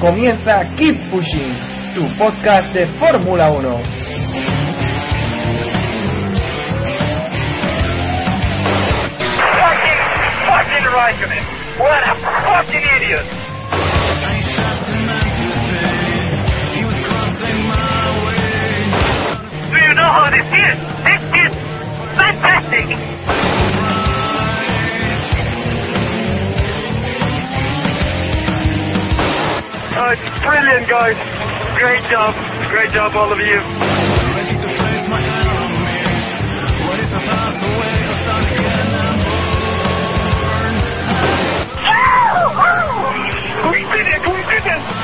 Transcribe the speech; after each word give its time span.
Comienza 0.00 0.64
Keep 0.76 1.10
Pushing, 1.10 1.58
tu 1.94 2.08
podcast 2.16 2.72
de 2.72 2.86
Fórmula 2.98 3.50
1. 3.50 3.82
Fucking, 9.60 10.00
fucking 10.46 10.86
Raikkonen. 10.88 11.44
What 11.78 12.02
a 12.02 12.14
fucking 12.16 12.86
idiot. 12.96 13.26
Do 19.70 19.76
you 19.76 19.94
know 19.94 20.10
how 20.16 20.30
this 20.32 20.48
is? 20.48 20.76
This 21.04 21.22
is 21.44 21.52
fantastic. 22.16 23.09
Brilliant, 30.42 30.88
guys. 30.88 31.16
Great 31.78 32.04
job. 32.10 32.34
Great 32.70 32.90
job, 32.92 33.12
all 33.16 33.32
of 33.32 33.38
you. 33.38 33.60
We 43.70 43.80
did 43.84 44.06
it! 44.06 44.22
We 44.26 44.42
did 44.50 44.66
it! 44.66 44.99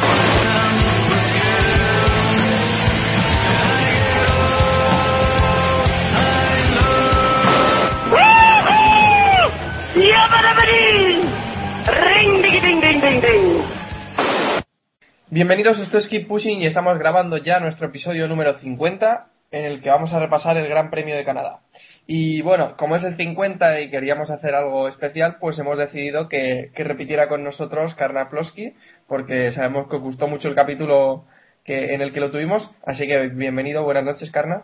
Bienvenidos, 15.37 15.79
esto 15.79 15.99
es 15.99 16.09
Keep 16.09 16.29
Pushing 16.29 16.63
y 16.63 16.67
estamos 16.67 16.99
grabando 16.99 17.37
ya 17.37 17.61
nuestro 17.61 17.89
episodio 17.89 18.27
número 18.27 18.55
50 18.55 19.27
en 19.51 19.67
el 19.67 19.83
que 19.83 19.91
vamos 19.91 20.11
a 20.15 20.19
repasar 20.19 20.57
el 20.57 20.67
Gran 20.67 20.89
Premio 20.89 21.15
de 21.15 21.27
Canadá. 21.27 21.61
Y 22.07 22.41
bueno, 22.41 22.75
como 22.79 22.97
es 22.97 23.05
el 23.05 23.19
50 23.19 23.83
y 23.83 23.91
queríamos 23.91 24.31
hacer 24.31 24.55
algo 24.55 24.89
especial, 24.89 25.37
pues 25.39 25.59
hemos 25.59 25.77
decidido 25.77 26.31
que, 26.31 26.71
que 26.75 26.85
repitiera 26.85 27.29
con 27.29 27.45
nosotros 27.45 27.95
Karna 27.97 28.31
Plosky, 28.31 28.73
porque 29.07 29.51
sabemos 29.51 29.91
que 29.91 29.97
os 29.97 30.03
gustó 30.03 30.27
mucho 30.27 30.49
el 30.49 30.55
capítulo 30.55 31.27
que, 31.67 31.93
en 31.93 32.01
el 32.01 32.15
que 32.15 32.21
lo 32.21 32.31
tuvimos. 32.31 32.71
Así 32.87 33.07
que 33.07 33.29
bienvenido, 33.29 33.85
buenas 33.85 34.05
noches, 34.05 34.31
Karna. 34.31 34.63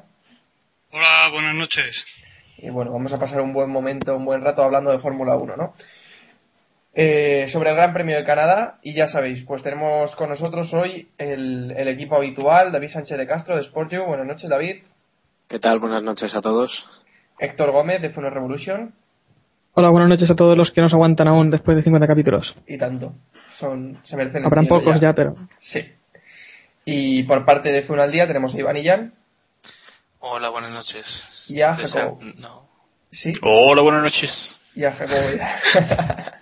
Hola, 0.90 1.28
buenas 1.34 1.54
noches. 1.54 2.02
Y 2.56 2.70
bueno, 2.70 2.92
vamos 2.92 3.12
a 3.12 3.18
pasar 3.18 3.42
un 3.42 3.52
buen 3.52 3.68
momento, 3.68 4.16
un 4.16 4.24
buen 4.24 4.40
rato 4.40 4.62
hablando 4.62 4.90
de 4.90 5.00
Fórmula 5.00 5.36
1, 5.36 5.54
¿no? 5.54 5.74
Eh, 6.94 7.46
sobre 7.48 7.70
el 7.70 7.76
Gran 7.76 7.94
Premio 7.94 8.16
de 8.16 8.24
Canadá, 8.24 8.78
y 8.82 8.92
ya 8.92 9.06
sabéis, 9.06 9.42
pues 9.44 9.62
tenemos 9.62 10.14
con 10.16 10.28
nosotros 10.28 10.72
hoy 10.74 11.08
el, 11.16 11.72
el 11.74 11.88
equipo 11.88 12.16
habitual, 12.16 12.70
David 12.70 12.88
Sánchez 12.88 13.16
de 13.16 13.26
Castro 13.26 13.56
de 13.56 13.62
Sportiu. 13.62 14.04
Buenas 14.04 14.26
noches, 14.26 14.50
David. 14.50 14.82
¿Qué 15.48 15.58
tal? 15.58 15.78
Buenas 15.78 16.02
noches 16.02 16.34
a 16.34 16.42
todos. 16.42 17.02
Héctor 17.38 17.72
Gómez 17.72 18.02
de 18.02 18.10
Funo 18.10 18.28
Revolution. 18.28 18.92
Hola, 19.72 19.88
buenas 19.88 20.10
noches 20.10 20.30
a 20.30 20.34
todos 20.34 20.54
los 20.56 20.70
que 20.70 20.82
nos 20.82 20.92
aguantan 20.92 21.28
aún 21.28 21.50
después 21.50 21.78
de 21.78 21.82
50 21.82 22.06
capítulos. 22.06 22.54
Y 22.66 22.76
tanto. 22.76 23.14
Son, 23.58 23.98
se 24.04 24.16
merecen 24.16 24.44
Habrán 24.44 24.66
pocos 24.66 25.00
ya, 25.00 25.14
pero 25.14 25.34
Sí. 25.60 25.80
Y 26.84 27.22
por 27.22 27.46
parte 27.46 27.70
de 27.70 27.82
Funo 27.82 28.02
al 28.02 28.12
Día 28.12 28.26
tenemos 28.26 28.54
a 28.54 28.58
Iván 28.58 28.76
y 28.76 28.84
Jan. 28.84 29.14
Hola, 30.20 30.50
buenas 30.50 30.72
noches. 30.72 31.06
Y 31.48 31.62
a 31.62 31.74
Jacobo. 31.74 32.20
No. 32.38 32.66
Sí. 33.10 33.32
Hola, 33.42 33.80
buenas 33.80 34.02
noches. 34.02 34.60
Y 34.74 34.84
a 34.84 34.92
Jacobo. 34.92 35.16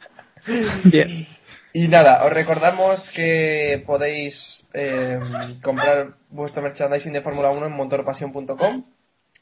bien. 0.84 1.26
Y 1.72 1.88
nada, 1.88 2.24
os 2.24 2.32
recordamos 2.32 3.10
que 3.14 3.82
podéis 3.86 4.66
eh, 4.74 5.18
comprar 5.62 6.14
vuestro 6.28 6.62
merchandising 6.62 7.12
de 7.12 7.22
Fórmula 7.22 7.50
1 7.50 7.66
en 7.66 7.72
motorpasión.com. 7.72 8.84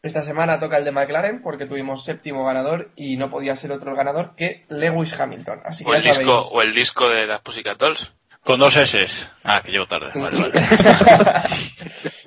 Esta 0.03 0.22
semana 0.22 0.60
toca 0.60 0.76
el 0.76 0.84
de 0.84 0.92
McLaren 0.92 1.42
porque 1.42 1.66
tuvimos 1.66 2.04
séptimo 2.04 2.44
ganador 2.44 2.91
y 2.94 3.16
no 3.16 3.31
podía 3.31 3.56
ser 3.56 3.72
otro 3.72 3.97
ganador 3.97 4.37
que 4.37 4.64
Lewis 4.69 5.12
Hamilton. 5.19 5.60
Así 5.64 5.84
que 5.84 5.91
O 5.91 5.94
el, 5.94 6.03
ya 6.03 6.10
disco, 6.10 6.48
o 6.48 6.62
el 6.62 6.75
disco 6.75 7.08
de 7.08 7.26
las 7.26 7.41
Pussycat 7.41 7.78
Dolls. 7.78 8.12
Con 8.44 8.60
dos 8.60 8.76
S. 8.76 9.06
Ah, 9.42 9.60
que 9.64 9.72
llego 9.72 9.87
tarde. 9.87 10.12
Vale, 10.14 10.41
vale. 10.41 10.53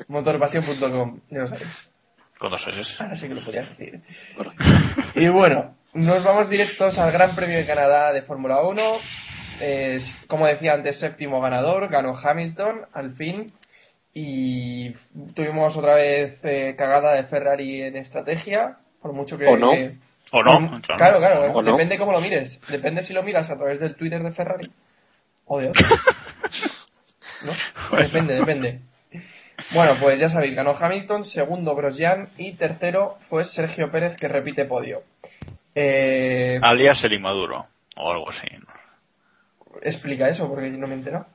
motorpasión.com, 0.07 1.21
ya 1.29 1.39
lo 1.39 1.47
sabéis. 1.47 1.69
Con 2.37 2.51
dos 2.51 2.67
S. 2.67 2.81
Ahora 2.99 3.15
sí 3.15 3.27
que 3.27 3.33
lo 3.35 3.43
podías 3.43 3.69
decir. 3.69 4.01
Y 5.15 5.29
bueno, 5.29 5.75
nos 5.94 6.24
vamos 6.24 6.50
directos 6.50 6.97
al 6.97 7.12
Gran 7.12 7.35
Premio 7.35 7.57
de 7.57 7.66
Canadá 7.66 8.13
de 8.13 8.22
Fórmula 8.22 8.62
1. 8.62 8.81
Es, 9.59 10.03
como 10.28 10.47
decía 10.47 10.74
antes, 10.74 11.00
séptimo 11.00 11.40
ganador, 11.41 11.90
ganó 11.90 12.18
Hamilton 12.18 12.81
al 12.94 13.13
fin. 13.13 13.52
Y 14.13 14.91
tuvimos 15.35 15.75
otra 15.78 15.96
vez 15.96 16.40
eh, 16.44 16.75
cagada 16.78 17.13
de 17.13 17.24
Ferrari 17.25 17.84
en 17.84 17.96
estrategia, 17.96 18.78
por 19.02 19.13
mucho 19.13 19.38
que. 19.38 19.46
O 19.47 19.57
no. 19.57 19.72
que- 19.72 19.96
¿O 20.34 20.44
no? 20.44 20.81
claro, 20.97 21.19
claro, 21.19 21.52
O 21.52 21.62
no. 21.62 21.72
depende 21.72 21.97
cómo 21.97 22.13
lo 22.13 22.22
mires. 22.22 22.59
Depende 22.69 23.03
si 23.03 23.13
lo 23.13 23.22
miras 23.22 23.50
a 23.50 23.58
través 23.58 23.79
del 23.81 23.96
Twitter 23.96 24.23
de 24.23 24.31
Ferrari 24.31 24.72
o 25.46 25.59
de 25.59 25.69
otro. 25.69 25.85
¿No? 27.46 27.52
Bueno. 27.90 28.06
Depende, 28.06 28.34
depende. 28.35 28.79
Bueno, 29.73 29.97
pues 30.00 30.19
ya 30.19 30.29
sabéis, 30.29 30.56
ganó 30.56 30.72
Hamilton, 30.79 31.23
segundo 31.25 31.75
Grosjean 31.75 32.29
y 32.38 32.53
tercero 32.53 33.18
fue 33.29 33.44
Sergio 33.46 33.91
Pérez 33.91 34.16
que 34.18 34.28
repite 34.28 34.66
podio. 34.66 35.03
Eh, 35.75 36.59
Alias 36.61 37.03
el 37.03 37.13
inmaduro. 37.13 37.65
O 37.95 38.11
algo 38.11 38.29
así. 38.29 38.47
explica 39.81 40.29
eso 40.29 40.47
porque 40.47 40.71
yo 40.71 40.77
no 40.77 40.87
me 40.87 40.93
he 40.95 40.97
enterado. 40.97 41.27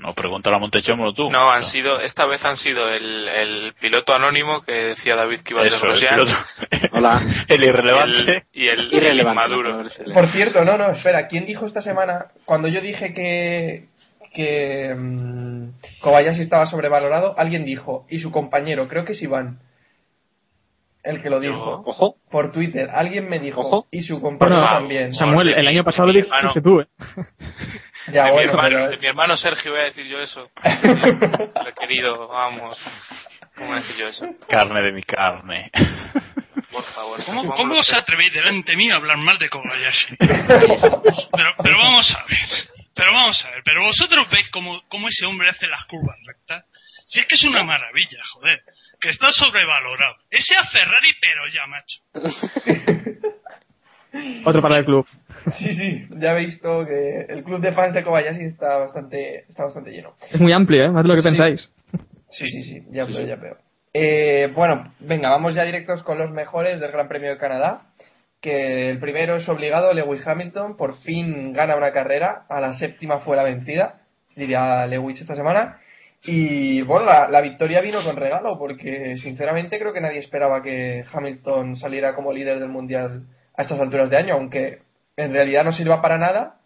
No, 0.00 0.12
pregúntale 0.12 0.56
a 0.56 0.58
Montechémolo 0.58 1.14
tú. 1.14 1.30
No, 1.30 1.50
han 1.50 1.64
sido, 1.64 2.00
esta 2.00 2.26
vez 2.26 2.44
han 2.44 2.56
sido 2.56 2.88
el, 2.90 3.26
el 3.28 3.74
piloto 3.80 4.12
anónimo 4.14 4.60
que 4.62 4.72
decía 4.72 5.16
David 5.16 5.40
que 5.40 5.54
iba 5.54 5.62
a 5.62 5.64
piloto. 5.64 6.32
Hola. 6.92 7.22
El 7.48 7.64
irrelevante. 7.64 8.36
el- 8.36 8.42
y 8.52 8.68
el, 8.68 8.92
Irrelevante. 8.92 9.20
el 9.20 9.34
Maduro. 9.34 9.82
Por 10.12 10.26
cierto, 10.32 10.64
no, 10.64 10.76
no, 10.76 10.90
espera, 10.90 11.26
¿quién 11.28 11.46
dijo 11.46 11.64
esta 11.64 11.80
semana, 11.80 12.26
cuando 12.44 12.68
yo 12.68 12.80
dije 12.82 13.14
que, 13.14 13.86
que 14.34 14.94
Kobayashi 16.00 16.42
estaba 16.42 16.66
sobrevalorado, 16.66 17.34
alguien 17.38 17.64
dijo, 17.64 18.04
y 18.10 18.18
su 18.18 18.30
compañero, 18.30 18.88
creo 18.88 19.04
que 19.04 19.12
es 19.12 19.22
Iván, 19.22 19.60
el 21.08 21.22
que 21.22 21.30
lo 21.30 21.42
Yo. 21.42 21.50
dijo, 21.50 21.82
Ojo. 21.86 22.16
por 22.30 22.52
Twitter, 22.52 22.88
alguien 22.92 23.28
me 23.28 23.38
dijo, 23.38 23.60
Ojo. 23.60 23.86
y 23.90 24.02
su 24.02 24.20
compañero 24.20 24.60
Bueno, 24.60 24.74
también. 24.78 25.14
Samuel, 25.14 25.48
el 25.54 25.66
año 25.66 25.82
pasado 25.84 26.06
lo 26.06 26.12
dijiste 26.12 26.60
tú, 26.62 26.80
¿eh? 26.80 26.86
Ya, 28.12 28.24
de, 28.24 28.32
mi 28.32 28.38
hermano, 28.40 28.62
pero- 28.68 28.88
de 28.90 28.96
mi 28.96 29.06
hermano 29.06 29.36
Sergio 29.36 29.72
voy 29.72 29.80
a 29.80 29.84
decir 29.84 30.06
yo 30.06 30.18
eso. 30.20 30.48
Lo 30.82 31.68
he 31.68 31.74
querido, 31.78 32.26
vamos. 32.28 32.78
¿Cómo 33.54 33.68
voy 33.68 33.78
a 33.78 33.80
decir 33.82 33.96
yo 33.96 34.06
eso? 34.08 34.26
Carne 34.48 34.80
de 34.80 34.92
mi 34.92 35.02
carne. 35.02 35.70
Por 36.72 36.84
favor. 36.84 37.22
¿Cómo- 37.26 37.54
cómo 37.54 37.74
os 37.80 37.92
atrevéis 37.92 38.32
delante 38.32 38.76
mío 38.76 38.94
a 38.94 38.96
hablar 38.98 39.18
mal 39.18 39.36
de 39.38 39.48
Kobayashi? 39.50 40.16
Pero, 40.18 41.50
pero 41.62 41.78
vamos 41.78 42.10
a 42.14 42.24
ver. 42.24 42.38
Pero 42.94 43.12
vamos 43.12 43.44
a 43.44 43.50
ver. 43.50 43.62
Pero 43.64 43.82
vosotros 43.82 44.30
veis 44.30 44.48
cómo, 44.50 44.80
cómo 44.88 45.08
ese 45.08 45.26
hombre 45.26 45.50
hace 45.50 45.66
las 45.66 45.84
curvas 45.84 46.16
rectas. 46.26 46.64
Si 47.06 47.20
es 47.20 47.26
que 47.26 47.34
es 47.34 47.44
una 47.44 47.62
maravilla, 47.62 48.20
joder. 48.32 48.60
Que 49.00 49.08
está 49.10 49.30
sobrevalorado. 49.32 50.16
Ese 50.30 50.56
a 50.56 50.64
Ferrari, 50.64 51.08
pero 51.20 51.42
ya, 51.52 51.66
macho. 51.66 52.00
Otro 54.44 54.62
para 54.62 54.78
el 54.78 54.84
club. 54.84 55.06
Sí, 55.58 55.72
sí, 55.74 56.06
ya 56.16 56.32
he 56.38 56.44
visto 56.44 56.84
que 56.86 57.20
el 57.28 57.44
club 57.44 57.60
de 57.60 57.72
fans 57.72 57.94
de 57.94 58.02
Kobayashi 58.02 58.44
está 58.44 58.76
bastante, 58.78 59.44
está 59.48 59.64
bastante 59.64 59.90
lleno. 59.90 60.14
Es 60.30 60.40
muy 60.40 60.52
amplio, 60.52 60.84
¿eh? 60.84 60.90
Más 60.90 61.02
de 61.04 61.08
lo 61.08 61.14
que 61.14 61.22
Sí. 61.22 61.28
pensáis. 61.28 61.70
Sí, 62.30 62.48
sí, 62.48 62.62
sí, 62.62 62.82
ya 62.90 63.04
veo, 63.04 63.20
ya 63.26 63.36
veo. 63.36 63.56
Eh, 63.94 64.50
bueno, 64.54 64.84
venga, 65.00 65.30
vamos 65.30 65.54
ya 65.54 65.64
directos 65.64 66.02
con 66.02 66.18
los 66.18 66.30
mejores 66.30 66.80
del 66.80 66.92
Gran 66.92 67.08
Premio 67.08 67.30
de 67.30 67.38
Canadá. 67.38 67.82
Que 68.40 68.90
el 68.90 68.98
primero 69.00 69.36
es 69.36 69.48
obligado, 69.48 69.92
Lewis 69.92 70.26
Hamilton, 70.26 70.76
por 70.76 70.96
fin 70.98 71.52
gana 71.52 71.76
una 71.76 71.92
carrera, 71.92 72.44
a 72.48 72.60
la 72.60 72.74
séptima 72.74 73.18
fue 73.20 73.36
la 73.36 73.42
vencida, 73.42 74.00
diría 74.36 74.86
Lewis 74.86 75.20
esta 75.20 75.34
semana. 75.34 75.78
Y 76.24 76.82
bueno, 76.82 77.06
la, 77.06 77.28
la 77.28 77.40
victoria 77.40 77.80
vino 77.80 78.02
con 78.02 78.16
regalo, 78.16 78.58
porque 78.58 79.16
sinceramente 79.18 79.78
creo 79.78 79.92
que 79.92 80.00
nadie 80.00 80.18
esperaba 80.18 80.62
que 80.62 81.04
Hamilton 81.12 81.76
saliera 81.76 82.14
como 82.14 82.32
líder 82.32 82.58
del 82.58 82.68
mundial 82.68 83.24
a 83.56 83.62
estas 83.62 83.80
alturas 83.80 84.10
de 84.10 84.16
año, 84.16 84.34
aunque 84.34 84.82
en 85.16 85.32
realidad 85.32 85.64
no 85.64 85.72
sirva 85.72 86.00
para 86.00 86.18
nada, 86.18 86.60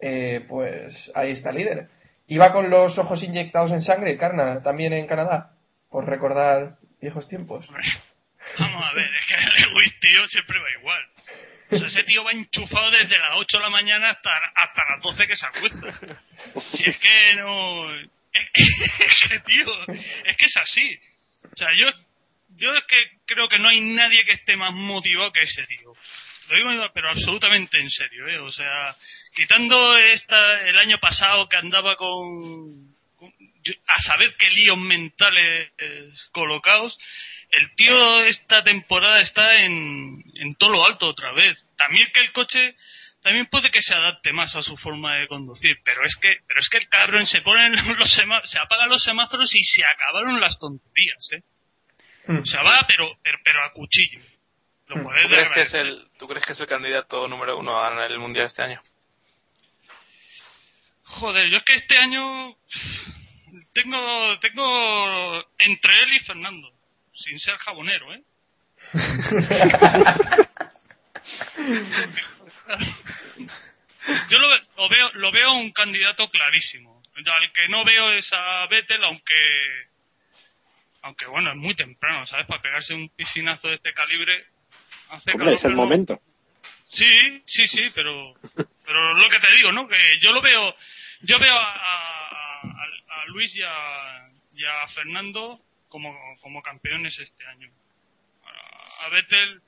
eh, 0.00 0.44
pues 0.48 1.10
ahí 1.14 1.32
está 1.32 1.52
líder. 1.52 1.88
Iba 2.26 2.52
con 2.52 2.70
los 2.70 2.98
ojos 2.98 3.22
inyectados 3.22 3.72
en 3.72 3.82
sangre, 3.82 4.16
Carna, 4.16 4.62
también 4.62 4.92
en 4.92 5.06
Canadá, 5.06 5.52
por 5.90 6.06
recordar 6.06 6.76
viejos 7.00 7.28
tiempos. 7.28 7.66
Vamos 8.58 8.84
a 8.84 8.94
ver, 8.94 9.10
es 9.14 9.26
que 9.26 9.60
Lewis, 9.60 10.00
tío, 10.00 10.26
siempre 10.26 10.58
va 10.58 10.70
igual. 10.80 11.02
Ese 11.70 12.02
tío 12.04 12.24
va 12.24 12.32
enchufado 12.32 12.90
desde 12.90 13.18
las 13.18 13.32
8 13.36 13.58
de 13.58 13.62
la 13.62 13.70
mañana 13.70 14.10
hasta, 14.10 14.30
hasta 14.54 14.82
las 14.90 15.02
12 15.02 15.26
que 15.26 15.36
se 15.36 15.46
acuesta. 15.46 16.20
Si 16.72 16.88
es 16.88 16.98
que 16.98 17.34
no... 17.36 18.17
Es 18.32 18.50
que, 18.52 19.38
tío, 19.46 19.92
es 20.24 20.36
que 20.36 20.44
es 20.44 20.56
así. 20.56 20.98
O 21.52 21.56
sea, 21.56 21.68
yo, 21.76 21.86
yo 22.56 22.74
es 22.74 22.84
que 22.84 22.96
creo 23.26 23.48
que 23.48 23.58
no 23.58 23.68
hay 23.68 23.80
nadie 23.80 24.24
que 24.24 24.32
esté 24.32 24.56
más 24.56 24.72
motivado 24.72 25.32
que 25.32 25.42
ese 25.42 25.64
tío. 25.66 25.92
Lo 26.48 26.56
digo, 26.56 26.90
pero 26.94 27.10
absolutamente 27.10 27.78
en 27.78 27.90
serio, 27.90 28.26
¿eh? 28.26 28.38
O 28.38 28.50
sea, 28.50 28.96
quitando 29.34 29.96
esta, 29.98 30.66
el 30.66 30.78
año 30.78 30.98
pasado 30.98 31.48
que 31.48 31.56
andaba 31.56 31.96
con, 31.96 32.94
a 33.86 33.98
saber 34.00 34.34
qué 34.38 34.50
líos 34.50 34.78
mentales 34.78 35.70
colocados, 36.32 36.98
el 37.50 37.74
tío 37.74 38.24
esta 38.24 38.62
temporada 38.62 39.20
está 39.20 39.56
en, 39.62 40.22
en 40.34 40.54
todo 40.56 40.70
lo 40.70 40.86
alto 40.86 41.06
otra 41.06 41.32
vez. 41.32 41.56
También 41.76 42.10
que 42.12 42.20
el 42.20 42.32
coche 42.32 42.76
también 43.22 43.46
puede 43.46 43.70
que 43.70 43.82
se 43.82 43.94
adapte 43.94 44.32
más 44.32 44.54
a 44.54 44.62
su 44.62 44.76
forma 44.76 45.16
de 45.16 45.26
conducir, 45.28 45.76
pero 45.84 46.04
es 46.04 46.16
que 46.16 46.36
pero 46.46 46.60
es 46.60 46.68
que 46.68 46.78
el 46.78 46.88
cabrón 46.88 47.26
se 47.26 47.40
ponen 47.42 47.72
los 47.98 48.10
sema- 48.14 48.44
se 48.44 48.58
apagan 48.58 48.88
los 48.88 49.02
semáforos 49.02 49.52
y 49.54 49.62
se 49.64 49.84
acabaron 49.84 50.40
las 50.40 50.58
tonterías, 50.58 51.28
¿eh? 51.32 51.42
Hmm. 52.26 52.44
Se 52.44 52.56
va 52.58 52.84
pero 52.86 53.10
pero, 53.22 53.38
pero 53.42 53.64
a 53.64 53.72
cuchillo. 53.72 54.20
Lo 54.88 54.96
es 55.14 55.22
¿Tú 55.22 55.28
crees, 55.28 55.50
que 55.50 55.60
es 55.60 55.74
el, 55.74 56.08
¿Tú 56.18 56.28
crees 56.28 56.46
que 56.46 56.52
es 56.52 56.60
el 56.60 56.66
candidato 56.66 57.28
número 57.28 57.58
uno 57.58 57.78
a 57.78 57.90
ganar 57.90 58.10
el 58.10 58.18
mundial 58.18 58.46
este 58.46 58.62
año? 58.62 58.80
Joder, 61.04 61.50
yo 61.50 61.58
es 61.58 61.64
que 61.64 61.74
este 61.74 61.98
año 61.98 62.54
tengo 63.74 64.38
tengo 64.40 65.44
entre 65.58 65.98
él 66.02 66.12
y 66.14 66.20
Fernando, 66.20 66.70
sin 67.14 67.38
ser 67.40 67.56
jabonero, 67.58 68.14
¿eh? 68.14 68.22
Yo 74.30 74.38
lo, 74.38 74.48
lo 74.76 74.88
veo 74.88 75.10
lo 75.14 75.32
veo 75.32 75.52
un 75.54 75.72
candidato 75.72 76.28
clarísimo. 76.30 77.02
Al 77.16 77.52
que 77.52 77.68
no 77.68 77.84
veo 77.84 78.12
es 78.12 78.30
a 78.32 78.66
Vettel, 78.68 79.02
aunque 79.04 79.34
aunque 81.02 81.26
bueno, 81.26 81.50
es 81.50 81.56
muy 81.56 81.74
temprano, 81.74 82.26
¿sabes? 82.26 82.46
Para 82.46 82.62
pegarse 82.62 82.94
un 82.94 83.08
piscinazo 83.10 83.68
de 83.68 83.74
este 83.74 83.92
calibre. 83.92 84.46
Hace 85.10 85.32
Hombre, 85.32 85.46
calor, 85.46 85.54
es 85.54 85.64
el 85.64 85.70
pero- 85.70 85.76
momento. 85.82 86.20
Sí, 86.90 87.42
sí, 87.46 87.68
sí, 87.68 87.90
pero 87.94 88.34
pero 88.86 89.14
lo 89.14 89.28
que 89.28 89.40
te 89.40 89.52
digo, 89.56 89.72
¿no? 89.72 89.86
Que 89.88 90.18
yo 90.20 90.32
lo 90.32 90.40
veo, 90.40 90.74
yo 91.20 91.38
veo 91.38 91.54
a, 91.54 91.72
a- 91.74 92.60
a- 92.62 93.24
Luis 93.26 93.54
y 93.56 93.62
a, 93.62 94.28
y 94.54 94.64
a 94.64 94.88
Fernando 94.94 95.52
como, 95.90 96.16
como 96.40 96.62
campeones 96.62 97.18
este 97.18 97.44
año. 97.46 97.68
A 99.00 99.08
Vettel, 99.10 99.60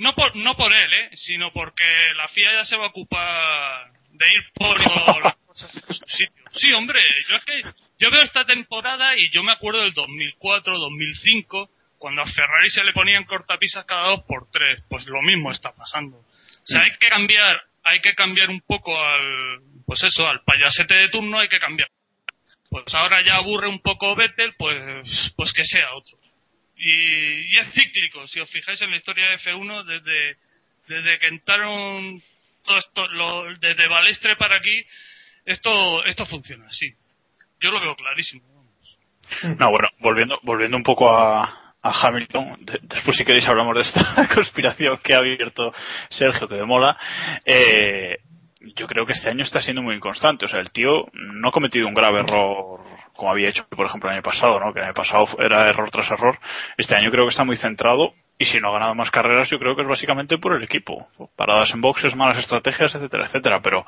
no 0.00 0.14
por, 0.14 0.34
no 0.34 0.56
por 0.56 0.72
él, 0.72 0.92
¿eh? 0.92 1.10
Sino 1.16 1.52
porque 1.52 1.84
la 2.16 2.26
FIA 2.28 2.52
ya 2.52 2.64
se 2.64 2.76
va 2.76 2.86
a 2.86 2.88
ocupar 2.88 3.92
de 4.12 4.34
ir 4.34 4.44
poniendo 4.54 5.20
las 5.24 5.36
cosas 5.36 5.76
en 5.76 5.94
su 5.94 6.04
sitio. 6.06 6.44
Sí, 6.52 6.72
hombre, 6.72 7.00
yo 7.28 7.36
es 7.36 7.44
que 7.44 7.62
yo 7.98 8.10
veo 8.10 8.22
esta 8.22 8.46
temporada 8.46 9.14
y 9.18 9.30
yo 9.30 9.42
me 9.42 9.52
acuerdo 9.52 9.82
del 9.82 9.92
2004, 9.92 10.78
2005, 10.78 11.70
cuando 11.98 12.22
a 12.22 12.26
Ferrari 12.26 12.70
se 12.70 12.82
le 12.82 12.94
ponían 12.94 13.24
cortapisas 13.24 13.84
cada 13.84 14.08
dos 14.08 14.24
por 14.26 14.50
tres. 14.50 14.82
Pues 14.88 15.04
lo 15.04 15.20
mismo 15.20 15.52
está 15.52 15.74
pasando. 15.74 16.16
O 16.16 16.66
sea, 16.66 16.80
hay 16.80 16.92
que 16.92 17.08
cambiar, 17.08 17.60
hay 17.84 18.00
que 18.00 18.14
cambiar 18.14 18.48
un 18.48 18.62
poco 18.62 18.98
al, 18.98 19.60
pues 19.84 20.02
eso, 20.02 20.26
al 20.26 20.40
payasete 20.44 20.94
de 20.94 21.08
turno 21.10 21.40
hay 21.40 21.48
que 21.48 21.58
cambiar. 21.58 21.90
Pues 22.70 22.94
ahora 22.94 23.20
ya 23.22 23.36
aburre 23.36 23.68
un 23.68 23.82
poco 23.82 24.16
Vettel, 24.16 24.54
pues, 24.56 25.32
pues 25.36 25.52
que 25.52 25.64
sea 25.64 25.92
otro. 25.92 26.19
Y, 26.82 27.56
es 27.58 27.72
cíclico, 27.74 28.26
si 28.26 28.40
os 28.40 28.50
fijáis 28.50 28.80
en 28.80 28.90
la 28.90 28.96
historia 28.96 29.28
de 29.28 29.36
F1, 29.38 29.84
desde, 29.84 30.36
desde 30.88 31.18
que 31.18 31.26
entraron 31.26 32.20
todo 32.64 32.78
esto, 32.78 33.06
lo- 33.08 33.54
desde 33.58 33.86
Balestre 33.88 34.36
para 34.36 34.56
aquí, 34.56 34.82
esto, 35.44 36.04
esto 36.06 36.24
funciona 36.26 36.66
así. 36.68 36.90
Yo 37.60 37.70
lo 37.70 37.80
veo 37.80 37.94
clarísimo. 37.96 38.42
No, 39.58 39.70
bueno, 39.70 39.88
volviendo, 39.98 40.38
volviendo 40.42 40.76
un 40.76 40.82
poco 40.82 41.14
a, 41.14 41.74
a 41.82 42.06
Hamilton, 42.08 42.56
de- 42.64 42.80
después 42.82 43.16
si 43.16 43.24
queréis 43.24 43.46
hablamos 43.46 43.74
de 43.76 43.82
esta 43.82 44.26
conspiración 44.34 44.98
que 45.04 45.14
ha 45.14 45.18
abierto 45.18 45.72
Sergio, 46.08 46.48
que 46.48 46.54
de 46.54 46.64
mola. 46.64 46.96
Eh, 47.44 48.16
yo 48.76 48.86
creo 48.86 49.04
que 49.06 49.12
este 49.12 49.28
año 49.30 49.44
está 49.44 49.60
siendo 49.60 49.82
muy 49.82 49.94
inconstante. 49.96 50.46
O 50.46 50.48
sea, 50.48 50.60
el 50.60 50.70
tío 50.70 51.06
no 51.12 51.48
ha 51.48 51.52
cometido 51.52 51.86
un 51.86 51.94
grave 51.94 52.20
error 52.20 52.80
como 53.20 53.32
había 53.32 53.50
hecho, 53.50 53.66
por 53.68 53.84
ejemplo, 53.84 54.08
el 54.08 54.14
año 54.16 54.22
pasado, 54.22 54.58
¿no? 54.58 54.72
Que 54.72 54.80
el 54.80 54.86
año 54.86 54.94
pasado 54.94 55.26
era 55.38 55.68
error 55.68 55.90
tras 55.90 56.10
error. 56.10 56.38
Este 56.78 56.96
año 56.96 57.10
creo 57.10 57.26
que 57.26 57.32
está 57.32 57.44
muy 57.44 57.58
centrado 57.58 58.14
y 58.38 58.46
si 58.46 58.58
no 58.58 58.70
ha 58.70 58.72
ganado 58.72 58.94
más 58.94 59.10
carreras, 59.10 59.50
yo 59.50 59.58
creo 59.58 59.76
que 59.76 59.82
es 59.82 59.88
básicamente 59.88 60.38
por 60.38 60.54
el 60.54 60.62
equipo. 60.62 61.06
Paradas 61.36 61.70
en 61.74 61.82
boxes, 61.82 62.16
malas 62.16 62.38
estrategias, 62.38 62.94
etcétera, 62.94 63.26
etcétera. 63.26 63.60
Pero 63.62 63.84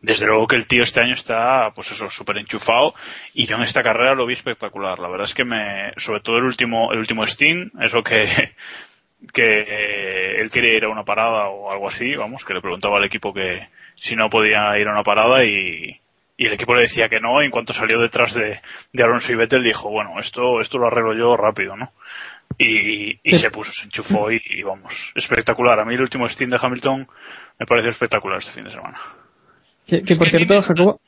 desde 0.00 0.26
luego 0.26 0.48
que 0.48 0.56
el 0.56 0.66
tío 0.66 0.82
este 0.82 1.00
año 1.00 1.14
está, 1.14 1.70
pues 1.72 1.88
eso, 1.92 2.10
súper 2.10 2.38
enchufado 2.38 2.94
y 3.32 3.46
yo 3.46 3.54
en 3.54 3.62
esta 3.62 3.84
carrera 3.84 4.16
lo 4.16 4.26
vi 4.26 4.34
espectacular. 4.34 4.98
La 4.98 5.08
verdad 5.08 5.28
es 5.28 5.34
que 5.34 5.44
me, 5.44 5.92
sobre 5.98 6.18
todo 6.20 6.38
el 6.38 6.44
último, 6.44 6.92
el 6.92 6.98
último 6.98 7.24
Steam, 7.28 7.70
eso 7.80 8.02
que, 8.02 8.26
que 9.32 9.60
eh, 9.60 10.40
él 10.40 10.50
quería 10.50 10.78
ir 10.78 10.84
a 10.84 10.88
una 10.88 11.04
parada 11.04 11.46
o 11.46 11.70
algo 11.70 11.86
así, 11.86 12.16
vamos, 12.16 12.44
que 12.44 12.54
le 12.54 12.60
preguntaba 12.60 12.98
al 12.98 13.04
equipo 13.04 13.32
que 13.32 13.68
si 13.94 14.16
no 14.16 14.28
podía 14.28 14.76
ir 14.80 14.88
a 14.88 14.92
una 14.92 15.04
parada 15.04 15.44
y, 15.44 16.00
y 16.36 16.46
el 16.46 16.52
equipo 16.54 16.74
le 16.74 16.82
decía 16.82 17.08
que 17.08 17.20
no, 17.20 17.42
y 17.42 17.46
en 17.46 17.50
cuanto 17.50 17.72
salió 17.72 17.98
detrás 18.00 18.34
de, 18.34 18.60
de 18.92 19.02
Alonso 19.02 19.32
y 19.32 19.36
Vettel 19.36 19.62
dijo, 19.62 19.88
bueno, 19.90 20.18
esto, 20.20 20.60
esto 20.60 20.78
lo 20.78 20.86
arreglo 20.88 21.14
yo 21.14 21.36
rápido, 21.36 21.76
¿no? 21.76 21.92
Y, 22.58 23.18
y 23.22 23.38
se 23.38 23.50
puso, 23.50 23.72
se 23.72 23.84
enchufó 23.84 24.30
y, 24.30 24.40
y 24.44 24.62
vamos, 24.62 24.94
espectacular. 25.14 25.80
A 25.80 25.84
mí 25.84 25.94
el 25.94 26.00
último 26.02 26.28
Steam 26.28 26.50
de 26.50 26.58
Hamilton 26.60 27.06
me 27.58 27.66
pareció 27.66 27.90
espectacular 27.90 28.38
este 28.38 28.52
fin 28.52 28.64
de 28.64 28.70
semana. 28.70 29.00
Que, 29.86 30.02
que 30.02 30.16
por 30.16 30.30
cierto, 30.30 30.60
Jacobo. 30.62 31.00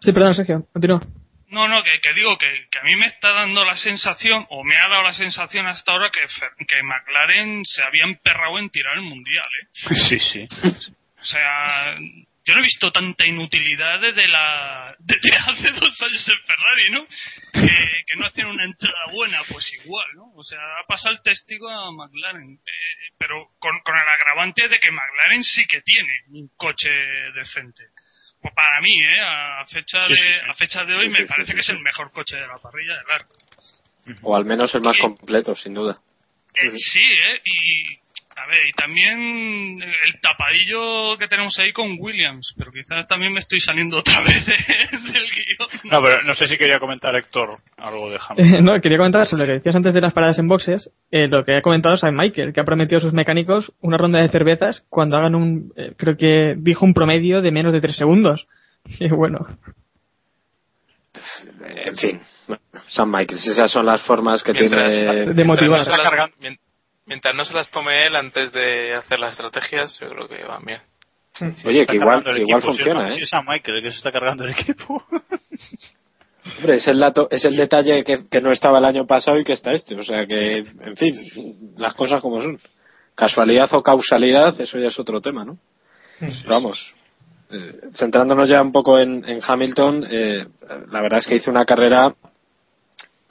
Sí, 0.00 0.12
perdón, 0.12 0.34
Sergio, 0.34 0.64
continúa. 0.72 1.00
No, 1.48 1.68
no, 1.68 1.82
que, 1.82 1.90
que 2.02 2.14
digo 2.14 2.38
que, 2.38 2.46
que 2.70 2.78
a 2.78 2.82
mí 2.82 2.96
me 2.96 3.06
está 3.06 3.30
dando 3.32 3.64
la 3.64 3.76
sensación, 3.76 4.46
o 4.48 4.64
me 4.64 4.76
ha 4.78 4.88
dado 4.88 5.02
la 5.02 5.12
sensación 5.12 5.66
hasta 5.66 5.92
ahora, 5.92 6.10
que, 6.10 6.20
Fer- 6.20 6.66
que 6.66 6.82
McLaren 6.82 7.62
se 7.64 7.82
había 7.84 8.04
emperrado 8.04 8.58
en 8.58 8.70
tirar 8.70 8.94
el 8.96 9.02
mundial, 9.02 9.44
¿eh? 9.62 9.94
Sí, 10.08 10.18
sí. 10.18 10.48
O 11.20 11.24
sea, 11.24 11.94
yo 12.44 12.54
no 12.54 12.60
he 12.60 12.64
visto 12.64 12.90
tanta 12.90 13.24
inutilidad 13.24 14.00
desde, 14.00 14.26
la, 14.28 14.96
desde 14.98 15.36
hace 15.36 15.70
dos 15.72 16.02
años 16.02 16.28
en 16.28 16.46
Ferrari, 16.46 16.90
¿no? 16.90 17.06
Que, 17.52 18.04
que 18.06 18.16
no 18.16 18.26
hacen 18.26 18.46
una 18.46 18.64
entrada 18.64 19.12
buena, 19.12 19.38
pues 19.48 19.72
igual, 19.84 20.06
¿no? 20.14 20.32
O 20.34 20.42
sea, 20.42 20.58
ha 20.58 20.86
pasado 20.86 21.14
el 21.14 21.22
testigo 21.22 21.68
a 21.68 21.92
McLaren, 21.92 22.54
eh, 22.54 23.12
pero 23.18 23.50
con, 23.58 23.78
con 23.80 23.96
el 23.96 24.08
agravante 24.08 24.68
de 24.68 24.80
que 24.80 24.90
McLaren 24.90 25.44
sí 25.44 25.66
que 25.66 25.82
tiene 25.82 26.12
un 26.30 26.48
coche 26.56 26.90
decente. 27.34 27.84
Pues 28.40 28.54
para 28.54 28.80
mí, 28.80 28.98
¿eh? 28.98 29.20
A 29.20 29.64
fecha, 29.66 30.08
de, 30.08 30.16
sí, 30.16 30.22
sí. 30.22 30.40
A 30.48 30.54
fecha 30.54 30.84
de 30.84 30.94
hoy 30.96 31.06
Sí, 31.06 31.12
me 31.12 31.26
parece 31.26 31.52
sí, 31.52 31.54
que 31.54 31.60
es 31.60 31.68
el 31.68 31.78
mejor 31.78 32.10
coche 32.10 32.36
de 32.36 32.46
la 32.46 32.56
parrilla 32.56 32.94
de 32.96 33.04
largo. 33.08 33.30
O 34.22 34.34
al 34.34 34.44
menos 34.44 34.74
el 34.74 34.80
más 34.80 34.98
completo, 34.98 35.54
sin 35.54 35.74
duda. 35.74 36.00
Eh, 36.54 36.70
sí, 36.76 37.00
¿eh? 37.00 37.40
Y, 37.44 37.71
ver, 38.52 38.66
y 38.68 38.72
también 38.72 39.82
el 39.82 40.20
tapadillo 40.20 41.16
que 41.18 41.26
tenemos 41.28 41.58
ahí 41.58 41.72
con 41.72 41.96
Williams, 41.98 42.54
pero 42.56 42.70
quizás 42.72 43.06
también 43.08 43.32
me 43.32 43.40
estoy 43.40 43.60
saliendo 43.60 43.98
otra 43.98 44.20
vez 44.24 44.44
de- 44.46 45.12
del 45.12 45.24
guion. 45.30 45.68
No, 45.84 46.02
pero 46.02 46.22
no 46.22 46.34
sé 46.34 46.46
si 46.48 46.56
quería 46.58 46.78
comentar 46.78 47.14
Héctor 47.16 47.56
algo 47.76 48.10
de 48.10 48.18
Hamilton. 48.28 48.54
Eh, 48.54 48.62
no, 48.62 48.80
quería 48.80 48.98
comentar 48.98 49.26
sobre 49.26 49.42
lo 49.42 49.46
que 49.48 49.52
decías 49.54 49.74
antes 49.76 49.94
de 49.94 50.00
las 50.00 50.12
paradas 50.12 50.38
en 50.38 50.48
boxes. 50.48 50.90
eh, 51.10 51.28
lo 51.28 51.44
que 51.44 51.56
ha 51.56 51.62
comentado 51.62 51.96
Sam 51.96 52.14
Michael, 52.16 52.52
que 52.52 52.60
ha 52.60 52.64
prometido 52.64 52.98
a 52.98 53.02
sus 53.02 53.12
mecánicos 53.12 53.72
una 53.80 53.96
ronda 53.98 54.20
de 54.20 54.28
cervezas 54.28 54.84
cuando 54.88 55.16
hagan 55.16 55.34
un. 55.34 55.72
eh, 55.76 55.92
creo 55.96 56.16
que 56.16 56.54
dijo 56.58 56.84
un 56.84 56.94
promedio 56.94 57.42
de 57.42 57.50
menos 57.50 57.72
de 57.72 57.80
tres 57.80 57.96
segundos. 57.96 58.46
Y 58.98 59.08
bueno. 59.08 59.46
En 61.64 61.96
fin, 61.96 62.20
Sam 62.88 63.10
Michaels, 63.10 63.46
esas 63.46 63.70
son 63.70 63.86
las 63.86 64.04
formas 64.04 64.42
que 64.42 64.52
Mientras- 64.52 64.88
tiene 64.90 65.34
De 65.34 65.44
motivar. 65.44 65.80
Mientras 65.84 66.58
no, 67.06 67.14
se 67.14 67.14
las, 67.14 67.20
mien- 67.20 67.20
mientras 67.22 67.34
no 67.34 67.44
se 67.44 67.54
las 67.54 67.70
tome 67.70 68.06
él 68.06 68.16
antes 68.16 68.52
de 68.52 68.94
hacer 68.94 69.18
las 69.18 69.32
estrategias, 69.32 69.98
yo 70.00 70.08
creo 70.08 70.28
que 70.28 70.44
van 70.44 70.64
bien. 70.64 70.80
Oye, 71.64 71.86
que 71.86 71.96
igual, 71.96 72.22
cargando 72.22 72.30
el 72.30 72.36
que 72.36 72.42
igual 72.42 72.58
equipo, 72.60 72.72
si 72.74 72.78
es 72.78 72.84
funciona, 72.84 73.08
¿eh? 73.08 73.16
Si 73.16 73.22
es 73.22 73.34
a 73.34 73.42
Michael 73.42 73.76
el 73.78 73.82
que 73.84 73.90
se 73.90 73.96
está 73.98 74.12
cargando 74.12 74.44
el 74.44 74.50
equipo. 74.50 75.02
Hombre, 76.58 76.74
es 76.74 76.88
el 76.88 76.98
dato, 76.98 77.28
es 77.30 77.44
el 77.44 77.56
detalle 77.56 78.02
que, 78.04 78.28
que 78.28 78.40
no 78.40 78.50
estaba 78.50 78.78
el 78.78 78.84
año 78.84 79.06
pasado 79.06 79.38
y 79.38 79.44
que 79.44 79.52
está 79.52 79.72
este. 79.72 79.94
O 79.94 80.02
sea 80.02 80.26
que, 80.26 80.58
en 80.58 80.96
fin, 80.96 81.14
las 81.76 81.94
cosas 81.94 82.20
como 82.20 82.42
son. 82.42 82.58
Casualidad 83.14 83.68
o 83.74 83.82
causalidad, 83.82 84.58
eso 84.60 84.78
ya 84.78 84.86
es 84.86 84.98
otro 84.98 85.20
tema, 85.20 85.44
¿no? 85.44 85.58
Pero 86.18 86.34
vamos, 86.46 86.94
eh, 87.50 87.74
centrándonos 87.94 88.48
ya 88.48 88.62
un 88.62 88.72
poco 88.72 88.98
en, 88.98 89.22
en 89.28 89.40
Hamilton, 89.46 90.06
eh, 90.10 90.46
la 90.90 91.02
verdad 91.02 91.18
es 91.18 91.26
que 91.26 91.36
hizo 91.36 91.50
una 91.50 91.64
carrera, 91.66 92.14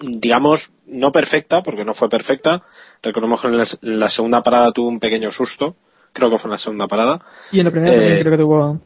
digamos, 0.01 0.71
no 0.87 1.11
perfecta, 1.11 1.61
porque 1.61 1.85
no 1.85 1.93
fue 1.93 2.09
perfecta. 2.09 2.61
Recordemos 3.01 3.41
que 3.41 3.47
en 3.47 3.57
la, 3.57 3.63
en 3.81 3.99
la 3.99 4.09
segunda 4.09 4.41
parada 4.41 4.71
tuvo 4.71 4.87
un 4.89 4.99
pequeño 4.99 5.31
susto, 5.31 5.75
creo 6.13 6.29
que 6.29 6.37
fue 6.37 6.47
en 6.49 6.51
la 6.53 6.57
segunda 6.57 6.87
parada. 6.87 7.19
Y 7.51 7.59
en 7.59 7.65
la 7.65 7.71
primera 7.71 7.93
Eh, 7.93 7.97
también 7.99 8.19
creo 8.21 8.31
que 8.31 8.43
tuvo. 8.43 8.79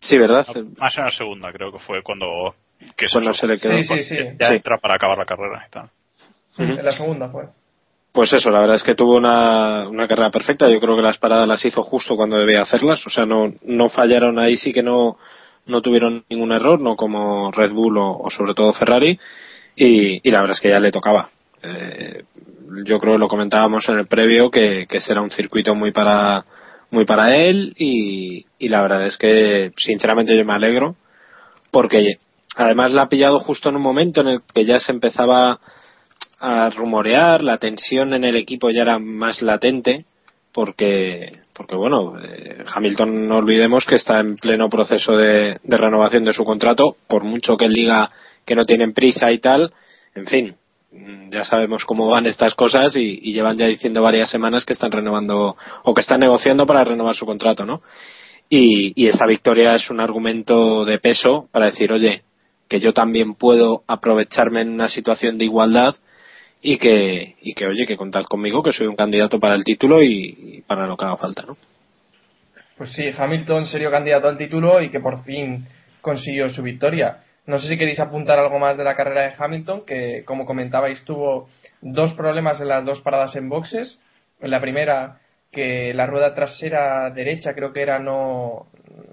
Sí, 0.00 0.16
¿verdad? 0.18 0.46
Más 0.78 0.96
en 0.96 1.04
la 1.04 1.10
segunda, 1.10 1.52
creo 1.52 1.72
que 1.72 1.78
fue 1.80 2.02
cuando. 2.02 2.54
Que 2.96 3.06
Cuando 3.12 3.34
se 3.34 3.46
le 3.48 3.58
quedó. 3.58 3.72
Sí, 3.78 3.82
sí, 3.82 4.02
sí. 4.04 4.16
Ya 4.38 4.48
Sí. 4.50 4.54
entra 4.54 4.78
para 4.78 4.94
acabar 4.94 5.18
la 5.18 5.24
carrera 5.26 5.64
y 5.66 5.70
tal. 5.70 5.90
En 6.58 6.84
la 6.84 6.92
segunda 6.92 7.28
fue. 7.28 7.46
Pues 8.12 8.32
eso, 8.32 8.50
la 8.50 8.60
verdad 8.60 8.76
es 8.76 8.84
que 8.84 8.94
tuvo 8.94 9.16
una, 9.16 9.88
una 9.88 10.06
carrera 10.06 10.30
perfecta. 10.30 10.68
Yo 10.70 10.80
creo 10.80 10.96
que 10.96 11.02
las 11.02 11.18
paradas 11.18 11.46
las 11.48 11.64
hizo 11.64 11.82
justo 11.82 12.14
cuando 12.16 12.38
debía 12.38 12.62
hacerlas. 12.62 13.04
O 13.06 13.10
sea, 13.10 13.26
no, 13.26 13.52
no 13.62 13.88
fallaron 13.88 14.38
ahí, 14.38 14.56
sí 14.56 14.72
que 14.72 14.82
no, 14.82 15.18
no 15.66 15.82
tuvieron 15.82 16.24
ningún 16.30 16.52
error, 16.52 16.80
no 16.80 16.94
como 16.96 17.50
Red 17.50 17.72
Bull 17.72 17.98
o, 17.98 18.18
o 18.18 18.30
sobre 18.30 18.54
todo 18.54 18.72
Ferrari. 18.72 19.18
Y, 19.78 20.20
y 20.28 20.30
la 20.32 20.40
verdad 20.40 20.56
es 20.56 20.60
que 20.60 20.70
ya 20.70 20.80
le 20.80 20.90
tocaba. 20.90 21.30
Eh, 21.62 22.24
yo 22.84 22.98
creo 22.98 23.14
que 23.14 23.20
lo 23.20 23.28
comentábamos 23.28 23.88
en 23.88 23.98
el 23.98 24.06
previo 24.06 24.50
que, 24.50 24.86
que 24.88 24.98
era 25.08 25.22
un 25.22 25.30
circuito 25.30 25.74
muy 25.74 25.92
para, 25.92 26.44
muy 26.90 27.04
para 27.04 27.36
él. 27.36 27.74
Y, 27.78 28.44
y 28.58 28.68
la 28.68 28.82
verdad 28.82 29.06
es 29.06 29.16
que, 29.16 29.70
sinceramente, 29.76 30.36
yo 30.36 30.44
me 30.44 30.54
alegro 30.54 30.96
porque 31.70 32.16
además 32.56 32.92
la 32.92 33.02
ha 33.02 33.08
pillado 33.08 33.38
justo 33.38 33.68
en 33.68 33.76
un 33.76 33.82
momento 33.82 34.20
en 34.22 34.28
el 34.28 34.38
que 34.52 34.64
ya 34.64 34.78
se 34.78 34.90
empezaba 34.90 35.60
a 36.40 36.70
rumorear, 36.70 37.42
la 37.42 37.58
tensión 37.58 38.14
en 38.14 38.24
el 38.24 38.36
equipo 38.36 38.70
ya 38.70 38.82
era 38.82 38.98
más 38.98 39.42
latente, 39.42 40.04
porque, 40.52 41.32
porque 41.52 41.76
bueno, 41.76 42.14
eh, 42.20 42.64
Hamilton 42.66 43.28
no 43.28 43.38
olvidemos 43.38 43.84
que 43.84 43.96
está 43.96 44.20
en 44.20 44.36
pleno 44.36 44.68
proceso 44.68 45.12
de, 45.12 45.58
de 45.62 45.76
renovación 45.76 46.24
de 46.24 46.32
su 46.32 46.44
contrato, 46.44 46.96
por 47.06 47.24
mucho 47.24 47.56
que 47.56 47.66
él 47.66 47.74
diga 47.74 48.10
que 48.48 48.56
no 48.56 48.64
tienen 48.64 48.94
prisa 48.94 49.30
y 49.30 49.38
tal, 49.38 49.70
en 50.14 50.26
fin, 50.26 50.56
ya 51.30 51.44
sabemos 51.44 51.84
cómo 51.84 52.08
van 52.08 52.24
estas 52.24 52.54
cosas 52.54 52.96
y, 52.96 53.20
y 53.22 53.34
llevan 53.34 53.58
ya 53.58 53.66
diciendo 53.66 54.00
varias 54.00 54.30
semanas 54.30 54.64
que 54.64 54.72
están 54.72 54.90
renovando 54.90 55.54
o 55.84 55.94
que 55.94 56.00
están 56.00 56.20
negociando 56.20 56.64
para 56.64 56.82
renovar 56.82 57.14
su 57.14 57.26
contrato, 57.26 57.66
¿no? 57.66 57.82
Y, 58.48 58.94
y 58.96 59.08
esta 59.08 59.26
victoria 59.26 59.72
es 59.72 59.90
un 59.90 60.00
argumento 60.00 60.86
de 60.86 60.98
peso 60.98 61.46
para 61.52 61.66
decir, 61.66 61.92
oye, 61.92 62.22
que 62.70 62.80
yo 62.80 62.94
también 62.94 63.34
puedo 63.34 63.82
aprovecharme 63.86 64.62
en 64.62 64.70
una 64.70 64.88
situación 64.88 65.36
de 65.36 65.44
igualdad 65.44 65.94
y 66.62 66.78
que, 66.78 67.36
y 67.42 67.52
que 67.52 67.66
oye, 67.66 67.86
que 67.86 67.98
contad 67.98 68.24
conmigo, 68.24 68.62
que 68.62 68.72
soy 68.72 68.86
un 68.86 68.96
candidato 68.96 69.38
para 69.38 69.56
el 69.56 69.64
título 69.64 70.02
y, 70.02 70.36
y 70.40 70.62
para 70.62 70.86
lo 70.86 70.96
que 70.96 71.04
haga 71.04 71.18
falta, 71.18 71.42
¿no? 71.42 71.58
Pues 72.78 72.92
sí, 72.92 73.10
Hamilton 73.14 73.66
serio 73.66 73.90
candidato 73.90 74.26
al 74.26 74.38
título 74.38 74.80
y 74.80 74.88
que 74.88 75.00
por 75.00 75.22
fin 75.24 75.66
consiguió 76.00 76.48
su 76.48 76.62
victoria. 76.62 77.24
No 77.48 77.58
sé 77.58 77.66
si 77.66 77.78
queréis 77.78 77.98
apuntar 77.98 78.38
algo 78.38 78.58
más 78.58 78.76
de 78.76 78.84
la 78.84 78.94
carrera 78.94 79.22
de 79.22 79.32
Hamilton, 79.36 79.86
que 79.86 80.22
como 80.26 80.44
comentabais 80.44 81.02
tuvo 81.06 81.48
dos 81.80 82.12
problemas 82.12 82.60
en 82.60 82.68
las 82.68 82.84
dos 82.84 83.00
paradas 83.00 83.34
en 83.36 83.48
boxes. 83.48 83.98
En 84.38 84.50
la 84.50 84.60
primera, 84.60 85.20
que 85.50 85.94
la 85.94 86.04
rueda 86.04 86.34
trasera 86.34 87.08
derecha 87.08 87.54
creo 87.54 87.72
que 87.72 87.80
era 87.80 87.98
no, 87.98 88.66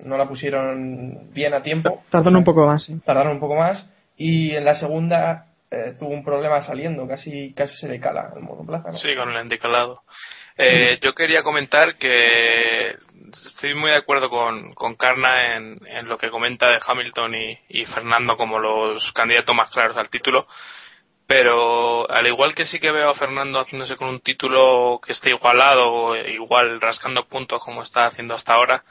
no 0.04 0.18
la 0.18 0.26
pusieron 0.26 1.32
bien 1.32 1.54
a 1.54 1.64
tiempo. 1.64 2.04
Tardaron 2.12 2.36
un 2.36 2.44
poco 2.44 2.68
más, 2.68 2.84
sí. 2.84 3.00
Tardaron 3.06 3.32
un 3.32 3.40
poco 3.40 3.56
más. 3.56 3.90
Y 4.18 4.52
en 4.54 4.66
la 4.66 4.76
segunda 4.76 5.46
eh, 5.72 5.96
tuvo 5.98 6.10
un 6.10 6.26
problema 6.26 6.60
saliendo, 6.60 7.08
casi, 7.08 7.54
casi 7.54 7.78
se 7.78 7.88
le 7.88 8.02
cala 8.02 8.34
el 8.36 8.42
monoplaza. 8.42 8.92
¿no? 8.92 8.98
Sí, 8.98 9.16
con 9.16 9.30
el 9.30 9.38
endicalado. 9.38 10.02
Eh, 10.58 10.98
yo 11.02 11.14
quería 11.14 11.44
comentar 11.44 11.98
que 11.98 12.96
estoy 13.46 13.74
muy 13.74 13.92
de 13.92 13.98
acuerdo 13.98 14.30
con, 14.30 14.74
con 14.74 14.96
Carna 14.96 15.58
en, 15.58 15.78
en 15.86 16.08
lo 16.08 16.18
que 16.18 16.30
comenta 16.30 16.70
de 16.70 16.80
Hamilton 16.86 17.36
y, 17.36 17.60
y 17.70 17.86
Fernando 17.86 18.38
como 18.38 18.60
los 18.60 19.12
candidatos 19.14 19.56
más 19.56 19.70
claros 19.70 19.98
al 19.98 20.10
título. 20.10 20.48
Pero 21.28 22.10
al 22.10 22.28
igual 22.28 22.54
que 22.54 22.66
sí 22.66 22.80
que 22.80 22.92
veo 22.92 23.10
a 23.10 23.16
Fernando 23.16 23.60
haciéndose 23.60 23.96
con 23.96 24.10
un 24.10 24.20
título 24.20 25.02
que 25.04 25.12
esté 25.14 25.32
igualado 25.32 26.16
igual 26.16 26.80
rascando 26.80 27.26
puntos 27.28 27.64
como 27.64 27.82
está 27.82 28.06
haciendo 28.06 28.36
hasta 28.36 28.54
ahora, 28.54 28.84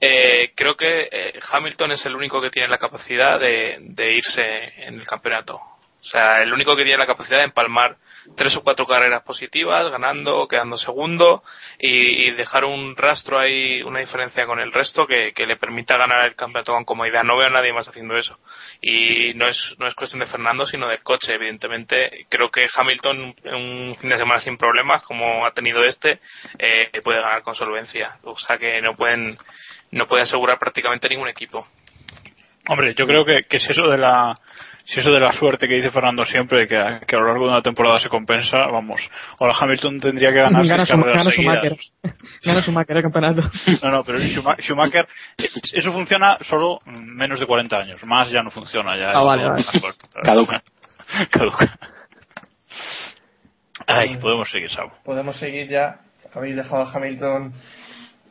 eh, 0.00 0.52
creo 0.54 0.76
que 0.76 1.08
eh, 1.10 1.40
Hamilton 1.50 1.92
es 1.92 2.04
el 2.06 2.14
único 2.14 2.40
que 2.42 2.50
tiene 2.50 2.68
la 2.68 2.78
capacidad 2.78 3.40
de, 3.40 3.78
de 3.80 4.12
irse 4.12 4.84
en 4.86 4.94
el 4.96 5.06
campeonato. 5.06 5.60
O 6.00 6.04
sea, 6.04 6.42
el 6.42 6.52
único 6.52 6.76
que 6.76 6.84
tiene 6.84 6.98
la 6.98 7.06
capacidad 7.06 7.38
de 7.38 7.44
empalmar 7.44 7.96
tres 8.36 8.56
o 8.56 8.62
cuatro 8.62 8.86
carreras 8.86 9.22
positivas, 9.24 9.90
ganando, 9.90 10.46
quedando 10.46 10.76
segundo 10.76 11.42
y, 11.78 12.30
dejar 12.32 12.64
un 12.64 12.96
rastro 12.96 13.38
ahí, 13.38 13.82
una 13.82 14.00
diferencia 14.00 14.46
con 14.46 14.60
el 14.60 14.72
resto 14.72 15.06
que, 15.06 15.32
que 15.32 15.46
le 15.46 15.56
permita 15.56 15.96
ganar 15.96 16.24
el 16.24 16.36
campeonato 16.36 16.72
con 16.72 16.84
comodidad. 16.84 17.24
No 17.24 17.36
veo 17.36 17.48
a 17.48 17.50
nadie 17.50 17.72
más 17.72 17.88
haciendo 17.88 18.16
eso. 18.16 18.38
Y 18.80 19.34
no 19.34 19.48
es, 19.48 19.74
no 19.78 19.86
es 19.86 19.94
cuestión 19.94 20.20
de 20.20 20.26
Fernando, 20.26 20.66
sino 20.66 20.88
del 20.88 21.02
coche, 21.02 21.34
evidentemente. 21.34 22.26
Creo 22.28 22.50
que 22.50 22.68
Hamilton, 22.72 23.34
un 23.44 23.96
fin 24.00 24.10
de 24.10 24.18
semana 24.18 24.40
sin 24.40 24.56
problemas, 24.56 25.02
como 25.02 25.44
ha 25.44 25.52
tenido 25.52 25.82
este, 25.84 26.20
eh, 26.58 26.90
puede 27.02 27.20
ganar 27.20 27.42
con 27.42 27.54
solvencia. 27.54 28.18
O 28.22 28.38
sea 28.38 28.56
que 28.56 28.80
no 28.80 28.94
pueden, 28.94 29.36
no 29.90 30.06
puede 30.06 30.22
asegurar 30.22 30.58
prácticamente 30.58 31.08
ningún 31.08 31.28
equipo. 31.28 31.66
Hombre, 32.68 32.94
yo 32.94 33.06
creo 33.06 33.24
que, 33.24 33.44
que 33.48 33.58
si 33.58 33.72
eso 33.72 33.88
de 33.88 33.98
la 33.98 34.38
si 34.90 35.00
eso 35.00 35.10
de 35.12 35.20
la 35.20 35.32
suerte 35.32 35.68
que 35.68 35.74
dice 35.74 35.90
Fernando 35.90 36.24
siempre, 36.24 36.66
que, 36.66 36.76
a- 36.76 37.00
que 37.00 37.14
a 37.14 37.18
lo 37.18 37.26
largo 37.26 37.44
de 37.44 37.50
una 37.52 37.60
temporada 37.62 37.98
se 38.00 38.08
compensa, 38.08 38.56
vamos, 38.72 39.00
ahora 39.38 39.52
Hamilton 39.60 40.00
tendría 40.00 40.30
que 40.30 40.36
ganar 40.40 40.66
Gana, 40.66 40.86
seis 40.86 40.88
su, 40.88 41.02
carreras 41.04 41.24
gana. 41.24 41.30
Schumacher. 41.36 41.76
Gana 42.44 42.62
Schumacher 42.62 42.96
el 42.96 43.02
campeonato. 43.02 43.42
No, 43.82 43.90
no, 43.90 44.04
pero 44.04 44.18
Schuma- 44.18 44.56
Schumacher, 44.60 45.06
eso 45.36 45.92
funciona 45.92 46.36
solo 46.48 46.78
menos 46.86 47.38
de 47.38 47.46
40 47.46 47.76
años, 47.76 48.02
más 48.04 48.30
ya 48.30 48.42
no 48.42 48.50
funciona, 48.50 48.96
ya 48.96 49.10
Ah, 49.14 49.20
es 49.20 49.26
vale, 49.26 49.44
vale. 49.50 49.64
Caduca. 50.24 50.62
Caduca. 51.30 51.78
Ay, 53.86 54.16
podemos 54.18 54.50
seguir, 54.50 54.70
Sabo. 54.70 54.92
podemos 55.04 55.36
seguir 55.38 55.68
ya. 55.68 56.00
Habéis 56.34 56.56
dejado 56.56 56.82
a 56.82 56.92
Hamilton 56.92 57.52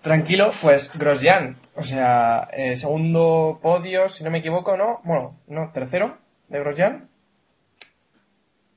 tranquilo. 0.04 0.52
Pues 0.62 0.92
Grosjean, 0.96 1.58
o 1.76 1.84
sea, 1.84 2.48
eh, 2.54 2.76
segundo 2.78 3.60
podio, 3.62 4.08
si 4.10 4.24
no 4.24 4.30
me 4.32 4.40
equivoco, 4.40 4.78
¿no? 4.78 5.00
Bueno, 5.04 5.38
no, 5.48 5.72
tercero 5.74 6.18
de 6.50 6.60
Grosjean. 6.60 7.08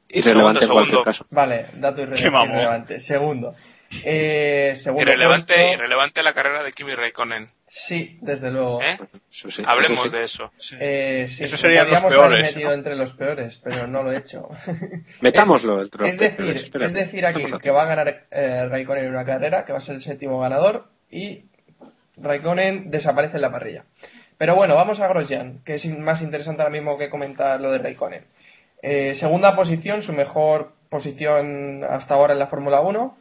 Irrelevante 0.08 0.64
en 0.64 0.68
Segundo, 0.68 0.74
cualquier 0.74 1.02
caso. 1.04 1.26
Vale, 1.30 1.66
dato 1.74 2.02
irrelevante. 2.02 2.98
Segundo. 3.00 3.54
Eh, 4.04 4.74
segundo 4.84 5.02
Irrelevante, 5.02 5.52
puesto- 5.54 5.72
irrelevante 5.74 6.22
la 6.22 6.32
carrera 6.32 6.62
de 6.62 6.70
Kimi 6.72 6.94
Raikkonen. 6.94 7.48
Sí, 7.66 8.18
desde 8.20 8.50
luego. 8.50 8.80
¿eh? 8.82 8.96
Eso 9.30 9.50
sí, 9.50 9.62
Hablemos 9.66 9.98
eso 10.06 10.10
sí. 10.10 10.16
de 10.16 10.22
eso. 10.24 10.52
Eh, 10.80 11.26
sí, 11.28 11.44
Esos 11.44 11.60
serían 11.60 11.90
los 11.90 12.00
podríamos 12.00 12.12
haber 12.24 12.28
peores, 12.38 12.54
metido 12.54 12.68
¿no? 12.70 12.74
entre 12.74 12.96
los 12.96 13.12
peores, 13.14 13.60
pero 13.64 13.86
no 13.88 14.02
lo 14.04 14.12
he 14.12 14.18
hecho. 14.18 14.48
Metámoslo 15.20 15.82
entre 15.82 16.06
los 16.06 16.14
es 16.14 16.18
decir, 16.20 16.36
peores, 16.36 16.62
espérate. 16.62 16.86
es 17.00 17.06
decir 17.06 17.26
aquí 17.26 17.42
que 17.60 17.70
va 17.70 17.82
a 17.82 17.86
ganar 17.86 18.26
eh, 18.30 18.66
Raikkonen 18.68 19.04
en 19.06 19.10
una 19.10 19.24
carrera, 19.24 19.64
que 19.64 19.72
va 19.72 19.78
a 19.78 19.82
ser 19.82 19.96
el 19.96 20.00
séptimo 20.00 20.38
ganador 20.40 20.86
y 21.10 21.44
Raikkonen 22.16 22.90
desaparece 22.90 23.36
en 23.36 23.42
la 23.42 23.50
parrilla. 23.50 23.84
Pero 24.40 24.54
bueno, 24.54 24.74
vamos 24.74 24.98
a 25.00 25.06
Grosjean, 25.06 25.62
que 25.66 25.74
es 25.74 25.84
más 25.98 26.22
interesante 26.22 26.62
ahora 26.62 26.72
mismo 26.72 26.96
que 26.96 27.10
comentar 27.10 27.60
lo 27.60 27.72
de 27.72 27.76
Raikkonen. 27.78 28.24
Eh, 28.80 29.14
segunda 29.16 29.54
posición, 29.54 30.00
su 30.00 30.14
mejor 30.14 30.72
posición 30.88 31.84
hasta 31.84 32.14
ahora 32.14 32.32
en 32.32 32.38
la 32.38 32.46
Fórmula 32.46 32.80
1. 32.80 33.18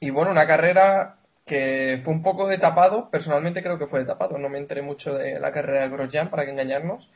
Y 0.00 0.10
bueno, 0.10 0.32
una 0.32 0.44
carrera 0.44 1.14
que 1.46 2.00
fue 2.02 2.12
un 2.12 2.24
poco 2.24 2.48
de 2.48 2.58
tapado, 2.58 3.08
personalmente 3.12 3.62
creo 3.62 3.78
que 3.78 3.86
fue 3.86 4.00
de 4.00 4.06
tapado, 4.06 4.38
no 4.38 4.48
me 4.48 4.58
enteré 4.58 4.82
mucho 4.82 5.14
de 5.14 5.38
la 5.38 5.52
carrera 5.52 5.82
de 5.82 5.88
Grosjean 5.90 6.30
para 6.30 6.44
que 6.44 6.50
engañarnos. 6.50 7.08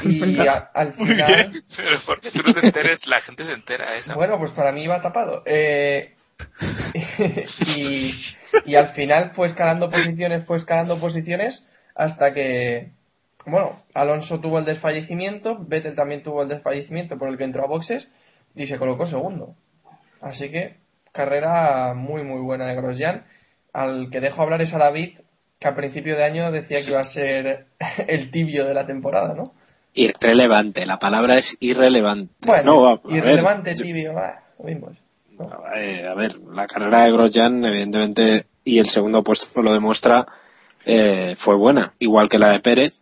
Y 0.04 0.38
a- 0.46 0.70
al 0.74 0.94
Muy 0.94 1.08
final... 1.08 1.50
bien, 1.50 1.64
pero 1.76 1.96
porque 2.06 2.30
tú 2.30 2.38
no 2.46 2.54
te 2.54 2.66
enteres, 2.66 3.04
la 3.08 3.20
gente 3.20 3.42
se 3.42 3.52
entera. 3.52 3.96
Esa. 3.96 4.14
Bueno, 4.14 4.38
pues 4.38 4.52
para 4.52 4.70
mí 4.70 4.84
iba 4.84 5.02
tapado. 5.02 5.42
Eh, 5.44 6.14
y, 7.66 8.14
y 8.64 8.74
al 8.76 8.90
final 8.90 9.32
fue 9.34 9.48
escalando 9.48 9.90
posiciones, 9.90 10.44
fue 10.46 10.56
escalando 10.58 11.00
posiciones 11.00 11.66
hasta 11.94 12.32
que, 12.32 12.92
bueno, 13.46 13.82
Alonso 13.94 14.40
tuvo 14.40 14.58
el 14.58 14.64
desfallecimiento, 14.64 15.58
Vettel 15.66 15.94
también 15.94 16.22
tuvo 16.22 16.42
el 16.42 16.48
desfallecimiento 16.48 17.18
por 17.18 17.28
el 17.28 17.36
que 17.38 17.44
entró 17.44 17.64
a 17.64 17.68
boxes 17.68 18.08
y 18.54 18.66
se 18.66 18.78
colocó 18.78 19.06
segundo. 19.06 19.54
Así 20.20 20.50
que 20.50 20.76
carrera 21.12 21.94
muy 21.94 22.22
muy 22.22 22.40
buena 22.40 22.66
de 22.66 22.74
Grosjean. 22.76 23.24
Al 23.72 24.08
que 24.10 24.20
dejo 24.20 24.42
hablar 24.42 24.62
es 24.62 24.72
a 24.72 24.78
David, 24.78 25.18
que 25.58 25.68
a 25.68 25.74
principio 25.74 26.16
de 26.16 26.24
año 26.24 26.50
decía 26.52 26.78
que 26.84 26.90
iba 26.90 27.00
a 27.00 27.12
ser 27.12 27.66
el 28.08 28.30
tibio 28.30 28.64
de 28.66 28.74
la 28.74 28.86
temporada, 28.86 29.34
¿no? 29.34 29.44
Irrelevante, 29.94 30.86
la 30.86 30.98
palabra 30.98 31.36
es 31.38 31.56
irrelevante. 31.60 32.32
Bueno, 32.40 32.72
No, 32.74 33.00
ver, 33.04 33.16
irrelevante, 33.16 33.76
yo- 33.76 33.84
tibio, 33.84 34.18
ah. 34.18 34.40
Eh, 35.76 36.06
a 36.06 36.14
ver, 36.14 36.36
la 36.52 36.66
carrera 36.66 37.04
de 37.04 37.12
Grosjean, 37.12 37.64
evidentemente, 37.64 38.46
y 38.64 38.78
el 38.78 38.86
segundo 38.88 39.22
puesto 39.22 39.62
lo 39.62 39.72
demuestra, 39.72 40.24
eh, 40.86 41.34
fue 41.38 41.56
buena, 41.56 41.94
igual 41.98 42.28
que 42.28 42.38
la 42.38 42.50
de 42.52 42.60
Pérez, 42.60 43.00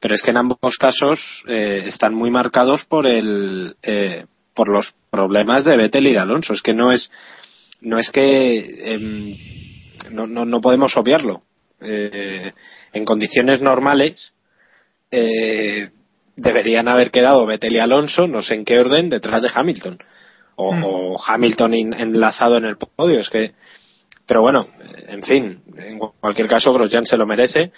pero 0.00 0.14
es 0.14 0.22
que 0.22 0.30
en 0.32 0.36
ambos 0.38 0.76
casos 0.78 1.20
eh, 1.46 1.84
están 1.86 2.14
muy 2.14 2.30
marcados 2.30 2.84
por 2.84 3.06
el 3.06 3.76
eh, 3.82 4.26
por 4.54 4.68
los 4.68 4.94
problemas 5.10 5.64
de 5.64 5.76
Vettel 5.76 6.06
y 6.08 6.12
de 6.12 6.18
Alonso. 6.18 6.52
Es 6.52 6.62
que 6.62 6.74
no 6.74 6.90
es 6.90 7.10
no 7.80 7.98
es 7.98 8.10
que 8.10 8.92
em, 8.94 9.36
no, 10.10 10.26
no, 10.26 10.44
no 10.44 10.60
podemos 10.60 10.96
obviarlo. 10.96 11.42
Eh, 11.80 12.52
en 12.92 13.04
condiciones 13.04 13.60
normales 13.60 14.32
eh, 15.10 15.90
deberían 16.36 16.88
haber 16.88 17.10
quedado 17.10 17.46
Vettel 17.46 17.74
y 17.74 17.78
Alonso, 17.78 18.26
no 18.26 18.42
sé 18.42 18.54
en 18.54 18.64
qué 18.64 18.78
orden, 18.78 19.08
detrás 19.08 19.42
de 19.42 19.50
Hamilton. 19.54 19.98
O, 20.56 20.72
Hmm. 20.74 20.84
o 20.84 21.16
Hamilton 21.26 21.74
in- 21.74 21.94
enlazado 21.94 22.56
en 22.58 22.66
el 22.66 22.76
podio. 22.76 23.20
Es 23.20 23.30
que, 23.30 23.52
pero 24.26 24.42
bueno, 24.42 24.66
en 25.08 25.22
fin, 25.22 25.60
en 25.76 25.98
cualquier 26.20 26.48
caso, 26.48 26.72
Grosjean 26.72 27.06
se 27.06 27.16
lo 27.16 27.26
merece. 27.26 27.72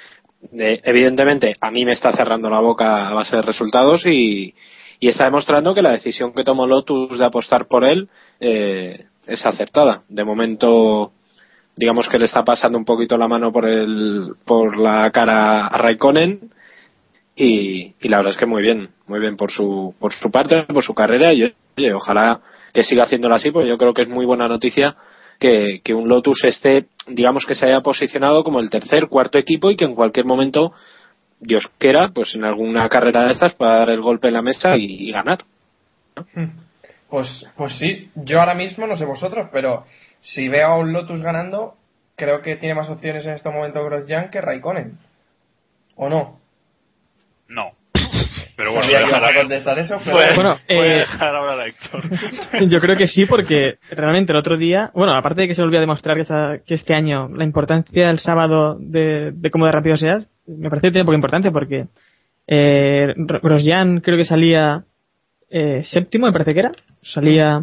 de- 0.53 0.81
evidentemente 0.85 1.55
a 1.61 1.71
mí 1.71 1.85
me 1.85 1.93
está 1.93 2.13
cerrando 2.13 2.51
la 2.51 2.61
boca 2.61 3.09
a 3.09 3.15
base 3.15 3.37
de 3.37 3.43
resultados 3.43 4.05
y, 4.07 4.55
y 5.01 5.09
está 5.09 5.25
demostrando 5.25 5.75
que 5.75 5.83
la 5.83 5.93
decisión 5.93 6.33
que 6.35 6.45
tomó 6.45 6.67
Lotus 6.67 7.19
de 7.19 7.25
apostar 7.25 7.67
por 7.67 7.83
él 7.85 8.09
eh, 8.41 9.07
es 9.27 9.45
acertada. 9.47 10.03
De 10.09 10.23
momento, 10.23 11.13
digamos 11.77 12.09
que 12.11 12.19
le 12.19 12.27
está 12.27 12.45
pasando 12.45 12.77
un 12.79 12.85
poquito 12.85 13.17
la 13.17 13.27
mano 13.27 13.51
por 13.53 13.67
el 13.67 14.35
por 14.45 14.77
la 14.79 15.11
cara 15.13 15.67
a 15.67 15.79
Raikkonen 15.79 16.51
y, 17.37 17.95
y 18.01 18.09
la 18.09 18.19
verdad 18.19 18.33
es 18.33 18.39
que 18.39 18.47
muy 18.47 18.63
bien, 18.63 18.91
muy 19.07 19.19
bien 19.21 19.37
por 19.37 19.51
su 19.51 19.95
por 19.99 20.13
su 20.13 20.31
parte, 20.31 20.63
por 20.73 20.85
su 20.85 20.95
carrera 20.95 21.33
y 21.33 21.53
oye, 21.77 21.93
ojalá 21.95 22.41
que 22.73 22.83
siga 22.85 23.05
haciéndolo 23.05 23.35
así, 23.35 23.51
porque 23.51 23.69
yo 23.69 23.79
creo 23.79 23.95
que 23.95 24.03
es 24.03 24.09
muy 24.09 24.27
buena 24.27 24.47
noticia 24.47 24.95
que, 25.39 25.81
que 25.83 25.95
un 25.95 26.09
Lotus 26.09 26.45
esté, 26.45 26.87
digamos 27.07 27.45
que 27.47 27.55
se 27.55 27.67
haya 27.67 27.81
posicionado 27.81 28.45
como 28.45 28.61
el 28.61 28.71
tercer, 28.71 29.09
cuarto 29.09 29.39
equipo 29.39 29.71
y 29.71 29.77
que 29.77 29.85
en 29.85 29.95
cualquier 29.95 30.27
momento, 30.27 30.73
Dios 31.41 31.71
quiera, 31.79 32.11
pues 32.15 32.35
en 32.35 32.45
alguna 32.45 32.89
carrera 32.89 33.25
de 33.25 33.33
estas 33.33 33.55
pueda 33.55 33.79
dar 33.79 33.91
el 33.91 34.01
golpe 34.01 34.29
en 34.29 34.35
la 34.35 34.43
mesa 34.43 34.77
y, 34.77 34.85
y 34.85 35.13
ganar. 35.13 35.45
Pues, 37.09 37.47
pues 37.57 37.79
sí, 37.79 38.11
yo 38.15 38.41
ahora 38.41 38.55
mismo, 38.55 38.87
no 38.87 38.97
sé 38.97 39.05
vosotros, 39.05 39.49
pero 39.53 39.85
si 40.21 40.49
veo 40.49 40.69
a 40.69 40.79
un 40.79 40.93
Lotus 40.93 41.23
ganando, 41.23 41.77
creo 42.17 42.41
que 42.41 42.57
tiene 42.57 42.75
más 42.75 42.89
opciones 42.89 43.27
en 43.27 43.35
este 43.35 43.51
momento 43.51 43.85
Grosjean 43.85 44.31
que 44.31 44.41
Raikkonen. 44.41 44.99
¿O 45.97 46.09
no? 46.09 46.41
No. 47.49 47.73
Pero 48.57 48.71
bueno, 48.73 48.85
Sabía 48.85 49.05
voy 49.07 49.13
a 49.25 49.29
a 49.29 49.35
contestar 49.35 49.79
eso, 49.79 50.01
pero... 50.05 50.17
a- 50.19 50.35
Bueno, 50.35 50.59
voy 50.69 50.79
a 50.79 50.95
eh, 50.95 50.99
dejar 50.99 51.35
hablar 51.35 51.61
a 51.61 51.67
Héctor. 51.67 52.03
Yo 52.69 52.81
creo 52.81 52.97
que 52.97 53.07
sí, 53.09 53.27
porque 53.27 53.79
realmente 53.91 54.33
el 54.33 54.39
otro 54.39 54.57
día, 54.57 54.91
bueno, 54.95 55.15
aparte 55.17 55.43
de 55.43 55.49
que 55.49 55.55
se 55.57 55.63
volvió 55.63 55.79
a 55.79 55.81
demostrar 55.81 56.17
que, 56.17 56.23
esta- 56.23 56.59
que 56.65 56.75
este 56.75 56.95
año 56.95 57.29
la 57.35 57.45
importancia 57.45 58.07
del 58.07 58.19
sábado 58.21 58.77
de, 58.79 59.33
de 59.33 59.51
cómo 59.51 59.67
de 59.67 59.73
rápido 59.73 59.97
seas, 59.97 60.25
me 60.47 60.69
parece 60.71 60.89
que 60.89 60.93
tiene 60.93 61.05
poca 61.05 61.17
importancia 61.17 61.51
porque 61.51 61.87
eh, 62.47 63.13
Ro- 63.17 63.41
Grosjean 63.43 64.01
creo 64.01 64.17
que 64.19 64.25
salía 64.25 64.85
eh, 65.51 65.83
séptimo, 65.85 66.27
me 66.27 66.33
parece 66.33 66.55
que 66.55 66.61
era. 66.61 66.73
Salía. 67.03 67.63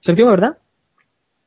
Séptimo, 0.00 0.30
¿verdad? 0.30 0.58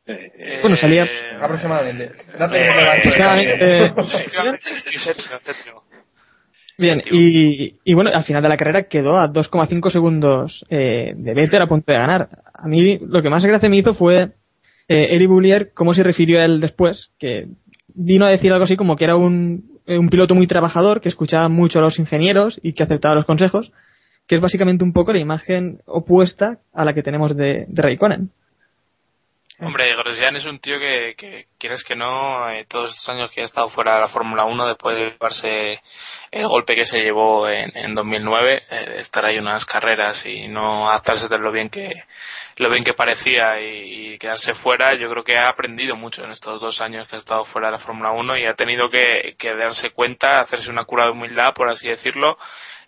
Eh, 0.07 0.59
Bueno, 0.61 0.75
salía- 0.77 1.07
Aproximadamente. 1.41 2.11
Date 2.37 2.57
Eh, 2.65 2.69
un 2.69 2.75
rebanco 2.77 2.91
de 2.91 2.97
aproximadamente, 2.99 3.59
cambio. 3.95 4.03
Efectivamente, 4.03 4.61
sí, 4.83 4.97
séptimo, 4.99 5.39
séptimo. 5.43 5.83
Bien, 6.77 7.01
y, 7.09 7.75
y 7.85 7.93
bueno, 7.93 8.11
al 8.13 8.25
final 8.25 8.43
de 8.43 8.49
la 8.49 8.57
carrera 8.57 8.83
quedó 8.83 9.17
a 9.17 9.31
2,5 9.31 9.91
segundos 9.91 10.65
eh, 10.69 11.13
de 11.15 11.33
Vettel 11.33 11.61
a 11.61 11.67
punto 11.67 11.91
de 11.91 11.97
ganar. 11.97 12.29
A 12.53 12.67
mí 12.67 12.97
lo 12.99 13.21
que 13.21 13.29
más 13.29 13.45
gracia 13.45 13.69
me 13.69 13.77
hizo 13.77 13.93
fue 13.93 14.31
eh, 14.87 15.15
Eric 15.15 15.29
Boulier, 15.29 15.71
cómo 15.73 15.93
se 15.93 16.03
refirió 16.03 16.39
a 16.39 16.45
él 16.45 16.59
después, 16.59 17.11
que 17.17 17.47
vino 17.93 18.25
a 18.25 18.29
decir 18.29 18.51
algo 18.51 18.65
así 18.65 18.75
como 18.75 18.97
que 18.97 19.05
era 19.05 19.15
un, 19.15 19.79
eh, 19.85 19.97
un 19.97 20.09
piloto 20.09 20.35
muy 20.35 20.47
trabajador, 20.47 20.99
que 20.99 21.09
escuchaba 21.09 21.47
mucho 21.47 21.79
a 21.79 21.81
los 21.81 21.97
ingenieros 21.97 22.59
y 22.61 22.73
que 22.73 22.83
aceptaba 22.83 23.15
los 23.15 23.25
consejos, 23.25 23.71
que 24.27 24.35
es 24.35 24.41
básicamente 24.41 24.83
un 24.83 24.91
poco 24.91 25.13
la 25.13 25.19
imagen 25.19 25.79
opuesta 25.85 26.59
a 26.73 26.83
la 26.83 26.93
que 26.93 27.03
tenemos 27.03 27.37
de, 27.37 27.65
de 27.69 27.81
Raikkonen. 27.81 28.31
Hombre, 29.59 29.95
Grosjean 29.95 30.35
es 30.35 30.45
un 30.45 30.59
tío 30.59 30.77
que, 30.79 31.15
que 31.17 31.45
quieres 31.57 31.81
que 31.85 31.95
no, 31.95 32.49
eh, 32.49 32.65
todos 32.67 32.91
estos 32.91 33.07
años 33.07 33.31
que 33.31 33.41
ha 33.41 33.45
estado 33.45 33.69
fuera 33.69 33.95
de 33.95 34.01
la 34.01 34.09
Fórmula 34.09 34.43
1, 34.43 34.67
después 34.67 34.95
de 34.95 35.11
llevarse 35.11 35.81
el 36.35 36.49
golpe 36.49 36.75
que 36.75 36.85
se 36.85 36.99
llevó 36.99 37.47
en, 37.47 37.71
en 37.77 37.95
2009, 37.95 38.63
eh, 38.69 38.95
estar 38.99 39.25
ahí 39.25 39.37
unas 39.37 39.65
carreras 39.65 40.25
y 40.25 40.49
no 40.49 40.89
adaptarse 40.89 41.29
de 41.29 41.37
lo 41.37 41.49
bien 41.49 41.69
que 41.69 42.03
lo 42.57 42.69
bien 42.69 42.83
que 42.83 42.93
parecía 42.93 43.61
y, 43.61 44.17
quedarse 44.17 44.53
fuera, 44.53 44.93
yo 44.95 45.09
creo 45.09 45.23
que 45.23 45.37
ha 45.37 45.49
aprendido 45.49 45.95
mucho 45.95 46.23
en 46.23 46.31
estos 46.31 46.59
dos 46.59 46.81
años 46.81 47.07
que 47.07 47.15
ha 47.15 47.19
estado 47.19 47.45
fuera 47.45 47.67
de 47.67 47.73
la 47.73 47.79
Fórmula 47.79 48.11
1 48.11 48.37
y 48.37 48.45
ha 48.45 48.53
tenido 48.53 48.89
que, 48.89 49.35
que 49.37 49.55
darse 49.55 49.91
cuenta, 49.91 50.41
hacerse 50.41 50.69
una 50.69 50.85
cura 50.85 51.05
de 51.05 51.11
humildad, 51.11 51.53
por 51.53 51.69
así 51.69 51.87
decirlo, 51.87 52.37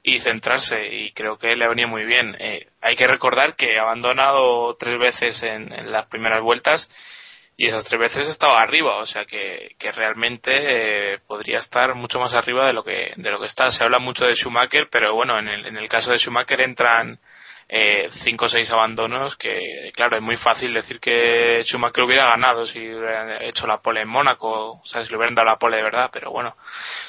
y 0.04 0.20
centrarse 0.20 0.88
y 0.94 1.12
creo 1.14 1.38
que 1.38 1.56
le 1.56 1.66
ha 1.66 1.70
venido 1.70 1.88
muy 1.88 2.04
bien. 2.04 2.36
Eh, 2.40 2.68
hay 2.82 2.96
que 2.98 3.08
recordar 3.08 3.56
que 3.56 3.78
ha 3.78 3.84
abandonado 3.84 4.76
tres 4.78 4.98
veces 5.00 5.42
en 5.44 5.92
las 5.92 6.06
primeras 6.08 6.42
vueltas 6.42 6.90
y 7.60 7.66
esas 7.68 7.84
tres 7.86 8.00
veces 8.00 8.28
estaba 8.28 8.62
arriba, 8.62 8.98
o 8.98 9.06
sea 9.08 9.26
que, 9.26 9.76
que 9.80 9.92
realmente 9.92 11.16
eh, 11.16 11.20
podría 11.26 11.58
estar 11.58 11.96
mucho 11.96 12.20
más 12.20 12.36
arriba 12.36 12.68
de 12.68 12.74
lo 12.74 12.84
que 12.84 13.14
de 13.16 13.32
lo 13.32 13.40
que 13.40 13.48
está. 13.48 13.72
Se 13.72 13.84
habla 13.84 13.98
mucho 13.98 14.26
de 14.26 14.36
Schumacher, 14.36 14.90
pero 14.92 15.16
bueno, 15.16 15.40
en 15.40 15.48
el, 15.48 15.66
en 15.66 15.78
el 15.78 15.90
caso 15.90 16.12
de 16.12 16.20
Schumacher 16.20 16.62
entran 16.62 17.20
eh, 17.70 18.10
cinco 18.24 18.46
o 18.46 18.50
seis 18.50 18.70
abandonos 18.72 19.36
que, 19.36 19.92
claro, 19.94 20.18
es 20.18 20.24
muy 20.24 20.38
fácil 20.38 20.74
decir 20.74 21.00
que 21.00 21.64
Schumacher 21.66 22.04
hubiera 22.04 22.30
ganado 22.30 22.66
si 22.68 22.80
hubiera 22.80 23.44
hecho 23.44 23.66
la 23.66 23.82
pole 23.82 24.02
en 24.02 24.08
Mónaco, 24.08 24.74
o 24.74 24.86
sea, 24.86 25.04
si 25.04 25.10
le 25.10 25.18
hubieran 25.18 25.36
dado 25.36 25.48
la 25.48 25.58
pole 25.58 25.78
de 25.78 25.84
verdad, 25.84 26.10
pero 26.14 26.32
bueno, 26.32 26.56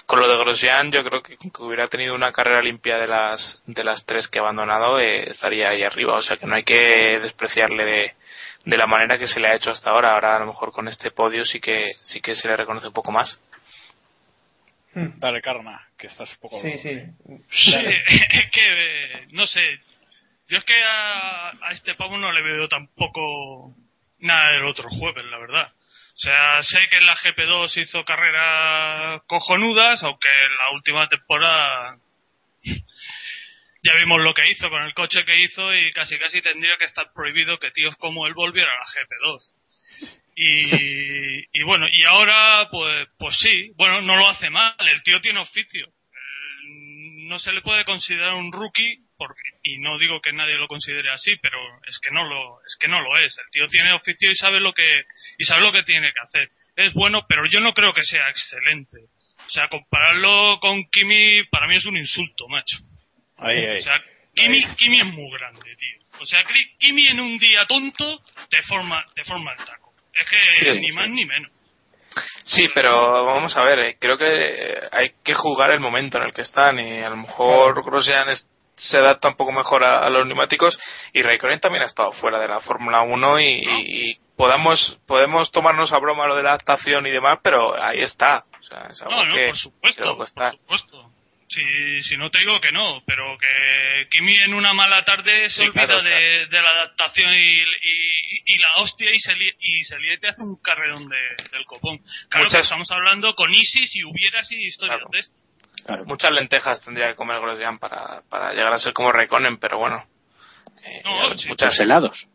con 0.06 0.18
lo 0.18 0.26
de 0.26 0.38
Grosjean 0.38 0.90
yo 0.90 1.04
creo 1.04 1.22
que, 1.22 1.36
que 1.36 1.62
hubiera 1.62 1.86
tenido 1.88 2.14
una 2.14 2.32
carrera 2.32 2.62
limpia 2.62 2.98
de 2.98 3.06
las 3.06 3.62
de 3.66 3.84
las 3.84 4.04
tres 4.06 4.28
que 4.28 4.38
ha 4.38 4.42
abandonado 4.42 4.98
eh, 4.98 5.28
estaría 5.28 5.68
ahí 5.68 5.82
arriba, 5.84 6.14
o 6.16 6.22
sea 6.22 6.38
que 6.38 6.46
no 6.46 6.56
hay 6.56 6.64
que 6.64 7.20
despreciarle 7.20 7.84
de, 7.84 8.14
de 8.64 8.76
la 8.76 8.86
manera 8.86 9.18
que 9.18 9.26
se 9.26 9.40
le 9.40 9.48
ha 9.48 9.54
hecho 9.54 9.70
hasta 9.70 9.90
ahora, 9.90 10.12
ahora 10.12 10.36
a 10.36 10.40
lo 10.40 10.46
mejor 10.46 10.72
con 10.72 10.88
este 10.88 11.10
podio 11.10 11.44
sí 11.44 11.60
que 11.60 11.92
sí 12.00 12.20
que 12.20 12.34
se 12.34 12.48
le 12.48 12.56
reconoce 12.56 12.88
un 12.88 12.92
poco 12.92 13.12
más. 13.12 13.38
Dale, 14.94 15.40
Karma, 15.40 15.86
que 15.96 16.08
estás 16.08 16.30
un 16.30 16.38
poco... 16.40 16.60
Sí, 16.60 16.76
sí. 16.78 17.00
Sí, 17.50 17.74
es 18.30 18.50
que, 18.50 18.60
eh, 18.62 19.26
no 19.30 19.46
sé, 19.46 19.80
yo 20.48 20.58
es 20.58 20.64
que 20.64 20.82
a, 20.82 21.50
a 21.50 21.72
este 21.72 21.94
pavo 21.94 22.16
no 22.16 22.32
le 22.32 22.42
veo 22.42 22.68
tampoco 22.68 23.74
nada 24.18 24.52
del 24.52 24.64
otro 24.64 24.88
jueves, 24.88 25.24
la 25.26 25.38
verdad. 25.38 25.72
O 26.18 26.20
sea, 26.20 26.62
sé 26.62 26.88
que 26.90 26.96
en 26.96 27.06
la 27.06 27.16
GP2 27.16 27.76
hizo 27.76 28.04
carreras 28.04 29.22
cojonudas, 29.26 30.02
aunque 30.02 30.28
en 30.28 30.56
la 30.56 30.70
última 30.74 31.08
temporada 31.08 31.96
ya 33.88 33.94
vimos 33.96 34.20
lo 34.20 34.34
que 34.34 34.50
hizo 34.50 34.68
con 34.68 34.82
el 34.82 34.92
coche 34.92 35.24
que 35.24 35.40
hizo 35.40 35.74
y 35.74 35.90
casi 35.92 36.18
casi 36.18 36.42
tendría 36.42 36.76
que 36.76 36.84
estar 36.84 37.06
prohibido 37.14 37.58
que 37.58 37.70
tíos 37.70 37.96
como 37.96 38.26
él 38.26 38.34
volvieran 38.34 38.74
a 38.74 38.80
la 38.80 38.84
GP2. 38.84 39.40
Y, 40.36 41.58
y 41.58 41.62
bueno, 41.64 41.86
y 41.90 42.04
ahora 42.04 42.68
pues, 42.70 43.08
pues 43.18 43.34
sí, 43.40 43.72
bueno, 43.76 44.02
no 44.02 44.16
lo 44.16 44.28
hace 44.28 44.50
mal, 44.50 44.74
el 44.78 45.02
tío 45.02 45.20
tiene 45.22 45.40
oficio. 45.40 45.86
Eh, 45.86 47.26
No 47.28 47.38
se 47.38 47.52
le 47.52 47.62
puede 47.62 47.84
considerar 47.86 48.34
un 48.34 48.52
rookie, 48.52 49.04
porque, 49.16 49.40
y 49.62 49.78
no 49.78 49.98
digo 49.98 50.20
que 50.20 50.32
nadie 50.32 50.56
lo 50.56 50.68
considere 50.68 51.10
así, 51.10 51.36
pero 51.40 51.58
es 51.86 51.98
que 51.98 52.10
no 52.10 52.24
lo, 52.28 52.60
es 52.66 52.76
que 52.78 52.88
no 52.88 53.00
lo 53.00 53.16
es. 53.18 53.36
El 53.38 53.50
tío 53.50 53.66
tiene 53.68 53.92
oficio 53.94 54.30
y 54.30 54.36
sabe 54.36 54.60
lo 54.60 54.74
que, 54.74 55.02
y 55.38 55.44
sabe 55.44 55.62
lo 55.62 55.72
que 55.72 55.82
tiene 55.82 56.12
que 56.12 56.20
hacer. 56.20 56.50
Es 56.76 56.92
bueno, 56.92 57.24
pero 57.26 57.46
yo 57.46 57.60
no 57.60 57.72
creo 57.72 57.94
que 57.94 58.04
sea 58.04 58.28
excelente. 58.28 58.98
O 59.46 59.50
sea, 59.50 59.68
compararlo 59.68 60.58
con 60.60 60.84
Kimi 60.90 61.42
para 61.44 61.66
mí 61.66 61.76
es 61.76 61.86
un 61.86 61.96
insulto, 61.96 62.48
macho. 62.48 62.76
Ahí, 63.38 63.58
ahí. 63.64 63.78
O 63.78 63.82
sea, 63.82 63.94
Kimi, 64.34 64.64
Kimi 64.76 65.00
es 65.00 65.06
muy 65.06 65.30
grande, 65.38 65.76
tío. 65.76 65.98
O 66.20 66.26
sea, 66.26 66.42
Kimi 66.78 67.06
en 67.08 67.20
un 67.20 67.38
día 67.38 67.66
tonto 67.66 68.20
te 68.50 68.62
forma, 68.62 69.04
te 69.14 69.24
forma 69.24 69.52
el 69.52 69.58
taco. 69.64 69.92
Es 70.12 70.26
que 70.28 70.36
Sí, 70.58 70.68
es- 70.70 70.80
ni 70.82 70.92
más 70.92 71.08
ni 71.10 71.24
menos. 71.24 71.50
Sí, 72.44 72.64
pero 72.74 73.24
vamos 73.26 73.56
a 73.56 73.62
ver, 73.62 73.78
eh, 73.80 73.96
creo 74.00 74.16
que 74.16 74.24
eh, 74.26 74.80
hay 74.92 75.10
que 75.22 75.34
jugar 75.34 75.70
el 75.70 75.80
momento 75.80 76.18
en 76.18 76.24
el 76.24 76.32
que 76.32 76.42
están 76.42 76.78
y 76.80 77.00
a 77.02 77.10
lo 77.10 77.16
mejor 77.18 77.84
Grosjean 77.84 78.26
se 78.74 78.98
adapta 78.98 79.28
un 79.28 79.36
poco 79.36 79.52
mejor 79.52 79.84
a, 79.84 80.00
a 80.00 80.08
los 80.10 80.26
neumáticos 80.26 80.78
y 81.12 81.22
Raikkonen 81.22 81.60
también 81.60 81.82
ha 81.82 81.86
estado 81.86 82.12
fuera 82.12 82.38
de 82.38 82.48
la 82.48 82.60
Fórmula 82.60 83.02
1 83.02 83.40
y, 83.40 83.44
y- 83.46 84.10
y 84.12 84.18
podamos, 84.36 84.98
podemos 85.06 85.50
tomarnos 85.52 85.92
a 85.92 85.98
broma 85.98 86.26
lo 86.26 86.36
de 86.36 86.42
la 86.44 86.50
adaptación 86.50 87.06
y 87.06 87.10
demás, 87.10 87.38
pero 87.42 87.80
ahí 87.80 88.00
está. 88.00 88.44
O 88.58 88.62
sea, 88.62 88.86
es 88.90 89.00
algo 89.02 89.14
No, 89.16 89.24
no, 89.26 89.34
que, 89.34 89.46
por 89.48 89.56
supuesto, 89.58 90.02
que 90.02 90.08
por 90.16 90.28
supuesto. 90.52 91.12
Si, 91.48 92.02
si 92.02 92.16
no 92.18 92.30
te 92.30 92.40
digo 92.40 92.60
que 92.60 92.70
no, 92.72 93.02
pero 93.06 93.38
que 93.38 94.06
Kimi 94.10 94.36
en 94.40 94.52
una 94.52 94.74
mala 94.74 95.02
tarde 95.04 95.48
se 95.48 95.62
Sí, 95.62 95.68
olvida 95.68 95.86
claro, 95.86 95.98
o 95.98 96.02
sea. 96.02 96.14
de, 96.16 96.46
de 96.46 96.62
la 96.62 96.70
adaptación 96.70 97.32
y, 97.34 97.38
y, 97.62 98.42
y 98.54 98.58
la 98.58 98.76
hostia 98.76 99.10
y 99.14 99.18
se, 99.18 99.34
li- 99.34 99.54
y 99.58 99.82
se 99.84 99.96
te 100.20 100.28
hace 100.28 100.42
un 100.42 100.60
carrerón 100.60 101.08
de- 101.08 101.36
del 101.50 101.64
copón. 101.64 101.98
Claro 102.28 102.44
Muchas- 102.44 102.58
que 102.58 102.62
estamos 102.64 102.90
hablando 102.90 103.34
con 103.34 103.50
ISIS 103.54 103.96
y 103.96 104.04
hubieras 104.04 104.50
y 104.52 104.56
historias 104.66 104.98
Claro. 104.98 105.10
de 105.10 105.20
esto. 105.20 105.34
Claro. 105.86 106.04
Muchas 106.04 106.32
lentejas 106.32 106.84
tendría 106.84 107.08
que 107.08 107.14
comer 107.14 107.40
Grosjean 107.40 107.78
para, 107.78 108.20
para 108.28 108.52
llegar 108.52 108.72
a 108.74 108.78
ser 108.78 108.92
como 108.92 109.10
Raikkonen, 109.10 109.56
pero 109.58 109.78
bueno. 109.78 110.04
Eh, 110.84 111.00
No, 111.04 111.32
sí. 111.38 111.48
muchas 111.48 111.80
helados. 111.80 112.28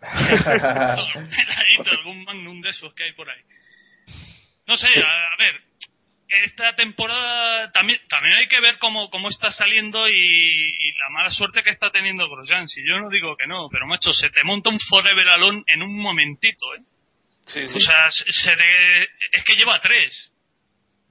Heladito, 0.00 1.90
algún 1.98 2.24
magnum 2.24 2.60
de 2.60 2.70
esos 2.70 2.94
que 2.94 3.04
hay 3.04 3.12
por 3.12 3.28
ahí. 3.28 3.40
No 4.66 4.76
sé, 4.76 4.86
a, 5.02 5.32
a 5.32 5.36
ver, 5.38 5.60
esta 6.44 6.74
temporada 6.74 7.70
también 7.72 8.00
también 8.08 8.34
hay 8.36 8.46
que 8.48 8.60
ver 8.60 8.78
cómo, 8.78 9.10
cómo 9.10 9.28
está 9.28 9.50
saliendo 9.50 10.08
y, 10.08 10.14
y 10.14 10.92
la 10.98 11.10
mala 11.10 11.30
suerte 11.30 11.62
que 11.62 11.70
está 11.70 11.90
teniendo 11.90 12.28
Grosjean. 12.28 12.68
Si 12.68 12.80
yo 12.86 12.98
no 13.00 13.08
digo 13.08 13.36
que 13.36 13.46
no, 13.46 13.68
pero 13.70 13.86
macho, 13.86 14.12
se 14.12 14.30
te 14.30 14.42
monta 14.44 14.70
un 14.70 14.78
Forever 14.80 15.28
Alone 15.28 15.62
en 15.66 15.82
un 15.82 16.00
momentito, 16.00 16.74
¿eh? 16.74 16.80
Sí, 17.46 17.68
sí. 17.68 17.76
O 17.76 17.80
sea, 17.80 18.10
se 18.10 18.32
se 18.32 18.56
te- 18.56 19.02
es 19.32 19.44
que 19.44 19.56
lleva 19.56 19.80
tres. 19.80 20.32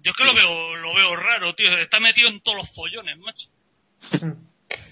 Yo 0.04 0.12
es 0.12 0.18
que 0.18 0.24
lo 0.24 0.34
veo, 0.34 0.76
lo 0.78 0.94
veo 0.96 1.16
raro, 1.16 1.54
tío. 1.54 1.78
Está 1.78 2.00
metido 2.00 2.30
en 2.30 2.42
todos 2.42 2.58
los 2.58 2.74
follones, 2.74 3.18
macho. 3.20 3.48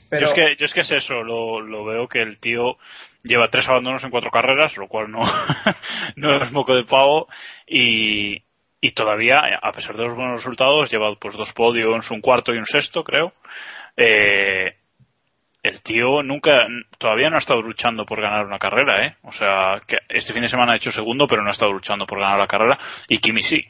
Pero, 0.09 0.25
Yo, 0.25 0.27
es 0.27 0.33
que, 0.33 0.55
yo 0.59 0.65
es 0.65 0.73
que 0.73 0.79
es 0.81 0.91
eso, 0.91 1.23
lo, 1.23 1.61
lo 1.61 1.85
veo 1.85 2.07
que 2.07 2.21
el 2.21 2.39
tío 2.39 2.77
lleva 3.23 3.49
tres 3.51 3.67
abandonos 3.67 4.03
en 4.03 4.09
cuatro 4.09 4.31
carreras, 4.31 4.75
lo 4.75 4.87
cual 4.87 5.11
no, 5.11 5.19
no 6.15 6.43
es 6.43 6.51
moco 6.51 6.75
de 6.75 6.83
pavo, 6.83 7.27
y, 7.67 8.41
y 8.81 8.91
todavía, 8.91 9.59
a 9.61 9.71
pesar 9.71 9.95
de 9.97 10.03
los 10.03 10.15
buenos 10.15 10.37
resultados, 10.37 10.91
lleva 10.91 11.13
pues 11.15 11.35
dos 11.35 11.51
podios, 11.53 12.09
un 12.11 12.21
cuarto 12.21 12.53
y 12.53 12.57
un 12.57 12.65
sexto, 12.65 13.03
creo. 13.03 13.33
Eh, 13.97 14.75
el 15.61 15.81
tío 15.83 16.23
nunca, 16.23 16.65
todavía 16.97 17.29
no 17.29 17.35
ha 17.35 17.39
estado 17.39 17.61
luchando 17.61 18.05
por 18.05 18.21
ganar 18.21 18.45
una 18.45 18.59
carrera, 18.59 19.05
¿eh? 19.05 19.15
O 19.23 19.31
sea, 19.33 19.81
que 19.85 19.97
este 20.07 20.33
fin 20.33 20.43
de 20.43 20.49
semana 20.49 20.73
ha 20.73 20.77
hecho 20.77 20.91
segundo, 20.91 21.27
pero 21.27 21.41
no 21.41 21.49
ha 21.49 21.53
estado 21.53 21.73
luchando 21.73 22.05
por 22.05 22.19
ganar 22.19 22.39
la 22.39 22.47
carrera, 22.47 22.79
y 23.09 23.19
Kimi 23.19 23.43
sí. 23.43 23.61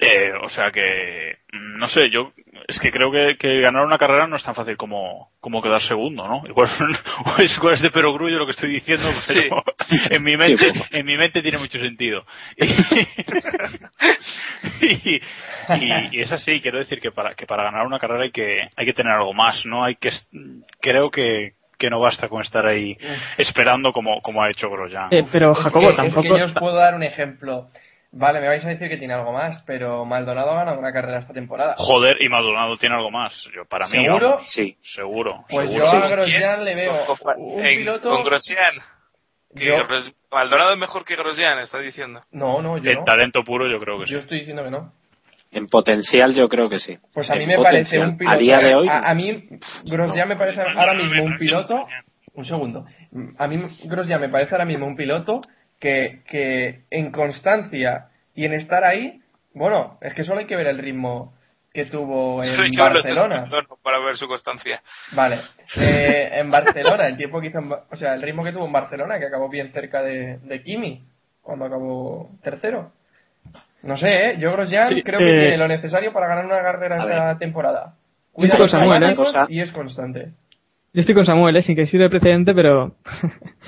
Eh, 0.00 0.32
o 0.42 0.48
sea 0.48 0.70
que, 0.70 1.38
no 1.52 1.86
sé, 1.88 2.08
yo 2.10 2.32
es 2.66 2.78
que 2.80 2.90
creo 2.90 3.10
que, 3.12 3.36
que 3.38 3.60
ganar 3.60 3.84
una 3.84 3.98
carrera 3.98 4.26
no 4.26 4.36
es 4.36 4.44
tan 4.44 4.54
fácil 4.54 4.76
como, 4.76 5.30
como 5.40 5.60
quedar 5.62 5.82
segundo, 5.82 6.26
¿no? 6.26 6.42
Igual, 6.46 6.70
igual 7.56 7.74
es 7.74 7.82
de 7.82 7.90
perogrullo 7.90 8.38
lo 8.38 8.46
que 8.46 8.52
estoy 8.52 8.70
diciendo, 8.70 9.08
pero 9.28 9.62
en 10.10 10.22
mi 10.22 10.36
mente, 10.36 10.72
Sí, 10.72 10.82
en 10.92 11.04
mi 11.06 11.16
mente 11.16 11.42
tiene 11.42 11.58
mucho 11.58 11.78
sentido. 11.78 12.24
y, 14.80 15.16
y- 15.16 15.20
y 16.12 16.20
es 16.20 16.32
así, 16.32 16.60
quiero 16.60 16.78
decir 16.78 17.00
que 17.00 17.10
para, 17.12 17.34
que 17.34 17.46
para 17.46 17.64
ganar 17.64 17.86
una 17.86 17.98
carrera 17.98 18.24
hay 18.24 18.30
que, 18.30 18.68
hay 18.76 18.86
que 18.86 18.92
tener 18.92 19.12
algo 19.12 19.32
más, 19.34 19.64
¿no? 19.66 19.84
Hay 19.84 19.96
que, 19.96 20.10
creo 20.80 21.10
que, 21.10 21.52
que 21.78 21.90
no 21.90 22.00
basta 22.00 22.28
con 22.28 22.42
estar 22.42 22.66
ahí 22.66 22.96
esperando 23.38 23.92
como, 23.92 24.20
como 24.22 24.42
ha 24.42 24.50
hecho 24.50 24.70
Grosjean. 24.70 25.08
Eh, 25.10 25.24
pero 25.30 25.52
Es 25.52 25.58
Jacobo 25.58 25.90
que- 25.90 25.96
tampoco. 25.96 26.20
Es 26.20 26.32
que 26.32 26.38
yo 26.38 26.44
os 26.46 26.52
puedo 26.54 26.76
dar 26.76 26.94
un 26.94 27.02
ejemplo. 27.02 27.68
Vale, 28.14 28.40
me 28.40 28.48
vais 28.48 28.62
a 28.64 28.68
decir 28.68 28.88
que 28.90 28.98
tiene 28.98 29.14
algo 29.14 29.32
más, 29.32 29.62
pero 29.66 30.04
Maldonado 30.04 30.50
ha 30.50 30.56
ganado 30.56 30.78
una 30.78 30.92
carrera 30.92 31.20
esta 31.20 31.32
temporada. 31.32 31.74
Joder, 31.78 32.18
y 32.20 32.28
Maldonado 32.28 32.76
tiene 32.76 32.94
algo 32.94 33.10
más. 33.10 33.32
Yo, 33.56 33.64
para 33.64 33.86
mí, 33.86 33.92
¿Seguro? 34.04 34.30
vamos, 34.32 34.52
Sí. 34.52 34.76
seguro. 34.82 35.44
Pues 35.48 35.68
seguro. 35.68 35.84
yo 35.86 35.90
a 35.90 36.00
¿Con 36.02 36.10
Grosjean 36.10 36.64
le 36.64 36.74
veo 36.74 37.06
Con- 37.06 37.34
un 37.38 37.64
en- 37.66 37.78
piloto. 37.78 38.10
Con 38.10 38.24
Grosjean. 38.24 38.74
Que 39.56 39.64
Yo- 39.66 39.86
Gros- 39.86 40.12
Maldonado 40.30 40.72
es 40.72 40.78
mejor 40.78 41.04
que 41.04 41.16
Grosjean, 41.16 41.58
está 41.60 41.78
diciendo. 41.78 42.20
No, 42.32 42.60
no, 42.62 42.76
yo 42.78 42.90
En 42.90 42.98
no. 42.98 43.04
talento 43.04 43.42
puro 43.44 43.66
yo 43.70 43.78
creo 43.80 43.98
que 44.00 44.06
sí. 44.06 44.12
Yo 44.12 44.18
estoy 44.18 44.40
diciendo 44.40 44.62
que 44.64 44.70
no. 44.70 44.92
En 45.50 45.66
potencial 45.68 46.34
yo 46.34 46.48
creo 46.48 46.68
que 46.70 46.78
sí. 46.80 46.98
Pues 47.14 47.30
a 47.30 47.34
mí 47.34 47.44
En 47.44 47.48
me 47.50 47.58
parece 47.58 47.98
un 47.98 48.16
piloto. 48.18 48.34
A 48.36 48.38
día 48.38 48.58
de 48.58 48.74
hoy. 48.74 48.88
A, 48.88 49.10
a 49.10 49.14
mí, 49.14 49.48
Grosjean 49.84 50.28
me 50.28 50.36
parece 50.36 50.60
ahora 50.60 50.94
mismo 50.94 51.22
un 51.24 51.38
piloto. 51.38 51.86
Un 52.34 52.44
segundo. 52.46 52.84
A 53.38 53.46
mí, 53.46 53.62
Grosjean 53.84 54.20
me 54.20 54.28
parece 54.30 54.54
ahora 54.54 54.64
mismo 54.64 54.86
un 54.86 54.96
piloto 54.96 55.42
que, 55.82 56.20
que 56.28 56.82
en 56.90 57.10
constancia 57.10 58.06
y 58.36 58.44
en 58.44 58.54
estar 58.54 58.84
ahí, 58.84 59.20
bueno, 59.52 59.98
es 60.00 60.14
que 60.14 60.22
solo 60.22 60.38
hay 60.38 60.46
que 60.46 60.54
ver 60.54 60.68
el 60.68 60.78
ritmo 60.78 61.34
que 61.74 61.86
tuvo 61.86 62.40
en 62.44 62.70
Barcelona. 62.76 63.50
para 63.82 63.98
ver 63.98 64.16
su 64.16 64.28
constancia. 64.28 64.80
Vale. 65.12 65.38
Eh, 65.74 66.28
en 66.34 66.50
Barcelona, 66.50 67.06
el 67.06 67.16
tiempo 67.16 67.40
que 67.40 67.46
hizo, 67.46 67.58
en 67.58 67.72
o 67.72 67.96
sea, 67.96 68.12
el 68.12 68.20
ritmo 68.20 68.44
que 68.44 68.52
tuvo 68.52 68.66
en 68.66 68.72
Barcelona, 68.72 69.18
que 69.18 69.24
acabó 69.24 69.48
bien 69.48 69.72
cerca 69.72 70.02
de, 70.02 70.36
de 70.36 70.62
Kimi, 70.62 71.02
cuando 71.40 71.64
acabó 71.64 72.28
tercero. 72.42 72.92
No 73.82 73.96
sé, 73.96 74.32
¿eh? 74.32 74.36
Yo 74.38 74.52
Grosjean 74.52 74.90
Sí, 74.90 75.02
creo 75.02 75.18
que 75.18 75.24
eh, 75.24 75.30
tiene 75.30 75.56
lo 75.56 75.66
necesario 75.66 76.12
para 76.12 76.28
ganar 76.28 76.44
una 76.44 76.60
carrera 76.60 76.96
esta 76.96 77.38
temporada. 77.38 77.94
Cuida 78.32 78.58
los 78.58 78.70
Samuel, 78.70 79.02
¿eh? 79.02 79.16
y 79.48 79.60
es 79.62 79.72
constante. 79.72 80.32
Yo 80.92 81.00
estoy 81.00 81.14
con 81.14 81.24
Samuel, 81.24 81.56
¿eh? 81.56 81.62
sin 81.62 81.74
que 81.74 81.86
sirva 81.86 82.04
de 82.04 82.10
precedente, 82.10 82.52
pero 82.54 82.96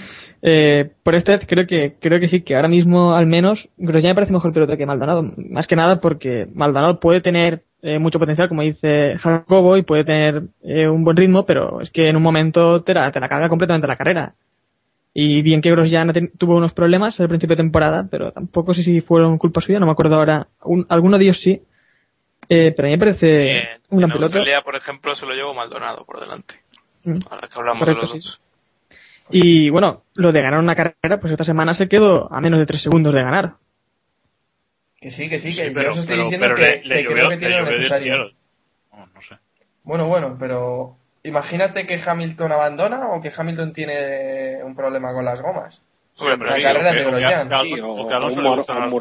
eh, 0.47 0.91
por 1.03 1.15
este 1.15 1.39
creo 1.47 1.67
que 1.67 1.95
creo 1.99 2.21
que 2.21 2.29
sí, 2.29 2.43
que 2.43 2.55
ahora 2.55 2.69
mismo 2.69 3.15
al 3.15 3.27
menos 3.27 3.67
Grosjean 3.79 4.11
me 4.11 4.15
parece 4.15 4.33
mejor 4.35 4.53
piloto 4.53 4.77
que 4.77 4.85
Maldonado. 4.85 5.23
Más 5.39 5.67
que 5.67 5.75
nada 5.75 6.01
porque 6.01 6.47
Maldonado 6.55 7.01
puede 7.01 7.23
tener 7.23 7.63
eh, 7.81 7.99
mucho 7.99 8.19
potencial, 8.19 8.49
como 8.49 8.61
dice 8.63 9.17
Jacobo, 9.19 9.77
y 9.79 9.83
puede 9.83 10.05
tener 10.05 10.43
eh, 10.63 10.87
un 10.87 11.03
buen 11.03 11.17
ritmo, 11.17 11.47
pero 11.47 11.81
es 11.81 11.91
que 11.91 12.09
en 12.11 12.17
un 12.17 12.23
momento 12.23 12.83
te 12.83 12.93
la, 12.93 13.11
te 13.11 13.21
la 13.21 13.29
caga 13.31 13.49
completamente 13.49 13.87
la 13.87 13.97
carrera. 13.97 14.35
Y 15.15 15.41
bien 15.43 15.63
que 15.63 15.71
Grosjean 15.71 16.13
tuvo 16.39 16.57
unos 16.57 16.73
problemas 16.75 17.19
al 17.21 17.29
principio 17.29 17.57
de 17.57 17.63
temporada, 17.63 18.07
pero 18.11 18.33
tampoco 18.33 18.75
sé 18.75 18.83
si 18.83 19.01
fueron 19.01 19.39
culpa 19.39 19.61
suya, 19.63 19.79
no 19.79 19.87
me 19.87 19.93
acuerdo 19.93 20.17
ahora. 20.17 20.49
Un- 20.65 20.87
alguno 20.91 21.17
de 21.19 21.25
ellos 21.25 21.41
sí. 21.41 21.63
Eh, 22.51 22.75
pero 22.77 22.89
a 22.89 22.91
mí 22.91 22.97
me 22.97 22.99
parece 22.99 23.33
Sí, 23.33 23.49
en, 23.49 23.81
un 23.91 23.99
gran 24.01 24.11
en 24.11 24.17
piloto. 24.17 24.25
Australia, 24.37 24.61
por 24.63 24.77
ejemplo, 24.77 25.15
se 25.15 25.25
lo 25.25 25.33
llevo 25.33 25.55
Maldonado 25.55 26.05
por 26.05 26.21
delante. 26.21 26.57
Mm. 27.05 27.19
Ahora 27.31 27.49
que 27.49 27.59
hablamos 27.59 27.81
Correcto, 27.81 28.07
de 28.07 28.13
los 28.15 28.23
sí. 28.25 28.29
dos. 28.29 28.41
Y 29.31 29.71
bueno, 29.71 30.03
lo 30.15 30.33
de 30.33 30.43
ganar 30.43 30.61
una 30.61 30.75
carrera, 30.77 31.19
pues 31.21 31.33
esta 31.33 31.45
semana 31.45 31.75
se 31.75 31.89
quedó 31.89 32.33
a 32.33 32.41
menos 32.41 32.61
de 32.61 32.67
tres 32.67 32.83
segundos 32.83 33.15
de 33.15 33.23
ganar. 33.23 33.55
Que 35.01 35.11
sí, 35.11 35.29
que 35.29 35.39
sí, 35.41 35.53
Sí, 35.53 35.59
que 35.59 35.69
yo 35.69 35.75
pero, 35.75 35.93
os 35.93 35.99
estoy 35.99 36.15
pero- 36.17 36.25
diciendo 36.25 36.47
pero 36.47 36.57
que, 36.57 36.63
le, 36.63 36.81
que 36.83 36.89
le 36.89 37.05
creo 37.07 37.17
llovió, 37.25 37.29
que 37.31 37.37
tiene 37.37 37.61
lo 37.61 37.71
necesario. 37.71 38.05
cielo. 38.15 38.31
No, 38.93 39.23
sé. 39.23 39.37
Bueno, 39.83 40.07
bueno, 40.09 40.37
pero 40.39 40.97
imagínate 41.25 41.87
que 41.87 42.01
Hamilton 42.05 42.53
abandona 42.53 43.09
o 43.09 43.21
que 43.21 43.33
Hamilton 43.37 43.73
tiene 43.73 44.63
un 44.63 44.75
problema 44.75 45.13
con 45.13 45.25
las 45.25 45.41
gomas. 45.41 45.83
Hombre, 46.19 46.39
pero 46.39 46.51
La 46.51 46.57
sí, 46.57 46.63
carrera 46.63 46.91
que- 46.93 46.97
de 46.97 47.03
o 47.03 47.05
que- 47.05 47.11
Grosjean. 47.21 47.47
o 47.47 47.51
que- 47.51 47.65
Sí, 47.75 47.81
o- 47.81 47.93
o 47.93 48.09
que 48.09 48.15
Alonso 48.15 48.41
le 48.41 48.49
gustan 48.51 48.77
un 48.77 49.01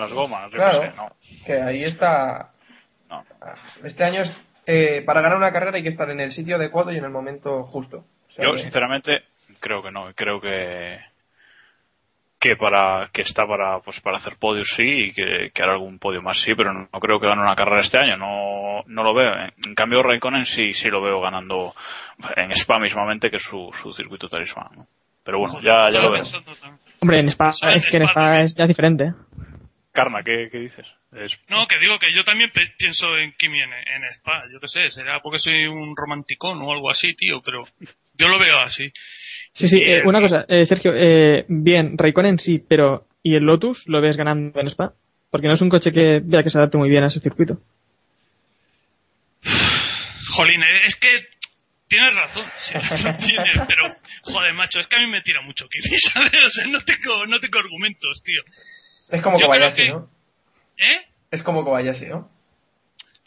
las- 0.00 0.12
gomas, 0.12 0.50
Claro. 0.50 0.80
qué 0.80 0.86
sé, 0.90 0.96
no. 0.96 1.08
Que 1.46 1.52
ahí 1.62 1.84
está. 1.84 2.50
No. 3.08 3.24
Este 3.84 4.02
año 4.04 4.22
es, 4.22 4.36
eh, 4.66 5.02
para 5.06 5.20
ganar 5.22 5.36
una 5.38 5.52
carrera 5.52 5.76
hay 5.76 5.82
que 5.82 5.88
estar 5.88 6.10
en 6.10 6.20
el 6.20 6.32
sitio 6.32 6.56
adecuado 6.56 6.90
y 6.92 6.96
en 6.98 7.04
el 7.04 7.10
momento 7.10 7.62
justo. 7.62 8.04
O 8.28 8.32
sea 8.32 8.44
Yo, 8.44 8.52
que- 8.54 8.62
sinceramente, 8.62 9.22
creo 9.62 9.82
que 9.82 9.90
no. 9.90 10.12
Creo 10.14 10.40
que 10.40 10.98
que 12.38 12.56
para 12.56 13.08
que 13.12 13.22
está 13.22 13.46
para 13.46 13.78
pues 13.80 14.00
para 14.00 14.16
hacer 14.16 14.34
podios 14.36 14.66
sí 14.76 14.82
y 14.82 15.12
que, 15.12 15.52
que 15.54 15.62
hará 15.62 15.74
algún 15.74 16.00
podio 16.00 16.20
más 16.22 16.42
sí 16.42 16.56
pero 16.56 16.72
no, 16.72 16.88
no 16.92 16.98
creo 16.98 17.20
que 17.20 17.28
gane 17.28 17.40
una 17.40 17.54
carrera 17.54 17.82
este 17.82 17.98
año 17.98 18.16
no 18.16 18.82
no 18.84 19.04
lo 19.04 19.14
veo 19.14 19.32
en, 19.32 19.52
en 19.64 19.74
cambio 19.76 20.02
Raikkonen 20.02 20.44
sí 20.46 20.72
sí 20.72 20.88
lo 20.88 21.00
veo 21.00 21.20
ganando 21.20 21.72
en 22.34 22.50
Spa 22.50 22.80
mismamente 22.80 23.30
que 23.30 23.36
es 23.36 23.44
su, 23.44 23.70
su 23.80 23.92
circuito 23.92 24.28
talismán 24.28 24.70
¿no? 24.74 24.86
pero 25.24 25.38
bueno 25.38 25.60
ya 25.60 25.88
ya 25.90 26.00
lo 26.00 26.10
veo. 26.10 26.24
Hombre, 27.00 27.20
en 27.20 27.28
Spa, 27.30 27.52
es 27.74 27.88
que 27.90 27.96
en 27.96 28.02
Spa 28.04 28.42
es 28.42 28.54
ya 28.54 28.66
diferente. 28.66 29.12
Karma 29.92 30.22
¿qué, 30.24 30.48
qué 30.50 30.58
dices? 30.58 30.86
Es- 31.12 31.38
No, 31.48 31.66
que 31.68 31.78
digo 31.78 31.98
que 31.98 32.12
yo 32.14 32.24
también 32.24 32.50
pe- 32.50 32.72
pienso 32.78 33.16
en 33.18 33.32
Kimi 33.38 33.60
en, 33.60 33.72
en 33.72 34.04
Spa. 34.16 34.44
Yo 34.50 34.58
qué 34.58 34.68
sé, 34.68 34.90
será 34.90 35.20
porque 35.20 35.38
soy 35.38 35.66
un 35.66 35.94
romanticón 35.96 36.60
o 36.62 36.72
algo 36.72 36.90
así, 36.90 37.14
tío, 37.14 37.42
pero 37.42 37.64
yo 38.18 38.28
lo 38.28 38.38
veo 38.38 38.58
así. 38.60 38.90
Sí, 39.52 39.68
sí, 39.68 39.78
eh, 39.82 40.02
una 40.04 40.20
cosa, 40.20 40.46
eh, 40.48 40.64
Sergio, 40.64 40.92
eh, 40.96 41.44
bien, 41.48 41.98
Raikkonen 41.98 42.38
sí, 42.38 42.58
pero 42.66 43.06
¿y 43.22 43.34
el 43.34 43.44
Lotus 43.44 43.86
lo 43.86 44.00
ves 44.00 44.16
ganando 44.16 44.58
en 44.60 44.68
Spa? 44.68 44.92
Porque 45.30 45.46
no 45.46 45.54
es 45.54 45.60
un 45.60 45.68
coche 45.68 45.92
que 45.92 46.20
vea 46.24 46.42
que 46.42 46.50
se 46.50 46.56
adapte 46.58 46.78
muy 46.78 46.88
bien 46.88 47.04
a 47.04 47.08
ese 47.08 47.20
circuito. 47.20 47.58
Jolín, 50.36 50.62
eh, 50.62 50.80
es 50.86 50.96
que 50.96 51.08
tienes 51.88 52.14
razón, 52.14 52.46
sí, 53.20 53.26
tienes, 53.26 53.58
pero 53.66 53.94
joder, 54.22 54.54
macho, 54.54 54.80
es 54.80 54.86
que 54.86 54.96
a 54.96 55.00
mí 55.00 55.06
me 55.06 55.20
tira 55.22 55.42
mucho 55.42 55.68
Kimi, 55.68 55.98
¿sabes? 56.12 56.32
O 56.46 56.50
sea, 56.50 56.66
no 56.68 56.80
tengo, 56.80 57.26
no 57.26 57.38
tengo 57.40 57.58
argumentos, 57.58 58.22
tío. 58.24 58.42
Es 59.12 59.22
como 59.22 59.38
Kobayashi, 59.38 59.76
que- 59.76 59.88
¿no? 59.88 60.10
¿Eh? 60.78 61.06
Es 61.30 61.42
como 61.44 61.64
Kobayashi, 61.64 62.06
¿no? 62.06 62.28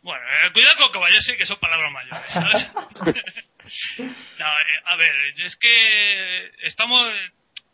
Bueno, 0.02 0.24
eh, 0.24 0.52
cuidado 0.52 0.76
con 0.78 0.92
Kobayashi, 0.92 1.38
que 1.38 1.46
son 1.46 1.58
palabras 1.60 1.92
mayores, 1.92 2.34
¿sabes? 2.34 2.74
no, 4.40 4.60
eh, 4.60 4.82
a 4.86 4.96
ver, 4.98 5.16
es 5.46 5.56
que 5.56 6.52
estamos 6.64 7.10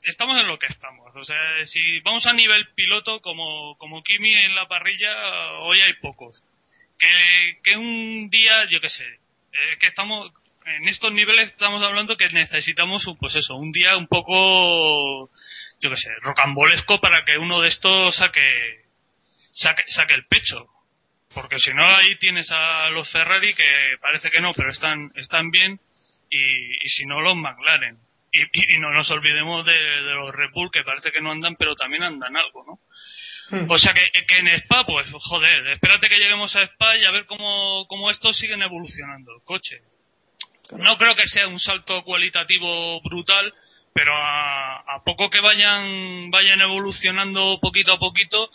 estamos 0.04 0.40
en 0.40 0.48
lo 0.48 0.58
que 0.58 0.68
estamos. 0.68 1.16
O 1.16 1.24
sea, 1.24 1.66
si 1.66 2.00
vamos 2.02 2.26
a 2.26 2.34
nivel 2.34 2.68
piloto, 2.76 3.22
como, 3.22 3.78
como 3.78 4.04
Kimi 4.04 4.34
en 4.34 4.56
la 4.56 4.68
parrilla, 4.68 5.52
hoy 5.60 5.82
hay 5.82 5.94
pocos. 6.02 6.44
Que, 6.98 7.58
que 7.64 7.78
un 7.78 8.30
día, 8.30 8.66
yo 8.70 8.80
qué 8.80 8.90
sé, 8.90 9.06
eh, 9.06 9.78
que 9.80 9.88
estamos 9.88 10.32
en 10.66 10.88
estos 10.88 11.12
niveles 11.12 11.50
estamos 11.50 11.82
hablando 11.84 12.16
que 12.18 12.30
necesitamos, 12.30 13.04
pues 13.20 13.36
eso, 13.36 13.56
un 13.56 13.72
día 13.72 13.98
un 13.98 14.08
poco, 14.08 15.30
yo 15.82 15.90
qué 15.90 15.98
sé, 15.98 16.10
rocambolesco 16.22 17.00
para 17.02 17.26
que 17.26 17.38
uno 17.38 17.60
de 17.62 17.68
estos 17.70 18.16
saque, 18.16 18.86
saque, 19.54 19.84
saque 19.88 20.14
el 20.14 20.26
pecho. 20.28 20.68
Porque 21.34 21.58
si 21.60 21.74
no, 21.74 21.86
ahí 21.96 22.16
tienes 22.18 22.50
a 22.52 22.90
los 22.90 23.10
Ferrari 23.10 23.54
que 23.54 23.96
parece 24.02 24.30
que 24.30 24.42
no, 24.42 24.52
pero 24.54 24.70
están, 24.70 25.12
están 25.16 25.50
bien. 25.50 25.80
Y, 26.30 26.86
y 26.86 26.90
si 26.90 27.06
no, 27.06 27.22
los 27.22 27.36
McLaren. 27.36 27.98
Y, 28.34 28.42
y- 28.42 28.76
y 28.76 28.80
no 28.80 28.92
nos 28.92 29.10
olvidemos 29.12 29.66
de, 29.66 29.74
de 29.74 30.14
los 30.14 30.34
Red 30.36 30.52
Bull 30.54 30.72
que 30.72 30.84
parece 30.84 31.12
que 31.12 31.22
no 31.22 31.32
andan, 31.32 31.56
pero 31.58 31.74
también 31.76 32.04
andan 32.04 32.36
algo, 32.36 32.64
¿no? 32.66 32.80
O 33.70 33.78
sea 33.78 33.94
que, 33.94 34.10
que 34.26 34.38
en 34.38 34.48
Spa, 34.48 34.86
pues 34.86 35.08
joder, 35.12 35.68
espérate 35.68 36.08
que 36.08 36.18
lleguemos 36.18 36.56
a 36.56 36.64
Spa 36.64 36.96
y 36.98 37.04
a 37.04 37.12
ver 37.12 37.26
cómo, 37.26 37.86
cómo 37.88 38.10
estos 38.10 38.38
siguen 38.38 38.62
evolucionando 38.62 39.34
el 39.36 39.44
coche. 39.44 39.80
No 40.78 40.98
creo 40.98 41.16
que 41.18 41.28
sea 41.28 41.48
un 41.50 41.60
salto 41.60 42.02
cualitativo 42.04 43.02
brutal, 43.02 43.54
pero 43.94 44.16
a, 44.16 44.78
a 44.96 45.04
poco 45.04 45.30
que 45.30 45.40
vayan 45.40 46.32
vayan 46.32 46.62
evolucionando 46.62 47.60
poquito 47.62 47.94
a 47.94 48.00
poquito, 48.00 48.50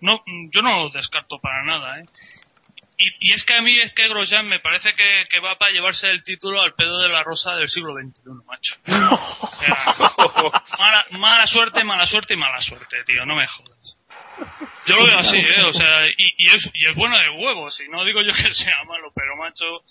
no 0.00 0.22
yo 0.52 0.62
no 0.62 0.82
los 0.82 0.92
descarto 0.92 1.38
para 1.40 1.64
nada, 1.64 2.00
¿eh? 2.00 2.04
Y, 3.00 3.28
y 3.28 3.32
es 3.32 3.44
que 3.44 3.54
a 3.54 3.62
mí 3.62 3.78
es 3.78 3.92
que 3.92 4.08
Grosjean 4.08 4.48
me 4.48 4.58
parece 4.58 4.92
que, 4.92 5.26
que 5.30 5.38
va 5.38 5.56
para 5.56 5.70
llevarse 5.70 6.10
el 6.10 6.24
título 6.24 6.60
al 6.60 6.74
pedo 6.74 6.98
de 6.98 7.08
la 7.08 7.22
rosa 7.22 7.54
del 7.54 7.68
siglo 7.68 7.94
XXI, 7.94 8.22
macho. 8.44 8.74
O 10.20 10.50
sea, 10.50 10.62
mala, 10.78 11.06
mala 11.12 11.46
suerte, 11.46 11.84
mala 11.84 12.06
suerte 12.06 12.34
y 12.34 12.36
mala 12.36 12.60
suerte, 12.60 13.04
tío, 13.04 13.24
no 13.24 13.36
me 13.36 13.46
jodas. 13.46 13.96
Yo 14.86 14.96
lo 14.96 15.06
veo 15.06 15.18
así, 15.18 15.36
¿eh? 15.36 15.62
O 15.62 15.72
sea, 15.72 16.08
y, 16.08 16.34
y 16.38 16.48
es, 16.48 16.70
y 16.74 16.86
es 16.86 16.96
bueno 16.96 17.18
de 17.18 17.30
huevos, 17.30 17.80
y 17.80 17.88
no 17.88 18.04
digo 18.04 18.20
yo 18.22 18.32
que 18.32 18.52
sea 18.54 18.82
malo, 18.84 19.12
pero 19.14 19.36
macho, 19.36 19.84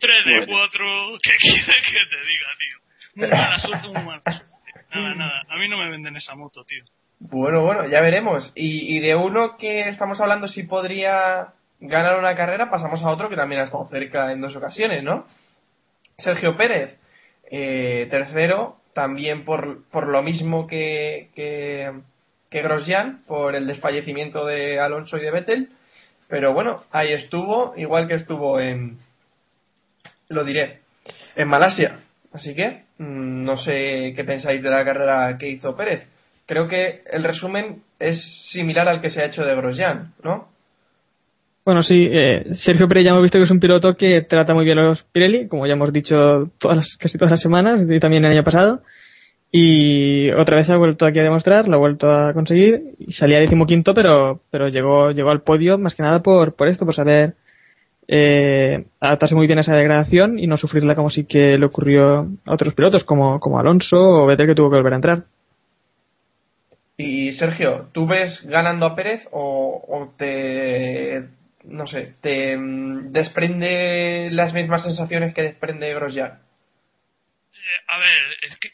3 0.00 0.24
de 0.24 0.46
4, 0.46 1.18
¿qué 1.22 1.36
quiere 1.36 1.82
que 1.82 2.06
te 2.06 2.24
diga, 2.26 2.48
tío? 2.58 2.79
Muy 3.14 3.28
mala 3.28 3.58
suerte, 3.58 3.88
muy 3.88 4.02
mala 4.04 4.22
suerte. 4.24 4.46
Nada, 4.94 5.14
nada, 5.14 5.42
a 5.48 5.56
mí 5.56 5.68
no 5.68 5.78
me 5.78 5.90
venden 5.90 6.16
esa 6.16 6.34
moto, 6.34 6.64
tío. 6.64 6.84
Bueno, 7.20 7.62
bueno, 7.62 7.86
ya 7.86 8.00
veremos. 8.00 8.52
Y, 8.54 8.96
y 8.96 9.00
de 9.00 9.14
uno 9.14 9.56
que 9.56 9.88
estamos 9.88 10.20
hablando 10.20 10.48
si 10.48 10.62
podría 10.62 11.52
ganar 11.80 12.18
una 12.18 12.34
carrera, 12.34 12.70
pasamos 12.70 13.02
a 13.02 13.08
otro 13.08 13.28
que 13.28 13.36
también 13.36 13.60
ha 13.60 13.64
estado 13.64 13.88
cerca 13.90 14.32
en 14.32 14.40
dos 14.40 14.56
ocasiones, 14.56 15.02
¿no? 15.02 15.26
Sergio 16.18 16.56
Pérez, 16.56 16.98
eh, 17.50 18.06
tercero, 18.10 18.76
también 18.92 19.44
por, 19.44 19.84
por 19.90 20.08
lo 20.08 20.22
mismo 20.22 20.66
que, 20.66 21.30
que, 21.34 21.92
que 22.50 22.62
Grosjean, 22.62 23.22
por 23.26 23.54
el 23.54 23.66
desfallecimiento 23.66 24.44
de 24.44 24.78
Alonso 24.80 25.16
y 25.16 25.22
de 25.22 25.30
Vettel. 25.30 25.70
Pero 26.28 26.52
bueno, 26.52 26.84
ahí 26.90 27.12
estuvo, 27.12 27.74
igual 27.76 28.08
que 28.08 28.14
estuvo 28.14 28.60
en, 28.60 28.98
lo 30.28 30.44
diré, 30.44 30.80
en 31.34 31.48
Malasia. 31.48 32.00
Así 32.32 32.54
que 32.54 32.82
mm, 32.98 33.44
no 33.44 33.56
sé 33.56 34.12
qué 34.14 34.24
pensáis 34.24 34.62
de 34.62 34.70
la 34.70 34.84
carrera 34.84 35.36
que 35.38 35.48
hizo 35.48 35.76
Pérez. 35.76 36.06
Creo 36.46 36.68
que 36.68 37.02
el 37.10 37.22
resumen 37.22 37.82
es 37.98 38.48
similar 38.50 38.88
al 38.88 39.00
que 39.00 39.10
se 39.10 39.20
ha 39.20 39.26
hecho 39.26 39.44
de 39.44 39.54
Grosjean, 39.54 40.14
¿no? 40.22 40.48
Bueno, 41.64 41.82
sí, 41.82 42.08
eh, 42.10 42.54
Sergio 42.54 42.88
Pérez 42.88 43.04
ya 43.04 43.10
hemos 43.10 43.22
visto 43.22 43.38
que 43.38 43.44
es 43.44 43.50
un 43.50 43.60
piloto 43.60 43.94
que 43.94 44.22
trata 44.22 44.54
muy 44.54 44.64
bien 44.64 44.78
los 44.78 45.02
Pirelli, 45.12 45.46
como 45.46 45.66
ya 45.66 45.74
hemos 45.74 45.92
dicho 45.92 46.44
todas 46.58 46.96
casi 46.98 47.18
todas 47.18 47.32
las 47.32 47.42
semanas, 47.42 47.82
y 47.88 48.00
también 48.00 48.24
el 48.24 48.32
año 48.32 48.44
pasado. 48.44 48.80
Y 49.52 50.30
otra 50.30 50.58
vez 50.58 50.70
ha 50.70 50.76
vuelto 50.76 51.06
aquí 51.06 51.18
a 51.18 51.24
demostrar, 51.24 51.68
lo 51.68 51.76
ha 51.76 51.80
vuelto 51.80 52.10
a 52.10 52.32
conseguir, 52.32 52.94
y 52.98 53.12
salía 53.12 53.40
decimoquinto, 53.40 53.94
pero, 53.94 54.40
pero 54.50 54.68
llegó, 54.68 55.10
llegó 55.10 55.30
al 55.30 55.42
podio 55.42 55.76
más 55.76 55.94
que 55.94 56.02
nada 56.02 56.20
por, 56.22 56.54
por 56.54 56.68
esto, 56.68 56.86
por 56.86 56.94
saber 56.94 57.34
eh, 58.12 58.86
adaptarse 58.98 59.36
muy 59.36 59.46
bien 59.46 59.58
a 59.58 59.60
esa 59.60 59.76
degradación 59.76 60.36
y 60.40 60.48
no 60.48 60.56
sufrirla 60.56 60.96
como 60.96 61.10
sí 61.10 61.26
que 61.26 61.56
le 61.56 61.64
ocurrió 61.64 62.26
a 62.44 62.52
otros 62.52 62.74
pilotos, 62.74 63.04
como, 63.04 63.38
como 63.38 63.60
Alonso 63.60 63.96
o 63.96 64.26
Vettel 64.26 64.48
que 64.48 64.54
tuvo 64.56 64.68
que 64.68 64.78
volver 64.78 64.94
a 64.94 64.96
entrar. 64.96 65.22
Y 66.96 67.30
Sergio, 67.30 67.88
¿tú 67.94 68.08
ves 68.08 68.42
ganando 68.42 68.84
a 68.84 68.96
Pérez 68.96 69.28
o, 69.30 69.80
o 69.86 70.12
te, 70.18 71.22
no 71.62 71.86
sé, 71.86 72.16
te 72.20 72.56
mm, 72.56 73.12
desprende 73.12 74.28
las 74.32 74.52
mismas 74.54 74.82
sensaciones 74.82 75.32
que 75.32 75.42
desprende 75.42 75.94
Grosjean? 75.94 76.32
Eh, 76.32 77.84
a 77.86 77.98
ver, 77.98 78.38
es 78.42 78.58
que 78.58 78.70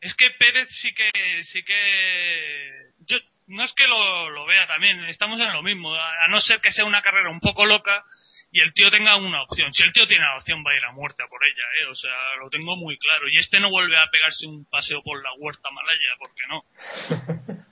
es 0.00 0.14
que 0.14 0.30
Pérez 0.38 0.68
sí 0.70 0.88
que 0.94 1.10
sí 1.42 1.62
que 1.64 2.92
yo 3.06 3.18
no 3.48 3.62
es 3.62 3.74
que 3.74 3.86
lo, 3.86 4.30
lo 4.30 4.46
vea 4.46 4.66
también, 4.66 5.04
estamos 5.04 5.38
en 5.38 5.52
lo 5.52 5.62
mismo, 5.62 5.94
a, 5.94 6.24
a 6.24 6.28
no 6.28 6.40
ser 6.40 6.60
que 6.62 6.72
sea 6.72 6.86
una 6.86 7.02
carrera 7.02 7.28
un 7.28 7.40
poco 7.40 7.66
loca 7.66 8.06
y 8.52 8.60
el 8.60 8.72
tío 8.72 8.90
tenga 8.90 9.16
una 9.16 9.42
opción. 9.42 9.72
Si 9.72 9.82
el 9.82 9.92
tío 9.92 10.06
tiene 10.06 10.24
la 10.24 10.36
opción 10.36 10.64
va 10.66 10.72
a 10.72 10.76
ir 10.76 10.84
a 10.84 10.92
muerte 10.92 11.22
a 11.22 11.28
por 11.28 11.40
ella, 11.44 11.64
eh, 11.80 11.86
o 11.86 11.94
sea, 11.94 12.10
lo 12.40 12.50
tengo 12.50 12.76
muy 12.76 12.98
claro. 12.98 13.28
Y 13.28 13.38
este 13.38 13.60
no 13.60 13.70
vuelve 13.70 13.96
a 13.96 14.06
pegarse 14.10 14.46
un 14.46 14.64
paseo 14.68 15.02
por 15.02 15.22
la 15.22 15.30
huerta 15.38 15.70
malaya, 15.70 16.16
¿por 16.18 16.34
qué 16.34 16.46
no? 16.48 16.58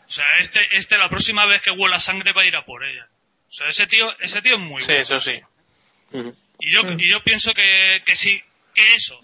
O 0.07 0.11
sea, 0.11 0.39
este 0.41 0.61
este 0.77 0.97
la 0.97 1.09
próxima 1.09 1.47
vez 1.47 1.61
que 1.63 1.71
huela 1.71 1.99
sangre 2.01 2.33
va 2.33 2.43
a 2.43 2.47
ir 2.47 2.57
a 2.57 2.65
por 2.65 2.85
ella. 2.85 3.07
O 3.49 3.53
sea, 3.53 3.69
ese 3.69 3.87
tío 3.87 4.11
ese 4.21 4.41
tío 4.43 4.55
es 4.57 4.61
muy 4.63 4.81
Sí, 4.83 4.89
bueno. 4.89 5.03
eso 5.03 5.21
sí. 5.21 5.41
Y 6.61 6.73
yo, 6.73 6.81
y 6.99 7.11
yo 7.11 7.23
pienso 7.23 7.53
que, 7.55 8.01
que 8.07 8.17
sí, 8.17 8.41
que 8.75 8.95
eso. 8.95 9.21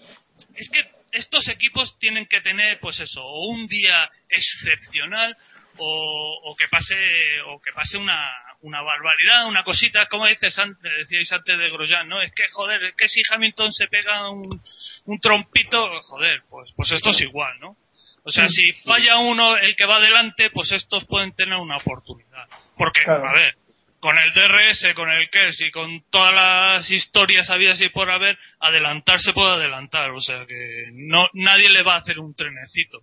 Es 0.55 0.69
que 0.69 0.85
estos 1.11 1.47
equipos 1.49 1.97
tienen 1.99 2.25
que 2.27 2.41
tener, 2.41 2.79
pues 2.79 2.99
eso, 2.99 3.23
o 3.23 3.49
un 3.49 3.67
día 3.67 4.09
excepcional 4.29 5.35
o, 5.77 6.41
o 6.43 6.55
que 6.55 6.67
pase 6.67 7.41
o 7.47 7.59
que 7.61 7.71
pase 7.73 7.97
una, 7.97 8.31
una 8.65 8.81
barbaridad, 8.81 9.47
una 9.47 9.63
cosita, 9.63 10.07
como 10.07 10.25
dices 10.27 10.57
antes, 10.57 10.91
decíais 10.97 11.31
antes 11.31 11.57
de 11.57 11.69
Grosjean, 11.69 12.07
¿no? 12.07 12.21
Es 12.21 12.33
que, 12.33 12.47
joder, 12.49 12.83
es 12.83 12.95
que 12.95 13.07
si 13.07 13.21
Hamilton 13.31 13.71
se 13.71 13.87
pega 13.87 14.29
un, 14.29 14.61
un 15.05 15.19
trompito, 15.19 16.01
joder, 16.01 16.41
pues, 16.49 16.71
pues 16.75 16.91
esto 16.91 17.11
es 17.11 17.21
igual, 17.21 17.59
¿no? 17.59 17.77
O 18.23 18.31
sea, 18.31 18.47
si 18.49 18.73
falla 18.83 19.17
uno, 19.17 19.55
el 19.55 19.75
que 19.75 19.85
va 19.85 19.97
adelante, 19.97 20.49
pues 20.49 20.71
estos 20.71 21.05
pueden 21.05 21.33
tener 21.35 21.57
una 21.59 21.77
oportunidad. 21.77 22.47
Porque, 22.75 23.03
Claro. 23.03 23.27
a 23.29 23.33
ver, 23.33 23.53
con 23.99 24.17
el 24.17 24.33
DRS, 24.33 24.93
con 24.95 25.11
el 25.11 25.29
KERS 25.29 25.61
y 25.61 25.71
con 25.71 26.01
todas 26.09 26.33
las 26.33 26.89
historias 26.89 27.49
habidas 27.51 27.79
y 27.81 27.89
por 27.89 28.09
haber, 28.09 28.37
adelantarse 28.59 29.31
puede 29.31 29.53
adelantar. 29.53 30.09
O 30.09 30.21
sea 30.21 30.43
que 30.47 30.89
no 30.93 31.29
nadie 31.33 31.69
le 31.69 31.83
va 31.83 31.95
a 31.95 31.99
hacer 31.99 32.17
un 32.19 32.33
trenecito. 32.35 32.99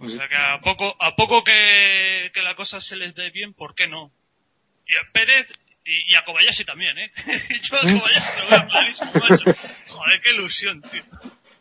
O 0.00 0.08
sea 0.10 0.28
que 0.28 0.36
a 0.36 0.60
poco, 0.60 0.94
a 1.00 1.16
poco 1.16 1.42
que, 1.42 2.30
que 2.34 2.42
la 2.42 2.54
cosa 2.54 2.80
se 2.80 2.96
les 2.96 3.14
dé 3.14 3.30
bien, 3.30 3.54
¿por 3.54 3.74
qué 3.74 3.86
no? 3.86 4.10
Y 4.92 4.96
a 4.96 5.12
Pérez 5.12 5.50
y, 5.84 6.12
y 6.12 6.14
a 6.14 6.24
Kobayashi 6.24 6.64
también, 6.64 6.96
¿eh? 6.98 7.10
Yo 7.70 7.76
a 7.78 7.80
Kobayashi 7.80 8.40
lo 8.40 8.48
veo 8.50 8.66
clarísimo, 8.68 9.12
macho. 9.14 9.44
Joder, 9.88 10.20
qué 10.22 10.30
ilusión, 10.30 10.82
tío. 10.82 11.02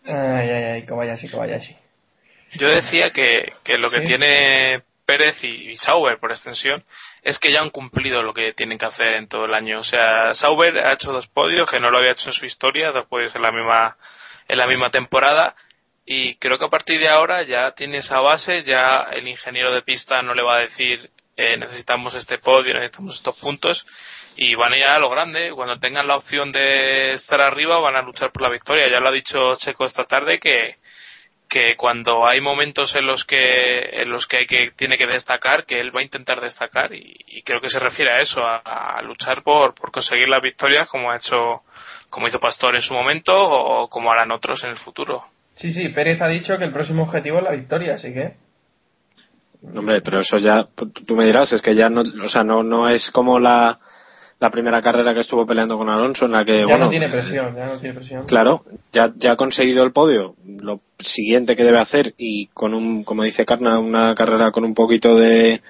Ay, 0.06 0.50
ay, 0.50 0.63
ay, 0.63 0.86
Kobayashi, 0.86 1.30
Kobayashi. 1.30 1.76
Yo 2.54 2.67
decía 2.67 3.12
que, 3.12 3.54
que 3.63 3.78
lo 3.78 3.89
que 3.89 4.00
Sí. 4.02 4.06
tiene 4.06 4.82
Pérez 5.06 5.44
y, 5.44 5.72
y 5.72 5.76
Sauber, 5.78 6.20
por 6.20 6.32
extensión, 6.32 6.84
es 7.24 7.39
que 7.39 7.52
ya 7.52 7.62
han 7.62 7.70
cumplido 7.70 8.22
lo 8.24 8.34
que 8.34 8.54
tienen 8.54 8.78
que 8.78 8.86
hacer 8.86 9.13
en 9.15 9.28
todo 9.28 9.46
el 9.46 9.54
año. 9.54 9.80
O 9.80 9.84
sea, 9.84 10.34
Sauber 10.34 10.78
ha 10.80 10.94
hecho 10.94 11.12
dos 11.12 11.28
podios, 11.28 11.70
que 11.70 11.80
no 11.80 11.89
lo 11.89 11.98
había 11.98 12.12
hecho 12.12 12.30
en 12.30 12.34
su 12.34 12.46
historia, 12.46 12.91
dos 12.91 13.08
podios 13.08 13.34
en 13.36 13.41
la 13.41 13.52
misma, 13.52 13.96
en 14.48 14.58
la 14.58 14.67
misma 14.67 14.89
temporada. 14.89 15.56
Y 16.06 16.36
creo 16.36 16.58
que 16.58 16.65
a 16.65 16.70
partir 16.70 17.00
de 17.00 17.08
ahora 17.10 17.44
ya 17.44 17.72
tiene 17.72 17.98
esa 18.00 18.20
base, 18.20 18.63
ya 18.63 19.08
el 19.13 19.28
ingeniero 19.28 19.72
de 19.74 19.82
pista 19.84 20.22
no 20.22 20.34
le 20.34 20.41
va 20.41 20.58
a 20.58 20.60
decir 20.62 21.10
eh, 21.36 21.58
necesitamos 21.58 22.15
este 22.15 22.38
podio, 22.38 22.74
necesitamos 22.74 23.15
estos 23.15 23.39
puntos 23.39 23.86
y 24.36 24.56
van 24.56 24.74
a 24.74 24.78
ir 24.78 24.84
a 24.84 25.00
lo 25.00 25.10
grande. 25.10 25.52
Cuando 25.52 25.80
tengan 25.80 26.08
la 26.08 26.17
opción 26.17 26.52
de 26.52 27.13
estar 27.13 27.41
arriba 27.41 27.80
van 27.80 27.96
a 27.96 28.02
luchar 28.02 28.32
por 28.32 28.44
la 28.44 28.50
victoria. 28.50 28.89
Ya 28.89 29.00
lo 29.00 29.10
ha 29.10 29.12
dicho 29.12 29.56
Checo 29.56 29.86
esta 29.86 30.06
tarde 30.06 30.39
que, 30.39 30.76
que 31.50 31.76
cuando 31.76 32.28
hay 32.28 32.41
momentos 32.41 32.96
en 32.96 33.06
los 33.06 33.26
que 33.26 34.02
en 34.02 34.10
los 34.10 34.28
que 34.28 34.38
hay 34.38 34.48
que 34.48 34.72
tiene 34.72 34.98
que 34.98 35.08
destacar 35.08 35.65
que 35.65 35.80
él 35.80 35.96
va 35.96 36.02
a 36.02 36.04
intentar 36.04 36.39
destacar 36.41 36.94
y, 36.94 37.41
creo 37.44 37.60
que 37.60 37.70
se 37.70 37.80
refiere 37.80 38.12
a 38.12 38.22
eso 38.22 38.46
a, 38.46 38.58
a 38.58 39.02
luchar 39.02 39.44
por, 39.44 39.74
por 39.74 39.91
conseguir 39.91 40.30
las 40.30 40.41
victorias 40.41 40.88
como 40.88 41.12
ha 41.12 41.17
hecho 41.17 41.63
como 42.10 42.28
hizo 42.28 42.39
Pastor 42.39 42.76
en 42.76 42.82
su 42.82 42.94
momento 42.94 43.34
o 43.36 43.89
como 43.89 44.12
harán 44.12 44.32
otros 44.32 44.63
en 44.63 44.70
el 44.70 44.78
futuro 44.78 45.26
Sí, 45.56 45.72
sí, 45.72 45.89
Pérez 45.89 46.22
ha 46.22 46.28
dicho 46.28 46.58
que 46.58 46.63
el 46.63 46.74
próximo 46.74 47.04
objetivo 47.04 47.38
es 47.38 47.44
la 47.44 47.52
victoria, 47.52 47.96
así 47.96 48.13
que. 48.13 48.34
Hombre, 49.76 50.02
pero 50.02 50.21
eso 50.21 50.38
ya, 50.38 50.67
tú 51.06 51.15
me 51.15 51.26
dirás, 51.26 51.54
es 51.54 51.62
que 51.62 51.76
ya 51.76 51.89
no, 51.89 52.02
o 52.02 52.28
sea, 52.30 52.43
no, 52.43 52.63
no 52.63 52.89
es 52.89 53.12
como 53.12 53.38
la, 53.39 53.80
la 54.39 54.50
primera 54.50 54.82
carrera 54.82 55.13
que 55.13 55.19
estuvo 55.19 55.45
peleando 55.45 55.78
con 55.78 55.88
Alonso 55.88 56.26
en 56.26 56.32
la 56.32 56.43
que, 56.43 56.60
ya 56.62 56.65
bueno, 56.65 56.86
no 56.86 56.89
tiene 56.89 57.10
presión, 57.10 57.56
ya 57.56 57.67
no 57.67 57.78
tiene 57.78 57.95
presión. 57.95 58.26
Claro, 58.26 58.63
ya, 58.91 59.13
ya 59.17 59.34
ha 59.34 59.36
conseguido 59.36 59.84
el 59.84 59.91
podio. 59.91 60.34
Lo 60.45 60.80
siguiente 61.00 61.56
que 61.56 61.63
debe 61.63 61.80
hacer 61.80 62.15
y 62.17 62.47
con 62.47 62.74
un, 62.74 63.04
como 63.04 63.21
dice 63.24 63.45
Carna, 63.45 63.78
una 63.78 64.15
carrera 64.15 64.50
con 64.52 64.63
un 64.65 64.74
poquito 64.74 65.15
de, 65.15 65.62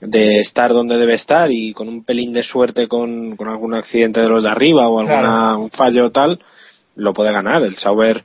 de 0.00 0.40
estar 0.40 0.72
donde 0.72 0.96
debe 0.96 1.12
estar 1.14 1.50
y 1.52 1.74
con 1.74 1.88
un 1.88 2.04
pelín 2.04 2.32
de 2.32 2.42
suerte 2.42 2.88
con, 2.88 3.36
con 3.36 3.48
algún 3.48 3.74
accidente 3.74 4.22
de 4.22 4.28
los 4.28 4.42
de 4.44 4.48
arriba 4.48 4.88
o 4.88 4.98
alguna, 4.98 5.20
Claro. 5.20 5.58
un 5.58 5.70
fallo 5.70 6.10
tal, 6.10 6.40
lo 6.94 7.12
puede 7.12 7.32
ganar. 7.32 7.62
El 7.62 7.76
Sauber, 7.76 8.24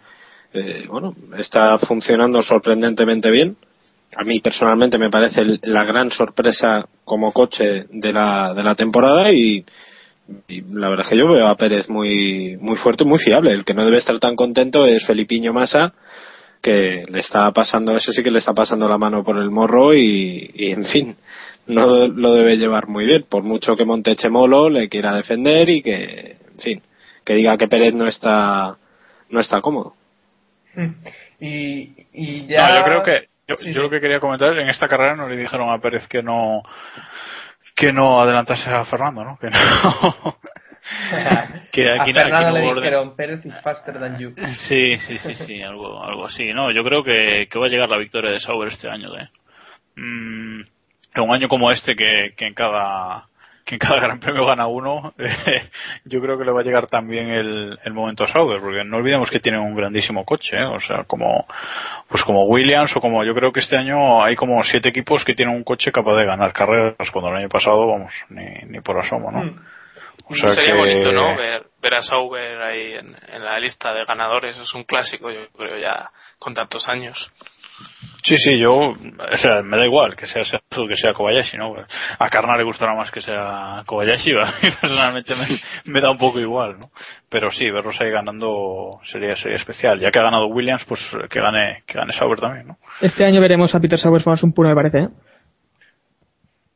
eh, 0.54 0.86
bueno, 0.90 1.14
está 1.38 1.78
funcionando 1.80 2.42
sorprendentemente 2.42 3.30
bien. 3.30 3.58
A 4.18 4.24
mí 4.24 4.40
personalmente 4.42 4.98
me 4.98 5.10
parece 5.10 5.42
el- 5.42 5.60
la 5.64 5.84
gran 5.86 6.12
sorpresa 6.12 6.86
como 7.06 7.32
coche 7.32 7.86
de 7.90 8.12
la, 8.14 8.54
de 8.54 8.64
la 8.64 8.76
temporada 8.76 9.32
y, 9.32 9.66
y 10.48 10.62
la 10.74 10.90
verdad 10.90 11.06
es 11.06 11.10
que 11.12 11.18
yo 11.18 11.32
veo 11.32 11.48
a 11.48 11.56
Pérez 11.56 11.90
muy 11.90 12.58
muy 12.60 12.76
fuerte 12.78 13.04
y 13.04 13.08
muy 13.08 13.20
fiable. 13.20 13.52
El 13.52 13.64
que 13.66 13.74
no 13.74 13.86
debe 13.86 13.98
estar 13.98 14.20
tan 14.20 14.36
contento 14.36 14.86
es 14.86 15.06
Felipiño 15.06 15.54
Massa, 15.54 15.94
que 16.62 17.06
le 17.10 17.20
está 17.20 17.52
pasando, 17.52 17.96
ese 17.96 18.12
sí 18.12 18.22
que 18.24 18.32
le 18.32 18.40
está 18.40 18.54
pasando 18.54 18.88
la 18.88 18.98
mano 18.98 19.24
por 19.24 19.38
el 19.38 19.50
morro 19.50 19.94
y, 19.96 20.52
y, 20.54 20.72
en 20.72 20.86
fin, 20.86 21.16
no 21.68 22.06
lo 22.08 22.34
debe 22.34 22.58
llevar 22.58 22.88
muy 22.88 23.06
bien. 23.06 23.26
Por 23.28 23.44
mucho 23.44 23.76
que 23.76 23.86
Montechemolo 23.86 24.70
le 24.70 24.88
quiera 24.90 25.16
defender 25.16 25.70
y 25.70 25.82
que, 25.82 26.38
en 26.54 26.60
fin, 26.60 26.82
que 27.26 27.34
diga 27.34 27.58
que 27.58 27.68
Pérez 27.68 27.94
no 27.94 28.08
está 28.08 28.78
no 29.30 29.40
está 29.40 29.62
cómodo. 29.62 29.94
Y, 31.40 31.94
y 32.14 32.46
ya. 32.46 32.70
No, 32.70 32.78
yo 32.78 32.84
creo 32.84 33.04
que 33.04 33.31
yo, 33.52 33.58
Sí, 33.58 33.74
yo 33.74 33.82
lo 33.82 33.90
que 33.90 34.02
quería 34.02 34.20
comentar 34.20 34.58
en 34.58 34.70
esta 34.70 34.88
carrera 34.88 35.16
no 35.16 35.28
le 35.28 35.38
dijeron 35.38 35.70
a 35.70 35.80
Pérez 35.80 36.08
que 36.08 36.22
no 36.24 36.64
que 37.76 37.94
no 37.94 38.22
adelantase 38.22 38.70
a 38.70 38.86
Fernando, 38.86 39.24
¿no? 39.24 39.38
Que 39.38 39.50
no 39.50 39.58
que 41.72 41.90
a 41.90 42.02
aquí, 42.02 42.14
Fernando 42.14 42.48
aquí 42.48 42.66
no 42.66 42.74
le 42.74 42.76
dijeron 42.76 43.16
Pérez 43.16 43.46
is 43.46 43.60
faster 43.62 44.00
than 44.00 44.18
you. 44.18 44.34
Sí, 44.68 44.98
sí, 44.98 45.18
sí, 45.18 45.36
sí, 45.36 45.62
algo, 45.62 46.04
algo 46.04 46.26
así. 46.26 46.54
No, 46.54 46.72
yo 46.72 46.84
creo 46.84 47.04
que, 47.04 47.48
que 47.50 47.60
va 47.60 47.68
a 47.68 47.70
llegar 47.70 47.90
la 47.90 47.98
victoria 47.98 48.32
de 48.32 48.40
Sauber 48.40 48.70
este 48.70 48.90
año. 48.90 49.16
¿eh? 49.18 49.30
Mm, 49.96 50.62
un 51.18 51.34
año 51.34 51.48
como 51.48 51.72
este 51.72 51.96
que, 51.96 52.34
que 52.36 52.48
en 52.48 52.54
cada 52.54 53.26
que 53.66 53.76
en 53.76 53.80
cada 53.80 54.00
gran 54.02 54.20
premio 54.20 54.46
gana 54.46 54.68
uno, 54.68 55.14
yo 56.06 56.22
creo 56.22 56.38
que 56.38 56.46
le 56.46 56.52
va 56.52 56.62
a 56.62 56.64
llegar 56.64 56.88
también 56.88 57.30
el, 57.30 57.80
el 57.84 57.94
momento 57.94 58.24
a 58.24 58.28
Sauber, 58.28 58.60
porque 58.60 58.84
no 58.84 58.98
olvidemos 58.98 59.30
que 59.30 59.40
tienen 59.40 59.62
un 59.62 59.76
grandísimo 59.76 60.26
coche, 60.26 60.58
¿eh? 60.58 60.66
o 60.66 60.80
sea, 60.80 61.04
como 61.06 61.46
pues 62.10 62.24
como 62.24 62.46
Williams 62.46 62.96
o 62.96 63.00
como 63.02 63.24
yo 63.24 63.34
creo 63.34 63.52
que 63.52 63.60
este 63.62 63.78
año 63.78 64.24
hay 64.24 64.36
como 64.36 64.64
siete 64.64 64.90
equipos 64.90 65.24
que 65.24 65.34
tienen 65.36 65.56
un 65.56 65.64
coche 65.64 65.92
capaz 65.92 66.18
de 66.18 66.26
ganar 66.26 66.52
carreras, 66.54 67.10
cuando 67.12 67.30
el 67.32 67.38
año 67.38 67.50
pasado, 67.50 67.88
vamos, 67.88 68.12
ni, 68.30 68.46
ni 68.68 68.82
por 68.82 69.00
asomo, 69.00 69.32
¿no? 69.32 69.42
O 70.26 70.36
sea 70.36 70.54
sería 70.54 70.74
que- 70.74 70.80
bonito 70.80 71.12
no 71.12 71.36
ver, 71.36 71.64
ver 71.82 71.96
a 71.96 72.02
Sauber 72.02 72.62
ahí 72.62 72.94
en, 72.94 73.16
en 73.34 73.44
la 73.44 73.60
lista 73.60 73.94
de 73.94 74.04
ganadores 74.06 74.58
es 74.58 74.74
un 74.74 74.84
clásico 74.84 75.30
yo 75.32 75.48
creo 75.58 75.78
ya 75.78 76.10
con 76.40 76.54
tantos 76.54 76.88
años 76.88 77.32
Sí, 78.24 78.38
sí, 78.38 78.60
yo, 78.60 78.76
o 78.76 79.38
sea, 79.42 79.64
me 79.64 79.78
da 79.78 79.86
igual 79.86 80.16
que 80.16 80.28
sea 80.28 80.44
que 80.44 80.96
sea 80.96 81.14
Kobayashi, 81.14 81.58
¿no? 81.58 81.74
A 82.20 82.30
Carna 82.30 82.56
le 82.56 82.64
gustará 82.64 82.94
más 82.94 83.10
que 83.10 83.22
sea 83.22 83.84
Kobayashi, 83.86 84.32
a 84.40 84.46
mí 84.62 84.70
personalmente 84.80 85.34
me, 85.36 85.92
me, 85.92 86.02
da 86.02 86.12
un 86.12 86.18
poco 86.18 86.40
igual, 86.40 86.80
¿no? 86.80 86.92
Pero 87.30 87.50
sí, 87.50 87.70
verlos 87.72 88.00
ahí 88.00 88.12
ganando 88.12 89.00
sería, 89.04 89.36
sería 89.36 89.58
especial. 89.58 90.00
Ya 90.00 90.12
que 90.12 90.20
ha 90.20 90.24
ganado 90.24 90.48
Williams, 90.48 90.86
pues 90.86 91.02
que 91.30 91.40
gane, 91.40 91.84
que 91.88 91.98
gane 91.98 92.14
Sauber 92.14 92.40
también, 92.40 92.68
¿no? 92.68 92.78
Este 93.02 93.26
año 93.26 93.42
veremos 93.42 93.74
a 93.74 93.80
Peter 93.80 93.98
Sauber 93.98 94.26
más 94.26 94.44
un 94.44 94.54
puro, 94.54 94.70
me 94.70 94.76
parece, 94.76 95.00
¿eh? 95.00 95.10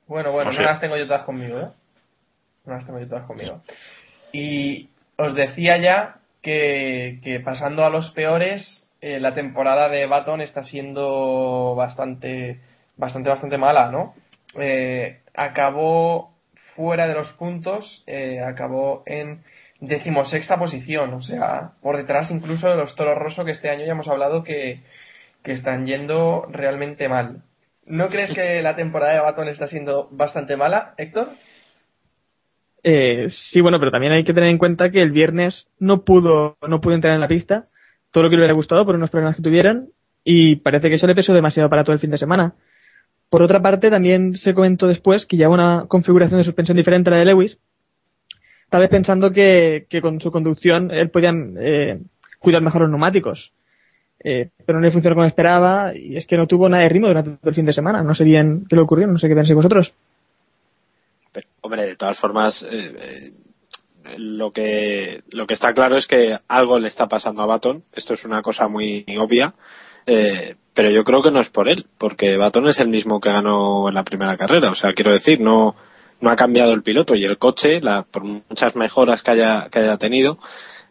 Bueno, 0.08 0.32
bueno, 0.32 0.52
No 0.52 0.58
no, 0.58 0.64
las 0.64 0.82
tengo 0.82 0.98
yo 0.98 1.06
todas 1.06 1.24
conmigo, 1.24 1.60
¿eh? 1.60 1.68
No 2.66 2.74
las 2.74 2.86
tengo 2.86 3.00
yo 3.00 3.08
todas 3.08 3.26
conmigo. 3.26 3.62
Y 4.32 4.90
os 5.18 5.36
decía 5.36 5.78
ya 5.78 6.16
que, 6.42 7.20
que 7.24 7.40
pasando 7.40 7.86
a 7.86 7.90
los 7.90 8.12
peores, 8.12 8.85
eh, 9.06 9.20
la 9.20 9.36
temporada 9.36 9.88
de 9.88 10.08
Baton 10.08 10.42
está 10.42 10.64
siendo 10.64 11.76
bastante, 11.76 12.60
bastante, 12.98 13.30
bastante 13.30 13.56
mala, 13.60 13.92
¿no? 13.92 14.16
Eh, 14.60 15.20
acabó 15.36 16.34
fuera 16.74 17.08
de 17.08 17.14
los 17.14 17.32
puntos, 17.34 18.04
eh, 18.08 18.40
acabó 18.40 19.04
en 19.06 19.44
decimosexta 19.80 20.58
posición, 20.58 21.14
o 21.14 21.22
sea, 21.22 21.74
por 21.84 21.98
detrás 21.98 22.32
incluso 22.32 22.68
de 22.68 22.78
los 22.78 22.96
Toros 22.96 23.20
Rosso 23.20 23.46
que 23.46 23.52
este 23.52 23.70
año 23.70 23.86
ya 23.86 23.92
hemos 23.92 24.08
hablado 24.08 24.44
que, 24.44 24.82
que 25.44 25.52
están 25.52 25.86
yendo 25.86 26.48
realmente 26.50 27.08
mal. 27.08 27.44
¿No 27.86 28.08
crees 28.08 28.34
que 28.34 28.64
la 28.64 28.76
temporada 28.76 29.14
de 29.14 29.20
Baton 29.20 29.50
está 29.50 29.68
siendo 29.68 30.10
bastante 30.14 30.58
mala, 30.58 30.96
Héctor? 30.98 31.30
Eh, 32.82 33.28
sí, 33.52 33.62
bueno, 33.62 33.78
pero 33.78 33.92
también 33.92 34.14
hay 34.14 34.24
que 34.24 34.34
tener 34.34 34.50
en 34.50 34.58
cuenta 34.58 34.90
que 34.90 35.04
el 35.04 35.12
viernes 35.12 35.68
no 35.78 36.04
pudo, 36.04 36.58
no 36.68 36.82
pudo 36.82 36.96
entrar 36.96 37.14
en 37.14 37.22
la 37.22 37.28
pista, 37.28 37.68
todo 38.16 38.24
lo 38.24 38.30
que 38.30 38.38
le 38.38 38.44
hubiera 38.44 38.56
gustado 38.56 38.86
por 38.86 38.96
unos 38.96 39.10
problemas 39.10 39.36
que 39.36 39.42
tuvieran, 39.42 39.90
y 40.24 40.56
parece 40.56 40.88
que 40.88 40.96
eso 40.96 41.06
le 41.06 41.16
pesó 41.16 41.34
demasiado 41.34 41.70
para 41.70 41.84
todo 41.84 41.92
el 41.92 42.00
fin 42.00 42.12
de 42.12 42.18
semana. 42.18 42.54
Por 43.30 43.44
otra 43.44 43.62
parte, 43.62 43.90
también 43.90 44.38
se 44.38 44.54
comentó 44.54 44.88
después 44.88 45.26
que 45.26 45.36
lleva 45.36 45.54
una 45.54 45.84
configuración 45.90 46.38
de 46.38 46.46
suspensión 46.46 46.78
diferente 46.78 47.10
a 47.10 47.12
la 47.12 47.20
de 47.20 47.26
Lewis, 47.26 47.58
tal 48.70 48.80
vez 48.80 48.90
pensando 48.90 49.32
que, 49.32 49.86
que 49.90 50.00
con 50.00 50.22
su 50.22 50.32
conducción 50.32 50.92
él 50.92 51.10
podía 51.10 51.34
eh, 51.60 52.00
cuidar 52.40 52.62
mejor 52.62 52.84
los 52.84 52.90
neumáticos. 52.90 53.52
Eh, 54.24 54.48
pero 54.66 54.80
no 54.80 54.86
le 54.86 54.94
funcionó 54.94 55.18
como 55.18 55.28
esperaba 55.28 55.94
y 55.94 56.16
es 56.16 56.26
que 56.26 56.38
no 56.38 56.48
tuvo 56.48 56.70
nada 56.70 56.84
de 56.84 56.90
ritmo 56.90 57.10
durante 57.10 57.32
todo 57.32 57.50
el 57.50 57.56
fin 57.56 57.66
de 57.66 57.74
semana. 57.74 58.02
No 58.02 58.16
sé 58.16 58.24
bien 58.24 58.66
qué 58.70 58.78
le 58.78 58.82
ocurrió, 58.82 59.08
no 59.08 59.20
sé 59.20 59.28
qué 59.28 59.36
pensáis 59.36 59.58
vosotros. 59.58 59.94
Hombre, 61.60 61.86
de 61.86 61.96
todas 61.98 62.18
formas, 62.18 62.66
eh, 62.72 62.96
eh, 62.98 63.32
lo 64.18 64.52
que 64.52 65.24
lo 65.32 65.48
que 65.48 65.54
está 65.54 65.74
claro 65.74 65.98
es 65.98 66.08
que 66.08 66.38
algo 66.48 66.80
le 66.80 66.88
está 66.88 67.08
pasando 67.08 67.42
a 67.42 67.46
Baton. 67.46 67.84
Esto 67.94 68.14
es 68.14 68.26
una 68.26 68.42
cosa 68.42 68.68
muy 68.68 69.06
obvia, 69.20 69.54
eh, 70.06 70.56
pero 70.74 70.90
yo 70.90 71.04
creo 71.04 71.22
que 71.22 71.32
no 71.32 71.42
es 71.42 71.50
por 71.50 71.70
él, 71.70 71.86
porque 71.98 72.38
Baton 72.38 72.68
es 72.68 72.80
el 72.80 72.88
mismo 72.88 73.20
que 73.20 73.32
ganó 73.32 73.90
en 73.90 73.96
la 73.96 74.04
primera 74.04 74.38
carrera. 74.38 74.72
O 74.72 74.76
sea, 74.76 74.94
quiero 74.94 75.12
decir, 75.12 75.40
no 75.42 75.76
no 76.22 76.30
ha 76.30 76.36
cambiado 76.36 76.74
el 76.74 76.84
piloto 76.84 77.14
y 77.14 77.26
el 77.26 77.38
coche, 77.38 77.82
la, 77.82 78.04
por 78.04 78.24
muchas 78.24 78.76
mejoras 78.76 79.22
que 79.22 79.32
haya 79.32 79.68
que 79.70 79.80
haya 79.80 79.98
tenido, 79.98 80.38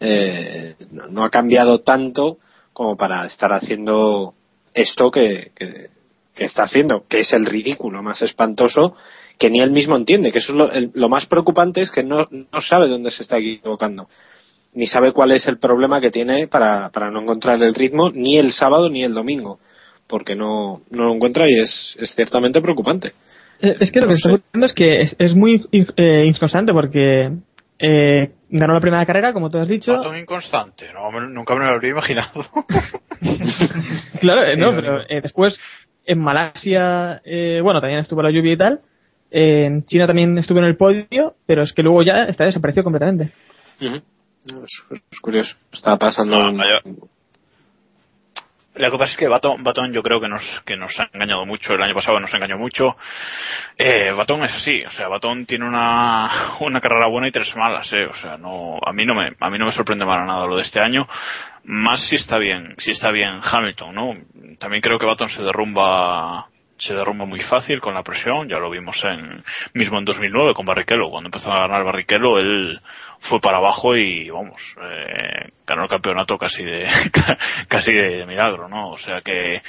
eh, 0.01 0.75
no, 0.91 1.25
ha 1.25 1.31
cambiado 1.31 1.81
tanto 1.81 2.39
como 2.73 2.97
para 2.97 3.27
estar 3.27 3.53
haciendo 3.53 4.35
esto 4.75 5.11
que, 5.11 5.53
que 6.35 6.45
está 6.45 6.65
haciendo, 6.65 7.07
que 7.09 7.21
es 7.21 7.33
el 7.33 7.47
ridículo 7.47 8.03
más 8.03 8.21
espantoso 8.23 8.95
que 9.39 9.51
ni 9.51 9.61
él 9.61 9.71
mismo 9.73 9.97
entiende, 9.97 10.31
que 10.33 10.39
eso 10.39 10.53
es 10.53 10.59
lo, 10.59 10.71
el- 10.73 10.91
lo 10.95 11.09
más 11.09 11.27
preocupante 11.27 11.81
es 11.81 11.91
que 11.91 12.03
no, 12.03 12.27
no 12.31 12.61
sabe 12.61 12.89
dónde 12.89 13.11
se 13.11 13.23
está 13.23 13.39
equivocando, 13.39 14.09
ni 14.75 14.87
sabe 14.87 15.13
cuál 15.13 15.33
es 15.33 15.47
el 15.49 15.59
problema 15.59 16.01
que 16.01 16.11
tiene 16.11 16.47
para, 16.49 16.91
para 16.91 17.11
no 17.11 17.21
encontrar 17.23 17.63
el 17.63 17.75
ritmo 17.75 18.11
ni 18.11 18.39
el 18.39 18.53
sábado 18.53 18.89
ni 18.91 19.03
el 19.05 19.15
domingo, 19.15 19.59
porque 20.07 20.35
no, 20.35 20.83
no 20.91 21.05
lo 21.05 21.15
encuentra 21.15 21.49
y 21.49 21.59
es, 21.61 21.97
es 22.01 22.15
ciertamente 22.15 22.61
preocupante. 22.61 23.13
Eh, 23.61 23.77
Es 23.81 23.91
que 23.93 24.01
lo 24.01 24.09
que 24.09 24.15
está 24.15 24.29
ocurriendo 24.35 24.67
es 24.67 24.73
que 24.73 25.03
es, 25.03 25.17
es 25.19 25.35
muy 25.35 25.65
eh, 25.97 26.25
inconstante 26.27 26.73
porque 26.73 27.31
eh, 27.79 28.31
ganó 28.51 28.75
la 28.75 28.81
primera 28.81 29.05
carrera, 29.07 29.33
como 29.33 29.51
tú 29.51 29.59
has 29.59 29.69
dicho. 29.69 29.93
Inconstante, 30.17 30.87
no, 30.93 31.11
me- 31.11 31.27
nunca 31.33 31.55
me 31.55 31.65
lo 31.65 31.71
habría 31.75 31.91
imaginado. 31.93 32.45
Claro, 34.21 34.45
eh, 34.45 34.57
no, 34.57 34.69
pero 34.75 35.01
eh, 35.09 35.21
después 35.23 35.59
en 36.07 36.19
Malasia, 36.19 37.21
eh, 37.25 37.61
bueno, 37.63 37.81
también 37.81 38.01
estuvo 38.01 38.23
la 38.23 38.31
lluvia 38.31 38.53
y 38.53 38.57
tal. 38.57 38.81
En 39.37 39.85
China 39.87 40.07
también 40.07 40.39
estuvo 40.39 40.61
en 40.61 40.67
el 40.67 40.77
podio, 40.77 41.35
pero 41.45 41.63
es 41.65 41.73
que 41.73 41.83
luego 41.83 42.05
ya 42.05 42.23
está 42.27 42.45
desaparecido 42.45 42.85
completamente. 42.85 43.33
Es, 44.47 45.01
es 45.11 45.21
curioso. 45.21 45.57
Está 45.73 45.97
pasando. 45.99 46.39
No, 46.39 46.51
un- 46.85 46.99
que 48.91 48.99
pasa 48.99 49.13
es 49.13 49.17
que 49.19 49.27
Baton, 49.29 49.63
Baton 49.65 49.93
yo 49.93 50.03
creo 50.03 50.21
que 50.21 50.29
nos, 50.29 50.43
que 50.65 50.77
nos 50.77 50.93
ha 51.01 51.09
engañado 51.13 51.45
mucho. 51.47 51.75
El 51.75 51.83
año 51.83 51.95
pasado 51.95 52.21
nos 52.21 52.33
engañó 52.33 52.59
mucho. 52.59 52.97
Eh, 53.77 54.13
Baton 54.13 54.45
es 54.45 54.53
así, 54.55 54.85
o 54.85 54.91
sea, 54.91 55.09
Baton 55.09 55.47
tiene 55.47 55.67
una, 55.67 56.57
una 56.61 56.81
carrera 56.81 57.09
buena 57.09 57.27
y 57.27 57.33
tres 57.33 57.55
malas, 57.57 57.93
eh. 57.93 58.07
O 58.07 58.15
sea, 58.15 58.37
no, 58.37 58.79
a 58.87 58.93
mí 58.93 59.05
no 59.05 59.15
me, 59.17 59.33
a 59.41 59.51
mí 59.51 59.59
no 59.59 59.67
me 59.67 59.73
sorprende 59.73 60.05
para 60.07 60.25
nada 60.27 60.47
lo 60.47 60.57
de 60.57 60.63
este 60.63 60.79
año. 60.81 61.09
Más 61.65 62.09
si 62.09 62.17
está 62.17 62.39
bien, 62.39 62.75
si 62.79 62.93
está 62.93 63.11
bien 63.11 63.41
Hamilton, 63.43 63.95
¿no? 63.95 64.15
También 64.59 64.81
creo 64.81 64.99
que 64.99 65.07
Baton 65.07 65.29
se 65.29 65.43
derrumba, 65.43 66.47
se 66.87 66.95
derrumba 66.95 67.25
muy 67.25 67.41
fácil 67.41 67.81
con 67.81 67.95
la 67.95 68.03
presión. 68.03 68.49
Ya 68.49 68.59
lo 68.59 68.71
vimos 68.71 68.97
en, 69.05 69.43
mismo 69.73 69.99
en 69.99 70.05
2009 70.05 70.55
con 70.55 70.67
Barrichello. 70.67 71.11
Cuando 71.11 71.29
empezó 71.29 71.51
a 71.51 71.61
ganar 71.61 71.85
Barrichello, 71.85 72.39
él 72.39 72.81
fue 73.21 73.41
para 73.41 73.59
abajo 73.59 73.97
y, 73.97 74.29
vamos, 74.31 74.61
eh, 74.83 75.51
ganó 75.67 75.85
el 75.85 75.89
campeonato 75.89 76.37
casi 76.37 76.63
de, 76.63 76.87
casi 77.69 77.93
de 77.93 78.27
milagro, 78.27 78.69
¿no? 78.69 78.91
O 78.91 78.99
sea 78.99 79.21
que, 79.23 79.63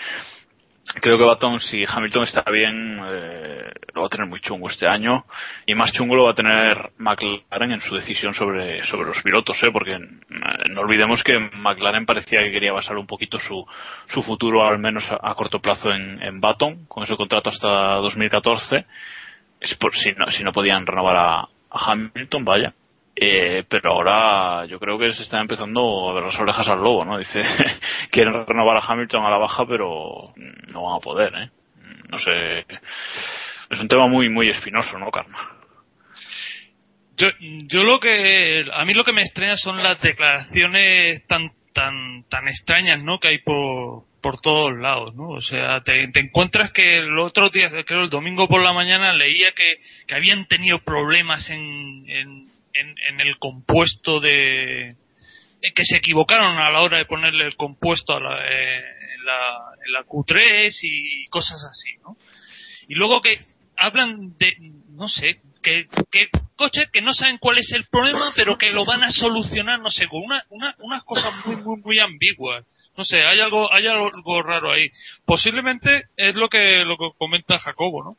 creo 1.01 1.17
que 1.17 1.23
Baton, 1.23 1.59
si 1.59 1.83
Hamilton 1.87 2.23
está 2.23 2.43
bien, 2.51 2.99
eh, 3.05 3.71
lo 3.93 4.01
va 4.01 4.07
a 4.07 4.09
tener 4.09 4.27
muy 4.27 4.39
chungo 4.41 4.69
este 4.69 4.87
año. 4.87 5.25
Y 5.65 5.75
más 5.75 5.91
chungo 5.91 6.15
lo 6.15 6.25
va 6.25 6.31
a 6.31 6.35
tener 6.35 6.91
McLaren 6.97 7.71
en 7.71 7.81
su 7.81 7.95
decisión 7.95 8.33
sobre, 8.33 8.83
sobre 8.85 9.07
los 9.07 9.21
pilotos, 9.23 9.57
¿eh? 9.63 9.71
porque 9.71 9.93
eh, 9.93 10.69
no 10.69 10.81
olvidemos 10.81 11.23
que 11.23 11.39
McLaren 11.39 12.05
parecía 12.05 12.43
que 12.43 12.51
quería 12.51 12.73
basar 12.73 12.97
un 12.97 13.07
poquito 13.07 13.39
su, 13.39 13.65
su 14.07 14.21
futuro, 14.23 14.67
al 14.67 14.79
menos 14.79 15.03
a, 15.09 15.33
corto 15.35 15.59
plazo, 15.59 15.91
en, 15.91 16.21
en 16.21 16.39
Baton, 16.39 16.85
con 16.87 17.03
ese 17.03 17.15
contrato 17.15 17.49
hasta 17.49 17.95
2014. 17.95 18.85
Es 19.59 19.75
por 19.75 19.95
si 19.95 20.11
no, 20.11 20.29
si 20.29 20.43
no 20.43 20.51
podían 20.51 20.85
renovar 20.85 21.15
a 21.15 21.47
Hamilton, 21.71 22.45
vaya. 22.45 22.73
Eh, 23.17 23.63
pero 23.69 23.93
ahora 23.93 24.65
yo 24.65 24.77
creo 24.77 24.99
que 24.99 25.13
se 25.13 25.23
está 25.23 25.39
empezando 25.39 26.09
a 26.09 26.13
ver 26.13 26.23
las 26.23 26.39
orejas 26.39 26.67
al 26.67 26.83
lobo, 26.83 27.05
¿no? 27.05 27.17
Dice, 27.17 27.41
quieren 28.11 28.45
renovar 28.45 28.77
a 28.77 28.85
Hamilton 28.85 29.25
a 29.25 29.29
la 29.29 29.37
baja, 29.37 29.65
pero 29.65 30.33
no 30.67 30.83
van 30.83 30.97
a 30.97 30.99
poder, 30.99 31.33
¿eh? 31.35 31.49
No 32.09 32.17
sé. 32.17 32.65
Es 33.69 33.79
un 33.79 33.87
tema 33.87 34.07
muy, 34.07 34.29
muy 34.29 34.49
espinoso, 34.49 34.97
¿no, 34.99 35.09
Karma? 35.11 35.55
Yo, 37.17 37.29
yo 37.39 37.83
lo 37.83 37.99
que 37.99 38.65
a 38.73 38.83
mí 38.83 38.93
lo 38.93 39.05
que 39.05 39.13
me 39.13 39.21
extraña 39.21 39.55
son 39.55 39.81
las 39.81 40.01
declaraciones 40.01 41.25
tan 41.27 41.51
tan 41.71 42.25
tan 42.29 42.47
extrañas 42.47 43.01
no 43.01 43.19
que 43.19 43.29
hay 43.29 43.37
por 43.39 44.03
por 44.21 44.41
todos 44.41 44.77
lados 44.77 45.15
no 45.15 45.29
o 45.29 45.41
sea 45.41 45.81
te, 45.81 46.09
encuentras 46.13 46.71
que 46.73 46.97
el 46.99 47.17
otro 47.19 47.49
día 47.49 47.69
creo 47.85 48.03
el 48.03 48.09
domingo 48.09 48.49
por 48.49 48.61
la 48.61 48.73
mañana 48.73 49.13
leía 49.13 49.53
que, 49.53 49.81
que 50.07 50.15
habían 50.15 50.45
tenido 50.47 50.79
problemas 50.79 51.49
en, 51.49 52.49
en, 52.79 53.21
el 53.21 53.37
compuesto 53.37 54.19
de 54.19 54.95
que 55.73 55.85
se 55.85 55.97
equivocaron 55.97 56.57
a 56.57 56.69
la 56.69 56.81
hora 56.81 56.97
de 56.97 57.05
ponerle 57.05 57.45
el 57.45 57.55
compuesto 57.55 58.13
a 58.13 58.19
la, 58.19 58.45
eh, 58.45 58.83
en, 59.15 59.25
la, 59.25 59.57
en 59.85 59.93
la 59.93 60.05
Q3 60.05 60.71
y 60.83 61.25
cosas 61.27 61.63
así 61.63 61.97
no 62.03 62.17
y 62.87 62.95
luego 62.95 63.21
que 63.21 63.39
hablan 63.77 64.37
de 64.37 64.53
no 64.89 65.07
sé 65.07 65.41
que, 65.61 65.87
que 66.11 66.27
coches 66.55 66.89
que 66.91 67.01
no 67.01 67.13
saben 67.13 67.37
cuál 67.39 67.57
es 67.57 67.71
el 67.71 67.85
problema 67.85 68.31
pero 68.35 68.57
que 68.57 68.71
lo 68.71 68.85
van 68.85 69.03
a 69.03 69.11
solucionar 69.11 69.79
no 69.79 69.91
sé 69.91 70.07
con 70.07 70.21
una, 70.21 70.43
una, 70.49 70.75
unas 70.79 71.03
cosas 71.03 71.33
muy 71.45 71.57
muy 71.57 71.81
muy 71.81 71.99
ambiguas. 71.99 72.65
No 72.97 73.03
sé 73.03 73.23
hay 73.23 73.39
algo 73.39 73.73
hay 73.73 73.87
algo 73.87 74.41
raro 74.41 74.71
ahí. 74.71 74.89
Posiblemente 75.25 76.03
es 76.15 76.35
lo 76.35 76.47
que 76.47 76.85
lo 76.85 76.97
que 76.97 77.09
comenta 77.17 77.59
Jacobo 77.59 78.03
no 78.03 78.17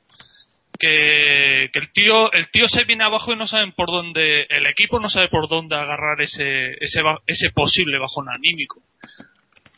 que, 0.76 1.64
el 1.72 1.92
tío 1.92 2.32
el 2.32 2.50
tío 2.50 2.68
se 2.68 2.84
viene 2.84 3.04
abajo 3.04 3.32
y 3.32 3.36
no 3.36 3.46
saben 3.46 3.72
por 3.72 3.88
dónde 3.88 4.46
el 4.48 4.66
equipo 4.66 5.00
no 5.00 5.08
sabe 5.08 5.28
por 5.28 5.48
dónde 5.48 5.76
agarrar 5.76 6.20
ese 6.20 6.72
ese 6.80 7.00
ese 7.26 7.50
posible 7.50 7.98
bajón 7.98 8.26
anímico. 8.28 8.82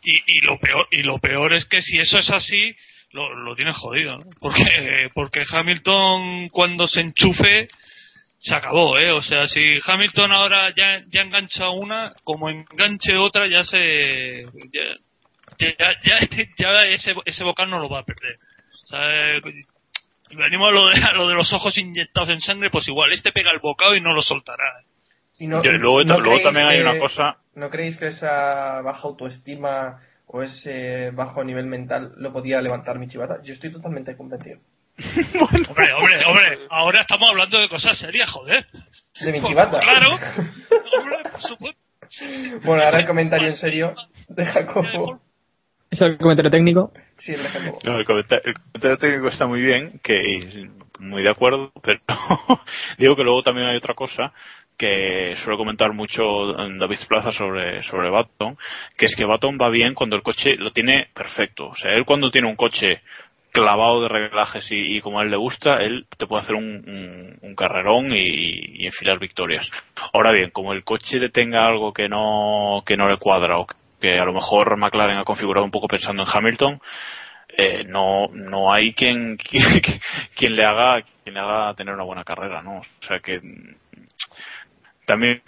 Y, 0.05 0.38
y 0.38 0.40
lo 0.42 0.59
peor 0.59 0.86
y 0.90 1.03
lo 1.03 1.18
peor 1.18 1.55
es 1.55 1.66
que 1.66 1.82
si 1.82 1.99
eso 1.99 2.18
es 2.18 2.30
así 2.30 2.72
lo, 3.12 3.34
lo 3.34 3.55
tiene 3.55 3.72
jodido 3.72 4.18
porque 4.40 5.09
porque 5.14 5.44
Hamilton 5.51 6.49
cuando 6.51 6.86
se 6.86 7.01
enchufe 7.01 7.68
se 8.38 8.55
acabó 8.55 8.99
eh 8.99 9.11
o 9.11 9.20
sea 9.20 9.49
si 9.49 9.61
Hamilton 9.84 10.32
ahora 10.32 10.72
ya 10.76 11.03
ya 11.09 11.22
engancha 11.22 11.70
una 11.70 12.12
como 12.24 12.49
enganche 12.49 13.16
otra 13.16 13.49
ya 13.49 13.64
se 13.64 14.44
ya 14.72 14.84
ya, 15.59 15.94
ya, 16.05 16.18
ya 16.59 16.80
ese 16.82 17.14
ese 17.24 17.44
vocal 17.44 17.70
no 17.70 17.78
lo 17.78 17.88
va 17.88 18.01
a 18.01 18.05
perder. 18.05 18.36
O 18.84 18.86
venimos 20.37 20.68
a 20.68 20.72
lo, 20.72 20.89
de, 20.89 21.03
a 21.03 21.12
lo 21.12 21.29
de 21.29 21.35
los 21.35 21.53
ojos 21.53 21.76
inyectados 21.79 22.29
en 22.31 22.41
sangre 22.41 22.70
pues 22.70 22.87
igual 22.89 23.12
este 23.12 23.33
pega 23.33 23.51
el 23.51 23.59
bocado 23.61 23.95
y 23.95 24.01
no 24.01 24.12
lo 24.12 24.22
soltará 24.22 24.64
Y 25.39 25.47
no- 25.47 25.62
luego 25.62 26.03
¿no 26.05 26.14
luego 26.20 26.22
creéis 26.22 26.43
también 26.43 26.66
hay 26.66 26.76
que- 26.79 26.83
una 26.89 26.99
cosa. 26.99 27.37
¿No 27.55 27.70
creéis 27.70 27.97
que 27.97 28.07
esa 28.09 28.81
baja 28.83 29.03
autoestima 29.03 30.01
o 30.26 30.43
ese 30.43 31.11
bajo 31.12 31.43
nivel 31.43 31.66
mental 31.66 32.12
lo 32.18 32.33
podía 32.33 32.61
levantar 32.61 32.99
Michibata. 32.99 33.43
Yo 33.43 33.55
estoy 33.55 33.72
totalmente 33.72 34.16
convencido. 34.16 34.59
Hombre, 34.99 35.93
hombre, 35.95 36.24
hombre, 36.26 36.59
ahora 36.70 37.01
estamos 37.03 37.31
hablando 37.31 37.59
de 37.59 37.68
cosas 37.68 37.97
serias, 37.99 38.29
joder. 38.31 38.66
De 39.20 39.33
Michibata. 39.33 39.79
Claro. 39.81 40.11
Hombre, 40.99 41.16
por 41.31 41.41
supuesto. 41.41 41.81
Bueno, 42.64 42.83
ahora 42.85 42.99
el 43.01 43.07
comentario 43.07 43.49
en 43.49 43.57
serio 43.57 43.95
de 44.29 44.45
Jacobo. 44.47 45.20
Es 45.91 46.01
el 46.03 46.18
comentario 46.18 46.51
técnico. 46.51 46.93
Sí, 47.16 47.32
el. 47.32 47.41
No, 47.84 47.97
el, 47.99 48.05
comentario, 48.05 48.43
el 48.45 48.55
comentario 48.55 48.99
técnico 48.99 49.28
está 49.28 49.47
muy 49.47 49.61
bien, 49.62 50.01
que 50.03 50.68
muy 51.01 51.22
de 51.22 51.30
acuerdo, 51.30 51.72
pero 51.82 52.01
digo 52.99 53.16
que 53.16 53.22
luego 53.24 53.43
también 53.43 53.68
hay 53.68 53.76
otra 53.76 53.95
cosa 53.95 54.32
que 54.76 55.34
suele 55.43 55.57
comentar 55.57 55.93
mucho 55.93 56.53
David 56.53 56.99
Plaza 57.09 57.32
sobre, 57.32 57.82
sobre 57.84 58.11
Baton, 58.11 58.57
que 58.97 59.07
es 59.07 59.16
que 59.16 59.24
Baton 59.24 59.59
va 59.61 59.70
bien 59.70 59.95
cuando 59.95 60.14
el 60.14 60.22
coche 60.22 60.57
lo 60.57 60.70
tiene 60.72 61.09
perfecto. 61.14 61.68
O 61.68 61.74
sea, 61.74 61.93
él 61.95 62.05
cuando 62.05 62.30
tiene 62.30 62.49
un 62.49 62.55
coche 62.55 63.01
clavado 63.51 64.03
de 64.03 64.09
reglajes 64.09 64.70
y, 64.70 64.97
y 64.97 65.01
como 65.01 65.18
a 65.18 65.24
él 65.24 65.30
le 65.30 65.36
gusta, 65.36 65.78
él 65.82 66.07
te 66.16 66.26
puede 66.26 66.43
hacer 66.43 66.55
un, 66.55 66.64
un- 66.64 67.39
un 67.43 67.55
carrerón 67.57 68.12
y, 68.12 68.82
y 68.82 68.86
enfilar 68.86 69.18
victorias. 69.18 69.68
Ahora 70.12 70.30
bien, 70.32 70.51
como 70.51 70.72
el 70.72 70.84
coche 70.84 71.18
detenga 71.18 71.64
algo 71.66 71.93
que 71.93 72.09
no, 72.09 72.82
que 72.86 72.97
no 72.97 73.09
le 73.09 73.16
cuadra 73.16 73.59
o 73.59 73.66
que 74.01 74.18
a 74.18 74.24
lo 74.24 74.32
mejor 74.32 74.76
McLaren 74.76 75.18
ha 75.18 75.24
configurado 75.24 75.64
un 75.64 75.70
poco 75.70 75.88
pensando 75.88 76.22
en 76.22 76.28
Hamilton, 76.32 76.80
eh, 77.57 77.84
no, 77.84 78.28
no 78.32 78.72
hay 78.72 78.92
quien, 78.94 79.36
quien, 80.36 80.57
le 80.57 80.64
haga, 80.64 81.03
quien 81.24 81.34
le 81.34 81.40
haga 81.40 81.74
tener 81.74 81.94
una 81.94 82.05
buena 82.05 82.24
carrera, 82.24 82.62
¿no? 82.62 82.78
O 82.78 83.07
sea 83.07 83.20
que 83.20 83.40
también 85.07 85.40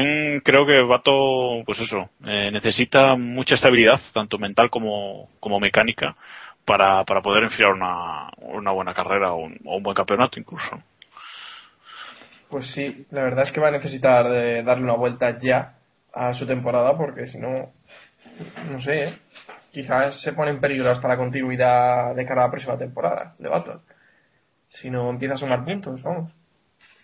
creo 0.42 0.66
que 0.66 0.80
Vato, 0.80 1.62
pues 1.66 1.78
eso, 1.80 2.08
eh, 2.24 2.50
necesita 2.50 3.14
mucha 3.16 3.56
estabilidad, 3.56 4.00
tanto 4.14 4.38
mental 4.38 4.70
como, 4.70 5.28
como 5.38 5.60
mecánica, 5.60 6.16
para, 6.64 7.04
para 7.04 7.20
poder 7.20 7.44
enfilar 7.44 7.72
una, 7.72 8.30
una 8.38 8.70
buena 8.70 8.94
carrera 8.94 9.32
o 9.32 9.44
un, 9.44 9.58
o 9.66 9.76
un 9.76 9.82
buen 9.82 9.94
campeonato 9.94 10.40
incluso. 10.40 10.82
Pues 12.48 12.72
sí, 12.72 13.06
la 13.10 13.22
verdad 13.22 13.44
es 13.44 13.52
que 13.52 13.60
va 13.60 13.68
a 13.68 13.72
necesitar 13.72 14.26
eh, 14.32 14.62
darle 14.62 14.84
una 14.84 14.94
vuelta 14.96 15.38
ya 15.38 15.74
a 16.12 16.32
su 16.32 16.46
temporada 16.46 16.96
porque 16.96 17.26
si 17.26 17.38
no, 17.38 17.70
no 18.70 18.80
sé, 18.80 19.04
¿eh? 19.04 19.18
quizás 19.72 20.20
se 20.22 20.32
pone 20.32 20.50
en 20.50 20.60
peligro 20.60 20.90
hasta 20.90 21.08
la 21.08 21.16
continuidad 21.16 22.14
de 22.14 22.26
cara 22.26 22.42
a 22.42 22.46
la 22.46 22.50
próxima 22.50 22.78
temporada 22.78 23.34
de 23.38 23.48
Baton. 23.48 23.80
Si 24.70 24.90
no 24.90 25.10
empieza 25.10 25.34
a 25.34 25.38
sumar 25.38 25.64
puntos, 25.64 26.02
vamos. 26.02 26.32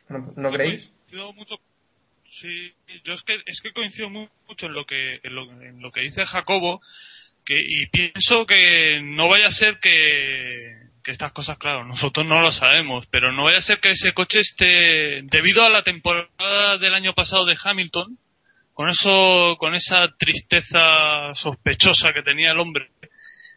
¿No, 0.09 0.33
no 0.37 0.51
creéis? 0.53 0.91
Mucho 1.35 1.57
sí 2.41 2.73
yo 3.05 3.15
es 3.15 3.23
que 3.23 3.41
es 3.47 3.61
que 3.63 3.73
coincido 3.73 4.11
mu- 4.11 4.29
mucho 4.49 4.67
en 4.67 4.75
lo 4.75 4.85
que 4.85 5.21
en 5.23 5.35
lo, 5.35 5.51
en 5.63 5.81
lo 5.81 5.91
que 5.91 6.01
dice 6.03 6.27
Jacobo 6.27 6.81
que 7.45 7.59
y 7.59 7.87
pienso 7.87 8.45
que 8.45 9.01
no 9.03 9.29
vaya 9.29 9.47
a 9.47 9.53
ser 9.53 9.79
que 9.79 10.73
que 11.03 11.13
estas 11.13 11.33
cosas 11.33 11.57
claro 11.59 11.85
nosotros 11.85 12.27
no 12.27 12.41
lo 12.43 12.51
sabemos 12.53 13.07
pero 13.11 13.33
no 13.33 13.45
vaya 13.45 13.59
a 13.59 13.63
ser 13.63 13.79
que 13.79 13.91
ese 13.91 14.13
coche 14.13 14.41
esté 14.41 15.23
debido 15.23 15.63
a 15.65 15.71
la 15.71 15.83
temporada 15.83 16.77
del 16.79 16.93
año 16.93 17.15
pasado 17.15 17.47
de 17.47 17.57
Hamilton 17.63 18.19
con 18.77 18.91
eso 18.91 19.57
con 19.59 19.75
esa 19.75 20.07
tristeza 20.19 21.33
sospechosa 21.33 22.13
que 22.13 22.23
tenía 22.23 22.53
el 22.53 22.61
hombre 22.61 22.89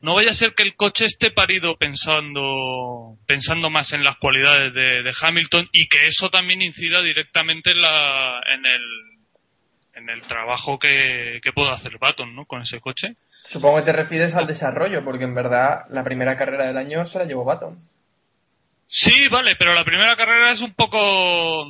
no 0.01 0.15
vaya 0.15 0.31
a 0.31 0.33
ser 0.33 0.53
que 0.53 0.63
el 0.63 0.77
coche 0.77 1.03
esté 1.03 1.31
parido 1.31 1.75
pensando 1.75 3.17
pensando 3.27 3.69
más 3.69 3.91
en 3.91 4.05
las 4.05 4.15
cualidades 4.17 4.73
de, 4.73 5.03
de 5.03 5.13
Hamilton 5.21 5.67
y 5.73 5.89
que 5.89 6.07
eso 6.07 6.29
también 6.29 6.61
incida 6.61 7.01
directamente 7.01 7.71
en 7.71 7.81
la 7.81 8.39
en 8.53 8.65
el 8.65 8.81
en 9.95 10.09
el 10.09 10.21
trabajo 10.21 10.79
que, 10.79 11.41
que 11.43 11.51
puede 11.51 11.73
hacer 11.73 11.97
Baton 11.99 12.33
¿no? 12.33 12.45
con 12.45 12.61
ese 12.61 12.79
coche 12.79 13.15
Supongo 13.43 13.77
que 13.77 13.83
te 13.83 13.93
refieres 13.93 14.35
al 14.35 14.47
desarrollo, 14.47 15.03
porque 15.03 15.23
en 15.23 15.33
verdad 15.33 15.85
la 15.89 16.03
primera 16.03 16.37
carrera 16.37 16.67
del 16.67 16.77
año 16.77 17.05
se 17.05 17.19
la 17.19 17.25
llevó 17.25 17.43
Baton. 17.43 17.77
sí 18.87 19.27
vale 19.27 19.57
pero 19.57 19.73
la 19.73 19.83
primera 19.83 20.15
carrera 20.15 20.51
es 20.53 20.61
un 20.61 20.73
poco 20.75 21.65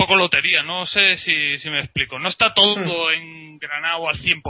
poco 0.00 0.16
lotería 0.16 0.62
no 0.62 0.86
sé 0.86 1.16
si, 1.16 1.58
si 1.58 1.70
me 1.70 1.80
explico 1.80 2.18
no 2.18 2.28
está 2.28 2.52
todo 2.54 3.10
engranado 3.12 4.08
al 4.08 4.16
100% 4.16 4.42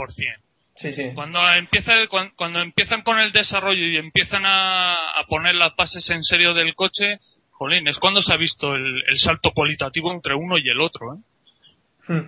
Sí, 0.73 0.93
sí. 0.93 1.03
Cuando 1.13 1.39
empieza 1.53 1.93
el- 1.93 2.07
cuan- 2.09 2.31
cuando, 2.35 2.59
empiezan 2.61 3.01
con 3.03 3.19
el 3.19 3.31
desarrollo 3.33 3.85
y 3.85 3.97
empiezan 3.97 4.45
a, 4.45 4.93
a 5.11 5.25
poner 5.27 5.53
las 5.55 5.75
bases 5.75 6.09
en 6.09 6.23
serio 6.23 6.53
del 6.55 6.73
coche, 6.73 7.19
jolín, 7.51 7.87
es 7.87 7.99
cuando 7.99 8.21
se 8.21 8.33
ha 8.33 8.37
visto 8.37 8.73
el, 8.73 9.03
el 9.07 9.17
salto 9.19 9.51
cualitativo 9.51 10.11
entre 10.13 10.33
uno 10.33 10.57
y 10.57 10.67
el 10.69 10.79
otro. 10.81 11.13
¿eh? 11.13 12.23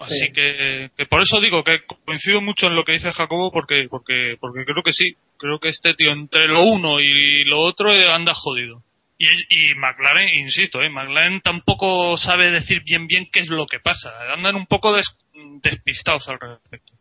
Así 0.00 0.14
Sí. 0.26 0.32
que, 0.32 0.90
que 0.96 1.06
por 1.06 1.22
eso 1.22 1.40
digo 1.40 1.64
que 1.64 1.80
coincido 2.04 2.40
mucho 2.40 2.66
en 2.68 2.76
lo 2.76 2.84
que 2.84 2.92
dice 2.92 3.10
Jacobo 3.10 3.50
porque 3.50 3.88
porque 3.90 4.36
porque 4.38 4.64
creo 4.64 4.82
que 4.84 4.92
sí, 4.92 5.14
creo 5.38 5.58
que 5.58 5.68
este 5.70 5.94
tío 5.94 6.12
entre 6.12 6.46
lo 6.46 6.62
uno 6.62 7.00
y 7.00 7.42
lo 7.44 7.58
otro 7.60 7.92
eh, 7.92 8.08
anda 8.08 8.32
jodido. 8.34 8.82
Y, 9.18 9.26
y 9.70 9.74
McLaren, 9.74 10.28
insisto, 10.28 10.80
eh, 10.80 10.88
McLaren 10.88 11.40
tampoco 11.40 12.16
sabe 12.16 12.50
decir 12.52 12.82
bien 12.84 13.06
bien 13.08 13.28
qué 13.32 13.40
es 13.40 13.48
lo 13.48 13.66
que 13.66 13.80
pasa. 13.80 14.10
Andan 14.32 14.54
un 14.54 14.66
poco 14.66 14.92
des- 14.92 15.16
despistados 15.62 16.28
al 16.28 16.38
respecto. 16.38 16.92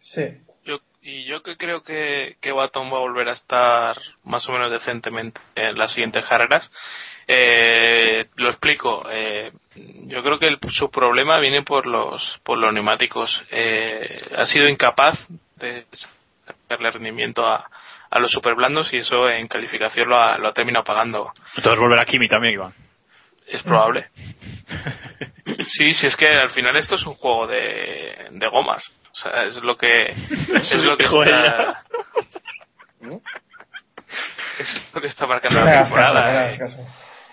Sí. 0.00 0.22
Yo, 0.64 0.80
y 1.02 1.24
yo 1.24 1.42
que 1.44 1.56
creo 1.56 1.82
que, 1.84 2.36
que 2.40 2.50
Baton 2.50 2.88
va 2.92 2.96
a 2.96 3.00
volver 3.00 3.28
a 3.28 3.34
estar 3.34 3.96
más 4.24 4.48
o 4.48 4.52
menos 4.52 4.70
decentemente 4.72 5.40
en 5.54 5.76
las 5.78 5.92
siguientes 5.92 6.24
carreras. 6.24 6.70
Eh, 7.28 8.24
lo 8.36 8.50
explico. 8.50 9.04
Eh, 9.10 9.52
yo 10.06 10.22
creo 10.24 10.38
que 10.40 10.48
el- 10.48 10.58
su 10.70 10.90
problema 10.90 11.38
viene 11.38 11.62
por 11.62 11.86
los, 11.86 12.40
por 12.42 12.58
los 12.58 12.72
neumáticos. 12.74 13.42
Eh, 13.50 14.22
ha 14.36 14.44
sido 14.46 14.68
incapaz 14.68 15.18
de 15.56 15.86
sacarle 15.92 16.90
rendimiento 16.90 17.46
a, 17.46 17.68
a 18.10 18.18
los 18.18 18.30
superblandos 18.30 18.92
y 18.92 18.98
eso 18.98 19.28
en 19.28 19.48
calificación 19.48 20.08
lo 20.08 20.18
ha, 20.20 20.38
lo 20.38 20.48
ha 20.48 20.52
terminado 20.52 20.84
pagando. 20.84 21.32
Entonces 21.56 21.78
volver 21.78 21.98
a 21.98 22.04
Kimi 22.04 22.28
también, 22.28 22.54
Iván. 22.54 22.72
Es 23.48 23.62
probable. 23.62 24.08
Sí, 25.68 25.94
sí, 25.94 26.06
es 26.08 26.16
que 26.16 26.28
al 26.28 26.50
final 26.50 26.76
esto 26.76 26.96
es 26.96 27.06
un 27.06 27.14
juego 27.14 27.46
de, 27.46 28.28
de 28.32 28.48
gomas. 28.48 28.84
O 29.12 29.14
sea, 29.14 29.44
es 29.44 29.56
lo 29.62 29.76
que, 29.76 30.04
es 30.10 30.84
lo 30.84 30.96
que 30.96 31.04
está, 31.04 31.82
es 34.58 34.90
lo 34.94 35.00
que 35.00 35.06
está 35.06 35.26
marcando 35.26 35.64
la 35.64 35.82
temporada. 35.82 36.50
eh. 36.50 36.58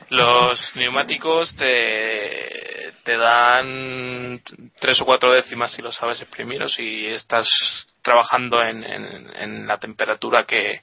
Los 0.09 0.75
neumáticos 0.75 1.55
te, 1.55 2.93
te 3.03 3.17
dan 3.17 4.41
tres 4.79 5.01
o 5.01 5.05
cuatro 5.05 5.31
décimas 5.31 5.71
si 5.71 5.81
lo 5.81 5.91
sabes 5.91 6.21
exprimir 6.21 6.61
o 6.63 6.69
si 6.69 7.07
estás 7.07 7.47
trabajando 8.03 8.61
en, 8.61 8.83
en, 8.83 9.65
la 9.65 9.79
temperatura 9.79 10.43
que, 10.45 10.81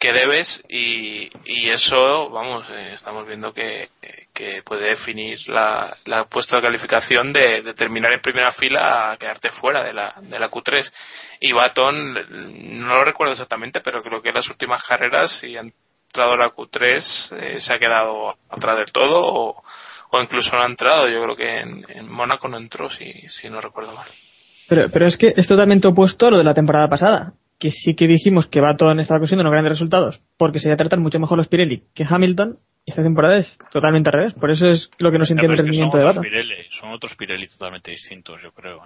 debes 0.00 0.62
y, 0.68 1.30
y 1.44 1.68
eso, 1.68 2.30
vamos, 2.30 2.66
eh, 2.70 2.94
estamos 2.94 3.26
viendo 3.26 3.52
que, 3.52 3.90
que 4.32 4.62
puede 4.62 4.88
definir 4.90 5.38
la, 5.48 5.94
la 6.06 6.24
puesta 6.24 6.56
de 6.56 6.62
calificación 6.62 7.34
de, 7.34 7.60
de 7.60 7.74
terminar 7.74 8.10
en 8.12 8.22
primera 8.22 8.50
fila 8.52 9.12
a 9.12 9.18
quedarte 9.18 9.50
fuera 9.50 9.82
de 9.84 9.92
la, 9.92 10.14
de 10.22 10.38
la 10.38 10.50
Q3. 10.50 10.90
Y 11.40 11.52
Baton, 11.52 12.14
no 12.80 12.94
lo 12.94 13.04
recuerdo 13.04 13.32
exactamente, 13.32 13.82
pero 13.82 14.02
creo 14.02 14.22
que 14.22 14.30
en 14.30 14.36
las 14.36 14.48
últimas 14.48 14.82
carreras, 14.84 15.38
si 15.38 15.54
ha 15.58 15.60
entrado 15.60 16.34
la 16.36 16.50
Q3, 16.50 17.36
eh, 17.38 17.60
se 17.60 17.74
ha 17.74 17.78
quedado 17.78 18.38
atrás 18.48 18.78
del 18.78 18.92
todo 18.92 19.20
o, 19.22 19.62
o 20.10 20.22
incluso 20.22 20.56
no 20.56 20.62
ha 20.62 20.66
entrado. 20.66 21.08
Yo 21.08 21.22
creo 21.22 21.36
que 21.36 21.60
en, 21.60 21.84
en 21.88 22.10
Mónaco 22.10 22.48
no 22.48 22.56
entró, 22.56 22.88
si, 22.88 23.12
si 23.28 23.50
no 23.50 23.60
recuerdo 23.60 23.92
mal. 23.92 24.08
Pero, 24.70 24.88
pero 24.90 25.06
es 25.06 25.16
que 25.18 25.34
es 25.36 25.46
totalmente 25.46 25.88
opuesto 25.88 26.28
a 26.28 26.30
lo 26.30 26.38
de 26.38 26.44
la 26.44 26.54
temporada 26.54 26.88
pasada. 26.88 27.32
Que 27.58 27.70
sí 27.72 27.94
que 27.94 28.06
dijimos 28.06 28.46
que 28.46 28.60
Baton 28.60 29.00
estaba 29.00 29.18
consiguiendo 29.20 29.42
unos 29.42 29.52
grandes 29.52 29.72
resultados 29.72 30.18
porque 30.38 30.60
se 30.60 30.68
iba 30.68 30.74
a 30.74 30.78
tratar 30.78 30.98
mucho 30.98 31.18
mejor 31.18 31.36
los 31.36 31.48
Pirelli 31.48 31.82
que 31.94 32.06
Hamilton. 32.08 32.56
Y 32.86 32.92
esta 32.92 33.02
temporada 33.02 33.36
es 33.36 33.58
totalmente 33.72 34.08
al 34.08 34.12
revés. 34.14 34.32
Por 34.34 34.50
eso 34.50 34.66
es 34.68 34.88
lo 34.98 35.10
que 35.12 35.18
no 35.18 35.26
se 35.26 35.30
Ya, 35.30 35.34
entiende 35.34 35.56
el 35.56 35.58
rendimiento 35.66 35.98
de 35.98 36.04
Baton. 36.04 36.22
Pirelli, 36.22 36.54
son 36.80 36.92
otros 36.92 37.14
Pirelli 37.16 37.48
totalmente 37.48 37.90
distintos, 37.90 38.40
yo 38.42 38.52
creo. 38.52 38.78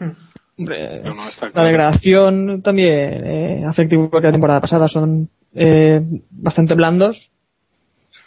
¿eh? 0.00 0.12
Hombre, 0.58 1.02
No, 1.04 1.14
no, 1.14 1.28
está 1.28 1.50
la 1.54 1.64
degradación 1.64 2.62
también 2.62 3.24
eh, 3.26 3.64
afecta 3.68 3.94
igual 3.94 4.10
que 4.10 4.26
la 4.26 4.32
temporada 4.32 4.60
pasada. 4.60 4.88
Son 4.88 5.28
eh, 5.54 6.00
bastante 6.30 6.74
blandos. 6.74 7.16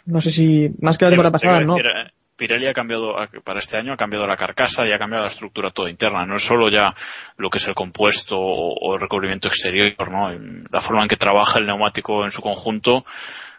No 0.06 0.20
sé 0.22 0.30
si 0.30 0.70
más 0.80 0.96
que 0.96 1.04
la 1.04 1.10
Sí, 1.10 1.16
temporada 1.16 1.32
pasada, 1.32 1.60
no. 1.60 1.74
decir, 1.74 1.90
eh, 1.90 2.10
Pirelli 2.36 2.66
ha 2.66 2.72
cambiado, 2.72 3.14
para 3.44 3.60
este 3.60 3.76
año 3.76 3.92
ha 3.92 3.96
cambiado 3.96 4.26
la 4.26 4.36
carcasa 4.36 4.86
y 4.86 4.92
ha 4.92 4.98
cambiado 4.98 5.24
la 5.24 5.30
estructura 5.30 5.70
toda 5.70 5.90
interna. 5.90 6.26
No 6.26 6.36
es 6.36 6.44
solo 6.44 6.68
ya 6.68 6.94
lo 7.36 7.50
que 7.50 7.58
es 7.58 7.66
el 7.66 7.74
compuesto 7.74 8.36
o, 8.38 8.94
el 8.94 9.00
recubrimiento 9.00 9.48
exterior, 9.48 10.10
¿no? 10.10 10.30
La 10.70 10.80
forma 10.80 11.02
en 11.02 11.08
que 11.08 11.16
trabaja 11.16 11.58
el 11.58 11.66
neumático 11.66 12.24
en 12.24 12.30
su 12.30 12.40
conjunto 12.40 13.04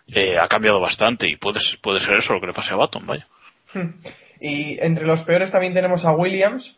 eh, 0.07 0.37
ha 0.37 0.47
cambiado 0.47 0.79
bastante 0.79 1.29
y 1.29 1.37
puede, 1.37 1.59
puede 1.81 1.99
ser 1.99 2.15
eso 2.15 2.33
lo 2.33 2.41
que 2.41 2.47
le 2.47 2.53
pase 2.53 2.73
a 2.73 2.77
Baton, 2.77 3.05
vaya. 3.05 3.27
Y 4.39 4.77
entre 4.81 5.05
los 5.05 5.23
peores 5.23 5.51
también 5.51 5.73
tenemos 5.73 6.03
a 6.03 6.11
Williams, 6.11 6.77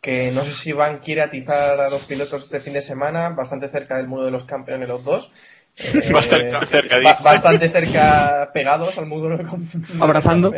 que 0.00 0.30
no 0.32 0.44
sé 0.44 0.52
si 0.54 0.70
Iván 0.70 1.00
quiere 1.00 1.20
atizar 1.20 1.78
a 1.78 1.90
los 1.90 2.06
pilotos 2.06 2.44
este 2.44 2.60
fin 2.60 2.72
de 2.72 2.82
semana, 2.82 3.30
bastante 3.30 3.68
cerca 3.68 3.96
del 3.98 4.08
muro 4.08 4.24
de 4.24 4.30
los 4.30 4.44
campeones 4.44 4.88
los 4.88 5.04
dos. 5.04 5.30
Eh, 5.74 6.12
Bastante 6.12 6.66
cerca, 6.66 6.96
ba- 6.96 7.00
dice. 7.12 7.22
bastante 7.24 7.70
cerca 7.70 8.50
pegados 8.52 8.96
al 8.98 9.06
muro 9.06 9.38
Abrazando. 10.00 10.52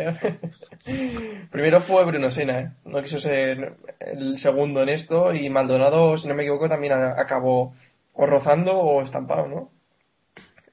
Primero 1.51 1.81
fue 1.81 2.03
Bruno 2.05 2.29
Sena, 2.29 2.59
¿eh? 2.59 2.69
no 2.85 3.01
quiso 3.01 3.19
ser 3.19 3.75
el 3.99 4.37
segundo 4.39 4.83
en 4.83 4.89
esto 4.89 5.33
y 5.33 5.49
Maldonado, 5.49 6.17
si 6.17 6.27
no 6.27 6.35
me 6.35 6.43
equivoco, 6.43 6.67
también 6.69 6.93
acabó 6.93 7.73
O 8.13 8.25
rozando 8.25 8.73
o 8.77 9.01
estampado, 9.03 9.47
¿no? 9.47 9.69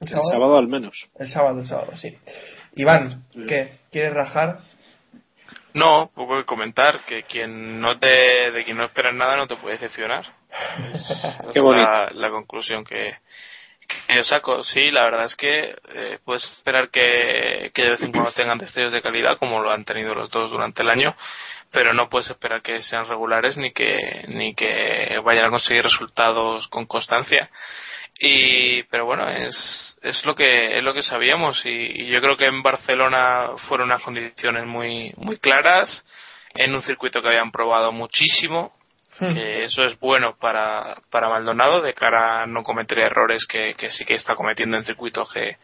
El 0.01 0.07
sábado 0.09 0.57
al 0.57 0.67
menos. 0.67 1.09
El 1.17 1.27
sábado, 1.29 1.61
el 1.61 1.65
sábado, 1.65 1.95
sí. 1.95 2.17
Iván, 2.75 3.23
¿qué? 3.47 3.77
¿Quieres 3.91 4.13
rajar? 4.13 4.59
No, 5.73 6.11
poco 6.13 6.37
que 6.37 6.43
comentar 6.45 6.99
que 7.07 7.23
quien 7.23 7.79
no 7.79 7.97
te, 7.97 8.51
de 8.51 8.63
quien 8.65 8.77
no 8.77 8.83
esperas 8.83 9.15
nada 9.15 9.37
no 9.37 9.47
te 9.47 9.55
puede 9.55 9.75
decepcionar. 9.75 10.25
Es 10.93 11.07
Qué 11.53 11.59
bonito. 11.61 11.89
La, 11.89 12.09
la 12.13 12.29
conclusión 12.29 12.83
que, 12.83 12.95
que 12.95 13.15
yo 14.09 14.23
saco. 14.23 14.63
Sí, 14.63 14.91
la 14.91 15.03
verdad 15.03 15.25
es 15.25 15.35
que 15.35 15.75
eh, 15.93 16.19
puedes 16.23 16.43
esperar 16.43 16.89
que, 16.89 17.71
que 17.73 17.83
de 17.83 17.89
vez 17.91 18.01
en 18.01 18.11
cuando 18.11 18.31
tengan 18.31 18.57
destellos 18.57 18.93
de 18.93 19.01
calidad, 19.01 19.37
como 19.37 19.61
lo 19.61 19.71
han 19.71 19.85
tenido 19.85 20.13
los 20.13 20.29
dos 20.29 20.49
durante 20.49 20.81
el 20.83 20.89
año, 20.89 21.15
pero 21.71 21.93
no 21.93 22.09
puedes 22.09 22.29
esperar 22.29 22.61
que 22.61 22.81
sean 22.81 23.07
regulares 23.07 23.57
ni 23.57 23.71
que, 23.73 24.25
ni 24.27 24.53
que 24.53 25.19
vayan 25.23 25.45
a 25.45 25.49
conseguir 25.49 25.83
resultados 25.83 26.67
con 26.67 26.85
constancia. 26.85 27.49
Y, 28.19 28.83
pero 28.83 29.05
bueno, 29.05 29.27
es, 29.27 29.97
es 30.03 30.23
lo 30.25 30.35
que, 30.35 30.77
es 30.77 30.83
lo 30.83 30.93
que 30.93 31.01
sabíamos 31.01 31.65
y, 31.65 32.03
y 32.03 32.07
yo 32.07 32.21
creo 32.21 32.37
que 32.37 32.45
en 32.45 32.61
Barcelona 32.61 33.49
fueron 33.67 33.87
unas 33.87 34.03
condiciones 34.03 34.65
muy, 34.65 35.13
muy 35.17 35.37
claras, 35.39 36.05
en 36.55 36.75
un 36.75 36.83
circuito 36.83 37.21
que 37.21 37.29
habían 37.29 37.51
probado 37.51 37.91
muchísimo, 37.91 38.71
que 39.19 39.63
eso 39.63 39.83
es 39.83 39.97
bueno 39.99 40.35
para, 40.39 40.95
para 41.09 41.29
Maldonado 41.29 41.81
de 41.81 41.93
cara 41.93 42.43
a 42.43 42.47
no 42.47 42.63
cometer 42.63 42.99
errores 42.99 43.45
que, 43.45 43.73
que 43.75 43.89
sí 43.89 44.05
que 44.05 44.15
está 44.15 44.35
cometiendo 44.35 44.77
en 44.77 44.85
circuitos 44.85 45.31
que, 45.31 45.57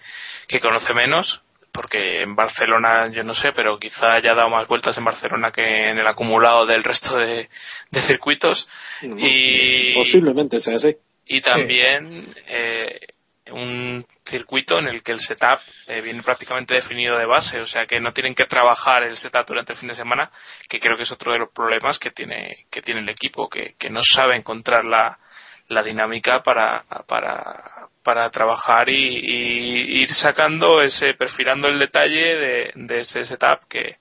que 0.47 0.59
conoce 0.59 0.93
menos 0.93 1.41
porque 1.71 2.21
en 2.21 2.35
Barcelona 2.35 3.09
yo 3.11 3.23
no 3.23 3.33
sé 3.35 3.51
pero 3.53 3.77
quizá 3.79 4.13
haya 4.13 4.33
dado 4.33 4.49
más 4.49 4.67
vueltas 4.67 4.97
en 4.97 5.05
Barcelona 5.05 5.51
que 5.51 5.61
en 5.89 5.97
el 5.97 6.07
acumulado 6.07 6.65
del 6.65 6.83
resto 6.83 7.17
de, 7.17 7.49
de 7.91 8.01
circuitos 8.01 8.67
y 9.01 9.93
Posiblemente 9.93 10.59
sea 10.59 10.75
así. 10.75 10.95
y 11.25 11.41
también 11.41 12.33
eh, 12.47 12.99
un 13.51 14.05
circuito 14.25 14.79
en 14.79 14.87
el 14.87 15.03
que 15.03 15.11
el 15.11 15.19
setup 15.19 15.59
eh, 15.87 16.01
viene 16.01 16.23
prácticamente 16.23 16.75
definido 16.75 17.17
de 17.17 17.25
base, 17.25 17.59
o 17.59 17.65
sea 17.65 17.85
que 17.85 17.99
no 17.99 18.13
tienen 18.13 18.35
que 18.35 18.45
trabajar 18.45 19.03
el 19.03 19.17
setup 19.17 19.45
durante 19.47 19.73
el 19.73 19.79
fin 19.79 19.89
de 19.89 19.95
semana, 19.95 20.31
que 20.67 20.79
creo 20.79 20.97
que 20.97 21.03
es 21.03 21.11
otro 21.11 21.33
de 21.33 21.39
los 21.39 21.51
problemas 21.51 21.99
que 21.99 22.11
tiene 22.11 22.65
que 22.71 22.81
tiene 22.81 23.01
el 23.01 23.09
equipo, 23.09 23.49
que, 23.49 23.75
que 23.77 23.89
no 23.89 24.01
sabe 24.03 24.35
encontrar 24.35 24.85
la, 24.85 25.17
la 25.69 25.83
dinámica 25.83 26.41
para, 26.41 26.83
para, 27.07 27.89
para 28.03 28.29
trabajar 28.31 28.89
y, 28.89 28.95
y 28.95 30.01
ir 30.01 30.09
sacando 30.11 30.81
ese, 30.81 31.13
perfilando 31.13 31.67
el 31.67 31.79
detalle 31.79 32.35
de, 32.37 32.71
de 32.75 32.99
ese 32.99 33.23
setup 33.25 33.67
que, 33.69 33.97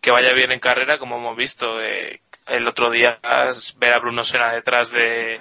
que 0.00 0.10
vaya 0.10 0.32
bien 0.34 0.52
en 0.52 0.60
carrera, 0.60 0.98
como 0.98 1.16
hemos 1.16 1.36
visto 1.36 1.80
eh, 1.80 2.20
el 2.46 2.66
otro 2.68 2.90
día 2.90 3.18
ver 3.76 3.92
a 3.94 3.98
Bruno 3.98 4.24
Sena 4.24 4.52
detrás 4.52 4.90
de 4.90 5.40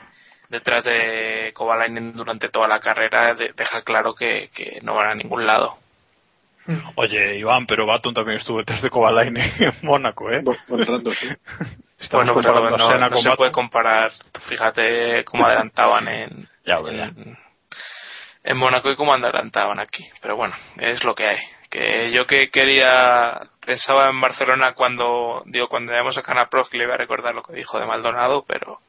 detrás 0.53 0.83
de 0.85 1.51
Kovalainen 1.53 2.13
durante 2.13 2.47
toda 2.49 2.67
la 2.69 2.79
carrera 2.79 3.33
de- 3.35 3.51
deja 3.55 3.81
claro 3.81 4.15
que, 4.15 4.49
que 4.53 4.79
no 4.83 4.95
van 4.95 5.09
a 5.11 5.15
ningún 5.15 5.45
lado. 5.45 5.77
Oye, 6.95 7.37
Iván, 7.39 7.65
pero 7.65 7.85
Baton 7.85 8.13
también 8.13 8.37
estuvo 8.37 8.59
detrás 8.59 8.81
de 8.81 8.89
Kovalainen 8.89 9.51
en 9.59 9.73
Mónaco, 9.81 10.31
¿eh? 10.31 10.41
Buen 10.67 10.85
rato, 10.85 11.13
sí. 11.13 11.27
Bueno, 12.11 12.35
pero 12.35 12.57
a 12.57 12.77
no, 12.77 12.97
no 12.97 13.09
con 13.11 13.21
se 13.21 13.35
puede 13.37 13.51
comparar. 13.53 14.11
Tú 14.33 14.41
Fíjate 14.49 15.23
cómo 15.23 15.45
adelantaban 15.45 16.05
en, 16.09 16.47
Ya, 16.65 16.75
en, 16.79 17.37
en 18.43 18.57
Mónaco 18.57 18.91
y 18.91 18.97
cómo 18.97 19.13
adelantaban 19.13 19.79
aquí. 19.79 20.05
Pero 20.21 20.35
bueno, 20.35 20.53
es 20.77 21.01
lo 21.05 21.15
que 21.15 21.27
hay. 21.27 21.37
Que 21.69 22.11
yo 22.11 22.27
que 22.27 22.49
quería, 22.49 23.39
pensaba 23.65 24.09
en 24.09 24.19
Barcelona 24.19 24.73
cuando, 24.73 25.43
digo, 25.45 25.69
cuando 25.69 25.93
llegamos 25.93 26.17
a 26.17 26.21
Canaprox 26.21 26.69
que 26.69 26.77
le 26.77 26.83
iba 26.83 26.93
a 26.93 26.97
recordar 26.97 27.33
lo 27.33 27.41
que 27.41 27.53
dijo 27.53 27.79
de 27.79 27.85
Maldonado, 27.87 28.43
pero 28.45 28.79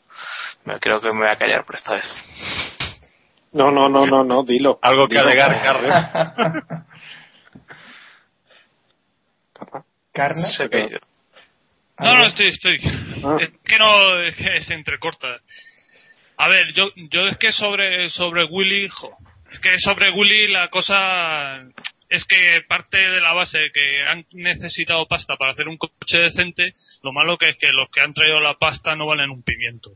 me, 0.65 0.79
creo 0.81 1.01
que 1.01 1.13
me 1.13 1.21
voy 1.21 1.29
a 1.29 1.37
callar 1.37 1.65
por 1.65 1.75
esta 1.77 1.95
vez. 1.95 2.07
No, 3.53 3.71
no, 3.71 3.89
no, 3.89 4.07
no, 4.07 4.25
no, 4.25 4.43
dilo. 4.43 4.79
Algo 4.83 5.07
que. 5.07 5.15
Se 10.57 10.65
ha 10.65 10.69
caído. 10.69 10.99
No, 11.99 12.17
no, 12.17 12.27
estoy, 12.27 12.49
estoy. 12.49 12.81
Ah. 13.25 13.37
Es 13.41 13.51
que 13.65 13.79
no, 13.79 14.21
es 14.21 14.37
que 14.37 14.63
se 14.63 14.75
entrecorta. 14.75 15.39
A 16.37 16.49
ver, 16.49 16.73
yo, 16.73 16.91
yo 17.11 17.29
es 17.29 17.39
que 17.39 17.53
sobre, 17.53 18.11
sobre 18.11 18.45
Willy, 18.45 18.89
jo, 18.89 19.17
es 19.53 19.61
que 19.61 19.79
sobre 19.79 20.11
Willy 20.11 20.49
la 20.49 20.69
cosa 20.69 21.63
es 22.09 22.25
que 22.25 22.63
parte 22.69 22.97
de 22.97 23.21
la 23.21 23.33
base 23.33 23.71
que 23.73 24.03
han 24.05 24.25
necesitado 24.33 25.07
pasta 25.07 25.37
para 25.37 25.53
hacer 25.53 25.69
un 25.69 25.77
coche 25.77 26.19
decente, 26.19 26.75
lo 27.03 27.13
malo 27.13 27.39
que 27.39 27.51
es 27.51 27.57
que 27.57 27.73
los 27.73 27.89
que 27.91 28.01
han 28.01 28.15
traído 28.15 28.41
la 28.41 28.55
pasta 28.55 28.97
no 28.97 29.07
valen 29.07 29.31
un 29.31 29.43
pimiento. 29.43 29.91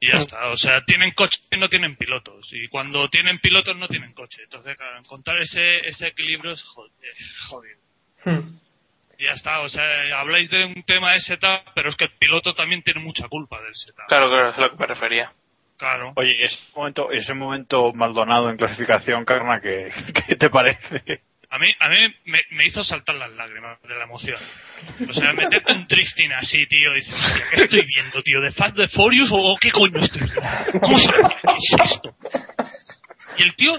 Y 0.00 0.08
ya 0.08 0.18
está, 0.18 0.48
o 0.48 0.56
sea, 0.56 0.82
tienen 0.84 1.12
coche 1.12 1.38
y 1.50 1.56
no 1.56 1.68
tienen 1.68 1.96
pilotos. 1.96 2.48
Y 2.52 2.68
cuando 2.68 3.08
tienen 3.08 3.38
pilotos 3.38 3.76
no 3.76 3.88
tienen 3.88 4.12
coche. 4.12 4.42
Entonces, 4.42 4.76
claro, 4.76 4.98
encontrar 4.98 5.40
ese, 5.40 5.86
ese 5.88 6.08
equilibrio 6.08 6.52
es 6.52 6.62
jodido. 6.62 7.78
Hmm. 8.24 8.58
Y 9.18 9.24
ya 9.24 9.32
está, 9.32 9.60
o 9.60 9.68
sea, 9.68 10.18
habláis 10.18 10.50
de 10.50 10.64
un 10.64 10.82
tema 10.82 11.12
de 11.12 11.20
setup, 11.20 11.72
pero 11.74 11.88
es 11.88 11.96
que 11.96 12.04
el 12.04 12.12
piloto 12.18 12.54
también 12.54 12.82
tiene 12.82 13.00
mucha 13.00 13.28
culpa 13.28 13.60
del 13.62 13.74
setup. 13.74 14.06
Claro, 14.08 14.28
claro, 14.28 14.50
es 14.50 14.58
a 14.58 14.60
lo 14.62 14.70
que 14.70 14.76
me 14.76 14.86
refería. 14.86 15.32
Claro. 15.76 16.12
Oye, 16.16 16.44
ese 16.44 16.58
momento, 16.74 17.10
ese 17.10 17.34
momento 17.34 17.92
Maldonado 17.92 18.50
en 18.50 18.56
clasificación, 18.56 19.24
Carna, 19.24 19.60
¿qué, 19.60 19.90
qué 20.26 20.36
te 20.36 20.50
parece? 20.50 21.22
A 21.54 21.58
mí, 21.58 21.72
a 21.78 21.88
mí 21.88 21.96
me, 22.24 22.42
me 22.50 22.66
hizo 22.66 22.82
saltar 22.82 23.14
las 23.14 23.30
lágrimas 23.30 23.80
de 23.82 23.94
la 23.94 24.02
emoción. 24.02 24.36
O 25.08 25.12
sea, 25.12 25.32
meterte 25.32 25.72
un 25.72 25.86
drifting 25.86 26.32
así, 26.32 26.66
tío, 26.66 26.90
y 26.90 26.96
dices, 26.96 27.14
"Hostia, 27.14 27.44
¿qué 27.52 27.62
estoy 27.62 27.86
viendo, 27.86 28.22
tío? 28.24 28.40
¿De 28.40 28.50
Fast 28.50 28.76
de 28.76 28.88
Furious 28.88 29.28
o 29.32 29.56
qué 29.60 29.70
coño 29.70 30.00
estoy 30.00 30.22
viendo? 30.22 30.80
¿Cómo 30.80 30.98
se 30.98 31.06
¿Qué 31.06 31.54
es 31.56 31.92
esto? 31.92 32.16
Y 33.38 33.42
el 33.44 33.54
tío, 33.54 33.72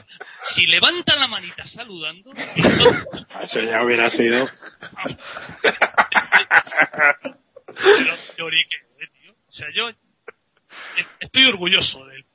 si 0.56 0.68
levanta 0.68 1.18
la 1.18 1.28
manita 1.28 1.66
saludando, 1.68 2.32
entonces, 2.56 3.18
Eso 3.42 3.60
ya 3.60 3.84
hubiera 3.84 4.10
sido. 4.10 4.50
pero 7.74 8.16
llorique, 8.38 8.78
eh, 9.02 9.08
tío. 9.22 9.32
O 9.34 9.52
sea, 9.52 9.68
yo 9.76 9.90
eh, 9.90 9.96
estoy 11.20 11.46
orgulloso 11.46 12.06
de 12.06 12.16
él. 12.16 12.26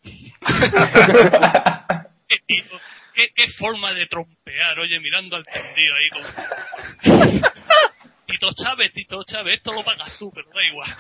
qué, 2.31 2.39
tío, 2.47 2.79
qué, 3.15 3.29
qué 3.35 3.49
forma 3.59 3.93
de 3.93 4.07
trompear, 4.07 4.79
oye, 4.79 4.99
mirando 5.01 5.37
al 5.37 5.45
tendido 5.45 5.95
ahí 5.97 6.09
con... 6.11 6.23
Tito 8.27 8.49
Chávez, 8.63 8.93
Tito 8.93 9.25
Chávez, 9.25 9.57
esto 9.57 9.73
lo 9.73 9.83
pagas 9.83 10.17
tú, 10.19 10.31
pero 10.33 10.49
da 10.55 10.65
igual. 10.65 10.97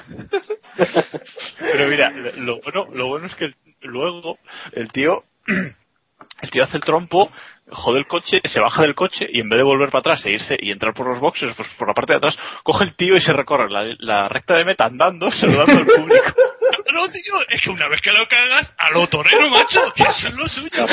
Pero 1.60 1.88
mira, 1.88 2.10
lo 2.10 2.60
bueno, 2.60 2.86
lo 2.92 3.06
bueno 3.06 3.26
es 3.26 3.34
que 3.36 3.44
el- 3.46 3.54
luego 3.82 4.38
el 4.72 4.90
tío, 4.90 5.22
el 5.46 6.50
tío 6.50 6.64
hace 6.64 6.76
el 6.76 6.82
trompo, 6.82 7.30
jode 7.68 8.00
el 8.00 8.06
coche, 8.08 8.40
se 8.44 8.58
baja 8.60 8.82
del 8.82 8.96
coche 8.96 9.26
y 9.32 9.40
en 9.40 9.48
vez 9.48 9.58
de 9.58 9.62
volver 9.64 9.90
para 9.90 10.00
atrás 10.00 10.26
e 10.26 10.32
irse 10.32 10.56
y 10.60 10.72
entrar 10.72 10.92
por 10.92 11.06
los 11.06 11.20
boxes, 11.20 11.54
pues 11.56 11.68
por 11.78 11.86
la 11.88 11.94
parte 11.94 12.14
de 12.14 12.18
atrás, 12.18 12.36
coge 12.64 12.84
el 12.84 12.96
tío 12.96 13.16
y 13.16 13.20
se 13.20 13.32
recorre 13.32 13.70
la, 13.70 13.84
la 14.00 14.28
recta 14.28 14.56
de 14.56 14.64
meta 14.64 14.86
andando, 14.86 15.30
saludando 15.30 15.78
al 15.78 15.86
público. 15.86 16.34
No, 17.00 17.10
tío, 17.10 17.34
es 17.48 17.62
que 17.62 17.70
una 17.70 17.88
vez 17.88 18.00
que 18.02 18.12
lo 18.12 18.26
cagas, 18.28 18.72
a 18.78 18.90
lo 18.90 19.08
torero, 19.08 19.48
macho, 19.48 19.92
que 19.94 20.02
eso 20.02 20.28
es 20.28 20.34
lo 20.34 20.46
suyo. 20.48 20.86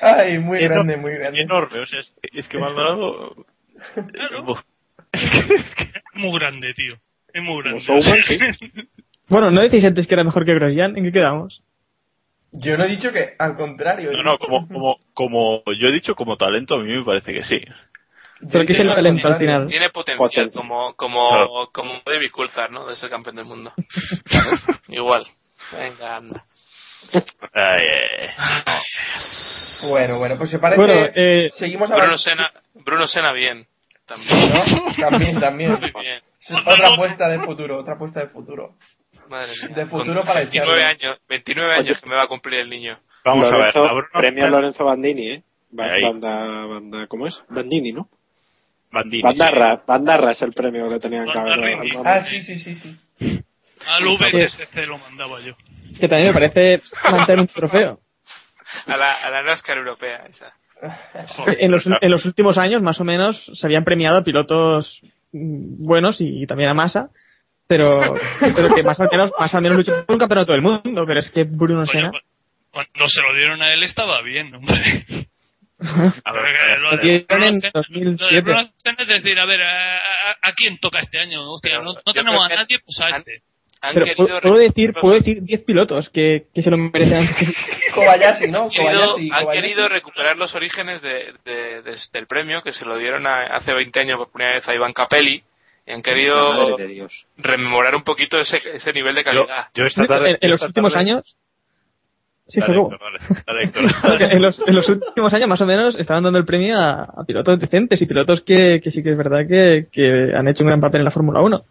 Ay, 0.00 0.38
muy 0.38 0.58
Eno- 0.58 0.74
grande, 0.74 0.96
muy 0.96 1.12
grande. 1.14 1.40
Enorme, 1.40 1.80
o 1.80 1.86
sea, 1.86 2.00
es, 2.00 2.12
es 2.32 2.48
que 2.48 2.58
Maldonado... 2.58 3.34
Claro. 4.12 4.44
Buf. 4.44 4.60
Es 5.12 5.60
muy 6.14 6.38
grande, 6.38 6.72
tío. 6.74 6.94
Es 7.32 7.42
muy 7.42 7.62
grande. 7.62 7.82
Como 7.86 8.00
showman, 8.00 8.22
sí. 8.22 8.38
Bueno, 9.28 9.50
¿no 9.50 9.60
decís 9.62 9.84
antes 9.84 10.06
que 10.06 10.14
era 10.14 10.24
mejor 10.24 10.44
que 10.44 10.54
Grosjean? 10.54 10.96
¿En 10.96 11.04
qué 11.04 11.12
quedamos? 11.12 11.62
Yo 12.52 12.76
no 12.76 12.84
he 12.84 12.88
dicho 12.88 13.12
que, 13.12 13.34
al 13.38 13.56
contrario. 13.56 14.12
No, 14.12 14.22
no, 14.22 14.38
como, 14.38 14.68
como, 14.68 14.98
como 15.14 15.62
yo 15.80 15.88
he 15.88 15.92
dicho, 15.92 16.14
como 16.14 16.36
talento 16.36 16.74
a 16.76 16.78
mí 16.82 16.92
me 16.92 17.04
parece 17.04 17.32
que 17.32 17.42
sí. 17.44 17.60
Pero 18.50 18.64
¿qué 18.66 18.72
es 18.72 18.78
el 18.80 18.88
talento 18.94 19.28
al 19.28 19.38
final? 19.38 19.66
Tiene 19.68 19.90
potencial 19.90 20.28
Potencia. 20.28 20.60
como, 20.60 20.94
como, 20.94 21.28
Claro. 21.28 21.70
como 21.72 22.00
David 22.04 22.30
Coulthard, 22.32 22.70
¿no? 22.72 22.86
De 22.86 22.96
ser 22.96 23.08
campeón 23.10 23.36
del 23.36 23.44
mundo. 23.44 23.72
Igual. 24.88 25.24
Venga, 25.72 26.16
anda. 26.16 26.44
Ay, 27.52 27.80
ay, 27.80 28.28
ay. 28.66 29.88
Bueno, 29.90 30.18
bueno, 30.18 30.36
pues 30.38 30.50
se 30.50 30.58
parece. 30.58 30.80
Bueno, 30.80 31.08
eh, 31.14 31.48
Seguimos 31.56 31.90
Bruno. 31.90 32.16
Sena, 32.18 32.50
Bruno 32.84 33.06
Sena 33.06 33.32
bien. 33.32 33.66
También. 34.06 34.52
¿no? 34.52 34.92
También, 35.00 35.40
también. 35.40 35.80
Bien. 35.80 36.22
Otra 36.66 36.88
apuesta 36.94 37.28
de 37.28 37.40
futuro, 37.40 37.78
otra 37.78 37.94
apuesta 37.94 38.20
de 38.20 38.26
futuro. 38.28 38.74
Madre 39.28 39.52
mía. 39.66 39.76
De 39.76 39.86
futuro 39.86 40.16
Con 40.20 40.26
para 40.26 40.40
29 40.40 40.80
echarlo. 40.80 41.08
años, 41.08 41.18
29 41.28 41.74
años 41.74 42.00
que 42.00 42.10
me 42.10 42.16
va 42.16 42.24
a 42.24 42.28
cumplir 42.28 42.60
el 42.60 42.68
niño. 42.68 42.98
Vamos 43.24 43.44
Lorenzo, 43.50 43.78
a 43.78 43.82
ver. 43.82 43.90
a 43.90 43.94
Bruno 43.94 44.08
premio 44.12 44.48
Lorenzo 44.48 44.84
Bandini, 44.84 45.28
¿eh? 45.28 45.42
Ba- 45.70 45.84
Ahí. 45.86 46.02
Banda, 46.02 46.66
banda, 46.66 47.06
¿cómo 47.06 47.26
es? 47.26 47.40
Bandini, 47.48 47.92
¿no? 47.92 48.08
Bandini. 48.92 49.22
Bandarra, 49.22 49.82
Bandarra 49.86 50.32
es 50.32 50.42
el 50.42 50.52
premio 50.52 50.88
que 50.88 50.98
tenían 51.00 51.26
que 51.30 51.38
haber. 51.38 51.78
Ah, 52.04 52.24
sí, 52.24 52.40
sí, 52.42 52.56
sí, 52.56 52.74
sí. 52.76 52.98
Al 53.86 54.04
VSC 54.04 54.86
lo 54.86 54.98
mandaba 54.98 55.40
yo. 55.40 55.54
Que 55.98 56.08
también 56.08 56.28
me 56.28 56.34
parece 56.34 56.82
mantener 57.10 57.40
un 57.40 57.46
trofeo. 57.48 57.98
A 58.86 58.96
la, 58.96 59.12
a 59.12 59.30
la 59.30 59.42
NASCAR 59.42 59.78
europea, 59.78 60.24
esa. 60.28 60.52
En 61.58 61.70
los, 61.70 61.84
en 61.86 62.10
los 62.10 62.24
últimos 62.24 62.58
años, 62.58 62.82
más 62.82 63.00
o 63.00 63.04
menos, 63.04 63.44
se 63.54 63.66
habían 63.66 63.84
premiado 63.84 64.18
a 64.18 64.24
pilotos 64.24 65.00
buenos 65.32 66.16
y, 66.20 66.46
también 66.46 66.70
a 66.70 66.74
masa. 66.74 67.08
pero, 67.68 68.00
pero 68.40 68.74
que 68.74 68.82
más 68.82 68.98
o 69.00 69.04
menos, 69.10 69.30
más 69.38 69.54
o 69.54 69.60
menos 69.60 69.78
luchó 69.78 70.04
por 70.04 70.14
un 70.16 70.18
campeonato 70.20 70.52
del 70.52 70.62
mundo, 70.62 71.04
pero 71.06 71.20
es 71.20 71.30
que 71.30 71.44
Bruno 71.44 71.80
Coño, 71.86 71.92
Senna... 71.92 72.10
cu- 72.10 72.18
cuando 72.70 73.08
se 73.08 73.22
lo 73.22 73.34
dieron 73.34 73.62
a 73.62 73.72
él 73.72 73.82
estaba 73.84 74.20
bien, 74.22 74.54
hombre. 74.54 75.28
A 76.24 76.32
ver, 76.32 76.78
Lo 76.80 76.90
de 76.96 77.02
dieron 77.02 77.26
Bruno 77.28 77.46
en 77.46 77.60
Senna- 77.60 77.70
2007. 77.74 78.22
lo 78.24 78.28
de 78.34 78.40
Bruno 78.40 78.68
Senna 78.76 78.96
es 79.02 79.08
decir, 79.08 79.38
a 79.38 79.44
ver, 79.46 79.62
¿a, 79.62 79.96
a- 79.96 80.36
a 80.42 80.52
quién 80.54 80.78
toca 80.78 81.00
este 81.00 81.18
año? 81.18 81.50
Hostia, 81.52 81.72
Pero 81.72 81.82
no, 81.84 81.92
no 81.94 82.00
yo 82.06 82.12
tenemos 82.12 82.44
a 82.50 82.54
nadie, 82.54 82.78
pues 82.84 83.00
a 83.00 83.06
han- 83.06 83.14
este. 83.20 83.42
Han 83.84 83.94
Pero 83.94 84.06
querido 84.06 84.26
puedo, 84.28 84.40
puedo 84.42 84.56
decir, 84.58 84.92
puedo 85.00 85.14
decir 85.14 85.42
10 85.42 85.64
pilotos 85.64 86.08
que, 86.10 86.44
que 86.54 86.62
se 86.62 86.70
lo 86.70 86.76
merecen. 86.76 87.28
Kobayashi, 87.94 88.46
¿no? 88.48 88.62
han 88.62 88.70
querido, 88.70 88.92
Kobayashi, 88.92 89.30
han 89.32 89.40
Kobayashi. 89.44 89.60
querido 89.60 89.88
recuperar 89.88 90.36
los 90.38 90.54
orígenes 90.54 91.02
de, 91.02 91.34
de- 91.44 91.82
de- 91.82 91.96
del 92.12 92.26
premio 92.28 92.62
que 92.62 92.72
se 92.72 92.84
lo 92.84 92.96
dieron 92.96 93.26
a- 93.26 93.56
hace 93.56 93.72
20 93.72 93.98
años 94.00 94.18
por 94.18 94.30
primera 94.30 94.54
vez 94.54 94.68
a 94.68 94.74
Iván 94.74 94.92
Capelli 94.92 95.42
y 95.84 95.90
han 95.90 96.00
querido 96.00 96.76
rememorar 97.38 97.96
un 97.96 98.02
poquito 98.04 98.38
ese, 98.38 98.58
ese 98.72 98.92
nivel 98.92 99.16
de 99.16 99.22
yo, 99.22 99.24
calidad. 99.46 99.66
yo 99.74 99.84
esta 99.84 100.06
tarde. 100.06 100.30
en, 100.30 100.38
en 100.40 100.50
los 100.50 100.56
esta 100.58 100.66
últimos 100.66 100.92
tarde- 100.92 101.10
años... 101.10 101.36
Sí. 102.52 102.60
Porque 104.02 104.24
en, 104.24 104.42
los, 104.42 104.68
en 104.68 104.74
los 104.74 104.88
últimos 104.88 105.32
años, 105.32 105.48
más 105.48 105.60
o 105.60 105.66
menos, 105.66 105.98
estaban 105.98 106.22
dando 106.22 106.38
el 106.38 106.44
premio 106.44 106.78
a, 106.78 107.02
a 107.04 107.24
pilotos 107.26 107.58
decentes 107.58 108.00
y 108.02 108.06
pilotos 108.06 108.42
que, 108.42 108.80
que 108.82 108.90
sí 108.90 109.02
que 109.02 109.10
es 109.12 109.16
verdad 109.16 109.46
que, 109.48 109.86
que 109.90 110.32
han 110.36 110.46
hecho 110.48 110.62
un 110.62 110.68
gran 110.68 110.80
papel 110.80 111.00
en 111.00 111.04
la 111.06 111.10
Fórmula 111.10 111.40
1. 111.40 111.64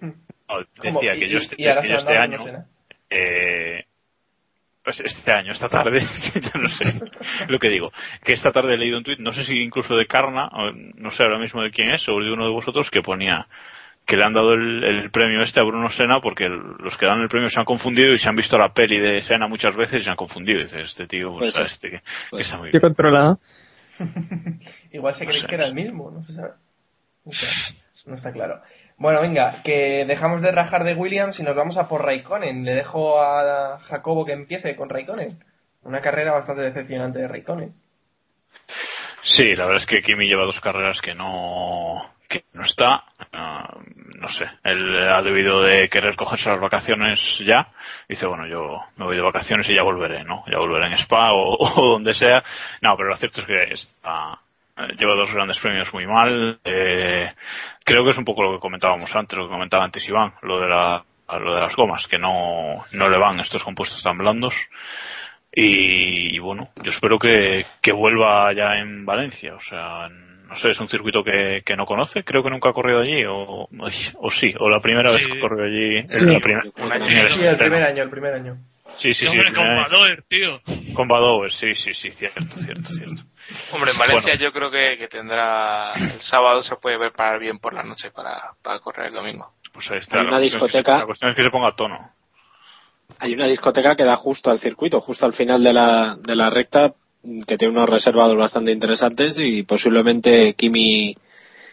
No, 0.00 0.14
Como- 0.80 1.00
decía 1.00 1.14
y- 1.14 1.20
que 1.20 1.28
yo 1.28 1.38
este, 1.38 1.56
que 1.56 1.62
yo 1.64 1.94
este 1.96 2.16
año. 2.16 2.38
Eh, 3.10 3.84
pues 4.84 5.00
este 5.00 5.32
año, 5.32 5.52
esta 5.52 5.68
tarde, 5.68 6.00
ya 6.34 6.60
no 6.60 6.68
sé 6.70 6.84
lo 7.48 7.58
que 7.58 7.68
digo, 7.68 7.92
que 8.24 8.32
esta 8.32 8.52
tarde 8.52 8.74
he 8.74 8.78
leído 8.78 8.96
un 8.96 9.04
tuit, 9.04 9.18
no 9.18 9.32
sé 9.32 9.44
si 9.44 9.62
incluso 9.62 9.94
de 9.94 10.06
Carna, 10.06 10.48
o 10.48 10.70
no 10.72 11.10
sé 11.10 11.22
ahora 11.22 11.38
mismo 11.38 11.62
de 11.62 11.70
quién 11.70 11.90
es, 11.90 12.08
o 12.08 12.18
de 12.20 12.32
uno 12.32 12.44
de 12.46 12.52
vosotros, 12.52 12.88
que 12.90 13.02
ponía 13.02 13.46
que 14.08 14.16
le 14.16 14.24
han 14.24 14.32
dado 14.32 14.54
el, 14.54 14.82
el 14.82 15.10
premio 15.10 15.42
este 15.42 15.60
a 15.60 15.64
Bruno 15.64 15.90
Senna 15.90 16.18
porque 16.22 16.46
el- 16.46 16.76
los 16.78 16.96
que 16.96 17.04
dan 17.04 17.20
el 17.20 17.28
premio 17.28 17.50
se 17.50 17.60
han 17.60 17.66
confundido 17.66 18.14
y 18.14 18.18
se 18.18 18.26
han 18.26 18.36
visto 18.36 18.56
la 18.56 18.72
peli 18.72 18.98
de 18.98 19.20
Senna 19.20 19.46
muchas 19.48 19.76
veces 19.76 20.00
y 20.00 20.04
se 20.04 20.10
han 20.10 20.16
confundido. 20.16 20.60
Y 20.60 20.62
dices, 20.64 20.80
este 20.86 21.06
tío, 21.06 21.36
pues, 21.38 21.54
este 21.54 21.90
que, 21.90 22.00
está 22.40 22.56
muy 22.56 22.70
bien. 22.70 22.80
controlada. 22.80 23.36
Igual 24.92 25.14
se 25.14 25.26
cree 25.26 25.44
que 25.46 25.54
era 25.54 25.66
el 25.66 25.74
mismo, 25.74 26.10
no 26.10 26.24
se 26.24 26.32
sabe. 26.32 26.52
No, 27.26 27.32
sé, 27.32 27.46
no 28.06 28.14
está 28.14 28.32
claro. 28.32 28.62
Bueno, 28.96 29.20
venga, 29.20 29.60
que 29.62 30.06
dejamos 30.08 30.40
de 30.40 30.52
rajar 30.52 30.84
de 30.84 30.94
Williams 30.94 31.38
y 31.38 31.42
nos 31.42 31.54
vamos 31.54 31.76
a 31.76 31.86
por 31.86 32.02
Raikkonen. 32.02 32.64
Le 32.64 32.72
dejo 32.76 33.20
a 33.20 33.78
Jacobo 33.80 34.24
que 34.24 34.32
empiece 34.32 34.74
con 34.74 34.88
Raikkonen. 34.88 35.38
Una 35.82 36.00
carrera 36.00 36.32
bastante 36.32 36.62
decepcionante 36.62 37.18
de 37.18 37.28
Raikkonen. 37.28 37.74
Sí, 39.22 39.54
la 39.54 39.66
verdad 39.66 39.82
es 39.82 39.86
que 39.86 40.00
Kimi 40.00 40.26
lleva 40.26 40.46
dos 40.46 40.58
carreras 40.60 40.98
que 41.02 41.14
no 41.14 42.00
que 42.28 42.44
no 42.52 42.64
está. 42.64 43.04
Ah, 43.32 43.74
no 44.20 44.28
sé, 44.28 44.46
él 44.64 44.98
ha 45.08 45.22
debido 45.22 45.62
de 45.62 45.88
querer 45.88 46.14
cogerse 46.16 46.50
las 46.50 46.60
vacaciones 46.60 47.20
ya. 47.40 47.68
Dice, 48.08 48.26
bueno, 48.26 48.46
yo 48.46 48.80
me 48.96 49.06
voy 49.06 49.16
de 49.16 49.22
vacaciones 49.22 49.68
y 49.68 49.74
ya 49.74 49.82
volveré, 49.82 50.24
¿no? 50.24 50.44
Ya 50.50 50.58
volveré 50.58 50.86
en 50.86 50.98
Spa 50.98 51.30
o, 51.32 51.92
donde 51.92 52.14
sea. 52.14 52.44
No, 52.82 52.96
pero 52.96 53.08
lo 53.08 53.16
cierto 53.16 53.40
es 53.40 53.46
que 53.46 53.74
está, 53.74 54.38
eh, 54.76 54.94
lleva 54.98 55.14
dos 55.14 55.32
grandes 55.32 55.58
premios 55.60 55.92
muy 55.92 56.06
mal. 56.06 56.58
Eh, 56.64 57.32
creo 57.84 58.04
que 58.04 58.10
es 58.10 58.18
un 58.18 58.24
poco 58.24 58.42
lo 58.42 58.52
que 58.52 58.60
comentábamos 58.60 59.14
antes, 59.14 59.38
lo 59.38 59.46
que 59.46 59.54
comentaba 59.54 59.84
antes 59.84 60.06
Iván, 60.06 60.34
lo 60.42 60.60
de 60.60 60.68
la 60.68 61.04
lo 61.40 61.54
de 61.54 61.60
las 61.60 61.76
gomas, 61.76 62.06
que 62.06 62.16
no, 62.16 62.86
no 62.92 63.08
le 63.10 63.18
van 63.18 63.38
estos 63.40 63.62
compuestos 63.62 64.02
tan 64.02 64.16
blandos. 64.16 64.54
Y, 65.52 66.38
bueno, 66.38 66.68
yo 66.82 66.90
espero 66.90 67.18
que, 67.18 67.66
que 67.82 67.92
vuelva 67.92 68.52
ya 68.54 68.76
en 68.78 69.04
Valencia. 69.04 69.54
O 69.54 69.60
sea, 69.60 70.08
no 70.48 70.56
sé, 70.56 70.70
es 70.70 70.80
un 70.80 70.88
circuito 70.88 71.22
que, 71.22 71.62
que 71.64 71.76
no 71.76 71.84
conoce. 71.86 72.24
Creo 72.24 72.42
que 72.42 72.50
nunca 72.50 72.70
ha 72.70 72.72
corrido 72.72 73.00
allí. 73.00 73.24
O, 73.26 73.68
o 74.16 74.30
sí, 74.30 74.52
o 74.58 74.68
la 74.68 74.80
primera 74.80 75.10
vez 75.12 75.26
que 75.26 75.38
corrió 75.40 75.64
allí. 75.64 76.02
Sí. 76.10 76.24
la 76.26 76.40
primera- 76.40 76.62
Sí, 76.64 77.42
el 77.44 77.58
primer 77.58 77.82
año, 77.84 78.02
el 78.02 78.10
primer 78.10 78.34
año. 78.34 78.56
Sí, 78.96 79.12
sí, 79.14 79.26
sí. 79.26 79.28
Hombre, 79.28 79.52
con. 79.52 79.64
Badoer, 79.76 80.24
tío. 80.28 80.60
Con 80.94 81.06
Badoer, 81.06 81.52
sí, 81.52 81.72
sí, 81.76 81.94
sí, 81.94 82.10
cierto, 82.10 82.40
cierto, 82.64 82.88
cierto. 82.88 83.22
Hombre, 83.72 83.92
en 83.92 83.98
Valencia 83.98 84.32
Bueno. 84.32 84.42
yo 84.44 84.52
creo 84.52 84.70
que, 84.72 84.98
que 84.98 85.06
tendrá 85.06 85.92
el 85.94 86.20
sábado 86.20 86.60
se 86.62 86.74
puede 86.76 86.98
preparar 86.98 87.38
bien 87.38 87.58
por 87.60 87.74
la 87.74 87.84
noche 87.84 88.10
para, 88.10 88.52
para 88.62 88.80
correr 88.80 89.06
el 89.08 89.14
domingo. 89.14 89.52
Pues 89.72 89.88
ahí 89.92 89.98
está. 89.98 90.18
Hay 90.18 90.24
la 90.24 90.30
una 90.30 90.38
cuestión 90.40 90.62
es 90.64 90.66
que 90.66 90.72
se- 90.72 90.78
discoteca- 90.78 90.98
la 90.98 91.06
cuestión 91.06 91.30
es 91.30 91.36
que 91.36 91.44
se 91.44 91.50
ponga 91.50 91.68
a 91.68 91.76
tono. 91.76 92.10
Hay 93.20 93.34
una 93.34 93.46
discoteca 93.46 93.94
que 93.96 94.04
da 94.04 94.16
justo 94.16 94.50
al 94.50 94.58
circuito, 94.58 95.00
justo 95.00 95.24
al 95.26 95.32
final 95.32 95.62
de 95.62 95.72
la, 95.72 96.16
de 96.16 96.34
la 96.34 96.50
recta, 96.50 96.92
que 97.46 97.56
tiene 97.58 97.72
unos 97.74 97.88
reservados 97.88 98.36
bastante 98.36 98.70
interesantes 98.72 99.36
y 99.38 99.62
posiblemente 99.62 100.54
Kimi 100.54 101.14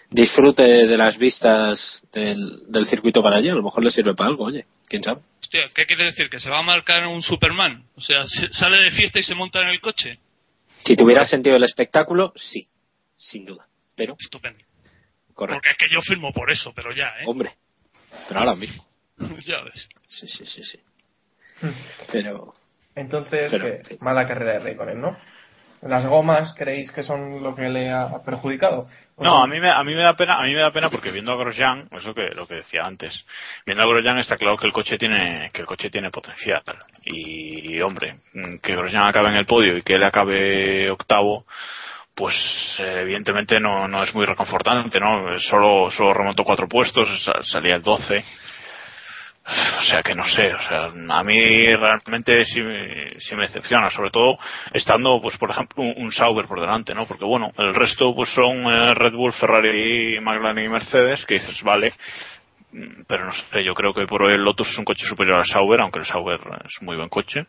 disfrute 0.10 0.64
de 0.64 0.98
las 0.98 1.18
vistas 1.18 2.04
del, 2.14 2.64
del 2.72 2.86
circuito 2.88 3.22
para 3.24 3.38
allí. 3.38 3.50
A 3.50 3.56
lo 3.56 3.64
mejor 3.64 3.84
le 3.84 3.90
sirve 3.92 4.14
para 4.16 4.30
algo, 4.30 4.46
oye, 4.46 4.66
quién 4.88 5.04
sabe. 5.04 5.22
Hostia, 5.42 5.62
¿qué 5.74 5.86
quiere 5.86 6.06
decir? 6.06 6.30
¿Que 6.30 6.40
se 6.40 6.50
va 6.50 6.60
a 6.60 6.64
marcar 6.64 7.06
un 7.08 7.22
Superman? 7.22 7.84
O 7.96 8.02
sea, 8.02 8.26
se- 8.28 8.52
sale 8.54 8.78
de 8.82 8.92
fiesta 8.92 9.20
y 9.20 9.24
se 9.24 9.36
monta 9.36 9.62
en 9.62 9.70
el 9.70 9.82
coche. 9.82 10.20
Si 10.86 10.96
tuviera 10.96 11.26
sentido 11.26 11.56
el 11.56 11.64
espectáculo, 11.64 12.32
sí, 12.36 12.68
sin 13.16 13.46
duda. 13.46 13.68
Pero, 13.96 14.16
Estupendo. 14.20 14.60
correcto, 15.34 15.56
Porque 15.58 15.70
es 15.72 15.78
que 15.78 15.94
yo 15.94 16.02
firmo 16.02 16.32
por 16.34 16.52
eso, 16.52 16.72
pero 16.76 16.92
ya, 16.94 17.08
¿eh? 17.20 17.24
hombre, 17.26 17.52
pero 18.28 18.40
ahora 18.42 18.56
mismo. 18.56 18.86
ya 19.46 19.62
ves. 19.62 19.88
Sí, 20.06 20.28
sí, 20.28 20.46
sí, 20.46 20.64
sí. 20.64 20.80
Pero, 22.12 22.54
Entonces, 22.96 23.52
Pero, 23.52 23.66
que 23.66 23.84
sí. 23.86 23.98
mala 24.02 24.28
carrera 24.28 24.54
de 24.54 24.60
Raikkonen, 24.60 25.02
¿no? 25.02 25.18
¿Las 25.86 26.06
gomas 26.06 26.54
creéis 26.58 26.92
que 26.92 27.04
son 27.04 27.42
lo 27.44 27.54
que 27.56 27.70
le 27.70 27.90
ha 27.92 28.10
perjudicado? 28.26 28.88
No, 29.18 29.44
a 29.44 29.48
mí 29.48 29.60
me, 29.60 29.70
a 29.70 29.84
mí 29.84 29.94
me 29.94 30.02
da 30.02 30.16
pena, 30.16 30.36
a 30.40 30.44
mí 30.44 30.54
me 30.54 30.62
da 30.62 30.72
pena 30.72 30.90
porque 30.90 31.12
viendo 31.12 31.32
a 31.32 31.38
Grosjean, 31.38 31.88
eso 31.92 32.14
que 32.14 32.30
lo 32.36 32.48
que 32.48 32.56
decía 32.56 32.84
antes, 32.86 33.26
viendo 33.66 33.84
a 33.84 33.88
Grosjean 33.88 34.18
está 34.18 34.36
claro 34.36 34.58
que 34.58 34.66
el 34.68 34.74
coche 34.74 34.98
tiene, 34.98 35.48
que 35.54 35.62
el 35.62 35.68
coche 35.68 35.90
tiene 35.90 36.10
potencial. 36.10 36.64
Y 37.06 37.80
hombre, 37.82 38.18
que 38.64 38.76
Grosjean 38.76 39.06
acabe 39.06 39.30
en 39.30 39.36
el 39.38 39.46
podio 39.46 39.78
y 39.78 39.84
que 39.84 39.94
él 39.94 40.04
acabe 40.04 40.90
octavo, 40.90 41.46
pues 42.16 42.34
eh, 42.80 43.02
evidentemente 43.02 43.60
no, 43.60 43.88
no 43.88 44.04
es 44.04 44.14
muy 44.16 44.26
reconfortante, 44.26 45.00
¿no? 45.00 45.40
Solo, 45.40 45.92
solo 45.92 46.14
remontó 46.14 46.44
cuatro 46.44 46.68
puestos, 46.68 47.08
sa- 47.24 47.44
salía 47.44 47.76
el 47.76 47.82
12. 47.84 48.24
O 49.48 49.84
sea 49.84 50.02
que 50.02 50.16
no 50.16 50.24
sé, 50.24 50.52
o 50.52 50.62
sea, 50.62 50.86
a 51.10 51.24
mí 51.24 51.66
realmente 51.68 52.46
sí, 52.46 52.64
sí 53.20 53.36
me 53.36 53.44
decepciona, 53.44 53.92
sobre 53.92 54.10
todo 54.10 54.38
estando, 54.74 55.22
pues 55.22 55.38
por 55.38 55.52
ejemplo, 55.52 55.84
un, 55.84 56.12
Sauber 56.12 56.48
por 56.48 56.60
delante, 56.60 56.96
¿no? 56.96 57.06
Porque 57.06 57.26
bueno, 57.26 57.52
el 57.58 57.76
resto 57.76 58.16
pues 58.16 58.30
son 58.30 58.66
eh, 58.66 58.96
Red 58.96 59.14
Bull, 59.14 59.34
Ferrari, 59.34 60.20
McLaren 60.20 60.66
y 60.66 60.70
Mercedes, 60.70 61.24
que 61.28 61.36
dices, 61.36 61.62
vale, 61.62 61.94
pero 63.08 63.26
no 63.26 63.32
sé, 63.34 63.64
yo 63.64 63.76
creo 63.76 63.94
que 63.94 64.08
por 64.08 64.24
hoy 64.24 64.34
el 64.34 64.44
Lotus 64.44 64.70
es 64.70 64.78
un 64.80 64.86
coche 64.86 65.06
superior 65.06 65.38
al 65.38 65.46
Sauber, 65.46 65.80
aunque 65.80 66.00
el 66.00 66.06
Sauber 66.06 66.40
es 66.66 66.82
un 66.82 66.86
muy 66.86 66.96
buen 66.96 67.10
coche. 67.10 67.46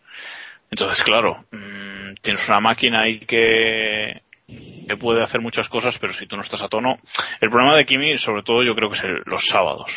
Entonces, 0.70 1.02
claro, 1.02 1.44
mm, 1.50 2.14
tienes 2.20 2.46
una 2.48 2.60
máquina 2.60 3.02
ahí 3.02 3.20
que, 3.20 4.20
que 4.46 4.96
puede 4.96 5.22
hacer 5.22 5.40
muchas 5.40 5.68
cosas, 5.68 5.96
pero 6.00 6.12
si 6.12 6.26
tú 6.26 6.36
no 6.36 6.42
estás 6.42 6.62
a 6.62 6.68
tono. 6.68 6.96
El 7.40 7.50
problema 7.50 7.76
de 7.76 7.84
Kimi, 7.84 8.16
sobre 8.18 8.42
todo, 8.42 8.62
yo 8.62 8.74
creo 8.74 8.88
que 8.90 8.96
es 8.96 9.04
el- 9.04 9.22
los 9.26 9.44
sábados. 9.50 9.90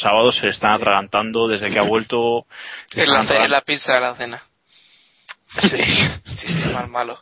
Sábados 0.00 0.36
se 0.36 0.48
están 0.48 0.70
atragantando 0.72 1.48
desde 1.48 1.70
que 1.70 1.78
ha 1.78 1.82
vuelto. 1.82 2.46
En 2.94 3.06
la, 3.12 3.44
en 3.44 3.50
la 3.50 3.60
pizza 3.62 3.92
de 3.94 4.00
la 4.00 4.14
cena. 4.14 4.42
Sí. 5.60 5.78
Chiste 6.36 6.68
más 6.70 6.88
malo. 6.88 7.18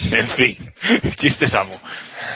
En 0.00 0.28
fin, 0.30 0.56
chistes 1.18 1.52
amo. 1.54 1.80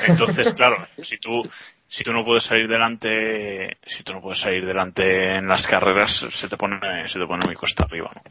Entonces, 0.06 0.52
claro, 0.54 0.86
si 1.02 1.18
tú 1.18 1.48
si 1.88 2.02
tú 2.02 2.12
no 2.12 2.24
puedes 2.24 2.44
salir 2.44 2.68
delante, 2.68 3.76
si 3.86 4.02
tú 4.02 4.12
no 4.12 4.20
puedes 4.20 4.40
salir 4.40 4.66
delante 4.66 5.36
en 5.36 5.46
las 5.46 5.66
carreras, 5.66 6.10
se 6.40 6.48
te 6.48 6.56
pone 6.56 6.78
se 7.08 7.18
te 7.18 7.26
pone 7.26 7.44
muy 7.46 7.54
cuesta 7.54 7.84
arriba, 7.84 8.10
¿no? 8.14 8.22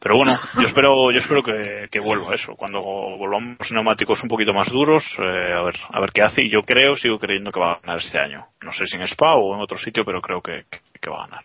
Pero 0.00 0.16
bueno, 0.16 0.32
yo 0.56 0.66
espero 0.66 1.10
yo 1.12 1.20
espero 1.20 1.42
que, 1.42 1.88
que 1.90 2.00
vuelva 2.00 2.34
eso. 2.34 2.56
Cuando 2.56 2.80
volvamos 2.80 3.70
neumáticos 3.70 4.22
un 4.22 4.28
poquito 4.28 4.52
más 4.52 4.68
duros, 4.70 5.04
eh, 5.18 5.52
a 5.52 5.62
ver 5.62 5.76
a 5.90 6.00
ver 6.00 6.10
qué 6.12 6.22
hace. 6.22 6.42
Y 6.42 6.50
yo 6.50 6.62
creo, 6.62 6.96
sigo 6.96 7.18
creyendo 7.18 7.50
que 7.50 7.60
va 7.60 7.72
a 7.72 7.80
ganar 7.80 7.98
este 7.98 8.18
año. 8.18 8.46
No 8.62 8.72
sé 8.72 8.86
si 8.86 8.96
en 8.96 9.02
Spa 9.02 9.34
o 9.34 9.54
en 9.54 9.60
otro 9.60 9.78
sitio, 9.78 10.04
pero 10.04 10.20
creo 10.20 10.40
que, 10.40 10.64
que, 10.70 10.80
que 11.00 11.10
va 11.10 11.24
a 11.24 11.26
ganar. 11.26 11.44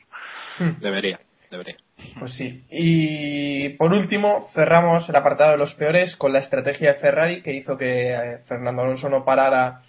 debería, 0.80 1.20
debería. 1.52 1.76
Pues 2.20 2.34
sí. 2.34 2.64
Y 2.72 3.70
por 3.78 3.94
último, 3.94 4.50
cerramos 4.54 5.08
el 5.10 5.16
apartado 5.16 5.52
de 5.52 5.58
los 5.58 5.74
peores 5.76 6.16
con 6.16 6.34
la 6.34 6.40
estrategia 6.40 6.94
de 6.94 7.00
Ferrari 7.00 7.42
que 7.42 7.54
hizo 7.54 7.78
que 7.78 8.14
eh, 8.14 8.38
Fernando 8.48 8.82
Alonso 8.82 9.10
no 9.10 9.26
parara 9.26 9.82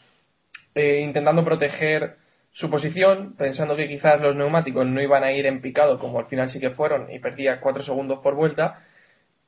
eh, 0.76 1.00
intentando 1.00 1.42
proteger 1.42 2.16
su 2.52 2.68
posición, 2.68 3.34
pensando 3.36 3.76
que 3.76 3.88
quizás 3.88 4.20
los 4.20 4.36
neumáticos 4.36 4.86
no 4.86 5.00
iban 5.00 5.24
a 5.24 5.32
ir 5.32 5.46
en 5.46 5.62
picado 5.62 5.98
como 5.98 6.18
al 6.18 6.26
final 6.26 6.50
sí 6.50 6.60
que 6.60 6.70
fueron 6.70 7.10
y 7.10 7.18
perdía 7.18 7.60
4 7.60 7.82
segundos 7.82 8.20
por 8.20 8.34
vuelta. 8.34 8.82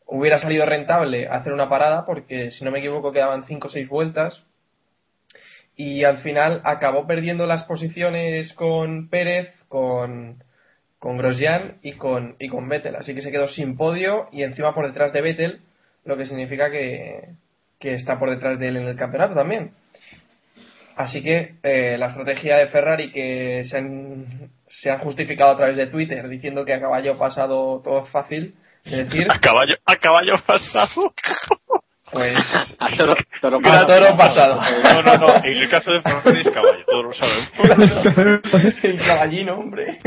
Hubiera 0.07 0.39
salido 0.39 0.65
rentable 0.65 1.29
hacer 1.29 1.53
una 1.53 1.69
parada 1.69 2.07
porque 2.07 2.51
si 2.51 2.65
no 2.65 2.71
me 2.71 2.79
equivoco 2.79 3.13
quedaban 3.13 3.45
5 3.45 3.69
o 3.69 3.71
6 3.71 3.89
vueltas 3.91 4.43
y 5.77 6.05
al 6.05 6.19
final 6.19 6.63
acabó 6.65 7.07
perdiendo 7.07 7.47
las 7.47 7.65
posiciones 7.65 8.55
con 8.55 9.11
Pérez, 9.11 9.53
con, 9.69 10.43
con 10.99 11.19
Grosjean 11.19 11.77
y 11.83 11.93
con, 11.93 12.37
y 12.39 12.49
con 12.49 12.71
Vettel. 12.71 12.97
Así 12.97 13.15
que 13.15 13.21
se 13.21 13.31
quedó 13.31 13.49
sin 13.49 13.77
podio 13.77 14.29
y 14.33 14.45
encima 14.45 14.75
por 14.75 14.87
detrás 14.87 15.13
de 15.13 15.21
Vettel, 15.21 15.61
lo 16.07 16.17
que 16.17 16.25
significa 16.25 16.71
que, 16.71 17.29
que 17.79 17.93
está 17.93 18.19
por 18.19 18.31
detrás 18.31 18.59
de 18.59 18.69
él 18.69 18.79
en 18.79 18.89
el 18.89 18.97
campeonato 18.97 19.35
también. 19.35 19.73
Así 20.99 21.23
que 21.23 21.55
eh, 21.63 21.97
la 21.97 22.07
estrategia 22.09 22.57
de 22.57 22.67
Ferrari 22.67 23.13
que 23.13 23.63
se 23.71 23.79
han, 23.79 24.51
se 24.67 24.91
han 24.91 24.99
justificado 24.99 25.53
a 25.53 25.57
través 25.57 25.77
de 25.77 25.87
Twitter 25.87 26.29
diciendo 26.29 26.65
que 26.65 26.75
a 26.75 26.81
caballo 26.81 27.17
pasado 27.17 27.81
todo 27.85 28.03
es 28.05 28.11
fácil, 28.11 28.55
es 28.85 28.97
decir, 29.09 29.27
A 29.31 29.39
caballo, 29.39 29.77
a 29.87 29.97
caballo 29.97 30.35
pasado. 30.45 31.15
pues 32.11 32.37
A 32.81 32.97
toro, 32.97 33.15
toro 33.41 33.59
a 33.63 33.87
toro 33.87 34.17
pasado. 34.17 34.61
No, 34.83 35.03
no, 35.05 35.17
no. 35.19 35.35
En 35.37 35.57
el 35.57 35.69
caso 35.69 35.93
de 35.93 36.03
Ferrari 36.03 36.41
es 36.41 36.51
caballo, 36.51 36.85
todos 36.85 37.05
lo 37.05 37.13
sabemos. 37.13 38.75
El 38.83 38.99
caballino, 39.07 39.55
hombre. 39.55 40.01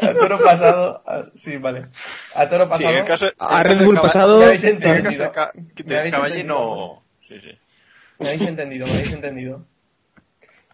A 0.00 0.12
toro 0.12 0.38
pasado. 0.44 1.02
a- 1.06 1.22
sí, 1.36 1.56
vale. 1.56 1.86
A 2.34 2.48
toro 2.50 2.64
Sí, 2.64 2.70
pasado. 2.70 2.90
en 2.90 2.96
el 2.98 3.04
caso 3.06 3.26
A 3.38 3.62
Red 3.62 3.84
Bull 3.86 3.94
de 3.94 4.00
pasado- 4.02 4.38
Me 4.40 4.44
habéis 4.44 4.64
En 4.64 4.68
el 4.76 4.78
caso 4.82 4.94
entendido. 4.96 5.24
de 5.24 5.30
ca- 5.30 5.52
Me 5.54 5.84
de 5.84 5.98
habéis 5.98 6.14
caballino. 6.14 6.54
entendido. 6.58 7.02
Sí, 7.28 7.40
sí. 7.40 7.58
Me 8.18 8.28
habéis 8.28 8.48
entendido, 8.48 8.86
me 8.86 8.92
habéis 8.92 9.12
entendido. 9.12 9.66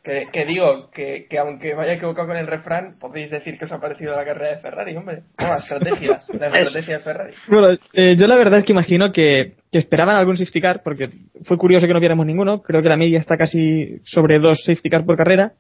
Que, 0.03 0.28
que 0.32 0.47
digo, 0.47 0.91
que, 0.91 1.26
que 1.28 1.38
aunque 1.38 1.74
vaya 1.74 1.93
equivocado 1.93 2.28
con 2.28 2.36
el 2.38 2.47
refrán, 2.47 2.99
podéis 2.99 3.30
decir 3.30 3.59
que 3.59 3.66
os 3.66 3.72
ha 3.72 3.80
parecido 3.80 4.16
la 4.16 4.24
carrera 4.24 4.57
de 4.57 4.62
Ferrari, 4.62 4.97
hombre. 4.97 5.24
No, 5.38 5.49
la 5.49 5.57
estrategia, 5.57 6.20
la 6.41 6.59
estrategia 6.59 6.97
de 6.97 7.05
Ferrari. 7.05 7.34
Bueno, 7.49 7.78
eh, 7.93 8.16
yo 8.16 8.26
la 8.26 8.38
verdad 8.38 8.61
es 8.61 8.64
que 8.64 8.72
imagino 8.72 9.12
que, 9.12 9.57
que 9.70 9.78
esperaban 9.78 10.16
algún 10.16 10.38
safety 10.38 10.61
car, 10.61 10.80
porque 10.82 11.11
fue 11.45 11.59
curioso 11.59 11.86
que 11.86 11.93
no 11.93 12.01
viéramos 12.01 12.24
ninguno. 12.24 12.62
Creo 12.62 12.80
que 12.82 12.88
la 12.88 12.97
media 12.97 13.18
está 13.18 13.36
casi 13.36 14.01
sobre 14.05 14.38
dos 14.38 14.62
safety 14.64 14.88
car 14.88 15.05
por 15.05 15.18
carrera. 15.18 15.53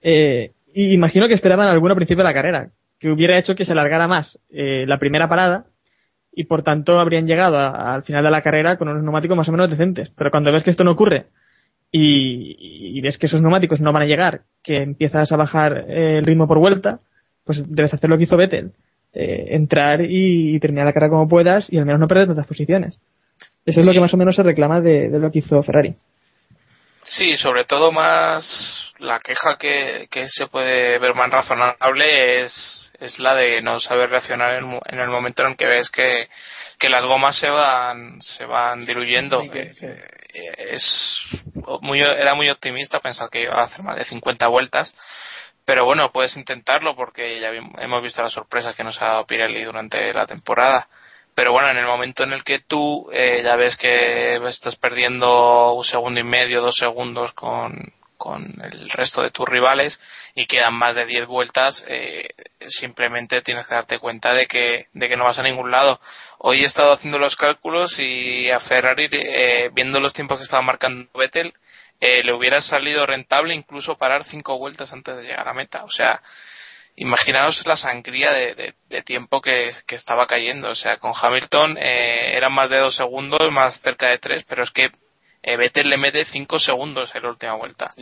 Eh, 0.00 0.52
y 0.72 0.94
imagino 0.94 1.26
que 1.26 1.34
esperaban 1.34 1.66
alguno 1.66 1.94
a 1.94 1.96
principio 1.96 2.22
de 2.22 2.28
la 2.28 2.34
carrera, 2.34 2.68
que 3.00 3.10
hubiera 3.10 3.36
hecho 3.36 3.56
que 3.56 3.64
se 3.64 3.72
alargara 3.72 4.06
más 4.06 4.38
eh, 4.50 4.84
la 4.86 4.98
primera 4.98 5.28
parada 5.28 5.66
y 6.34 6.44
por 6.44 6.62
tanto 6.62 6.98
habrían 6.98 7.26
llegado 7.26 7.58
a- 7.58 7.94
al 7.94 8.02
final 8.04 8.24
de 8.24 8.30
la 8.30 8.42
carrera 8.42 8.76
con 8.76 8.88
unos 8.88 9.02
neumáticos 9.02 9.36
más 9.36 9.48
o 9.48 9.52
menos 9.52 9.70
decentes. 9.70 10.10
Pero 10.16 10.30
cuando 10.30 10.50
ves 10.52 10.62
que 10.64 10.70
esto 10.70 10.84
no 10.84 10.92
ocurre 10.92 11.26
y, 11.90 12.56
y 12.96 13.00
ves 13.00 13.18
que 13.18 13.26
esos 13.26 13.40
neumáticos 13.42 13.80
no 13.80 13.92
van 13.92 14.02
a 14.02 14.06
llegar, 14.06 14.42
que 14.62 14.76
empiezas 14.76 15.30
a 15.30 15.36
bajar 15.36 15.84
eh, 15.88 16.18
el 16.18 16.24
ritmo 16.24 16.48
por 16.48 16.58
vuelta, 16.58 17.00
pues 17.44 17.62
debes 17.68 17.92
hacer 17.92 18.08
lo 18.08 18.16
que 18.16 18.24
hizo 18.24 18.36
Vettel. 18.36 18.72
eh, 19.14 19.48
entrar 19.56 20.00
y, 20.00 20.58
terminar 20.60 20.86
la 20.86 20.92
carrera 20.94 21.10
como 21.10 21.28
puedas 21.28 21.70
y 21.70 21.76
al 21.76 21.84
menos 21.84 22.00
no 22.00 22.08
perder 22.08 22.28
tantas 22.28 22.46
posiciones. 22.46 22.94
Eso 23.66 23.80
es 23.80 23.86
lo 23.86 23.92
que 23.92 24.00
más 24.00 24.14
o 24.14 24.16
menos 24.16 24.34
se 24.34 24.42
reclama 24.42 24.80
de, 24.80 25.10
de 25.10 25.18
lo 25.18 25.30
que 25.30 25.40
hizo 25.40 25.62
Ferrari. 25.62 25.94
Sí, 27.04 27.34
sobre 27.34 27.64
todo 27.64 27.92
más 27.92 28.90
la 29.00 29.18
queja 29.20 29.58
que, 29.58 30.06
que 30.10 30.28
se 30.28 30.46
puede 30.46 30.98
ver 30.98 31.14
más 31.14 31.30
razonable 31.30 32.44
es, 32.44 32.81
es 33.02 33.18
la 33.18 33.34
de 33.34 33.60
no 33.62 33.80
saber 33.80 34.10
reaccionar 34.10 34.54
en, 34.54 34.80
en 34.86 34.98
el 35.00 35.08
momento 35.08 35.44
en 35.46 35.56
que 35.56 35.66
ves 35.66 35.90
que, 35.90 36.28
que 36.78 36.88
las 36.88 37.04
gomas 37.04 37.36
se 37.36 37.48
van 37.50 38.20
se 38.22 38.44
van 38.44 38.86
diluyendo. 38.86 39.42
Sí, 39.42 39.50
Eh, 39.52 39.72
sí. 39.72 39.86
es 40.56 41.42
muy, 41.80 42.00
era 42.00 42.34
muy 42.34 42.48
optimista 42.48 43.00
pensar 43.00 43.28
que 43.30 43.42
iba 43.42 43.54
a 43.54 43.64
hacer 43.64 43.82
más 43.82 43.96
de 43.96 44.04
50 44.04 44.46
vueltas. 44.48 44.94
Pero 45.64 45.84
bueno, 45.84 46.10
puedes 46.10 46.36
intentarlo 46.36 46.96
porque 46.96 47.38
ya 47.40 47.50
hemos 47.50 48.02
visto 48.02 48.22
las 48.22 48.32
sorpresas 48.32 48.74
que 48.74 48.82
nos 48.82 49.00
ha 49.00 49.06
dado 49.06 49.26
Pirelli 49.26 49.62
durante 49.62 50.12
la 50.12 50.26
temporada. 50.26 50.88
Pero 51.34 51.52
bueno, 51.52 51.70
en 51.70 51.78
el 51.78 51.86
momento 51.86 52.24
en 52.24 52.32
el 52.32 52.42
que 52.44 52.58
tú 52.60 53.08
eh, 53.12 53.40
ya 53.44 53.56
ves 53.56 53.76
que 53.76 54.36
estás 54.48 54.76
perdiendo 54.76 55.72
un 55.74 55.84
segundo 55.84 56.20
y 56.20 56.24
medio, 56.24 56.60
dos 56.60 56.76
segundos 56.76 57.32
con, 57.32 57.92
con 58.22 58.54
el 58.62 58.88
resto 58.90 59.20
de 59.20 59.32
tus 59.32 59.48
rivales 59.48 59.98
y 60.36 60.46
quedan 60.46 60.74
más 60.74 60.94
de 60.94 61.06
10 61.06 61.26
vueltas, 61.26 61.82
eh, 61.88 62.28
simplemente 62.68 63.42
tienes 63.42 63.66
que 63.66 63.74
darte 63.74 63.98
cuenta 63.98 64.32
de 64.32 64.46
que, 64.46 64.86
de 64.92 65.08
que 65.08 65.16
no 65.16 65.24
vas 65.24 65.40
a 65.40 65.42
ningún 65.42 65.72
lado. 65.72 66.00
Hoy 66.38 66.62
he 66.62 66.66
estado 66.66 66.92
haciendo 66.92 67.18
los 67.18 67.34
cálculos 67.34 67.98
y 67.98 68.48
a 68.48 68.60
Ferrari, 68.60 69.08
eh, 69.10 69.70
viendo 69.72 69.98
los 69.98 70.12
tiempos 70.12 70.38
que 70.38 70.44
estaba 70.44 70.62
marcando 70.62 71.10
Vettel, 71.18 71.52
eh, 71.98 72.22
le 72.22 72.32
hubiera 72.32 72.60
salido 72.60 73.04
rentable 73.06 73.56
incluso 73.56 73.98
parar 73.98 74.22
cinco 74.22 74.56
vueltas 74.56 74.92
antes 74.92 75.16
de 75.16 75.24
llegar 75.24 75.48
a 75.48 75.52
meta. 75.52 75.82
O 75.82 75.90
sea, 75.90 76.22
imaginaos 76.94 77.66
la 77.66 77.76
sangría 77.76 78.30
de 78.30 79.02
tiempo 79.04 79.40
que, 79.40 79.72
que 79.84 79.96
estaba 79.96 80.28
cayendo. 80.28 80.70
O 80.70 80.76
sea, 80.76 80.98
con 80.98 81.12
Hamilton 81.20 81.76
eh, 81.76 82.36
eran 82.36 82.52
más 82.52 82.70
de 82.70 82.78
dos 82.78 82.94
segundos, 82.94 83.50
más 83.50 83.80
cerca 83.80 84.10
de 84.10 84.18
tres, 84.18 84.44
pero 84.48 84.62
es 84.62 84.70
que 84.70 84.90
eh, 85.42 85.56
Vettel 85.56 85.90
le 85.90 85.96
mete 85.96 86.24
cinco 86.24 86.58
segundos 86.58 87.14
en 87.14 87.22
la 87.22 87.30
última 87.30 87.54
vuelta. 87.54 87.94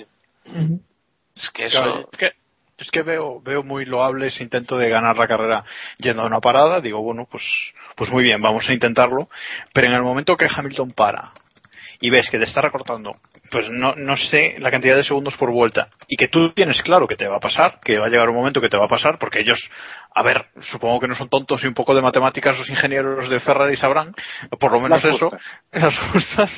Es 1.34 1.50
que 1.50 1.66
eso. 1.66 1.82
Claro, 1.82 2.08
es 2.12 2.18
que, 2.18 2.32
es 2.78 2.90
que 2.90 3.02
veo, 3.02 3.40
veo 3.40 3.62
muy 3.62 3.84
loable 3.84 4.28
ese 4.28 4.42
intento 4.42 4.76
de 4.76 4.88
ganar 4.88 5.16
la 5.16 5.28
carrera 5.28 5.64
yendo 5.98 6.22
a 6.22 6.26
una 6.26 6.40
parada. 6.40 6.80
Digo, 6.80 7.02
bueno, 7.02 7.26
pues, 7.30 7.42
pues 7.96 8.10
muy 8.10 8.22
bien, 8.22 8.40
vamos 8.40 8.68
a 8.68 8.72
intentarlo. 8.72 9.28
Pero 9.72 9.88
en 9.88 9.94
el 9.94 10.02
momento 10.02 10.36
que 10.36 10.48
Hamilton 10.54 10.90
para 10.92 11.32
y 12.00 12.10
ves 12.10 12.30
que 12.30 12.38
te 12.38 12.44
está 12.44 12.62
recortando, 12.62 13.10
pues 13.50 13.68
no, 13.70 13.94
no 13.94 14.16
sé 14.16 14.56
la 14.58 14.70
cantidad 14.70 14.96
de 14.96 15.04
segundos 15.04 15.36
por 15.36 15.50
vuelta 15.50 15.88
y 16.08 16.16
que 16.16 16.28
tú 16.28 16.50
tienes 16.52 16.80
claro 16.82 17.06
que 17.06 17.16
te 17.16 17.28
va 17.28 17.36
a 17.36 17.40
pasar, 17.40 17.78
que 17.84 17.98
va 17.98 18.06
a 18.06 18.08
llegar 18.08 18.30
un 18.30 18.36
momento 18.36 18.60
que 18.60 18.70
te 18.70 18.78
va 18.78 18.86
a 18.86 18.88
pasar, 18.88 19.18
porque 19.18 19.40
ellos, 19.40 19.58
a 20.14 20.22
ver, 20.22 20.46
supongo 20.62 21.00
que 21.00 21.08
no 21.08 21.14
son 21.14 21.28
tontos 21.28 21.62
y 21.62 21.66
un 21.66 21.74
poco 21.74 21.94
de 21.94 22.00
matemáticas 22.00 22.58
los 22.58 22.70
ingenieros 22.70 23.28
de 23.28 23.40
Ferrari 23.40 23.76
sabrán, 23.76 24.14
por 24.58 24.72
lo 24.72 24.80
menos 24.80 25.04
Las 25.04 25.14
eso, 25.14 25.28
justas. 25.28 25.46
las 25.72 25.98
justas. 26.10 26.50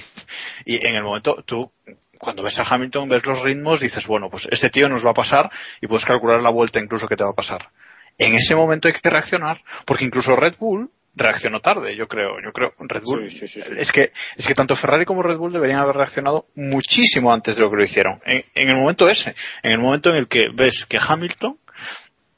Y 0.65 0.77
en 0.77 0.95
el 0.95 1.03
momento, 1.03 1.43
tú, 1.45 1.73
cuando 2.19 2.45
ves 2.45 2.59
a 2.61 2.63
Hamilton, 2.63 3.09
ves 3.09 3.27
los 3.27 3.43
ritmos, 3.43 3.81
dices, 3.81 4.07
bueno, 4.07 4.31
pues 4.31 4.47
este 4.51 4.71
tío 4.71 4.89
nos 4.89 5.05
va 5.05 5.11
a 5.11 5.15
pasar 5.15 5.51
y 5.81 5.89
puedes 5.89 6.05
calcular 6.05 6.41
la 6.41 6.51
vuelta 6.51 6.79
incluso 6.79 7.09
que 7.09 7.17
te 7.17 7.25
va 7.25 7.31
a 7.31 7.35
pasar. 7.35 7.69
En 8.17 8.35
ese 8.35 8.55
momento 8.55 8.87
hay 8.87 8.95
que 8.95 9.11
reaccionar, 9.11 9.61
porque 9.87 10.05
incluso 10.05 10.37
Red 10.37 10.55
Bull 10.59 10.91
reaccionó 11.15 11.61
tarde, 11.61 11.97
yo 11.97 12.09
creo. 12.09 12.41
Yo 12.43 12.53
creo 12.53 12.73
Red 12.79 13.03
Bull 13.03 13.31
Sí, 13.31 13.39
sí, 13.39 13.49
sí, 13.49 13.63
sí. 13.63 13.75
es 13.77 13.93
que 13.93 14.13
es 14.37 14.47
que 14.47 14.55
tanto 14.55 14.77
Ferrari 14.77 15.05
como 15.05 15.23
Red 15.23 15.37
Bull 15.37 15.53
deberían 15.53 15.81
haber 15.81 15.97
reaccionado 15.97 16.47
muchísimo 16.55 17.33
antes 17.33 17.57
de 17.57 17.63
lo 17.63 17.71
que 17.71 17.77
lo 17.77 17.85
hicieron. 17.85 18.21
En, 18.25 18.45
en 18.55 18.69
el 18.69 18.77
momento 18.77 19.09
ese, 19.09 19.35
en 19.63 19.73
el 19.73 19.79
momento 19.79 20.11
en 20.11 20.17
el 20.17 20.29
que 20.29 20.49
ves 20.55 20.87
que 20.89 20.99
Hamilton 21.01 21.57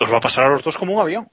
los 0.01 0.12
va 0.12 0.18
a 0.18 0.20
pasar 0.20 0.47
a 0.47 0.51
los 0.51 0.62
dos 0.62 0.77
como 0.77 0.95
un 0.95 1.01
avión. 1.01 1.29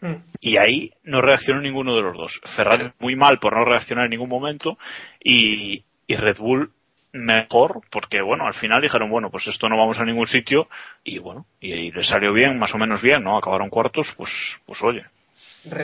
Mm. 0.00 0.14
Y 0.40 0.56
ahí 0.58 0.92
no 1.04 1.22
reaccionó 1.22 1.60
ninguno 1.60 1.96
de 1.96 2.02
los 2.02 2.16
dos. 2.16 2.40
Ferrari 2.54 2.90
muy 2.98 3.16
mal 3.16 3.38
por 3.38 3.54
no 3.54 3.64
reaccionar 3.64 4.04
en 4.04 4.10
ningún 4.10 4.28
momento 4.28 4.78
y, 5.22 5.84
y 6.06 6.16
Red 6.16 6.38
Bull 6.38 6.70
mejor 7.12 7.80
porque 7.90 8.20
bueno 8.20 8.46
al 8.46 8.52
final 8.52 8.82
dijeron 8.82 9.08
bueno 9.08 9.30
pues 9.30 9.46
esto 9.46 9.70
no 9.70 9.78
vamos 9.78 9.98
a 9.98 10.04
ningún 10.04 10.26
sitio 10.26 10.68
y 11.02 11.18
bueno 11.18 11.46
y, 11.60 11.72
y 11.72 11.90
le 11.90 12.04
salió 12.04 12.30
bien 12.34 12.58
más 12.58 12.74
o 12.74 12.78
menos 12.78 13.00
bien 13.00 13.24
no 13.24 13.38
acabaron 13.38 13.70
cuartos 13.70 14.06
pues 14.18 14.30
pues 14.66 14.82
oye 14.82 15.06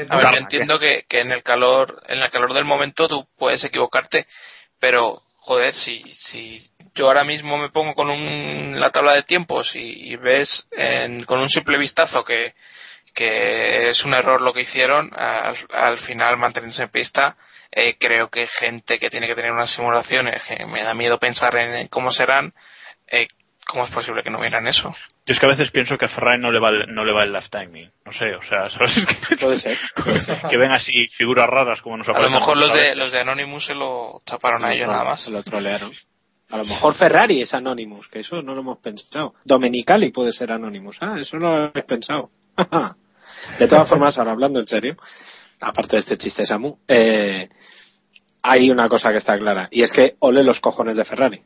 A 0.09 0.17
ver, 0.17 0.27
yo 0.33 0.39
entiendo 0.39 0.79
que, 0.79 1.05
que 1.09 1.21
en 1.21 1.33
el 1.33 1.43
calor, 1.43 2.03
en 2.09 2.23
el 2.23 2.31
calor 2.31 2.53
del 2.55 2.65
momento 2.65 3.09
tú 3.09 3.27
puedes 3.39 3.63
equivocarte, 3.65 4.27
pero 4.81 5.23
joder, 5.39 5.75
si, 5.75 6.03
si 6.15 6.61
yo 6.95 7.07
ahora 7.07 7.25
mismo 7.25 7.57
me 7.59 7.71
pongo 7.71 7.95
con 7.95 8.11
un, 8.11 8.79
la 8.79 8.91
tabla 8.91 9.15
de 9.15 9.23
tiempos 9.23 9.71
y, 9.75 10.15
ves 10.17 10.67
en- 10.73 11.25
con 11.25 11.41
un 11.41 11.49
simple 11.49 11.79
vistazo 11.79 12.25
que, 12.25 12.55
que 13.15 13.91
es 13.91 14.05
un 14.05 14.15
error 14.15 14.41
lo 14.41 14.53
que 14.53 14.63
hicieron, 14.63 15.11
al, 15.17 15.57
al 15.73 15.99
final 16.01 16.37
mantenerse 16.37 16.83
en 16.85 16.89
pista, 16.91 17.37
eh, 17.71 17.97
creo 17.99 18.29
que 18.29 18.47
gente 18.49 18.99
que 18.99 19.09
tiene 19.11 19.27
que 19.27 19.35
tener 19.35 19.51
unas 19.53 19.73
simulaciones, 19.75 20.43
que 20.43 20.65
me 20.67 20.83
da 20.85 20.95
miedo 20.95 21.19
pensar 21.19 21.57
en 21.57 21.89
cómo 21.89 22.13
serán, 22.13 22.53
eh, 23.09 23.27
¿cómo 23.67 23.85
es 23.87 23.91
posible 23.91 24.23
que 24.23 24.31
no 24.31 24.41
vieran 24.41 24.67
eso? 24.69 24.95
Yo 25.25 25.33
es 25.35 25.39
que 25.39 25.47
a 25.47 25.51
veces 25.51 25.71
pienso 25.71 25.97
que 25.97 26.07
a 26.07 26.09
Ferrari 26.09 26.41
no 26.41 26.51
le 26.51 26.59
va 26.59 26.71
el, 26.71 26.95
no 26.95 27.05
le 27.05 27.13
va 27.13 27.25
el 27.25 27.33
left 27.33 27.51
timing 27.51 27.91
no 28.05 28.13
sé 28.13 28.35
o 28.35 28.43
sea 28.43 28.69
sabes 28.71 29.07
que, 29.29 29.37
Puede 29.37 29.59
ser. 29.59 29.79
que 30.49 30.59
ven 30.59 30.73
así 30.73 31.09
figuras 31.09 31.49
raras 31.49 31.81
como 31.81 31.97
nos 31.97 32.09
A 32.09 32.21
lo 32.21 32.31
mejor 32.31 32.57
los 32.57 32.73
de, 32.73 32.95
los 32.95 33.13
de 33.13 33.21
Anonymous 33.21 33.67
se 33.67 33.75
lo 33.75 34.21
taparon 34.25 34.65
a 34.65 34.75
ellos 34.75 34.89
nada 34.89 35.05
más. 35.05 35.23
Se 35.23 35.31
lo 35.31 35.43
trolearon. 35.43 35.93
A 36.53 36.59
lo 36.59 36.65
mejor 36.67 36.95
Ferrari 36.95 37.41
es 37.41 37.55
Anonymous, 37.55 38.09
que 38.09 38.21
eso 38.21 38.43
no 38.43 38.55
lo 38.55 38.61
hemos 38.61 38.79
pensado. 38.79 39.35
Domenicali 39.43 40.11
puede 40.11 40.33
ser 40.33 40.53
Anonymous. 40.53 40.99
Ah, 41.01 41.17
eso 41.19 41.39
no 41.39 41.51
lo 41.51 41.65
habéis 41.65 41.87
pensado. 41.87 42.29
de 43.59 43.69
todas 43.69 43.89
formas, 43.89 44.19
ahora 44.19 44.33
hablando 44.33 44.61
en 44.61 44.69
serio, 44.69 44.97
aparte 45.61 45.97
de 45.97 46.01
este 46.01 46.19
chiste 46.19 46.45
Samu, 46.45 46.77
eh, 46.87 47.49
hay 48.43 48.71
una 48.71 48.87
cosa 48.87 49.11
que 49.11 49.17
está 49.17 49.39
clara, 49.39 49.69
y 49.71 49.83
es 49.83 49.93
que 49.93 50.17
ole 50.19 50.43
los 50.43 50.61
cojones 50.61 50.97
de 50.97 51.07
Ferrari. 51.07 51.41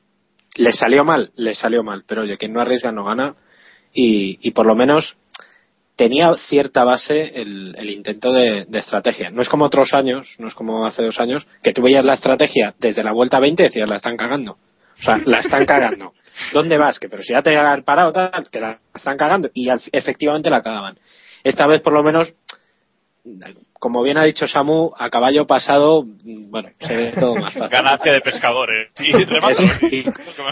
Le 0.57 0.72
salió 0.72 1.05
mal, 1.05 1.31
le 1.37 1.55
salió 1.55 1.85
mal, 1.85 2.03
pero 2.05 2.22
oye, 2.22 2.37
quien 2.37 2.53
no 2.53 2.61
arriesga 2.61 2.91
no 2.91 3.05
gana, 3.05 3.37
y, 3.97 4.38
y 4.42 4.51
por 4.53 4.66
lo 4.66 4.74
menos 4.76 5.16
tenía 5.97 6.34
cierta 6.36 6.84
base 6.84 7.40
el, 7.40 7.74
el 7.78 7.90
intento 7.90 8.30
de, 8.30 8.66
de 8.68 8.78
estrategia. 8.78 9.30
No 9.30 9.40
es 9.40 9.49
como 9.49 9.64
otros 9.64 9.94
años, 9.94 10.36
no 10.38 10.49
es 10.49 10.55
como 10.55 10.84
hace 10.84 11.03
dos 11.03 11.18
años, 11.18 11.47
que 11.62 11.72
tú 11.72 11.82
veías 11.82 12.05
la 12.05 12.14
estrategia 12.14 12.74
desde 12.78 13.03
la 13.03 13.12
vuelta 13.12 13.40
20 13.40 13.62
y 13.62 13.66
decías, 13.66 13.88
la 13.88 13.97
están 13.97 14.16
cagando. 14.16 14.53
O 14.99 15.03
sea, 15.03 15.18
la 15.24 15.40
están 15.40 15.64
cagando. 15.64 16.12
¿Dónde 16.53 16.76
vas? 16.76 16.99
Que 16.99 17.09
pero 17.09 17.22
si 17.22 17.32
ya 17.32 17.42
te 17.42 17.57
haber 17.57 17.82
parado, 17.82 18.12
tal, 18.12 18.30
que 18.51 18.61
la 18.61 18.78
están 18.94 19.16
cagando. 19.16 19.49
Y 19.55 19.70
al- 19.70 19.80
efectivamente 19.90 20.51
la 20.51 20.62
cagaban. 20.62 20.99
Esta 21.42 21.66
vez, 21.66 21.80
por 21.80 21.94
lo 21.94 22.03
menos, 22.03 22.34
como 23.79 24.03
bien 24.03 24.18
ha 24.18 24.24
dicho 24.24 24.47
Samu, 24.47 24.91
a 24.97 25.11
caballo 25.11 25.47
pasado, 25.47 26.05
bueno, 26.24 26.70
se 26.79 26.97
ve 26.97 27.12
todo 27.12 27.37
más 27.37 27.53
fácil. 27.55 27.68
ganancia 27.68 28.12
de 28.12 28.20
pescadores 28.20 28.89
y 28.99 29.97
y, 29.97 30.05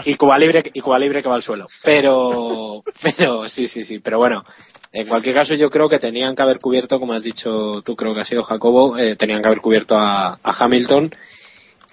y 0.05 0.15
Cuba 0.15 0.37
Libre, 0.37 0.63
y 0.73 0.81
Cuba 0.81 0.99
Libre 0.99 1.23
que 1.23 1.29
va 1.29 1.35
al 1.35 1.43
suelo. 1.43 1.67
Pero, 1.83 2.81
pero, 3.01 3.49
sí, 3.49 3.67
sí, 3.67 3.83
sí. 3.83 3.99
Pero 3.99 4.19
bueno, 4.19 4.43
en 4.91 5.07
cualquier 5.07 5.35
caso 5.35 5.53
yo 5.55 5.69
creo 5.69 5.89
que 5.89 5.99
tenían 5.99 6.35
que 6.35 6.41
haber 6.41 6.59
cubierto, 6.59 6.99
como 6.99 7.13
has 7.13 7.23
dicho 7.23 7.81
tú, 7.83 7.95
creo 7.95 8.13
que 8.13 8.21
ha 8.21 8.25
sido 8.25 8.43
Jacobo, 8.43 8.97
eh, 8.97 9.15
tenían 9.15 9.41
que 9.41 9.47
haber 9.47 9.61
cubierto 9.61 9.97
a, 9.97 10.39
a 10.41 10.63
Hamilton 10.63 11.09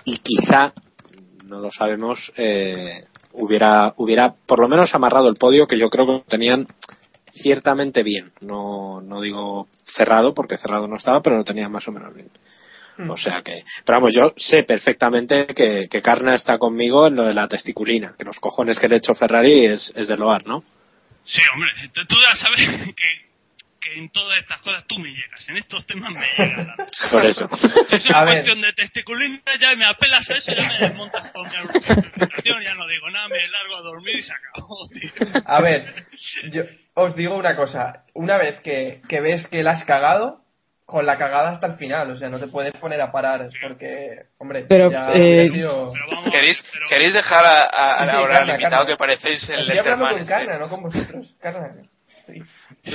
y 0.04 0.18
quizá, 0.18 0.72
no 1.46 1.60
lo 1.60 1.70
sabemos, 1.70 2.32
eh, 2.36 3.04
hubiera, 3.32 3.94
hubiera 3.96 4.34
por 4.46 4.60
lo 4.60 4.68
menos 4.68 4.94
amarrado 4.94 5.28
el 5.28 5.36
podio 5.36 5.66
que 5.66 5.78
yo 5.78 5.90
creo 5.90 6.06
que 6.06 6.24
tenían 6.28 6.66
ciertamente 7.32 8.02
bien. 8.02 8.32
No, 8.40 9.00
no 9.00 9.20
digo 9.20 9.68
cerrado 9.96 10.34
porque 10.34 10.58
cerrado 10.58 10.86
no 10.88 10.96
estaba, 10.96 11.20
pero 11.22 11.36
lo 11.38 11.44
tenían 11.44 11.72
más 11.72 11.86
o 11.88 11.92
menos 11.92 12.14
bien. 12.14 12.30
Mm. 12.98 13.10
O 13.10 13.16
sea 13.16 13.42
que, 13.42 13.62
pero 13.86 13.98
vamos, 14.00 14.14
yo 14.14 14.34
sé 14.36 14.64
perfectamente 14.64 15.46
que, 15.46 15.88
que 15.90 16.02
Carna 16.02 16.34
está 16.34 16.58
conmigo 16.58 17.06
en 17.06 17.16
lo 17.16 17.24
de 17.24 17.32
la 17.34 17.48
testiculina, 17.48 18.14
que 18.18 18.24
los 18.24 18.38
cojones 18.38 18.78
que 18.78 18.86
le 18.88 18.96
he 18.96 18.98
hecho 18.98 19.14
Ferrari 19.14 19.66
es, 19.66 19.92
es 19.96 20.08
de 20.08 20.16
loar, 20.16 20.46
¿no? 20.46 20.62
Sí, 21.24 21.40
hombre, 21.54 21.70
tú- 21.94 22.04
tú 22.06 22.16
ya 22.20 22.36
sabes 22.36 22.60
que, 22.96 23.32
que 23.80 23.94
en 23.98 24.10
todas 24.10 24.38
estas 24.38 24.60
cosas 24.60 24.84
tú 24.86 24.98
me 24.98 25.08
llegas, 25.08 25.48
en 25.48 25.56
estos 25.56 25.86
temas 25.86 26.12
me 26.12 26.20
llegas. 26.20 26.68
Por 27.10 27.24
eso. 27.24 27.48
Es 27.90 28.04
una 28.06 28.18
A 28.20 28.24
ver. 28.24 28.34
cuestión 28.34 28.60
de 28.60 28.72
testiculina, 28.74 29.40
ya 29.58 29.74
me 29.74 29.86
apelas 29.86 30.28
a 30.28 30.34
eso, 30.34 30.52
ya 30.54 30.68
me 30.68 30.78
desmontas 30.88 31.30
con 31.32 31.46
mi 31.48 31.54
argumentación, 31.56 32.62
ya 32.62 32.74
no 32.74 32.86
digo 32.88 33.08
nada, 33.10 33.28
me 33.28 33.48
largo 33.48 33.76
a 33.76 33.80
dormir 33.80 34.16
y 34.18 34.22
se 34.22 34.32
acabó, 34.34 34.86
tío. 34.88 35.10
A 35.46 35.60
ver, 35.62 35.94
yo 36.52 36.62
os 36.94 37.14
digo 37.16 37.34
una 37.36 37.56
cosa. 37.56 38.04
Una 38.14 38.36
vez 38.38 38.60
que, 38.60 39.00
que 39.08 39.20
ves 39.20 39.46
que 39.48 39.62
la 39.62 39.72
has 39.72 39.84
cagado, 39.84 40.40
con 40.84 41.06
la 41.06 41.16
cagada 41.16 41.50
hasta 41.50 41.66
el 41.68 41.74
final. 41.78 42.10
O 42.10 42.16
sea, 42.16 42.28
no 42.28 42.38
te 42.38 42.48
puedes 42.48 42.72
poner 42.74 43.00
a 43.00 43.10
parar 43.12 43.48
porque, 43.62 44.24
hombre, 44.38 44.66
Pero, 44.68 44.90
ya 44.90 45.12
eh, 45.14 45.48
sido... 45.48 45.90
Pero 45.92 46.06
vamos, 46.16 46.30
¿Queréis, 46.32 46.70
pero- 46.72 46.86
¿Queréis 46.88 47.14
dejar 47.14 47.44
a, 47.46 47.64
a, 47.64 47.98
Sí, 48.04 48.10
sí, 48.10 48.16
ahora 48.16 48.34
Carna, 48.36 48.52
al 48.54 48.60
invitado 48.60 48.82
Carna. 48.82 48.86
que 48.92 48.96
parecéis 48.98 49.48
el 49.48 49.60
Estoy 49.60 49.78
hablando 49.78 50.08
con 50.08 50.18
este? 50.20 50.32
Carna, 50.32 50.58
no 50.58 50.68
con 50.68 50.82
vosotros. 50.82 51.34
Carna. 51.40 51.74
sí. 52.26 52.42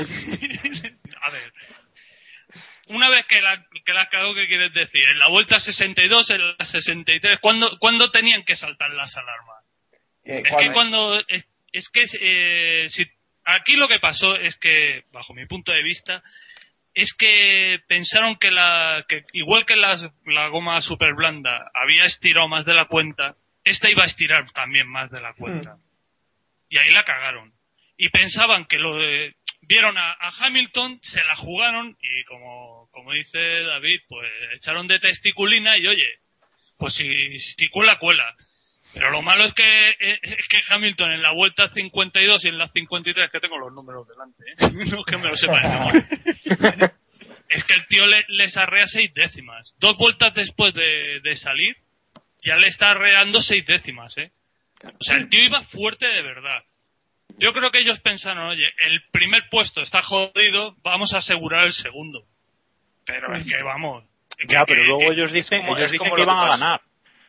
a 1.21 1.29
ver. 1.31 1.53
Una 2.89 3.09
vez 3.09 3.25
que 3.25 3.41
la, 3.41 3.65
que 3.85 3.93
la 3.93 4.07
cagó, 4.09 4.33
¿qué 4.33 4.47
quieres 4.47 4.73
decir? 4.73 5.09
En 5.11 5.19
la 5.19 5.27
vuelta 5.27 5.59
62, 5.59 6.29
en 6.29 6.55
la 6.57 6.65
63, 6.65 7.39
¿cuándo, 7.41 7.77
¿cuándo 7.79 8.11
tenían 8.11 8.43
que 8.45 8.55
saltar 8.55 8.89
las 8.91 9.13
alarmas? 9.17 9.63
Eh, 10.23 10.37
Es 10.37 10.43
que 10.43 10.49
cuando- 10.71 10.73
cuando. 10.73 11.19
Es, 11.27 11.45
es 11.73 11.89
que 11.89 12.05
eh, 12.21 12.87
si, 12.89 13.05
aquí 13.55 13.75
lo 13.75 13.87
que 13.87 13.99
pasó 13.99 14.35
es 14.35 14.55
que, 14.57 15.03
bajo 15.11 15.33
mi 15.33 15.45
punto 15.45 15.71
de 15.71 15.83
vista, 15.83 16.21
es 16.93 17.13
que 17.13 17.79
pensaron 17.87 18.37
que 18.37 18.51
la. 18.51 19.05
que 19.07 19.23
igual 19.33 19.65
que 19.65 19.75
las- 19.75 20.09
la 20.25 20.47
goma 20.47 20.81
super 20.81 21.13
blanda 21.13 21.69
había 21.73 22.05
estirado 22.05 22.47
más 22.47 22.65
de 22.65 22.73
la 22.73 22.85
cuenta, 22.85 23.35
esta 23.63 23.89
iba 23.89 24.03
a 24.03 24.07
estirar 24.07 24.49
también 24.51 24.87
más 24.87 25.11
de 25.11 25.21
la 25.21 25.33
cuenta. 25.33 25.77
Y 26.69 26.77
ahí 26.77 26.91
la 26.91 27.03
cagaron. 27.05 27.53
Y 27.97 28.09
pensaban 28.09 28.65
que 28.65 28.77
lo 28.79 28.97
de- 28.97 29.35
vieron 29.61 29.97
a, 29.97 30.11
a 30.11 30.33
Hamilton, 30.39 30.99
se 31.03 31.23
la 31.23 31.35
jugaron 31.35 31.97
y 32.01 32.23
como, 32.25 32.89
como 32.91 33.11
dice 33.11 33.37
David, 33.63 33.99
pues 34.07 34.31
echaron 34.55 34.87
de 34.87 34.99
testiculina 34.99 35.77
y 35.77 35.87
oye, 35.87 36.07
pues 36.77 36.93
si, 36.95 37.39
si 37.39 37.67
cuela, 37.69 37.97
cuela. 37.99 38.35
Malo 39.27 39.43
es 39.45 39.53
que, 39.53 39.89
eh, 39.99 40.19
es 40.23 40.47
que 40.47 40.61
Hamilton 40.69 41.11
en 41.11 41.21
la 41.21 41.31
vuelta 41.31 41.69
52 41.69 42.45
y 42.45 42.47
en 42.47 42.57
la 42.57 42.69
53, 42.69 43.29
que 43.31 43.39
tengo 43.39 43.57
los 43.57 43.73
números 43.73 44.07
delante, 44.07 44.43
¿eh? 44.49 44.55
no 44.91 44.99
es 44.99 45.05
que 45.05 45.17
me 45.17 45.27
lo 45.29 45.35
sepa 45.37 45.59
de 45.59 45.67
memoria. 45.69 46.93
es 47.49 47.63
que 47.65 47.73
el 47.73 47.87
tío 47.87 48.05
le, 48.07 48.25
les 48.29 48.55
arrea 48.57 48.87
seis 48.87 49.13
décimas. 49.13 49.73
Dos 49.79 49.97
vueltas 49.97 50.33
después 50.33 50.73
de, 50.73 51.19
de 51.21 51.35
salir, 51.35 51.75
ya 52.43 52.55
le 52.55 52.67
está 52.67 52.91
arreando 52.91 53.41
seis 53.41 53.65
décimas, 53.65 54.17
¿eh? 54.17 54.31
O 54.83 55.03
sea, 55.03 55.17
el 55.17 55.29
tío 55.29 55.43
iba 55.43 55.61
fuerte 55.63 56.05
de 56.07 56.21
verdad. 56.21 56.63
Yo 57.39 57.51
creo 57.53 57.69
que 57.71 57.79
ellos 57.79 57.99
pensaron, 57.99 58.47
oye, 58.47 58.67
el 58.85 59.01
primer 59.11 59.43
puesto 59.49 59.81
está 59.81 60.01
jodido, 60.01 60.75
vamos 60.83 61.13
a 61.13 61.17
asegurar 61.17 61.65
el 61.65 61.73
segundo. 61.73 62.23
Pero 63.05 63.35
es 63.35 63.43
que 63.45 63.61
vamos. 63.63 64.03
es 64.37 64.47
que- 64.47 64.53
Ya, 64.53 64.65
pero 64.65 64.81
que- 64.81 64.87
luego 64.87 64.99
que- 64.99 65.13
ellos 65.15 65.31
dicen, 65.31 65.61
como- 65.61 65.77
ellos 65.77 65.91
dicen 65.91 66.05
como 66.09 66.15
que 66.15 66.21
iban 66.21 66.37
a 66.37 66.47
ganar. 66.49 66.81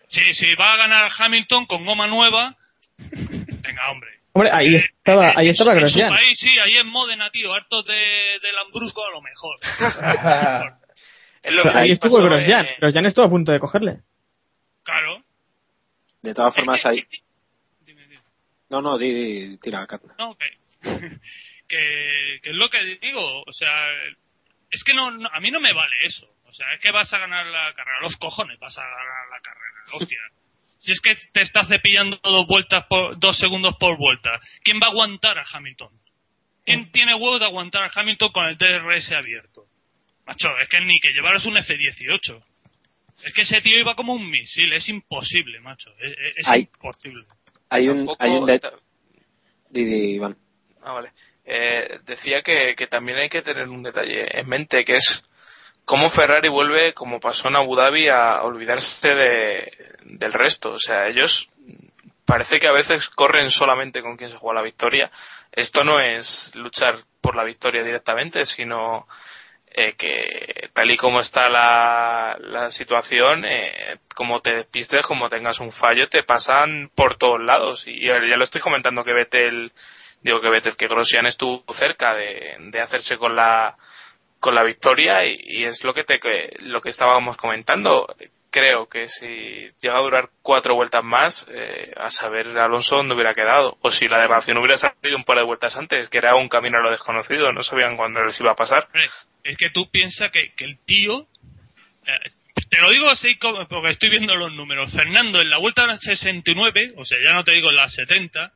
Sí, 0.08 0.34
sí, 0.34 0.54
va 0.54 0.72
a 0.74 0.76
ganar 0.76 1.10
Hamilton 1.16 1.66
con 1.66 1.84
goma 1.84 2.06
nueva. 2.06 2.56
Venga, 2.98 3.90
hombre. 3.90 4.10
Hombre, 4.32 4.50
ahí 4.52 4.74
estaba, 4.76 5.32
ahí 5.36 5.46
En 5.46 5.52
estaba 5.52 5.72
en 5.72 5.88
su 5.88 5.98
país, 5.98 6.38
sí, 6.38 6.58
ahí 6.58 6.76
en 6.76 6.86
Módena, 6.86 7.30
tío, 7.30 7.52
hartos 7.52 7.84
de, 7.86 8.38
de 8.40 8.52
Lambrusco 8.52 9.04
a 9.04 9.10
lo 9.10 9.20
mejor. 9.20 9.58
Es 11.40 11.52
lo 11.52 11.62
Pero 11.62 11.72
que 11.72 11.78
ahí 11.78 11.90
estuvo 11.92 12.16
pasó, 12.16 12.24
Grosjean. 12.24 12.66
eh, 12.66 12.76
Grosjean 12.80 13.06
estuvo 13.06 13.24
a 13.24 13.30
punto 13.30 13.52
de 13.52 13.60
cogerle. 13.60 14.00
Claro. 14.82 15.22
De 16.20 16.34
todas 16.34 16.54
formas, 16.54 16.76
Es 16.78 16.82
que- 16.82 16.88
ahí. 16.88 17.04
No, 18.70 18.82
no, 18.82 18.98
di, 18.98 19.12
di- 19.12 19.56
tira, 19.58 19.86
Carna. 19.86 20.14
No, 20.18 20.36
que, 20.36 20.46
que, 21.68 22.40
que 22.42 22.50
es 22.50 22.56
lo 22.56 22.68
que 22.68 22.98
digo, 23.00 23.42
o 23.44 23.52
sea, 23.52 23.70
es 24.70 24.82
que 24.84 24.94
no, 24.94 25.10
no- 25.12 25.28
a 25.32 25.40
mí 25.40 25.50
no 25.50 25.60
me 25.60 25.72
vale 25.72 25.94
eso. 26.04 26.26
O 26.48 26.52
sea, 26.54 26.72
es 26.74 26.80
que 26.80 26.90
vas 26.90 27.12
a 27.12 27.18
ganar 27.18 27.46
la 27.46 27.72
carrera, 27.74 28.00
los 28.00 28.16
cojones 28.16 28.58
vas 28.58 28.76
a 28.78 28.82
ganar 28.82 29.28
la 29.30 29.40
carrera, 29.40 29.84
hostia. 29.94 30.18
Si 30.80 30.92
es 30.92 31.00
que 31.00 31.16
te 31.32 31.40
estás 31.42 31.66
cepillando 31.66 32.20
dos 32.22 32.46
vueltas 32.46 32.84
por, 32.88 33.18
dos 33.18 33.36
segundos 33.36 33.74
por 33.80 33.96
vuelta, 33.98 34.40
¿quién 34.62 34.78
va 34.80 34.86
a 34.86 34.90
aguantar 34.90 35.36
a 35.36 35.44
Hamilton? 35.52 35.90
¿Quién 36.64 36.92
tiene 36.92 37.14
huevos 37.16 37.40
de 37.40 37.46
aguantar 37.46 37.82
a 37.82 37.90
Hamilton 37.92 38.30
con 38.30 38.46
el 38.46 38.56
DRS 38.56 39.10
abierto? 39.10 39.64
Macho, 40.24 40.48
es 40.62 40.68
que 40.68 40.80
ni 40.82 41.00
que 41.00 41.10
llevaras 41.12 41.44
un 41.46 41.56
F-18. 41.56 42.40
Es 43.24 43.34
que 43.34 43.42
ese 43.42 43.60
tío 43.60 43.76
iba 43.76 43.96
como 43.96 44.12
un 44.12 44.30
misil, 44.30 44.72
es 44.72 44.88
imposible, 44.88 45.58
macho. 45.60 45.90
Es, 45.98 46.12
es- 46.16 46.38
es 46.46 46.60
imposible. 46.60 47.24
Hay 47.70 47.88
un, 47.88 48.04
tampoco- 48.04 48.22
hay 48.24 48.30
un 48.30 48.46
de... 48.46 48.60
Di, 49.70 49.84
di, 49.84 50.14
Iván. 50.14 50.36
Ah, 50.84 50.92
vale. 50.92 51.10
Eh, 51.44 51.98
decía 52.04 52.40
que, 52.42 52.74
que 52.76 52.86
también 52.86 53.18
hay 53.18 53.28
que 53.28 53.42
tener 53.42 53.66
un 53.68 53.82
detalle 53.82 54.38
en 54.38 54.48
mente, 54.48 54.84
que 54.84 54.94
es 54.94 55.22
cómo 55.88 56.10
Ferrari 56.10 56.50
vuelve, 56.50 56.92
como 56.92 57.18
pasó 57.18 57.48
en 57.48 57.56
Abu 57.56 57.74
Dhabi, 57.74 58.10
a 58.10 58.42
olvidarse 58.42 59.08
de, 59.08 59.72
del 60.04 60.34
resto. 60.34 60.72
O 60.72 60.78
sea, 60.78 61.06
ellos 61.06 61.48
parece 62.26 62.60
que 62.60 62.68
a 62.68 62.72
veces 62.72 63.08
corren 63.08 63.48
solamente 63.48 64.02
con 64.02 64.18
quien 64.18 64.30
se 64.30 64.36
juega 64.36 64.60
la 64.60 64.64
victoria. 64.66 65.10
Esto 65.50 65.84
no 65.84 65.98
es 65.98 66.52
luchar 66.54 66.98
por 67.22 67.34
la 67.34 67.42
victoria 67.42 67.82
directamente, 67.82 68.44
sino 68.44 69.08
eh, 69.70 69.94
que 69.96 70.68
tal 70.74 70.90
y 70.90 70.98
como 70.98 71.20
está 71.20 71.48
la, 71.48 72.68
situación, 72.70 73.46
eh, 73.46 73.96
como 74.14 74.40
te 74.40 74.56
despistes, 74.56 75.06
como 75.06 75.30
tengas 75.30 75.58
un 75.58 75.72
fallo, 75.72 76.10
te 76.10 76.22
pasan 76.22 76.90
por 76.94 77.16
todos 77.16 77.40
lados. 77.40 77.84
Y 77.86 78.06
ya 78.06 78.18
lo 78.18 78.44
estoy 78.44 78.60
comentando 78.60 79.04
que 79.04 79.14
Vettel, 79.14 79.72
digo 80.20 80.42
que 80.42 80.50
Vettel, 80.50 80.76
que 80.76 80.86
Grosjean 80.86 81.24
estuvo 81.24 81.64
cerca 81.72 82.14
de 82.14 82.78
hacerse 82.78 83.16
con 83.16 83.34
la 83.34 83.74
con 84.40 84.54
la 84.54 84.62
victoria 84.64 85.24
y, 85.26 85.64
es 85.64 85.82
lo 85.84 85.94
que 85.94 86.04
te 86.04 86.20
lo 86.60 86.80
que 86.80 86.90
estábamos 86.90 87.36
comentando 87.36 88.06
creo 88.50 88.88
que 88.88 89.08
si 89.08 89.70
llega 89.80 89.96
a 89.98 90.00
durar 90.00 90.28
cuatro 90.42 90.74
vueltas 90.74 91.04
más 91.04 91.46
eh, 91.50 91.92
a 91.96 92.10
saber 92.10 92.46
Alonso 92.58 92.96
dónde 92.96 93.14
hubiera 93.14 93.34
quedado 93.34 93.76
o 93.82 93.90
si 93.90 94.08
la 94.08 94.20
devación 94.20 94.56
hubiera 94.58 94.78
salido 94.78 95.16
un 95.16 95.24
par 95.24 95.38
de 95.38 95.44
vueltas 95.44 95.76
antes 95.76 96.08
que 96.08 96.18
era 96.18 96.34
un 96.34 96.48
camino 96.48 96.78
a 96.78 96.82
lo 96.82 96.90
desconocido 96.90 97.52
no 97.52 97.62
sabían 97.62 97.96
cuándo 97.96 98.22
les 98.24 98.38
iba 98.40 98.52
a 98.52 98.56
pasar 98.56 98.88
es 99.44 99.56
que 99.56 99.70
tú 99.70 99.90
piensas 99.90 100.30
que, 100.30 100.52
que 100.54 100.64
el 100.64 100.78
tío. 100.84 101.26
eh, 102.06 102.30
te 102.70 102.80
lo 102.80 102.90
digo 102.90 103.08
así 103.08 103.36
como- 103.38 103.66
porque 103.66 103.90
estoy 103.92 104.10
viendo 104.10 104.34
los 104.34 104.52
números. 104.52 104.92
Fernando, 104.92 105.40
en 105.40 105.48
la 105.48 105.56
vuelta 105.58 105.98
69, 105.98 106.92
o 106.96 107.04
sea, 107.06 107.16
ya 107.22 107.32
no 107.32 107.44
te 107.44 107.52
digo 107.52 107.70
en 107.70 107.76
la 107.76 107.88
70, 107.88 108.52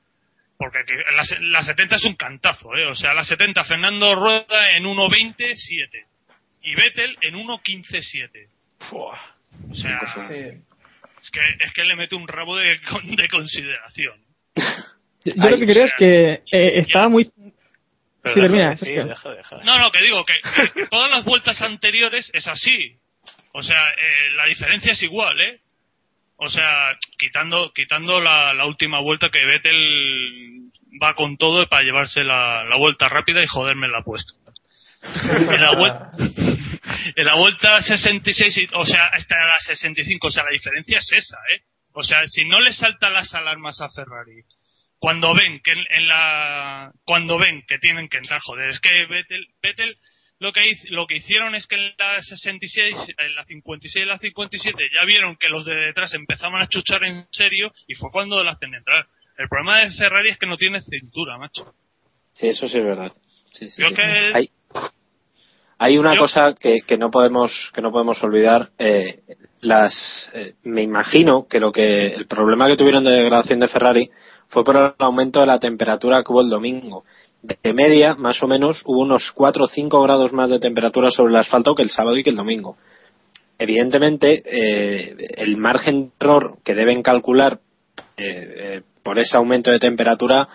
porque 0.63 0.85
que 0.87 0.95
la, 1.13 1.25
se- 1.25 1.41
la 1.41 1.63
70 1.65 1.97
es 1.97 2.05
un 2.05 2.15
cantazo, 2.17 2.77
¿eh? 2.77 2.87
O 2.87 2.95
sea, 2.95 3.13
la 3.15 3.25
70 3.25 3.65
Fernando 3.65 4.15
rueda 4.15 4.77
en 4.77 4.85
1.20.7 4.85 6.07
y 6.63 6.75
Vettel 6.77 7.17
en 7.23 7.35
1.15.7. 7.35 8.49
O 8.93 9.75
sea, 9.75 10.01
Sí. 10.29 10.35
es 11.23 11.31
que, 11.31 11.41
es 11.65 11.73
que 11.73 11.85
le 11.85 11.97
mete 11.97 12.15
un 12.15 12.27
rabo 12.29 12.57
de, 12.57 12.81
con- 12.83 13.15
de 13.17 13.29
consideración. 13.29 14.19
Yo, 15.25 15.35
lo 15.51 15.59
que 15.59 15.67
creo 15.67 15.85
es 15.85 15.95
que 15.99 16.33
eh, 16.53 16.79
estaba 16.81 17.09
muy... 17.09 17.25
Pero 18.23 18.35
Sí, 18.35 18.41
deja 18.41 18.47
termina, 18.53 18.65
de 18.65 18.71
decir, 18.71 18.87
Sergio. 18.89 19.07
deja, 19.07 19.31
deja. 19.31 19.57
No, 19.65 19.79
no, 19.81 19.91
que 19.91 20.03
digo 20.03 20.25
que 20.25 20.87
todas 20.91 21.11
las 21.11 21.25
vueltas 21.25 21.61
anteriores 21.61 22.31
es 22.33 22.47
así. 22.47 22.97
O 23.53 23.63
sea, 23.63 23.91
eh, 23.91 24.31
la 24.37 24.47
diferencia 24.47 24.93
es 24.93 25.03
igual, 25.03 25.41
¿eh? 25.41 25.61
O 26.45 26.49
sea, 26.49 26.97
quitando 27.19 27.73
quitando 27.73 28.21
la, 28.21 28.53
la 28.53 28.67
última 28.67 28.99
vuelta 29.01 29.31
que 29.31 29.45
Vettel 29.45 30.71
va 31.01 31.15
con 31.15 31.37
todo 31.37 31.69
para 31.69 31.85
llevarse 31.85 32.25
la, 32.25 32.65
la 32.65 32.77
vuelta 32.77 33.09
rápida 33.09 33.41
y 33.43 33.47
joderme 33.47 33.87
la 33.89 33.99
apuesta. 33.99 34.33
En 35.03 35.61
la 35.61 35.75
vuelta, 35.77 36.11
en 37.17 37.25
la 37.27 37.35
vuelta 37.37 37.81
66, 37.81 38.57
y- 38.59 38.69
o 38.75 38.85
sea, 38.85 39.07
hasta 39.07 39.37
la 39.47 39.59
65, 39.61 40.27
o 40.27 40.31
sea, 40.31 40.45
la 40.45 40.51
diferencia 40.51 40.99
es 40.99 41.13
esa, 41.13 41.37
¿eh? 41.55 41.61
O 41.95 42.03
sea, 42.03 42.27
si 42.27 42.45
no 42.45 42.59
le 42.61 42.73
saltan 42.73 43.13
las 43.15 43.33
alarmas 43.35 43.81
a 43.81 43.89
Ferrari 43.91 44.43
cuando 44.99 45.35
ven 45.35 45.61
que 45.63 45.73
en, 45.73 45.85
en 45.91 46.09
la 46.09 46.91
cuando 47.05 47.39
ven 47.39 47.63
que 47.69 47.79
tienen 47.79 48.09
que 48.09 48.19
entrar 48.19 48.41
joder 48.41 48.71
es 48.71 48.81
que 48.81 49.07
Vettel, 49.07 49.47
Vettel 49.63 49.97
lo 50.43 50.53
que 50.53 50.75
lo 50.91 51.07
que 51.07 51.17
hicieron 51.17 51.55
es 51.55 51.67
que 51.67 51.77
en 51.77 51.93
la 51.99 52.21
66 52.23 52.97
en 53.19 53.35
la 53.35 53.45
56 53.45 54.05
y 54.05 54.09
la 54.09 54.19
57 54.19 54.77
ya 54.95 55.05
vieron 55.07 55.37
que 55.37 55.49
los 55.49 55.65
de 55.65 55.75
detrás 55.75 56.13
empezaban 56.15 56.61
a 56.61 56.69
chuchar 56.69 57.05
en 57.05 57.27
serio 57.31 57.71
y 57.87 57.95
fue 57.95 58.11
cuando 58.11 58.43
lo 58.43 58.51
hacen 58.51 58.75
entrar 58.75 59.07
el 59.39 59.49
problema 59.49 59.81
de 59.81 59.91
Ferrari 59.93 60.31
es 60.31 60.39
que 60.39 60.47
no 60.47 60.57
tiene 60.57 60.83
cintura 60.83 61.39
macho 61.39 61.73
Sí, 62.35 62.49
eso 62.49 62.67
sí 62.69 62.79
es 62.79 62.85
verdad. 62.85 63.13
Sí, 63.53 63.69
sí, 63.71 63.83
Yo 63.83 63.89
sí. 63.91 63.95
que- 63.95 64.31
Hay, 64.35 64.51
hay 65.79 65.99
una 65.99 66.15
Yo- 66.15 66.21
cosa 66.21 66.55
que, 66.55 66.81
que 66.83 66.97
no 66.99 67.11
podemos 67.11 67.71
que 67.75 67.83
no 67.83 67.91
podemos 67.93 68.23
olvidar. 68.23 68.71
eh, 68.79 69.21
las 69.61 70.29
eh, 70.35 70.55
me 70.65 70.83
imagino 70.83 71.47
que 71.49 71.61
lo 71.61 71.71
que 71.73 72.07
el 72.09 72.27
problema 72.27 72.67
que 72.67 72.77
tuvieron 72.77 73.05
de 73.05 73.11
degradación 73.13 73.61
de 73.61 73.69
Ferrari 73.69 74.11
fue 74.49 74.65
por 74.65 74.77
el 74.77 74.93
aumento 74.99 75.41
de 75.41 75.47
la 75.47 75.59
temperatura 75.61 76.23
que 76.25 76.33
hubo 76.33 76.41
el 76.41 76.51
domingo. 76.51 77.05
De 77.43 77.73
media, 77.73 78.15
más 78.15 78.41
o 78.45 78.47
menos, 78.47 78.83
hubo 78.87 79.01
unos 79.01 79.33
4 79.35 79.65
o 79.65 79.67
5 79.67 80.03
grados 80.03 80.33
más 80.33 80.49
de 80.51 80.61
temperatura 80.61 81.11
sobre 81.11 81.33
el 81.33 81.41
asfalto 81.41 81.75
que 81.75 81.83
el 81.83 81.91
sábado 81.91 82.17
y 82.17 82.23
que 82.23 82.31
el 82.31 82.37
domingo. 82.37 82.77
Evidentemente, 83.59 84.43
eh, 84.47 85.17
el 85.37 85.57
margen 85.57 86.07
de 86.07 86.11
error 86.21 86.59
que 86.65 86.75
deben 86.75 87.03
calcular 87.03 87.59
eh, 88.17 88.55
eh, 88.57 88.83
por 89.03 89.19
ese 89.19 89.37
aumento 89.37 89.73
de 89.73 89.81
temperatura 89.81 90.49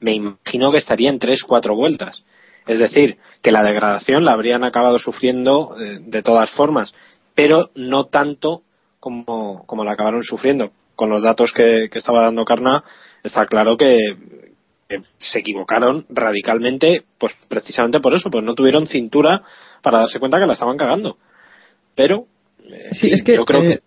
me 0.00 0.12
imagino 0.12 0.70
que 0.70 0.78
estaría 0.78 1.08
en 1.08 1.18
3-4 1.18 1.74
vueltas. 1.74 2.24
Es 2.66 2.78
decir, 2.78 3.16
que 3.40 3.50
la 3.50 3.62
degradación 3.62 4.26
la 4.26 4.32
habrían 4.32 4.64
acabado 4.64 4.98
sufriendo 4.98 5.74
de 5.76 6.22
todas 6.22 6.50
formas, 6.50 6.94
pero 7.34 7.70
no 7.74 8.06
tanto 8.06 8.62
como, 9.00 9.64
como 9.66 9.84
la 9.84 9.92
acabaron 9.92 10.22
sufriendo. 10.22 10.72
Con 10.94 11.10
los 11.10 11.22
datos 11.22 11.52
que, 11.52 11.88
que 11.90 11.98
estaba 11.98 12.22
dando 12.22 12.44
Carna, 12.44 12.84
está 13.22 13.46
claro 13.46 13.76
que, 13.76 14.16
se 15.18 15.40
equivocaron 15.40 16.06
radicalmente, 16.08 17.02
pues 17.18 17.34
precisamente 17.48 18.00
por 18.00 18.14
eso, 18.14 18.30
pues 18.30 18.44
no 18.44 18.54
tuvieron 18.54 18.86
cintura 18.86 19.42
para 19.82 19.98
darse 19.98 20.18
cuenta 20.18 20.40
que 20.40 20.46
la 20.46 20.52
estaban 20.54 20.76
cagando. 20.76 21.16
Pero 21.94 22.26
eh, 22.64 22.90
Sí, 22.92 23.10
es 23.12 23.22
que, 23.22 23.36
yo 23.36 23.44
creo 23.44 23.62
eh, 23.62 23.68
que 23.68 23.80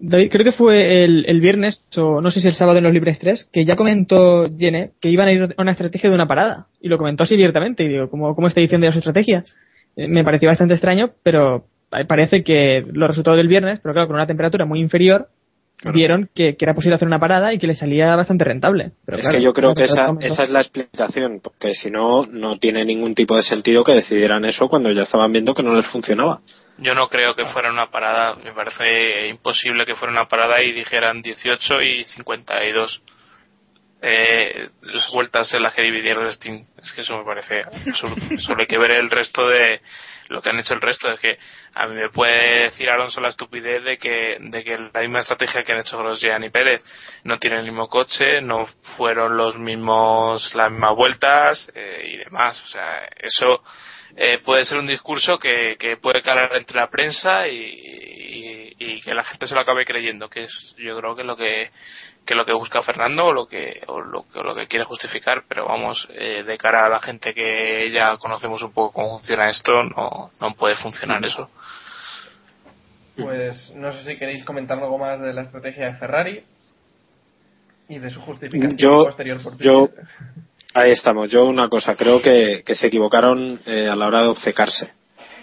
David, 0.00 0.30
creo 0.30 0.44
que 0.44 0.52
fue 0.56 1.04
el, 1.04 1.24
el 1.26 1.40
viernes, 1.40 1.82
o 1.96 2.20
no 2.20 2.30
sé 2.30 2.40
si 2.40 2.46
el 2.48 2.54
sábado 2.54 2.78
en 2.78 2.84
los 2.84 2.92
Libres 2.92 3.18
3, 3.18 3.48
que 3.52 3.64
ya 3.64 3.74
comentó 3.74 4.46
Jene 4.56 4.92
que 5.00 5.08
iban 5.10 5.26
a 5.28 5.32
ir 5.32 5.42
a 5.56 5.62
una 5.62 5.72
estrategia 5.72 6.08
de 6.08 6.14
una 6.14 6.28
parada. 6.28 6.66
Y 6.80 6.88
lo 6.88 6.98
comentó 6.98 7.24
así 7.24 7.34
abiertamente. 7.34 7.82
Y 7.82 7.88
digo, 7.88 8.08
¿cómo, 8.08 8.34
cómo 8.34 8.46
está 8.46 8.60
diciendo 8.60 8.86
ya 8.86 8.92
su 8.92 8.98
estrategia? 8.98 9.42
Eh, 9.96 10.06
me 10.06 10.22
pareció 10.22 10.48
bastante 10.48 10.74
extraño, 10.74 11.10
pero 11.24 11.64
pa- 11.90 12.04
parece 12.04 12.44
que 12.44 12.84
los 12.92 13.08
resultados 13.08 13.38
del 13.38 13.48
viernes, 13.48 13.80
pero 13.82 13.92
claro, 13.92 14.06
con 14.06 14.14
una 14.16 14.26
temperatura 14.28 14.64
muy 14.64 14.78
inferior, 14.80 15.26
vieron 15.92 16.28
que, 16.34 16.56
que 16.56 16.64
era 16.64 16.74
posible 16.74 16.96
hacer 16.96 17.08
una 17.08 17.20
parada 17.20 17.52
y 17.52 17.58
que 17.58 17.66
le 17.66 17.74
salía 17.74 18.16
bastante 18.16 18.44
rentable. 18.44 18.92
Pero 19.04 19.18
es 19.18 19.24
claro, 19.24 19.38
que 19.38 19.44
yo 19.44 19.52
creo 19.52 19.74
que 19.74 19.84
esa, 19.84 20.12
esa 20.20 20.42
es 20.42 20.50
la 20.50 20.60
explicación, 20.60 21.40
porque 21.42 21.72
si 21.72 21.90
no, 21.90 22.26
no 22.26 22.58
tiene 22.58 22.84
ningún 22.84 23.14
tipo 23.14 23.36
de 23.36 23.42
sentido 23.42 23.84
que 23.84 23.92
decidieran 23.92 24.44
eso 24.44 24.68
cuando 24.68 24.90
ya 24.90 25.02
estaban 25.02 25.32
viendo 25.32 25.54
que 25.54 25.62
no 25.62 25.74
les 25.74 25.86
funcionaba. 25.86 26.40
Yo 26.78 26.94
no 26.94 27.08
creo 27.08 27.34
que 27.34 27.46
fuera 27.46 27.72
una 27.72 27.90
parada, 27.90 28.36
me 28.36 28.52
parece 28.52 29.28
imposible 29.28 29.84
que 29.84 29.96
fuera 29.96 30.12
una 30.12 30.28
parada 30.28 30.62
y 30.62 30.72
dijeran 30.72 31.22
18 31.22 31.82
y 31.82 32.04
52 32.04 33.02
eh, 34.00 34.70
las 34.82 35.10
vueltas 35.12 35.52
en 35.54 35.62
las 35.62 35.74
que 35.74 35.82
dividieron 35.82 36.26
el 36.26 36.32
Steam. 36.32 36.66
Es 36.80 36.92
que 36.92 37.00
eso 37.00 37.18
me 37.18 37.24
parece 37.24 37.62
absurdo. 37.62 38.16
Solo 38.38 38.60
hay 38.60 38.66
que 38.66 38.78
ver 38.78 38.92
el 38.92 39.10
resto 39.10 39.48
de 39.48 39.80
lo 40.28 40.40
que 40.40 40.50
han 40.50 40.58
hecho 40.58 40.74
el 40.74 40.80
resto. 40.80 41.10
Es 41.10 41.20
que 41.20 41.38
a 41.74 41.86
mí 41.86 41.96
me 41.96 42.10
puede 42.10 42.64
decir 42.64 42.88
Alonso 42.90 43.20
la 43.20 43.28
estupidez 43.28 43.82
de 43.82 43.98
que, 43.98 44.38
de 44.40 44.64
que 44.64 44.78
la 44.78 45.00
misma 45.00 45.20
estrategia 45.20 45.62
que 45.62 45.72
han 45.72 45.80
hecho 45.80 45.98
Grosjean 45.98 46.44
y 46.44 46.50
Pérez 46.50 46.82
no 47.24 47.38
tienen 47.38 47.60
el 47.60 47.66
mismo 47.66 47.88
coche, 47.88 48.40
no 48.40 48.66
fueron 48.96 49.36
los 49.36 49.58
mismos, 49.58 50.54
las 50.54 50.70
mismas 50.70 50.94
vueltas 50.94 51.70
eh, 51.74 52.02
y 52.04 52.16
demás. 52.18 52.62
O 52.62 52.66
sea, 52.68 53.08
eso 53.16 53.62
eh, 54.20 54.38
puede 54.44 54.64
ser 54.64 54.78
un 54.78 54.86
discurso 54.88 55.38
que, 55.38 55.76
que 55.78 55.96
puede 55.96 56.22
calar 56.22 56.50
entre 56.56 56.76
la 56.76 56.90
prensa 56.90 57.46
y, 57.46 57.54
y- 57.56 58.74
y 58.80 59.00
que 59.00 59.14
la 59.14 59.22
gente 59.24 59.46
se 59.46 59.54
lo 59.54 59.60
acabe 59.60 59.84
creyendo, 59.84 60.28
que 60.28 60.44
es 60.44 60.74
yo 60.76 60.98
creo 60.98 61.14
que 61.14 61.22
es 61.22 61.26
lo 61.26 61.36
que, 61.36 61.70
que 62.26 62.34
es 62.34 62.36
lo 62.36 62.44
que 62.44 62.52
busca 62.52 62.82
Fernando 62.82 63.26
o 63.26 63.32
lo 63.32 63.46
que, 63.46 63.80
o 63.86 64.00
lo, 64.00 64.24
que- 64.28 64.38
o 64.40 64.42
lo 64.42 64.54
que 64.54 64.66
quiere 64.66 64.84
justificar, 64.84 65.44
pero 65.48 65.66
vamos, 65.66 66.08
eh, 66.12 66.42
de 66.42 66.58
cara 66.58 66.86
a 66.86 66.88
la 66.88 67.00
gente 67.00 67.32
que 67.34 67.90
ya 67.92 68.16
conocemos 68.16 68.60
un 68.62 68.72
poco 68.72 68.92
cómo 68.92 69.18
funciona 69.18 69.48
esto, 69.50 69.82
no, 69.84 70.30
no 70.40 70.54
puede 70.54 70.76
funcionar 70.76 71.24
eso. 71.24 71.48
Pues 73.16 73.72
no 73.74 73.92
sé 73.92 74.04
si 74.04 74.16
queréis 74.16 74.44
comentar 74.44 74.78
algo 74.78 74.96
más 74.98 75.20
de 75.20 75.32
la 75.32 75.42
estrategia 75.42 75.86
de 75.86 75.94
Ferrari 75.94 76.44
y 77.88 77.98
de 77.98 78.10
su 78.10 78.20
justificación 78.20 78.76
Yo, 78.78 79.04
posterior 79.04 79.42
por 79.42 79.58
yo. 79.58 79.88
Ahí 80.74 80.90
estamos. 80.90 81.28
Yo 81.30 81.44
una 81.44 81.68
cosa, 81.68 81.94
creo 81.94 82.20
que, 82.22 82.62
que 82.64 82.74
se 82.74 82.86
equivocaron 82.88 83.60
eh, 83.66 83.88
a 83.88 83.96
la 83.96 84.06
hora 84.06 84.22
de 84.22 84.28
obcecarse. 84.28 84.92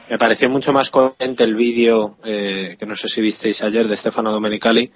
Me 0.10 0.18
pareció 0.20 0.48
mucho 0.50 0.72
más 0.72 0.90
coherente 0.92 1.44
el 1.44 1.56
vídeo 1.56 2.18
eh, 2.24 2.76
que 2.80 2.86
no 2.86 2.96
sé 2.96 3.08
si 3.10 3.22
visteis 3.22 3.62
ayer 3.64 3.88
de 3.88 3.98
Stefano 3.98 4.32
Domenicali 4.32 4.92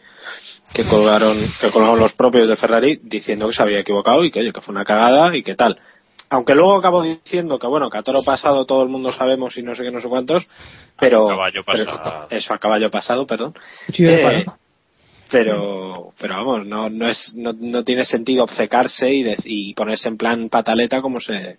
que 0.71 0.85
colgaron 0.85 1.35
que 1.59 1.71
colgaron 1.71 1.99
los 1.99 2.13
propios 2.13 2.47
de 2.47 2.55
Ferrari 2.55 2.99
diciendo 3.01 3.47
que 3.47 3.55
se 3.55 3.63
había 3.63 3.79
equivocado 3.79 4.23
y 4.23 4.29
que 4.29 4.39
oye 4.41 4.53
que 4.53 4.61
fue 4.61 4.71
una 4.71 4.85
cagada 4.85 5.35
y 5.35 5.41
que 5.41 5.55
tal. 5.55 5.79
Aunque 6.29 6.53
luego 6.53 6.75
acabó 6.77 7.01
diciendo 7.01 7.57
que 7.57 7.65
bueno 7.65 7.89
que 7.89 7.97
a 7.97 8.03
toro 8.03 8.21
pasado 8.21 8.65
todo 8.67 8.83
el 8.83 8.89
mundo 8.89 9.11
sabemos 9.11 9.57
y 9.57 9.63
no 9.63 9.73
sé 9.73 9.81
qué 9.81 9.89
no 9.89 9.99
sé 9.99 10.07
cuántos, 10.07 10.47
pero, 10.99 11.25
A 11.25 11.29
caballo 11.29 11.61
pero- 11.65 11.85
pasado. 11.87 12.27
eso 12.29 12.53
a 12.53 12.59
caballo 12.59 12.91
pasado, 12.91 13.25
perdón. 13.25 13.55
Sí, 13.91 14.05
Eh. 14.05 14.45
Pero 15.29 16.09
pero 16.19 16.33
vamos 16.35 16.65
no 16.65 16.89
no 16.89 17.07
es 17.07 17.33
no, 17.35 17.51
no 17.53 17.83
tiene 17.83 18.03
sentido 18.03 18.43
obcecarse 18.43 19.09
y, 19.13 19.23
dec- 19.23 19.43
y 19.45 19.73
ponerse 19.73 20.07
en 20.09 20.17
plan 20.17 20.49
pataleta 20.49 21.01
como 21.01 21.19
se 21.19 21.57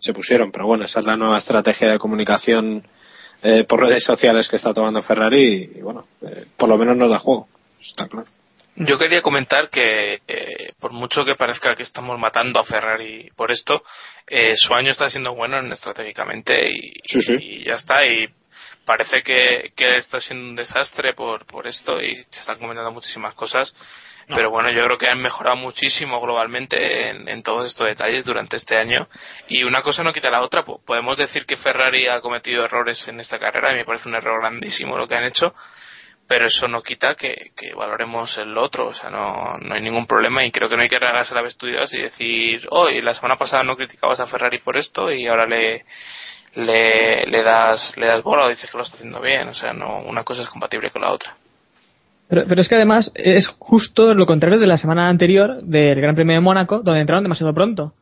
se 0.00 0.12
pusieron 0.12 0.50
pero 0.50 0.66
bueno 0.66 0.84
esa 0.84 1.00
es 1.00 1.06
la 1.06 1.16
nueva 1.16 1.38
estrategia 1.38 1.90
de 1.90 1.98
comunicación 1.98 2.82
eh, 3.42 3.64
por 3.64 3.80
redes 3.80 4.04
sociales 4.04 4.48
que 4.48 4.56
está 4.56 4.72
tomando 4.72 5.02
Ferrari 5.02 5.70
y, 5.76 5.80
bueno 5.80 6.06
eh, 6.22 6.46
por 6.56 6.68
lo 6.68 6.76
menos 6.78 6.96
nos 6.96 7.10
da 7.10 7.18
juego 7.18 7.48
está 7.80 8.06
claro 8.08 8.28
Yo 8.76 8.96
quería 8.96 9.20
comentar 9.20 9.68
que, 9.68 10.18
eh, 10.26 10.72
por 10.80 10.92
mucho 10.92 11.24
que 11.26 11.34
parezca 11.34 11.74
que 11.74 11.82
estamos 11.82 12.18
matando 12.18 12.58
a 12.58 12.64
Ferrari 12.64 13.28
por 13.36 13.50
esto, 13.52 13.82
eh, 14.26 14.52
su 14.56 14.72
año 14.72 14.90
está 14.92 15.10
siendo 15.10 15.34
bueno 15.34 15.58
en- 15.58 15.72
estratégicamente 15.72 16.70
y, 16.70 16.90
Sí, 17.04 17.20
sí. 17.20 17.34
y 17.38 17.64
ya 17.68 17.74
está. 17.74 18.06
Y 18.06 18.28
parece 18.84 19.22
que, 19.22 19.72
que 19.76 19.96
está 19.96 20.20
siendo 20.20 20.48
un 20.50 20.56
desastre 20.56 21.14
por, 21.14 21.46
por 21.46 21.66
esto 21.66 22.00
y 22.02 22.14
se 22.30 22.40
están 22.40 22.58
comentando 22.58 22.90
muchísimas 22.92 23.34
cosas. 23.34 23.74
Pero 24.34 24.50
bueno, 24.50 24.70
yo 24.70 24.84
creo 24.84 24.96
que 24.98 25.08
han 25.08 25.20
mejorado 25.20 25.56
muchísimo 25.56 26.20
globalmente 26.20 27.10
en, 27.10 27.28
en 27.28 27.42
todos 27.42 27.66
estos 27.66 27.88
detalles 27.88 28.24
durante 28.24 28.56
este 28.56 28.76
año. 28.76 29.08
Y 29.48 29.64
una 29.64 29.82
cosa 29.82 30.02
no 30.04 30.12
quita 30.12 30.30
la 30.30 30.42
otra. 30.42 30.64
Po- 30.64 30.80
Podemos 30.86 31.18
decir 31.18 31.44
que 31.44 31.56
Ferrari 31.56 32.06
ha 32.06 32.20
cometido 32.20 32.64
errores 32.64 33.06
en 33.08 33.18
esta 33.20 33.38
carrera 33.40 33.72
y 33.72 33.76
me 33.76 33.84
parece 33.84 34.08
un 34.08 34.14
error 34.14 34.40
grandísimo 34.40 34.96
lo 34.96 35.08
que 35.08 35.16
han 35.16 35.24
hecho 35.24 35.54
pero 36.24 36.46
eso 36.46 36.66
no 36.66 36.82
quita 36.82 37.14
que, 37.14 37.50
que 37.54 37.74
valoremos 37.74 38.38
el 38.38 38.56
otro, 38.56 38.86
o 38.88 38.94
sea, 38.94 39.10
no, 39.10 39.58
no 39.58 39.74
hay 39.74 39.82
ningún 39.82 40.06
problema 40.06 40.42
y 40.42 40.50
creo 40.50 40.66
que 40.66 40.76
no 40.76 40.82
hay 40.82 40.88
que 40.88 40.98
regarse 40.98 41.34
las 41.34 41.42
vestiduras 41.44 41.92
y 41.92 42.00
decir, 42.00 42.66
hoy 42.70 43.02
la 43.02 43.12
semana 43.12 43.36
pasada 43.36 43.62
no 43.64 43.76
criticabas 43.76 44.18
a 44.20 44.26
Ferrari 44.26 44.58
por 44.60 44.78
esto 44.78 45.12
y 45.12 45.26
ahora 45.26 45.44
le, 45.46 45.84
le, 46.54 47.24
le 47.26 47.42
das 47.42 47.94
le 47.96 48.06
das 48.06 48.22
bola 48.22 48.44
o 48.44 48.48
dices 48.48 48.70
que 48.70 48.76
lo 48.76 48.84
está 48.84 48.96
haciendo 48.96 49.20
bien, 49.20 49.48
o 49.48 49.54
sea, 49.54 49.72
no 49.72 50.00
una 50.02 50.22
cosa 50.24 50.42
es 50.42 50.48
compatible 50.48 50.90
con 50.90 51.02
la 51.02 51.12
otra. 51.12 51.34
Pero, 52.28 52.44
pero 52.48 52.60
es 52.62 52.68
que 52.68 52.74
además 52.76 53.10
es 53.14 53.46
justo 53.58 54.14
lo 54.14 54.26
contrario 54.26 54.58
de 54.58 54.66
la 54.66 54.76
semana 54.78 55.08
anterior 55.08 55.62
del 55.62 56.00
Gran 56.00 56.14
Premio 56.14 56.34
de 56.34 56.40
Mónaco, 56.40 56.80
donde 56.80 57.00
entraron 57.00 57.24
demasiado 57.24 57.52
pronto. 57.52 57.92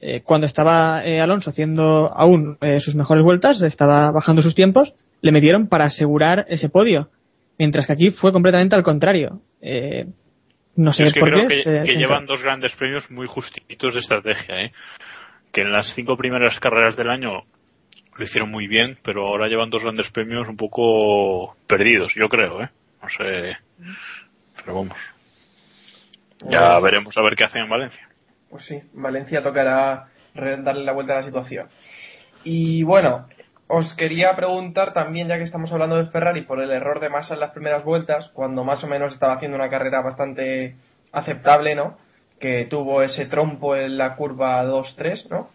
Eh, 0.00 0.22
cuando 0.24 0.46
estaba 0.46 1.04
eh, 1.04 1.20
Alonso 1.20 1.50
haciendo 1.50 2.10
aún 2.14 2.56
eh, 2.62 2.80
sus 2.80 2.94
mejores 2.94 3.22
vueltas, 3.24 3.60
estaba 3.62 4.10
bajando 4.12 4.42
sus 4.42 4.54
tiempos, 4.54 4.92
le 5.20 5.32
metieron 5.32 5.68
para 5.68 5.86
asegurar 5.86 6.46
ese 6.48 6.68
podio. 6.68 7.08
Mientras 7.58 7.86
que 7.86 7.92
aquí 7.92 8.10
fue 8.12 8.32
completamente 8.32 8.74
al 8.76 8.82
contrario. 8.82 9.40
Eh, 9.60 10.06
no 10.76 10.92
sé 10.94 11.02
es 11.02 11.12
que 11.12 11.20
por 11.20 11.28
creo 11.28 11.46
qué. 11.48 11.56
que, 11.56 11.62
se- 11.62 11.82
que 11.82 11.92
se 11.92 11.98
llevan 11.98 12.24
dos 12.26 12.42
grandes 12.42 12.74
premios 12.76 13.10
muy 13.10 13.26
justitos 13.26 13.92
de 13.92 14.00
estrategia, 14.00 14.62
¿eh? 14.62 14.72
Que 15.52 15.62
en 15.62 15.72
las 15.72 15.92
cinco 15.94 16.16
primeras 16.16 16.58
carreras 16.60 16.96
del 16.96 17.10
año 17.10 17.42
lo 18.20 18.26
hicieron 18.26 18.50
muy 18.50 18.66
bien, 18.66 18.98
pero 19.02 19.26
ahora 19.26 19.48
llevan 19.48 19.70
dos 19.70 19.82
grandes 19.82 20.10
premios 20.10 20.46
un 20.46 20.56
poco 20.56 21.56
perdidos, 21.66 22.12
yo 22.14 22.28
creo, 22.28 22.62
¿eh? 22.62 22.68
No 23.02 23.08
sé. 23.08 23.56
Pero 24.56 24.74
vamos. 24.74 24.96
Ya 26.48 26.72
Pues- 26.74 26.82
veremos 26.84 27.16
a 27.16 27.22
ver 27.22 27.34
qué 27.34 27.44
hacen 27.44 27.62
en 27.62 27.70
Valencia. 27.70 28.08
Pues 28.50 28.64
sí, 28.66 28.80
Valencia 28.92 29.42
tocará 29.42 30.08
darle 30.34 30.84
la 30.84 30.92
vuelta 30.92 31.14
a 31.14 31.16
la 31.16 31.22
situación. 31.22 31.68
Y 32.44 32.82
bueno, 32.82 33.26
os 33.68 33.94
quería 33.94 34.36
preguntar 34.36 34.92
también, 34.92 35.28
ya 35.28 35.38
que 35.38 35.44
estamos 35.44 35.72
hablando 35.72 35.96
de 35.96 36.10
Ferrari, 36.10 36.42
por 36.42 36.60
el 36.60 36.70
error 36.70 37.00
de 37.00 37.08
Massa 37.08 37.34
en 37.34 37.40
las 37.40 37.52
primeras 37.52 37.84
vueltas, 37.84 38.30
cuando 38.34 38.64
más 38.64 38.84
o 38.84 38.86
menos 38.86 39.12
estaba 39.14 39.34
haciendo 39.34 39.56
una 39.56 39.70
carrera 39.70 40.02
bastante 40.02 40.76
aceptable, 41.12 41.74
¿no? 41.74 41.96
Que 42.38 42.66
tuvo 42.66 43.02
ese 43.02 43.26
trompo 43.26 43.76
en 43.76 43.96
la 43.96 44.14
curva 44.16 44.62
2-3, 44.64 45.26
¿no? 45.30 45.48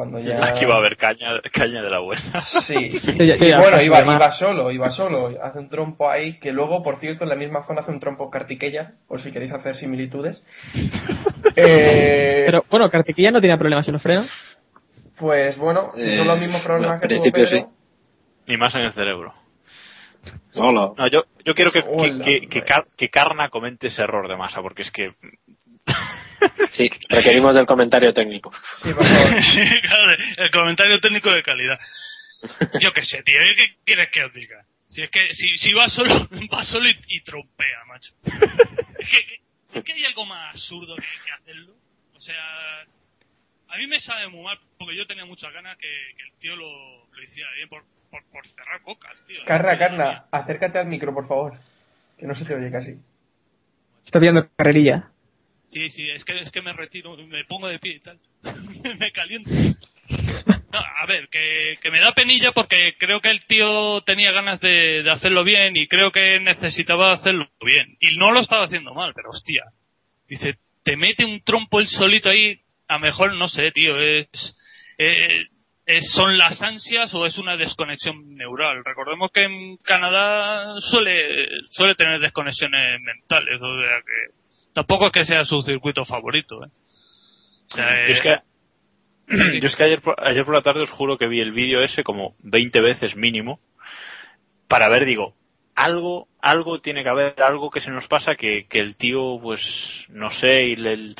Cuando 0.00 0.18
ya... 0.18 0.42
Aquí 0.42 0.64
va 0.64 0.76
a 0.76 0.78
haber 0.78 0.96
caña, 0.96 1.28
caña 1.52 1.82
de 1.82 1.90
la 1.90 1.98
buena. 1.98 2.22
Sí, 2.66 2.74
y 2.74 3.52
bueno, 3.52 3.82
iba, 3.82 4.00
iba 4.00 4.30
solo, 4.30 4.70
iba 4.70 4.88
solo, 4.88 5.28
hace 5.42 5.58
un 5.58 5.68
trompo 5.68 6.08
ahí, 6.08 6.38
que 6.38 6.52
luego, 6.52 6.82
por 6.82 6.96
cierto, 6.96 7.24
en 7.24 7.28
la 7.28 7.36
misma 7.36 7.64
zona 7.66 7.82
hace 7.82 7.90
un 7.90 8.00
trompo 8.00 8.30
Kartikeya, 8.30 8.92
por 9.06 9.20
si 9.20 9.30
queréis 9.30 9.52
hacer 9.52 9.76
similitudes. 9.76 10.42
Eh, 11.56 12.44
Pero 12.46 12.64
bueno, 12.70 12.88
Kartikeya 12.88 13.30
no 13.30 13.40
tenía 13.42 13.58
problemas 13.58 13.86
en 13.88 13.92
los 13.94 14.02
frenos. 14.02 14.26
Pues 15.18 15.58
bueno, 15.58 15.90
Eh, 15.96 16.16
son 16.16 16.26
los 16.28 16.38
mismos 16.40 16.62
problemas 16.62 16.92
al 16.92 17.00
que 17.00 17.08
tuvo 17.08 17.22
principio 17.30 17.58
Pedro. 17.60 17.70
Ni 18.46 18.56
más 18.56 18.74
en 18.74 18.80
el 18.82 18.92
cerebro. 18.92 19.34
Hola. 20.54 20.92
No, 20.96 21.06
yo, 21.08 21.24
yo 21.44 21.54
quiero 21.54 21.72
que, 21.72 21.80
que, 21.80 21.88
Hola, 21.90 22.24
que, 22.24 22.40
que, 22.40 22.58
hombre. 22.58 22.62
Car- 22.64 22.86
que 22.96 23.08
Carna 23.10 23.48
comente 23.50 23.88
ese 23.88 24.02
error 24.02 24.28
de 24.28 24.36
masa, 24.36 24.62
porque 24.62 24.82
es 24.82 24.90
que 24.90 25.12
sí 26.70 26.90
requerimos 27.08 27.54
del 27.54 27.66
comentario 27.66 28.12
técnico 28.12 28.52
Sí, 28.82 28.92
por 28.92 29.06
favor. 29.06 29.42
Sí, 29.42 29.80
claro, 29.82 30.16
el 30.36 30.50
comentario 30.50 31.00
técnico 31.00 31.30
de 31.30 31.42
calidad. 31.42 31.78
Yo 32.80 32.92
qué 32.92 33.04
sé, 33.04 33.22
tío, 33.22 33.38
¿yo 33.40 33.54
¿qué 33.56 33.74
quieres 33.84 34.08
que 34.10 34.24
os 34.24 34.32
diga? 34.32 34.64
Si 34.88 35.02
es 35.02 35.10
que 35.10 35.34
si, 35.34 35.56
si 35.58 35.72
va 35.72 35.88
solo, 35.88 36.10
va 36.52 36.64
solo 36.64 36.88
y, 36.88 36.96
y 37.08 37.20
trompea, 37.20 37.84
macho. 37.86 38.12
Es 38.98 39.08
que, 39.08 39.78
es 39.78 39.84
que 39.84 39.92
hay 39.92 40.04
algo 40.04 40.24
más 40.26 40.54
absurdo 40.54 40.96
que, 40.96 41.02
que 41.02 41.32
hacerlo. 41.32 41.74
O 42.16 42.20
sea, 42.20 42.80
a 43.68 43.76
mí 43.78 43.86
me 43.86 44.00
sabe 44.00 44.28
muy 44.28 44.42
mal 44.42 44.58
porque 44.78 44.96
yo 44.96 45.06
tenía 45.06 45.24
muchas 45.24 45.52
ganas 45.52 45.76
que, 45.78 45.88
que 46.16 46.22
el 46.24 46.32
tío 46.40 46.56
lo, 46.56 47.06
lo 47.06 47.22
hiciera 47.22 47.50
bien 47.54 47.68
por, 47.68 47.84
por, 48.10 48.24
por 48.32 48.46
cerrar 48.48 48.80
bocas, 48.82 49.12
tío. 49.26 49.40
Carra, 49.46 49.78
Carna, 49.78 50.24
acércate 50.30 50.78
al 50.78 50.86
micro, 50.86 51.14
por 51.14 51.28
favor. 51.28 51.58
Que 52.18 52.26
no 52.26 52.34
se 52.34 52.44
te 52.44 52.54
oye 52.54 52.70
casi. 52.70 52.96
Está 54.04 54.18
viendo 54.18 54.48
carrerilla. 54.56 55.10
Sí, 55.72 55.90
sí, 55.90 56.08
es 56.10 56.24
que, 56.24 56.40
es 56.40 56.50
que 56.50 56.62
me 56.62 56.72
retiro, 56.72 57.16
me 57.16 57.44
pongo 57.44 57.68
de 57.68 57.78
pie 57.78 57.94
y 57.96 58.00
tal. 58.00 58.18
me 58.98 59.12
caliento. 59.12 59.50
No, 60.72 60.78
a 60.78 61.04
ver, 61.06 61.28
que, 61.30 61.78
que 61.82 61.90
me 61.90 61.98
da 61.98 62.12
penilla 62.12 62.52
porque 62.52 62.94
creo 62.96 63.20
que 63.20 63.30
el 63.30 63.44
tío 63.46 64.02
tenía 64.02 64.30
ganas 64.30 64.60
de, 64.60 65.02
de 65.02 65.10
hacerlo 65.10 65.42
bien 65.42 65.76
y 65.76 65.88
creo 65.88 66.12
que 66.12 66.38
necesitaba 66.38 67.12
hacerlo 67.12 67.48
bien. 67.60 67.96
Y 67.98 68.16
no 68.16 68.30
lo 68.30 68.38
estaba 68.38 68.66
haciendo 68.66 68.94
mal, 68.94 69.12
pero 69.12 69.30
hostia. 69.30 69.64
Dice, 70.28 70.58
te 70.84 70.96
mete 70.96 71.24
un 71.24 71.42
trompo 71.42 71.80
el 71.80 71.88
solito 71.88 72.28
ahí, 72.28 72.60
a 72.86 72.98
mejor 73.00 73.34
no 73.34 73.48
sé, 73.48 73.72
tío, 73.72 74.00
es, 74.00 74.28
eh, 74.98 75.46
es- 75.86 76.12
son 76.12 76.38
las 76.38 76.62
ansias 76.62 77.12
o 77.14 77.26
es 77.26 77.36
una 77.38 77.56
desconexión 77.56 78.36
neural. 78.36 78.84
Recordemos 78.84 79.32
que 79.34 79.42
en 79.42 79.76
Canadá 79.78 80.72
suele, 80.88 81.48
suele 81.70 81.96
tener 81.96 82.20
desconexiones 82.20 83.00
mentales, 83.00 83.60
o 83.60 83.80
sea 83.82 83.96
que 84.02 84.39
tampoco 84.74 85.06
es 85.06 85.12
que 85.12 85.24
sea 85.24 85.44
su 85.44 85.60
circuito 85.62 86.04
favorito, 86.04 86.64
¿eh? 86.64 86.68
O 87.72 87.74
sea, 87.74 88.06
Yo 88.06 88.12
es 88.12 88.18
eh, 88.18 88.22
que, 89.28 89.60
yo 89.60 89.66
es 89.68 89.76
que 89.76 89.84
ayer, 89.84 90.00
por- 90.02 90.16
ayer 90.26 90.44
por 90.44 90.54
la 90.54 90.62
tarde 90.62 90.82
os 90.82 90.90
juro 90.90 91.18
que 91.18 91.28
vi 91.28 91.40
el 91.40 91.52
vídeo 91.52 91.82
ese 91.82 92.02
como 92.02 92.34
20 92.40 92.80
veces 92.80 93.16
mínimo 93.16 93.60
para 94.68 94.88
ver, 94.88 95.04
digo, 95.04 95.34
algo, 95.74 96.28
algo 96.40 96.80
tiene 96.80 97.02
que 97.02 97.08
haber, 97.08 97.42
algo 97.42 97.70
que 97.70 97.80
se 97.80 97.90
nos 97.90 98.06
pasa 98.06 98.34
que, 98.36 98.66
que 98.68 98.80
el 98.80 98.96
tío, 98.96 99.38
pues, 99.42 99.60
no 100.08 100.30
sé, 100.30 100.64
y 100.64 100.76
le 100.76 101.14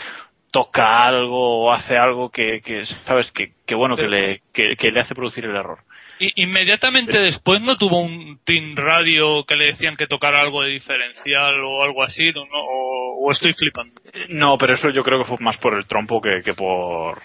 toca 0.51 1.07
algo 1.07 1.64
o 1.64 1.72
hace 1.72 1.96
algo 1.96 2.30
que, 2.30 2.61
que 2.64 2.84
sabes, 3.07 3.30
que, 3.32 3.53
que 3.66 3.74
bueno, 3.74 3.96
que 3.96 4.09
le, 4.09 4.42
que, 4.53 4.76
que 4.76 4.90
le 4.90 5.01
hace 5.01 5.14
producir 5.14 5.44
el 5.44 5.55
error. 5.57 5.78
Y 6.21 6.43
inmediatamente 6.43 7.18
después 7.18 7.62
no 7.62 7.79
tuvo 7.79 8.01
un 8.01 8.39
team 8.45 8.77
radio 8.77 9.45
que 9.45 9.57
le 9.57 9.66
decían 9.66 9.97
que 9.97 10.07
tocara 10.07 10.41
algo 10.41 10.62
de 10.62 10.68
diferencial 10.71 11.55
o 11.64 11.83
algo 11.83 12.03
así, 12.03 12.31
¿no? 12.33 12.43
o, 12.53 13.27
o 13.27 13.33
estoy 13.33 13.55
flipando. 13.55 14.01
No, 14.29 14.59
pero 14.59 14.75
eso 14.75 14.91
yo 14.91 15.03
creo 15.03 15.18
que 15.21 15.25
fue 15.29 15.39
más 15.41 15.57
por 15.57 15.75
el 15.75 15.87
trompo 15.87 16.21
que, 16.21 16.43
que 16.45 16.53
por... 16.53 17.23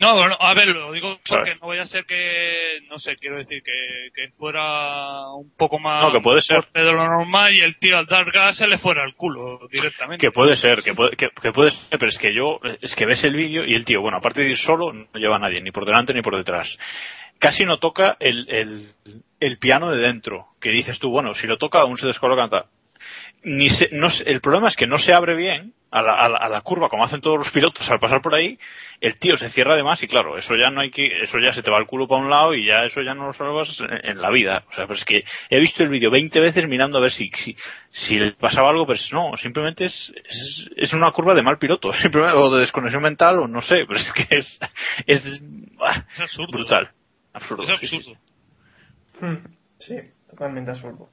No, 0.00 0.14
bueno, 0.16 0.34
a 0.40 0.54
ver, 0.54 0.68
lo 0.68 0.90
digo 0.92 1.18
porque 1.28 1.28
¿Sabes? 1.28 1.60
no 1.60 1.66
vaya 1.68 1.82
a 1.82 1.86
ser 1.86 2.06
que, 2.06 2.78
no 2.88 2.98
sé, 2.98 3.16
quiero 3.16 3.36
decir 3.36 3.62
que, 3.62 4.08
que 4.14 4.30
fuera 4.38 5.28
un 5.34 5.54
poco 5.58 5.78
más 5.78 6.02
No, 6.02 6.10
que 6.10 6.20
puede 6.20 6.40
ser. 6.40 6.64
de 6.72 6.84
lo 6.84 6.94
normal 6.94 7.52
y 7.52 7.60
el 7.60 7.76
tío 7.78 7.98
al 7.98 8.06
dar 8.06 8.30
gas 8.32 8.56
se 8.56 8.66
le 8.66 8.78
fuera 8.78 9.02
al 9.04 9.14
culo 9.14 9.60
directamente. 9.70 10.26
Que 10.26 10.32
puede 10.32 10.56
ser, 10.56 10.78
que 10.82 10.94
puede, 10.94 11.14
que, 11.16 11.28
que 11.42 11.52
puede 11.52 11.72
ser, 11.72 11.98
pero 11.98 12.08
es 12.08 12.16
que 12.18 12.32
yo, 12.34 12.58
es 12.80 12.94
que 12.96 13.04
ves 13.04 13.22
el 13.24 13.36
vídeo 13.36 13.66
y 13.66 13.74
el 13.74 13.84
tío, 13.84 14.00
bueno, 14.00 14.16
aparte 14.16 14.40
de 14.40 14.48
ir 14.48 14.56
solo, 14.56 14.90
no 14.94 15.06
lleva 15.16 15.36
a 15.36 15.40
nadie, 15.40 15.60
ni 15.60 15.70
por 15.70 15.84
delante 15.84 16.14
ni 16.14 16.22
por 16.22 16.34
detrás. 16.34 16.74
Casi 17.40 17.64
no 17.64 17.78
toca 17.78 18.16
el, 18.20 18.48
el, 18.50 18.92
el 19.40 19.58
piano 19.58 19.90
de 19.90 19.98
dentro, 19.98 20.46
que 20.60 20.70
dices 20.70 20.98
tú, 21.00 21.10
bueno, 21.10 21.34
si 21.34 21.46
lo 21.48 21.56
toca 21.58 21.80
aún 21.80 21.96
se 21.96 22.06
descoloca 22.06 22.48
tal. 22.48 22.64
Ni 23.42 23.70
se, 23.70 23.88
no, 23.92 24.10
se- 24.10 24.30
el 24.30 24.40
problema 24.42 24.68
es 24.68 24.76
que 24.76 24.86
no 24.86 24.98
se 24.98 25.14
abre 25.14 25.34
bien 25.34 25.72
a 25.90 26.02
la, 26.02 26.12
a, 26.12 26.28
la, 26.28 26.36
a 26.36 26.48
la 26.50 26.60
curva 26.60 26.90
como 26.90 27.04
hacen 27.04 27.22
todos 27.22 27.38
los 27.38 27.50
pilotos 27.50 27.90
al 27.90 27.98
pasar 27.98 28.20
por 28.20 28.34
ahí, 28.34 28.58
el 29.00 29.18
tío 29.18 29.36
se 29.38 29.48
cierra 29.50 29.74
de 29.74 29.82
más 29.82 30.00
y 30.02 30.06
claro, 30.06 30.36
eso 30.36 30.54
ya 30.54 30.70
no 30.70 30.82
hay 30.82 30.90
que, 30.90 31.06
eso 31.22 31.38
ya 31.42 31.52
se 31.54 31.62
te 31.62 31.70
va 31.70 31.78
el 31.78 31.86
culo 31.86 32.06
para 32.06 32.20
un 32.20 32.28
lado 32.28 32.54
y 32.54 32.66
ya 32.66 32.84
eso 32.84 33.00
ya 33.00 33.14
no 33.14 33.26
lo 33.26 33.32
salvas 33.32 33.74
en, 33.80 34.10
en 34.10 34.20
la 34.20 34.30
vida. 34.30 34.62
O 34.70 34.74
sea, 34.74 34.86
pero 34.86 34.98
es 34.98 35.04
que 35.06 35.24
he 35.48 35.58
visto 35.58 35.82
el 35.82 35.88
vídeo 35.88 36.10
20 36.10 36.38
veces 36.38 36.68
mirando 36.68 36.98
a 36.98 37.00
ver 37.00 37.10
si, 37.12 37.30
si, 37.42 37.56
si 37.90 38.18
le 38.18 38.32
pasaba 38.32 38.68
algo, 38.68 38.86
pero 38.86 38.98
es- 38.98 39.10
no, 39.12 39.32
simplemente 39.38 39.86
es, 39.86 40.12
es, 40.28 40.68
es 40.76 40.92
una 40.92 41.10
curva 41.12 41.34
de 41.34 41.42
mal 41.42 41.56
piloto, 41.58 41.90
simplemente, 42.02 42.36
o 42.36 42.54
de 42.54 42.60
desconexión 42.60 43.02
mental 43.02 43.38
o 43.38 43.48
no 43.48 43.62
sé, 43.62 43.86
pero 43.88 43.98
es 43.98 44.12
que 44.12 44.26
es, 44.36 44.58
es, 45.06 45.24
Es 45.24 46.36
brutal. 46.52 46.90
Absurdo. 47.32 47.62
Es 47.64 47.80
sí, 47.80 47.86
sí, 47.86 47.96
absurdo. 47.96 48.18
sí. 49.18 49.24
Hmm, 49.24 49.36
Sí, 49.78 49.96
totalmente 50.28 50.70
absurdo. 50.70 51.08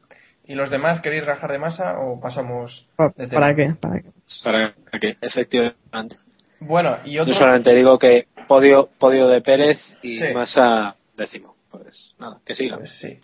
¿Y 0.46 0.56
los 0.56 0.70
demás 0.70 1.02
queréis 1.02 1.26
rajar 1.26 1.52
de 1.52 1.60
masa 1.60 2.00
o 2.00 2.20
pasamos 2.22 2.88
Pa- 2.96 3.14
de 3.16 3.28
tema? 3.28 3.42
¿Para 3.42 3.56
qué? 3.56 3.74
¿Para 3.80 4.02
qué? 4.02 4.12
Para 4.44 4.74
efectivamente. 5.22 6.18
Bueno, 6.60 6.98
y 7.06 7.14
Yo 7.14 7.24
otro... 7.24 7.34
solamente 7.34 7.74
digo 7.76 8.00
que 8.00 8.28
podio, 8.48 8.90
podio 8.98 9.28
de 9.28 9.42
Pérez 9.42 9.78
y 10.02 10.20
Sí. 10.20 10.34
Massa 10.34 10.96
décimo. 11.16 11.56
Pues 11.70 12.14
nada, 12.18 12.40
que 12.46 12.54
siga. 12.56 12.78
Pues 12.78 12.98
sí. 13.00 13.20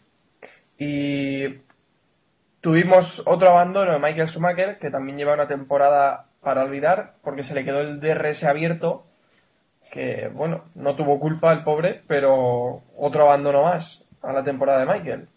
Y 0.77 1.59
tuvimos 2.61 3.21
otro 3.25 3.49
abandono 3.49 3.91
de 3.93 3.99
Michael 3.99 4.29
Schumacher, 4.29 4.77
que 4.79 4.89
también 4.89 5.17
lleva 5.17 5.33
una 5.33 5.47
temporada 5.47 6.25
para 6.41 6.63
olvidar, 6.63 7.13
porque 7.23 7.43
se 7.43 7.53
le 7.53 7.63
quedó 7.63 7.81
el 7.81 7.99
DRS 8.01 8.43
abierto, 8.43 9.05
que 9.93 10.27
bueno, 10.33 10.63
no 10.73 10.95
tuvo 10.95 11.19
culpa 11.19 11.53
el 11.53 11.63
pobre, 11.63 12.01
pero 12.07 12.81
otro 12.97 13.25
abandono 13.25 13.61
más 13.61 14.03
a 14.23 14.33
la 14.33 14.43
temporada 14.43 14.79
de 14.79 14.91
Michael. 14.91 15.27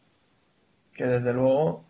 Que 0.95 1.05
desde 1.05 1.35
luego... 1.35 1.85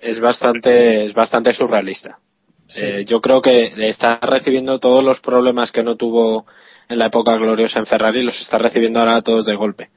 Es 0.00 0.20
bastante, 0.20 1.06
es 1.06 1.12
bastante 1.12 1.52
surrealista. 1.52 2.20
Sí. 2.68 2.80
Eh, 2.84 3.04
yo 3.04 3.20
creo 3.20 3.42
que 3.42 3.72
está 3.88 4.20
recibiendo 4.22 4.78
todos 4.78 5.02
los 5.02 5.18
problemas 5.18 5.72
que 5.72 5.82
no 5.82 5.96
tuvo 5.96 6.46
en 6.88 7.00
la 7.00 7.06
época 7.06 7.34
gloriosa 7.34 7.80
en 7.80 7.86
Ferrari, 7.86 8.22
los 8.22 8.40
está 8.40 8.58
recibiendo 8.58 9.00
ahora 9.00 9.20
todos 9.20 9.44
de 9.46 9.56
golpe. 9.56 9.88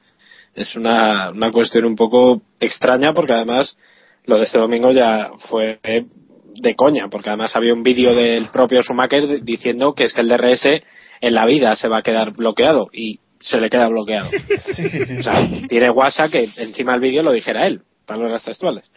Es 0.56 0.74
una, 0.74 1.30
una 1.30 1.52
cuestión 1.52 1.84
un 1.84 1.94
poco 1.94 2.42
extraña 2.58 3.12
porque 3.12 3.34
además 3.34 3.78
lo 4.24 4.38
de 4.38 4.44
este 4.44 4.58
domingo 4.58 4.90
ya 4.90 5.30
fue 5.48 5.78
de 5.82 6.74
coña, 6.74 7.08
porque 7.08 7.28
además 7.28 7.54
había 7.54 7.74
un 7.74 7.84
vídeo 7.84 8.12
del 8.12 8.48
propio 8.48 8.82
Schumacher 8.82 9.44
diciendo 9.44 9.94
que 9.94 10.04
es 10.04 10.12
que 10.12 10.22
el 10.22 10.28
DRS 10.28 10.80
en 11.20 11.34
la 11.34 11.46
vida 11.46 11.76
se 11.76 11.88
va 11.88 11.98
a 11.98 12.02
quedar 12.02 12.32
bloqueado 12.32 12.88
y 12.92 13.20
se 13.40 13.60
le 13.60 13.70
queda 13.70 13.88
bloqueado. 13.88 14.30
Sí, 14.74 14.88
sí, 14.88 15.04
sí. 15.06 15.16
O 15.18 15.22
sea, 15.22 15.48
tiene 15.68 15.90
WhatsApp 15.90 16.30
que 16.30 16.50
encima 16.56 16.92
del 16.92 17.00
vídeo 17.00 17.22
lo 17.22 17.32
dijera 17.32 17.66
él, 17.66 17.80
palabras 18.04 18.44
textuales. 18.44 18.90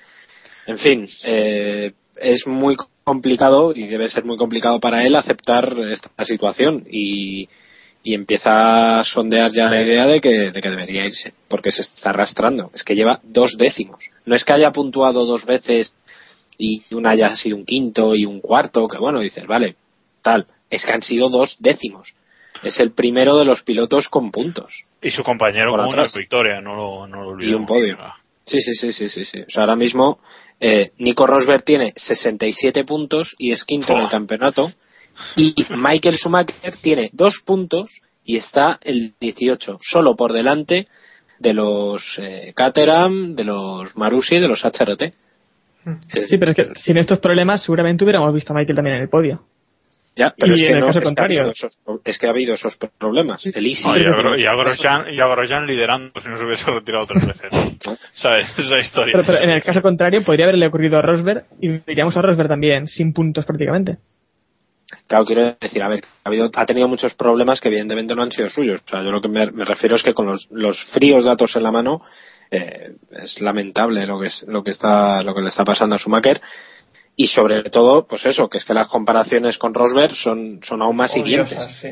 En 0.67 0.77
fin, 0.77 1.07
eh, 1.23 1.93
es 2.17 2.45
muy 2.45 2.75
complicado 3.03 3.73
y 3.75 3.87
debe 3.87 4.09
ser 4.09 4.25
muy 4.25 4.37
complicado 4.37 4.79
para 4.79 5.05
él 5.05 5.15
aceptar 5.15 5.73
esta 5.89 6.25
situación 6.25 6.85
y, 6.89 7.47
y 8.03 8.13
empieza 8.13 8.99
a 8.99 9.03
sondear 9.03 9.51
ya 9.51 9.69
la 9.69 9.81
idea 9.81 10.05
de 10.05 10.21
que, 10.21 10.51
de 10.51 10.61
que 10.61 10.69
debería 10.69 11.05
irse, 11.05 11.33
porque 11.47 11.71
se 11.71 11.81
está 11.81 12.11
arrastrando. 12.11 12.71
Es 12.73 12.83
que 12.83 12.95
lleva 12.95 13.19
dos 13.23 13.57
décimos. 13.57 14.05
No 14.25 14.35
es 14.35 14.45
que 14.45 14.53
haya 14.53 14.71
puntuado 14.71 15.25
dos 15.25 15.45
veces 15.45 15.95
y 16.57 16.83
una 16.91 17.11
haya 17.11 17.35
sido 17.35 17.57
un 17.57 17.65
quinto 17.65 18.15
y 18.15 18.25
un 18.25 18.41
cuarto, 18.41 18.87
que 18.87 18.97
bueno, 18.97 19.19
dices, 19.21 19.47
vale, 19.47 19.75
tal. 20.21 20.45
Es 20.69 20.85
que 20.85 20.91
han 20.91 21.01
sido 21.01 21.29
dos 21.29 21.57
décimos. 21.59 22.13
Es 22.63 22.79
el 22.79 22.91
primero 22.91 23.37
de 23.37 23.45
los 23.45 23.63
pilotos 23.63 24.09
con 24.09 24.31
puntos. 24.31 24.83
Y 25.01 25.11
su 25.11 25.23
compañero 25.23 25.71
con 25.71 25.85
una 25.85 26.05
victoria, 26.13 26.59
no 26.61 26.75
lo, 26.75 27.07
no 27.07 27.23
lo 27.23 27.29
Y 27.29 27.33
olvidemos. 27.33 27.59
un 27.61 27.65
podio. 27.65 27.97
Sí, 28.43 28.59
sí, 28.59 28.73
sí, 28.73 28.91
sí, 28.91 29.07
sí, 29.09 29.23
sí. 29.23 29.41
O 29.41 29.49
sea, 29.49 29.61
ahora 29.63 29.75
mismo 29.75 30.19
eh, 30.59 30.91
Nico 30.97 31.25
Rosberg 31.25 31.63
tiene 31.63 31.93
67 31.95 32.83
puntos 32.83 33.35
y 33.37 33.51
es 33.51 33.63
quinto 33.63 33.93
en 33.93 33.99
el 33.99 34.09
campeonato. 34.09 34.73
Y 35.35 35.53
Michael 35.69 36.17
Schumacher 36.17 36.75
tiene 36.81 37.09
dos 37.13 37.41
puntos 37.45 37.91
y 38.25 38.37
está 38.37 38.79
el 38.81 39.13
18, 39.19 39.79
solo 39.81 40.15
por 40.15 40.33
delante 40.33 40.87
de 41.39 41.53
los 41.53 42.17
eh, 42.19 42.53
Caterham, 42.55 43.35
de 43.35 43.43
los 43.43 43.95
Marusi 43.95 44.35
y 44.35 44.39
de 44.39 44.47
los 44.47 44.63
HRT. 44.63 45.13
Sí, 46.27 46.37
pero 46.37 46.51
es 46.51 46.55
que 46.57 46.79
sin 46.81 46.97
estos 46.97 47.19
problemas 47.19 47.63
seguramente 47.63 48.03
hubiéramos 48.03 48.33
visto 48.33 48.51
a 48.51 48.55
Michael 48.55 48.75
también 48.75 48.97
en 48.97 49.03
el 49.03 49.09
podio. 49.09 49.43
Ya, 50.19 50.33
pero 50.37 50.51
Y 50.51 50.55
es 50.55 50.61
que 50.61 50.67
en 50.67 50.73
el 50.73 50.79
no, 50.81 50.87
caso 50.87 50.99
es 50.99 51.03
que 51.03 51.07
ha 51.07 51.09
contrario. 51.11 51.39
habido 51.39 51.51
esos- 51.53 51.77
es 52.03 52.17
que 52.19 52.27
ha 52.27 52.29
habido 52.31 52.53
esos 52.55 52.75
problemas. 52.97 53.45
El 53.45 53.65
Easy. 53.65 53.87
No, 53.87 53.95
y, 53.97 54.01
a, 54.01 54.11
Gro- 54.11 54.37
y 54.37 54.45
liderando 55.65 56.19
si 56.19 56.27
no 56.27 56.35
se 56.37 56.43
hubiese 56.45 56.65
retirado 56.69 57.07
tres 57.07 57.25
veces. 57.25 57.49
¿Sabes? 58.13 58.47
Esa 58.57 58.79
historia. 58.79 59.13
Pero, 59.13 59.23
pero 59.25 59.39
en 59.43 59.49
el 59.51 59.63
caso 59.63 59.81
contrario 59.81 60.21
podría 60.25 60.45
haberle 60.45 60.67
ocurrido 60.67 60.97
a 60.97 61.01
Rosberg 61.01 61.45
y 61.61 61.69
diríamos 61.87 62.17
a 62.17 62.21
Rosberg 62.21 62.49
también, 62.49 62.87
sin 62.89 63.13
puntos 63.13 63.45
prácticamente. 63.45 63.97
Claro, 65.07 65.23
quiero 65.25 65.55
decir, 65.61 65.81
a 65.83 65.87
ver, 65.87 66.01
ha, 66.23 66.29
habido, 66.29 66.49
ha 66.53 66.65
tenido 66.65 66.87
muchos 66.87 67.13
problemas 67.13 67.61
que 67.61 67.69
evidentemente 67.69 68.13
no 68.15 68.23
han 68.23 68.31
sido 68.31 68.49
suyos. 68.49 68.81
O 68.85 68.89
sea, 68.89 69.03
yo 69.03 69.11
lo 69.11 69.21
que 69.21 69.27
me, 69.29 69.49
me 69.51 69.63
refiero 69.63 69.95
es 69.95 70.03
que 70.03 70.13
con 70.13 70.25
los, 70.25 70.47
los 70.51 70.83
fríos 70.93 71.25
datos 71.25 71.55
en 71.55 71.63
la 71.63 71.71
mano 71.71 72.01
eh, 72.51 72.93
es 73.23 73.39
lamentable 73.39 74.05
lo 74.05 74.19
que 74.19 74.27
es, 74.27 74.43
lo 74.47 74.63
que 74.63 74.71
está 74.71 75.21
lo 75.21 75.33
que 75.35 75.41
le 75.41 75.49
está 75.49 75.63
pasando 75.63 75.95
a 75.95 75.99
Schumacher 75.99 76.41
y 77.21 77.27
sobre 77.27 77.63
todo, 77.63 78.07
pues 78.07 78.25
eso, 78.25 78.47
que 78.47 78.59
es 78.59 78.63
que 78.63 78.73
las 78.73 78.87
comparaciones 78.87 79.57
con 79.57 79.73
Rosberg 79.73 80.15
son 80.15 80.61
son 80.63 80.81
aún 80.81 80.95
más 80.95 81.17
hirientes. 81.17 81.67
sí. 81.81 81.89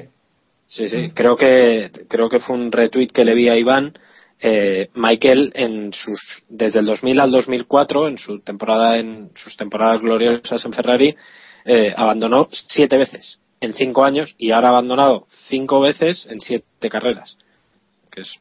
Sí, 0.65 0.87
sí. 0.87 1.09
Creo 1.13 1.35
que 1.35 1.91
creo 2.07 2.29
que 2.29 2.39
fue 2.39 2.55
un 2.55 2.71
retweet 2.71 3.09
que 3.09 3.25
le 3.25 3.35
vi 3.35 3.49
a 3.49 3.57
Iván. 3.57 3.93
Eh, 4.39 4.89
Michael 4.93 5.51
en 5.53 5.91
sus 5.91 6.43
desde 6.47 6.79
el 6.79 6.85
2000 6.85 7.19
al 7.19 7.31
2004 7.31 8.07
en 8.07 8.17
su 8.17 8.39
temporada 8.39 8.99
en 8.99 9.31
sus 9.35 9.57
temporadas 9.57 9.99
gloriosas 9.99 10.63
en 10.63 10.73
Ferrari 10.73 11.15
eh, 11.65 11.91
abandonó 11.97 12.47
siete 12.51 12.97
veces 12.97 13.39
en 13.59 13.73
cinco 13.73 14.05
años 14.05 14.35
y 14.37 14.51
ahora 14.51 14.67
ha 14.67 14.71
abandonado 14.73 15.25
cinco 15.47 15.79
veces 15.79 16.27
en 16.29 16.39
siete 16.39 16.87
carreras 16.87 17.39
que 18.11 18.21
es 18.21 18.39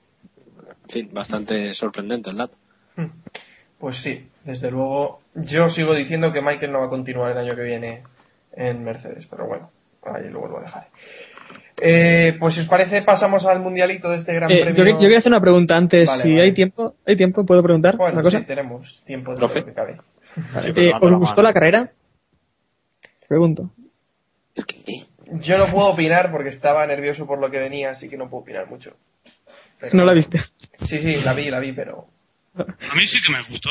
en 0.85 0.91
fin 0.91 1.15
bastante 1.15 1.73
sorprendente 1.73 2.29
el 2.29 2.37
dato 2.37 2.59
Pues 3.79 4.03
sí, 4.03 4.27
desde 4.45 4.71
luego. 4.71 5.21
Yo 5.45 5.69
sigo 5.69 5.95
diciendo 5.95 6.33
que 6.33 6.41
Michael 6.41 6.73
no 6.73 6.81
va 6.81 6.87
a 6.87 6.91
continuar 6.91 7.33
el 7.33 7.39
año 7.39 7.55
que 7.55 7.63
viene 7.63 8.03
en 8.53 8.83
Mercedes, 8.85 9.27
pero 9.31 9.47
bueno, 9.47 9.69
ahí 10.05 10.31
lo 10.31 10.41
vuelvo 10.41 10.59
a 10.59 10.63
dejar. 10.63 10.87
Eh, 11.81 12.37
pues 12.41 12.55
si 12.55 12.61
os 12.61 12.69
parece 12.69 13.03
pasamos 13.03 13.45
al 13.45 13.61
mundialito 13.61 14.09
de 14.09 14.17
este 14.17 14.33
gran 14.33 14.51
Eh, 14.51 14.57
yo, 14.59 14.65
premio. 14.75 14.95
yo 14.95 14.99
quería 15.01 15.19
hacer 15.19 15.31
una 15.31 15.41
pregunta 15.43 15.77
antes. 15.77 16.07
Vale, 16.07 16.23
si 16.23 16.31
vale. 16.31 16.43
hay 16.43 16.53
tiempo, 16.55 16.95
¿hay 17.07 17.17
tiempo? 17.17 17.45
¿Puedo 17.45 17.63
preguntar 17.63 17.97
Bueno, 17.99 18.15
una 18.15 18.23
cosa? 18.23 18.39
sí, 18.41 18.47
tenemos 18.47 19.03
tiempo 19.05 19.35
de 19.35 19.41
lo 19.43 19.53
que 19.53 19.73
cabe. 19.75 19.97
Vale, 20.55 20.69
eh, 20.75 20.93
¿Os 21.01 21.11
la 21.11 21.17
gustó 21.19 21.37
mano. 21.37 21.43
la 21.49 21.53
carrera? 21.53 21.91
Pregunto. 23.29 23.71
Yo 25.43 25.59
no 25.59 25.67
puedo 25.71 25.89
opinar 25.89 26.31
porque 26.31 26.49
estaba 26.49 26.87
nervioso 26.87 27.27
por 27.27 27.39
lo 27.41 27.51
que 27.51 27.59
venía, 27.59 27.91
así 27.91 28.09
que 28.09 28.17
no 28.17 28.31
puedo 28.31 28.43
opinar 28.43 28.69
mucho. 28.71 28.93
Pero- 29.81 29.95
¿No 29.95 30.05
la 30.07 30.15
viste? 30.15 30.41
Sí, 30.87 30.99
sí, 30.99 31.17
la 31.17 31.35
vi, 31.35 31.51
la 31.51 31.59
vi, 31.59 31.73
pero 31.73 32.07
A 32.57 32.95
mí 32.95 33.07
sí 33.07 33.19
que 33.27 33.33
me 33.33 33.43
gustó. 33.51 33.69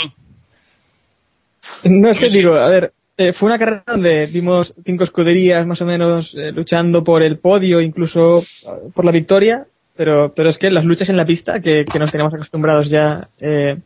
No 1.84 2.10
es 2.12 2.20
que 2.20 2.30
digo, 2.30 2.56
a 2.56 2.68
ver, 2.70 2.92
eh, 3.18 3.34
fue 3.34 3.48
una 3.48 3.60
carrera 3.60 3.84
donde 3.88 4.26
vimos 4.28 4.74
cinco 4.86 5.04
escuderías 5.04 5.66
más 5.66 5.82
o 5.82 5.86
menos 5.86 6.34
eh, 6.36 6.52
luchando 6.52 7.04
por 7.04 7.24
el 7.24 7.38
podio, 7.40 7.82
incluso 7.82 8.40
eh, 8.42 8.90
por 8.94 9.06
la 9.06 9.12
victoria, 9.12 9.66
pero, 9.96 10.34
pero 10.36 10.50
es 10.50 10.58
que 10.58 10.70
las 10.72 10.84
luchas 10.86 11.10
en 11.10 11.18
la 11.18 11.26
pista, 11.26 11.60
que, 11.62 11.86
que 11.92 12.00
nos 12.00 12.12
teníamos 12.12 12.34
acostumbrados 12.34 12.90
ya 12.90 13.28
eh, 13.40 13.78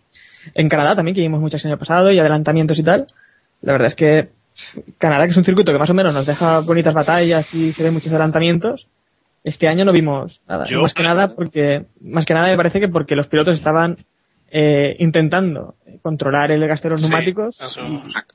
en 0.55 0.69
Canadá 0.69 0.95
también, 0.95 1.13
que 1.15 1.21
vimos 1.21 1.39
muchas 1.41 1.63
el 1.63 1.71
año 1.71 1.77
pasado, 1.79 2.11
y 2.11 2.19
adelantamientos 2.19 2.79
y 2.79 2.83
tal, 2.83 3.05
la 3.61 3.73
verdad 3.73 3.87
es 3.87 3.95
que 3.95 4.29
Canadá, 4.97 5.25
que 5.25 5.31
es 5.31 5.37
un 5.37 5.45
circuito 5.45 5.71
que 5.71 5.77
más 5.77 5.89
o 5.89 5.93
menos 5.93 6.13
nos 6.13 6.25
deja 6.25 6.59
bonitas 6.61 6.93
batallas 6.93 7.47
y 7.53 7.71
se 7.73 7.83
ven 7.83 7.93
muchos 7.93 8.09
adelantamientos, 8.09 8.87
este 9.43 9.67
año 9.67 9.85
no 9.85 9.93
vimos 9.93 10.41
nada. 10.47 10.65
Yo- 10.65 10.81
más 10.81 10.93
que 10.93 11.03
nada 11.03 11.27
porque, 11.29 11.85
más 12.01 12.25
que 12.25 12.33
nada 12.33 12.47
me 12.47 12.57
parece 12.57 12.79
que 12.79 12.89
porque 12.89 13.15
los 13.15 13.27
pilotos 13.27 13.55
estaban 13.55 13.97
eh, 14.51 14.95
intentando 14.99 15.75
controlar 16.01 16.51
el 16.51 16.65
gasto 16.67 16.87
de 16.87 16.91
los 16.93 17.01
Sí, 17.01 17.09
neumáticos 17.09 17.57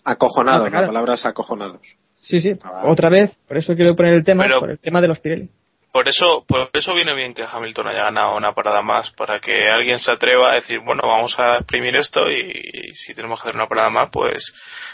Acojonados, 0.05 0.70
la 0.73 0.85
palabra 0.86 1.15
es 1.15 1.24
acojonados. 1.27 1.81
Sí, 2.23 2.41
sí, 2.41 2.53
Ah, 2.62 2.85
otra 2.86 3.09
vez, 3.11 3.32
por 3.47 3.57
eso 3.59 3.74
quiero 3.74 3.95
poner 3.95 4.15
el 4.15 4.24
tema, 4.24 4.45
Pero- 4.45 4.61
por 4.61 4.70
el 4.70 4.78
tema 4.78 5.01
de 5.01 5.09
los 5.09 5.19
Pirelli. 5.20 5.49
Por 5.93 6.09
eso, 6.09 6.45
por 6.49 6.70
eso 6.73 6.93
viene 6.93 7.15
bien 7.15 7.35
que 7.35 7.45
Hamilton 7.45 7.86
haya 7.86 8.03
ganado 8.05 8.36
una 8.36 8.53
parada 8.53 8.82
más, 8.82 9.12
para 9.12 9.39
que 9.39 9.69
alguien 9.69 10.01
se 10.01 10.11
atreva 10.11 10.51
a 10.51 10.55
decir, 10.57 10.81
bueno, 10.85 11.03
vamos 11.07 11.39
a 11.39 11.59
exprimir 11.59 11.95
esto 11.95 12.28
y, 12.28 12.51
y 12.51 12.91
si 12.97 13.15
tenemos 13.15 13.41
que 13.41 13.49
hacer 13.49 13.55
una 13.61 13.69
parada 13.69 13.91
más, 13.91 14.09
pues, 14.11 14.43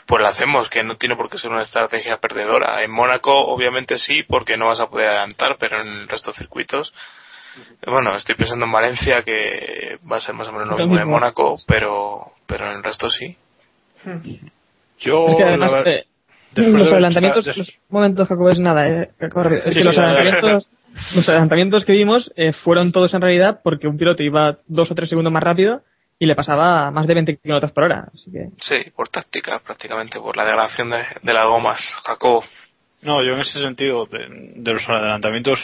pues 0.07 0.23
la 0.23 0.29
hacemos, 0.29 0.69
que 0.69 0.83
no 0.83 0.97
tiene 0.99 1.17
por 1.17 1.31
qué 1.31 1.39
ser 1.39 1.51
una 1.53 1.63
estrategia 1.63 2.19
perdedora. 2.19 2.85
En 2.85 2.91
Mónaco, 2.91 3.33
obviamente 3.33 3.97
sí, 3.97 4.25
porque 4.29 4.59
no 4.59 4.67
vas 4.67 4.81
a 4.81 4.89
poder 4.91 5.09
adelantar, 5.09 5.57
pero 5.59 5.81
en 5.81 5.89
el 5.89 6.09
resto 6.09 6.33
de 6.33 6.37
circuitos, 6.37 6.93
bueno, 7.87 8.17
estoy 8.17 8.35
pensando 8.35 8.67
en 8.67 8.73
Valencia, 8.73 9.23
que 9.23 9.99
va 10.11 10.17
a 10.19 10.21
ser 10.21 10.35
más 10.35 10.49
o 10.49 10.53
menos 10.53 10.69
lo 10.69 10.77
mismo 10.79 10.99
de. 10.99 11.05
Mónaco, 11.05 11.59
pero, 11.67 12.27
pero 12.47 12.67
en 12.67 12.79
el 12.79 12.85
resto 12.85 13.09
sí. 13.11 13.37
Yo, 14.99 15.29
es 15.29 15.37
que 15.37 15.45
además, 15.45 15.71
la 15.73 15.79
ver- 15.83 15.89
eh, 15.89 16.07
después 16.53 16.75
los 16.75 16.87
de- 16.87 16.93
adelantamientos, 16.93 17.57
los 17.57 17.79
momentos, 17.89 18.29
Jacobo, 18.29 18.51
es 18.51 18.59
nada, 18.59 18.87
eh. 18.89 19.11
Es 19.19 19.33
Sí, 19.65 19.65
que 19.65 19.73
sí, 19.73 19.83
los 19.83 19.97
la- 19.97 20.11
adelantamientos, 20.11 20.71
los 21.15 21.29
adelantamientos 21.29 21.85
que 21.85 21.93
vimos 21.93 22.33
eh, 22.37 22.53
fueron 22.53 22.93
todos 22.93 23.15
en 23.15 23.21
realidad 23.23 23.61
porque 23.63 23.89
un 23.89 23.97
piloto 23.97 24.23
iba 24.23 24.59
dos 24.67 24.91
o 24.91 24.95
tres 24.95 25.09
segundos 25.09 25.33
más 25.33 25.43
rápido 25.43 25.83
y 26.19 26.27
le 26.27 26.35
pasaba 26.35 26.91
más 26.91 27.07
de 27.07 27.15
20 27.15 27.37
kilómetros 27.39 27.73
por 27.73 27.85
hora. 27.85 28.09
Así 28.15 28.31
que, 28.31 28.49
Sí, 28.61 28.91
por 28.95 29.09
táctica, 29.09 29.61
prácticamente, 29.65 30.19
por 30.21 30.37
la 30.37 30.45
degradación 30.45 30.91
de, 30.91 31.03
de 31.23 31.33
las 31.33 31.47
gomas. 31.47 31.81
Jacobo. 32.05 32.45
No, 33.03 33.23
yo 33.23 33.33
en 33.33 33.41
ese 33.41 33.59
sentido, 33.63 34.05
de, 34.05 34.27
de 34.57 34.73
los 34.75 34.87
adelantamientos, 34.87 35.59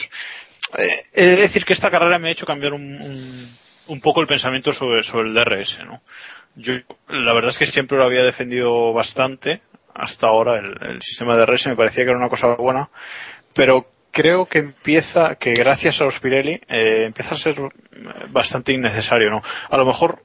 eh, 0.78 1.06
he 1.12 1.24
de 1.24 1.36
decir 1.36 1.64
que 1.64 1.72
esta 1.72 1.90
carrera 1.90 2.18
me 2.18 2.28
ha 2.28 2.32
hecho 2.32 2.46
cambiar 2.46 2.72
un, 2.72 3.50
un, 3.88 4.00
poco 4.00 4.20
el 4.20 4.26
pensamiento 4.26 4.72
sobre, 4.72 5.00
el 5.00 5.34
DRS, 5.34 5.78
¿no? 5.84 6.00
Yo, 6.56 6.74
la 7.08 7.34
verdad 7.34 7.50
es 7.50 7.58
que 7.58 7.66
siempre 7.66 7.98
lo 7.98 8.04
había 8.04 8.24
defendido 8.24 8.92
bastante, 8.92 9.60
hasta 9.94 10.26
ahora 10.26 10.58
el, 10.58 11.02
sistema 11.02 11.36
de 11.36 11.44
DRS 11.44 11.66
me 11.66 11.76
parecía 11.76 12.04
que 12.04 12.10
era 12.10 12.18
una 12.18 12.28
cosa 12.28 12.54
buena, 12.54 12.88
pero 13.54 13.86
creo 14.10 14.46
que 14.46 14.58
empieza, 14.58 15.34
que 15.36 15.52
gracias 15.52 16.00
a 16.00 16.04
los 16.04 16.18
Pirelli, 16.20 16.60
eh, 16.68 17.04
empieza 17.06 17.34
a 17.34 17.38
ser 17.38 17.56
bastante 18.30 18.72
innecesario, 18.72 19.30
¿no? 19.30 19.42
A 19.68 19.76
lo 19.76 19.84
mejor 19.84 20.22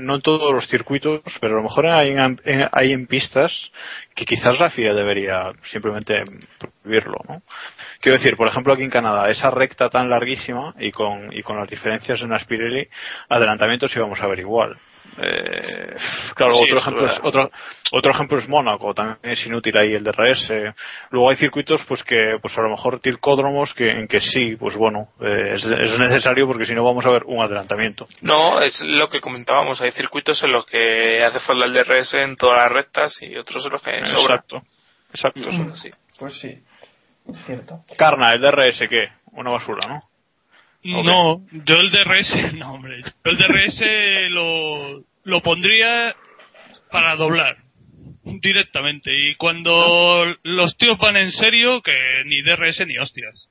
no 0.00 0.14
en 0.14 0.22
todos 0.22 0.52
los 0.52 0.66
circuitos, 0.68 1.20
pero 1.40 1.54
a 1.54 1.56
lo 1.56 1.62
mejor 1.62 1.86
hay 1.86 2.10
en, 2.10 2.68
hay 2.72 2.92
en 2.92 3.06
pistas 3.06 3.52
que 4.14 4.24
quizás 4.24 4.58
la 4.58 4.70
FIA 4.70 4.94
debería 4.94 5.52
simplemente 5.70 6.22
prohibirlo, 6.58 7.18
¿no? 7.28 7.42
Quiero 8.00 8.18
decir, 8.18 8.34
por 8.36 8.48
ejemplo, 8.48 8.72
aquí 8.72 8.82
en 8.82 8.90
Canadá, 8.90 9.30
esa 9.30 9.50
recta 9.50 9.88
tan 9.88 10.08
larguísima 10.08 10.74
y 10.78 10.90
con, 10.90 11.26
y 11.32 11.42
con 11.42 11.58
las 11.58 11.68
diferencias 11.68 12.20
en 12.22 12.30
las 12.30 12.44
Pirelli, 12.44 12.88
adelantamientos 13.28 13.94
íbamos 13.94 14.20
a 14.20 14.26
ver 14.26 14.40
igual. 14.40 14.78
Eh, 15.18 15.96
claro, 16.34 16.54
Sí, 16.54 16.64
otro, 16.64 16.78
ejemplo 16.78 17.06
es, 17.06 17.20
otro, 17.22 17.50
otro 17.92 18.12
ejemplo 18.12 18.38
es 18.38 18.48
Mónaco, 18.48 18.94
también 18.94 19.18
es 19.22 19.44
inútil 19.46 19.76
ahí 19.76 19.94
el 19.94 20.04
DRS. 20.04 20.52
Luego 21.10 21.30
hay 21.30 21.36
circuitos 21.36 21.82
pues 21.86 22.02
que 22.02 22.38
pues 22.40 22.56
a 22.56 22.62
lo 22.62 22.70
mejor 22.70 23.00
tilcódromos 23.00 23.74
que, 23.74 23.90
en 23.90 24.08
que 24.08 24.20
sí, 24.20 24.56
pues 24.56 24.76
bueno, 24.76 25.08
eh, 25.20 25.52
es, 25.54 25.64
es 25.64 25.98
necesario 25.98 26.46
porque 26.46 26.64
si 26.64 26.74
no 26.74 26.84
vamos 26.84 27.04
a 27.04 27.10
ver 27.10 27.24
un 27.26 27.42
adelantamiento. 27.42 28.06
No, 28.22 28.60
es 28.60 28.80
lo 28.82 29.08
que 29.08 29.20
comentábamos. 29.20 29.80
Hay 29.80 29.92
circuitos 29.92 30.42
en 30.42 30.52
los 30.52 30.64
que 30.66 31.22
hace 31.22 31.40
falta 31.40 31.66
el 31.66 31.74
DRS 31.74 32.14
en 32.14 32.36
todas 32.36 32.60
las 32.60 32.72
rectas 32.72 33.18
y 33.20 33.36
otros 33.36 33.66
en 33.66 33.72
los 33.72 33.82
que 33.82 34.04
sobra. 34.06 34.36
Exacto. 34.36 34.62
Exacto. 35.10 35.48
Así. 35.72 35.90
pues 36.18 36.38
sí, 36.40 36.58
cierto. 37.44 37.84
Carna, 37.98 38.32
el 38.32 38.40
DRS, 38.40 38.88
¿qué? 38.88 39.08
Una 39.32 39.50
basura, 39.50 39.86
¿no? 39.86 40.11
No, 40.84 41.46
yo 41.52 41.76
el 41.76 41.90
DRS, 41.90 42.54
no 42.58 42.74
hombre, 42.74 43.02
yo 43.02 43.30
el 43.30 43.36
DRS 43.38 44.30
lo, 44.30 45.04
lo 45.24 45.40
pondría 45.42 46.14
para 46.90 47.16
doblar 47.16 47.56
directamente 48.24 49.10
y 49.16 49.34
cuando 49.36 50.24
los 50.42 50.76
tíos 50.76 50.98
van 50.98 51.16
en 51.16 51.30
serio 51.30 51.80
que 51.82 52.22
ni 52.26 52.42
DRS 52.42 52.86
ni 52.86 52.98
hostias. 52.98 53.48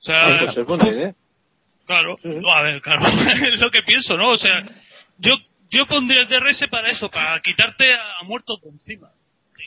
O 0.00 0.02
sea, 0.02 0.36
Ah, 0.36 0.38
pues 0.40 0.56
es 0.56 0.66
buena 0.66 0.88
idea. 0.88 1.14
Claro, 1.86 2.16
no, 2.22 2.50
a 2.50 2.62
ver, 2.62 2.80
claro, 2.80 3.06
es 3.52 3.60
lo 3.60 3.70
que 3.70 3.82
pienso, 3.82 4.16
¿no? 4.16 4.30
O 4.30 4.36
sea, 4.38 4.64
yo 5.18 5.36
yo 5.70 5.86
pondría 5.86 6.22
el 6.22 6.28
DRS 6.28 6.66
para 6.68 6.90
eso, 6.90 7.10
para 7.10 7.40
quitarte 7.40 7.92
a, 7.92 8.18
a 8.20 8.24
muertos 8.24 8.60
de 8.62 8.70
encima. 8.70 9.08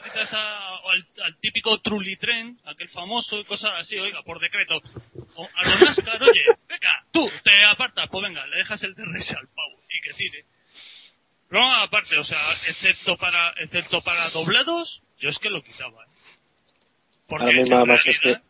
Te 0.04 0.10
quitas 0.10 0.34
a- 0.34 0.76
al, 0.92 1.08
al 1.24 1.40
típico 1.40 1.80
trulitren, 1.82 2.58
aquel 2.66 2.90
famoso 2.90 3.40
y 3.40 3.46
cosas 3.46 3.72
así, 3.80 3.98
oiga, 3.98 4.22
por 4.24 4.40
decreto. 4.40 4.82
O 5.36 5.48
a 5.56 5.64
lo 5.70 5.86
NASCAR, 5.86 6.22
oye, 6.24 6.44
venga, 6.68 7.06
tú, 7.12 7.30
te 7.44 7.64
apartas, 7.64 8.10
pues 8.12 8.24
venga, 8.24 8.46
le 8.48 8.58
dejas 8.58 8.84
el 8.84 8.94
DRS 8.96 9.32
al 9.32 9.48
pavo 9.48 9.82
y 9.90 10.02
que 10.02 10.14
tire. 10.14 10.46
No, 11.50 11.74
aparte, 11.76 12.18
o 12.18 12.24
sea, 12.24 12.38
excepto 12.68 13.16
para 13.18 13.52
excepto 13.58 14.02
para 14.02 14.30
doblados, 14.32 15.02
yo 15.20 15.30
es 15.30 15.38
que 15.40 15.50
lo 15.50 15.62
quitaba. 15.64 16.04
¿eh? 16.04 16.08
Porque 17.28 17.46
Ahora 17.46 17.58
mismo 17.58 17.76
en 17.76 17.82
además 17.82 18.06
es 18.06 18.20
realidad- 18.22 18.44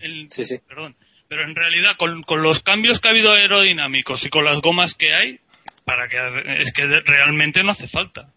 el- 0.00 0.28
Sí, 0.30 0.44
sí. 0.44 0.58
Perdón. 0.68 0.94
Pero 1.28 1.42
en 1.42 1.54
realidad, 1.54 1.96
con, 1.98 2.22
con 2.22 2.42
los 2.42 2.62
cambios 2.62 3.00
que 3.00 3.08
ha 3.08 3.10
habido 3.10 3.32
aerodinámicos 3.32 4.24
y 4.24 4.30
con 4.30 4.44
las 4.44 4.60
gomas 4.60 4.94
que 4.94 5.12
hay, 5.12 5.40
para 5.84 6.08
que 6.08 6.16
es 6.62 6.72
que 6.72 6.86
realmente 7.04 7.62
no 7.64 7.72
hace 7.72 7.88
falta. 7.88 8.30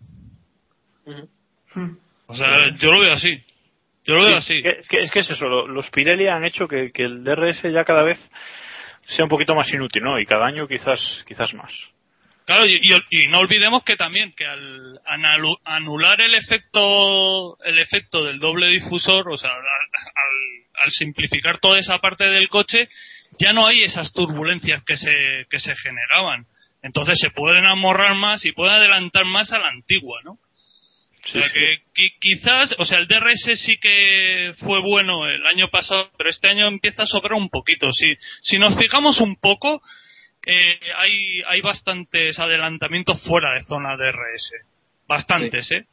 O 2.31 2.35
sea, 2.35 2.69
yo 2.77 2.91
lo 2.91 2.99
veo 2.99 3.13
así. 3.13 3.43
Yo 4.05 4.15
lo 4.15 4.25
veo 4.25 4.35
así. 4.37 4.57
Es 4.63 4.87
que, 4.89 4.97
es 5.01 5.11
que- 5.11 5.19
es 5.19 5.29
eso, 5.29 5.47
lo- 5.47 5.67
los 5.67 5.89
Pirelli 5.91 6.27
han 6.27 6.43
hecho 6.45 6.67
que, 6.67 6.89
que 6.93 7.03
el 7.03 7.23
DRS 7.23 7.61
ya 7.71 7.83
cada 7.85 8.03
vez 8.03 8.19
sea 9.07 9.25
un 9.25 9.29
poquito 9.29 9.53
más 9.55 9.71
inútil, 9.73 10.03
¿no? 10.03 10.19
Y 10.19 10.25
cada 10.25 10.45
año 10.47 10.67
quizás 10.67 10.99
quizás 11.27 11.53
más. 11.53 11.71
Claro, 12.45 12.65
y, 12.65 12.77
y- 12.81 13.23
y 13.23 13.27
no 13.27 13.39
olvidemos 13.39 13.83
que 13.83 13.95
también 13.95 14.33
que 14.35 14.45
al 14.45 14.99
anular 15.65 16.19
el 16.21 16.33
efecto 16.35 17.57
el 17.63 17.77
efecto 17.77 18.23
del 18.25 18.39
doble 18.39 18.67
difusor, 18.67 19.29
o 19.29 19.37
sea, 19.37 19.51
al, 19.51 19.59
al- 19.59 20.83
al 20.83 20.91
simplificar 20.91 21.59
toda 21.59 21.77
esa 21.79 21.99
parte 21.99 22.25
del 22.25 22.49
coche, 22.49 22.89
ya 23.39 23.53
no 23.53 23.67
hay 23.67 23.83
esas 23.83 24.11
turbulencias 24.13 24.83
que 24.83 24.97
se 24.97 25.45
que 25.49 25.59
se 25.59 25.75
generaban. 25.75 26.45
Entonces 26.83 27.17
se 27.21 27.29
pueden 27.29 27.65
amorrar 27.65 28.15
más 28.15 28.43
y 28.45 28.51
pueden 28.53 28.73
adelantar 28.75 29.25
más 29.25 29.51
a 29.53 29.59
la 29.59 29.67
antigua, 29.67 30.19
¿no? 30.23 30.37
O 31.23 31.27
sea, 31.29 31.51
que, 31.53 31.77
qui- 31.93 32.13
quizás, 32.19 32.75
o 32.79 32.85
sea, 32.85 32.97
el 32.97 33.07
DRS 33.07 33.59
sí 33.63 33.77
que 33.77 34.53
fue 34.59 34.79
bueno 34.81 35.27
el 35.29 35.45
año 35.45 35.69
pasado, 35.69 36.09
pero 36.17 36.29
este 36.29 36.47
año 36.47 36.67
empieza 36.67 37.03
a 37.03 37.07
sobrar 37.07 37.33
un 37.33 37.49
poquito. 37.49 37.91
Si, 37.91 38.15
si 38.41 38.57
nos 38.57 38.75
fijamos 38.77 39.19
un 39.21 39.35
poco, 39.35 39.81
eh, 40.47 40.79
hay, 40.97 41.41
hay 41.47 41.61
bastantes 41.61 42.39
adelantamientos 42.39 43.21
fuera 43.21 43.53
de 43.53 43.63
zona 43.65 43.95
DRS. 43.97 44.51
Bastantes, 45.07 45.71
¿eh? 45.71 45.85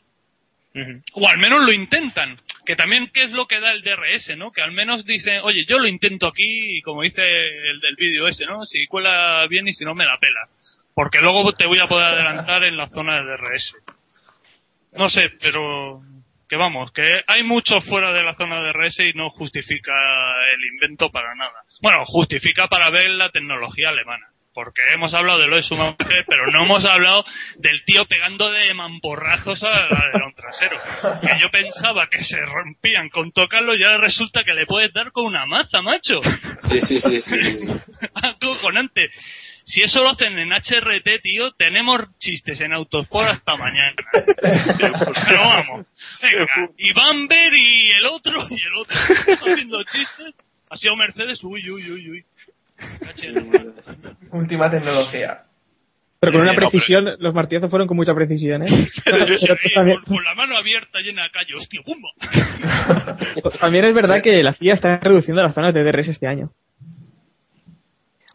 O 1.14 1.28
al 1.28 1.38
menos 1.38 1.62
lo 1.64 1.72
intentan. 1.72 2.36
Que 2.64 2.76
también, 2.76 3.10
¿qué 3.12 3.24
es 3.24 3.32
lo 3.32 3.46
que 3.46 3.59
da 3.60 3.72
el 3.72 3.82
DRS, 3.82 4.36
no? 4.36 4.50
Que 4.52 4.62
al 4.62 4.72
menos 4.72 5.05
dicen, 5.05 5.40
oye, 5.42 5.64
yo 5.66 5.78
lo 5.78 5.88
intento 5.88 6.26
aquí, 6.28 6.78
y 6.78 6.82
como 6.82 7.02
dice 7.02 7.22
el 7.22 7.80
del 7.80 7.96
vídeo 7.96 8.28
ese, 8.28 8.46
¿no? 8.46 8.64
Si 8.64 8.86
cuela 8.86 9.46
bien 9.48 9.66
y 9.68 9.72
si 9.72 9.84
no 9.84 9.94
me 9.94 10.05
la 10.06 10.18
pela. 10.18 10.40
Porque 10.94 11.20
luego 11.20 11.52
te 11.52 11.66
voy 11.66 11.78
a 11.80 11.86
poder 11.88 12.06
adelantar 12.06 12.64
en 12.64 12.76
la 12.76 12.86
zona 12.88 13.16
de 13.22 13.24
DRS. 13.32 13.74
No 14.93 15.09
sé, 15.09 15.31
pero 15.40 16.02
que 16.48 16.56
vamos, 16.56 16.90
que 16.93 17.23
hay 17.27 17.43
mucho 17.43 17.81
fuera 17.82 18.12
de 18.12 18.23
la 18.23 18.35
zona 18.35 18.62
de 18.62 18.73
RS 18.73 19.01
y 19.01 19.12
no 19.12 19.31
justifica 19.31 19.93
el 20.55 20.65
invento 20.73 21.10
para 21.10 21.35
nada. 21.35 21.62
Bueno, 21.82 22.05
justifica 22.06 22.69
para 22.69 22.90
ver 22.90 23.10
la 23.10 23.31
tecnología 23.31 23.90
alemana, 23.90 24.28
porque 24.55 24.81
hemos 24.94 25.12
hablado 25.12 25.40
de 25.40 25.47
lo 25.47 25.56
de 25.56 25.62
su 25.62 25.74
mujer, 25.74 26.24
pero 26.27 26.51
no 26.51 26.65
hemos 26.65 26.85
hablado 26.86 27.24
del 27.59 27.85
tío 27.85 28.06
pegando 28.06 28.51
de 28.51 28.73
mamporrazos 28.73 29.62
al 29.62 29.94
alerón 29.94 30.35
trasero. 30.35 30.81
Que 31.20 31.39
yo 31.39 31.51
pensaba 31.51 32.09
que 32.09 32.24
se 32.24 32.40
rompían 32.47 33.10
con 33.10 33.31
tocarlo 33.32 33.74
y 33.74 33.85
ahora 33.85 33.98
resulta 33.98 34.43
que 34.43 34.55
le 34.55 34.65
puedes 34.65 34.93
dar 34.94 35.12
con 35.12 35.27
una 35.27 35.44
maza, 35.44 35.82
macho. 35.82 36.20
Sí, 36.62 36.81
sí, 36.81 36.98
sí, 36.98 37.20
sí. 37.20 37.56
sí. 37.56 37.73
Acojonante. 38.15 39.10
Si 39.69 39.82
eso 39.82 40.03
lo 40.03 40.09
hacen 40.09 40.39
en 40.39 40.51
HRT, 40.51 41.20
tío, 41.23 41.53
tenemos 41.53 42.01
chistes 42.19 42.59
en 42.62 42.73
Autosport 42.73 43.28
hasta 43.28 43.55
mañana. 43.55 43.93
Pero 44.40 45.40
vamos. 45.40 45.86
Venga, 46.23 46.47
y 46.78 46.93
Bamber 46.95 47.53
y 47.55 47.90
el 47.90 48.07
otro 48.07 48.47
y 48.49 48.66
el 48.66 48.77
otro. 48.78 48.97
Haciendo 49.53 49.82
chistes. 49.85 50.35
Ha 50.70 50.77
sido 50.78 50.97
Mercedes, 50.97 51.45
uy, 51.45 51.69
uy, 51.70 51.90
uy, 51.90 52.11
uy. 52.11 52.24
Última 54.32 54.70
tecnología. 54.70 55.43
Pero 56.20 56.32
con 56.32 56.40
una 56.40 56.53
no, 56.55 56.59
precisión, 56.59 57.07
los 57.19 57.35
martillazos 57.35 57.69
fueron 57.69 57.86
con 57.86 57.97
mucha 57.99 58.15
precisión, 58.15 58.62
¿eh? 58.62 58.89
Pero 59.05 59.19
yo 59.19 59.35
Pero 59.39 59.57
seguí 59.57 59.74
también, 59.74 59.99
con, 60.01 60.16
con 60.16 60.24
la 60.24 60.35
mano 60.35 60.57
abierta 60.57 60.99
llena 61.01 61.24
de 61.24 61.31
callo, 61.31 61.59
hostia, 61.59 61.82
¡pumba! 61.85 62.09
también 63.61 63.85
es 63.85 63.95
verdad 63.95 64.23
que 64.23 64.43
la 64.43 64.55
FIA 64.55 64.73
está 64.73 64.97
reduciendo 64.97 65.43
las 65.43 65.55
zonas 65.55 65.74
de 65.74 65.85
DRS 65.85 66.09
este 66.09 66.27
año. 66.27 66.51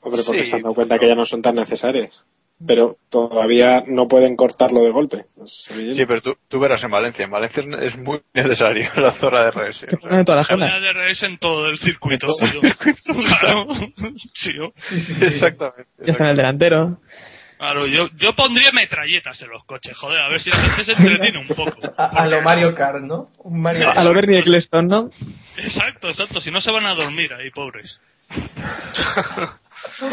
Hombre, 0.04 0.22
porque 0.26 0.44
Sí, 0.44 0.50
se 0.50 0.56
han 0.58 0.62
dado 0.64 0.76
cuenta 0.76 1.00
que 1.00 1.08
ya 1.08 1.16
no 1.16 1.26
son 1.26 1.42
tan 1.42 1.56
necesarias. 1.56 2.26
Pero 2.66 2.98
todavía 3.10 3.84
no 3.88 4.08
pueden 4.08 4.36
cortarlo 4.36 4.84
de 4.84 4.92
golpe. 4.92 5.26
Sí, 5.46 6.04
pero 6.08 6.22
tú, 6.22 6.36
tú 6.48 6.60
verás 6.60 6.82
en 6.84 6.92
Valencia. 6.92 7.26
En 7.26 7.32
Valencia 7.32 7.64
es 7.82 7.98
muy 7.98 8.22
necesario 8.34 8.90
la 8.96 9.14
zona 9.16 9.44
de 9.46 9.52
RS. 9.52 9.86
Que 9.90 9.98
ponen 9.98 10.20
en 10.20 10.26
todas 10.26 10.48
las 10.48 10.56
Una 10.58 10.70
zonas. 10.72 10.94
DRS 10.96 11.24
en 11.24 11.38
todo 11.40 11.66
el 11.68 11.78
circuito. 11.80 12.28
Todo 12.28 12.46
el 12.46 12.52
tío. 12.52 12.70
Claro. 13.40 13.66
Sí, 14.34 14.52
yo- 14.56 14.72
Exactamente. 15.26 15.88
Ya 16.06 16.12
está 16.14 16.24
en 16.26 16.30
el 16.30 16.38
delantero. 16.38 17.00
Claro, 17.58 17.88
yo, 17.88 18.08
yo 18.18 18.36
pondría 18.36 18.72
metralletas 18.74 19.42
en 19.42 19.50
los 19.50 19.64
coches, 19.66 19.98
joder, 19.98 20.20
a 20.20 20.28
ver 20.30 20.42
si 20.42 20.50
la 20.50 20.58
gente 20.58 20.84
se 20.84 20.92
entretiene 20.94 21.40
un 21.40 21.48
poco. 21.48 21.94
A, 21.98 22.08
a 22.08 22.28
lo 22.28 22.42
Mario 22.42 22.74
Kart, 22.76 23.02
¿no? 23.02 23.30
Un 23.40 23.62
Mario 23.62 23.90
A 23.90 24.04
lo 24.04 24.14
Bernie 24.14 24.40
Eccleston, 24.40 24.88
¿no? 24.88 25.10
Exacto, 25.58 26.10
exacto, 26.10 26.42
si 26.42 26.52
no 26.52 26.60
se 26.60 26.72
van 26.72 26.86
a 26.86 26.94
dormir 26.94 27.32
ahí, 27.34 27.50
pobres. 27.52 28.00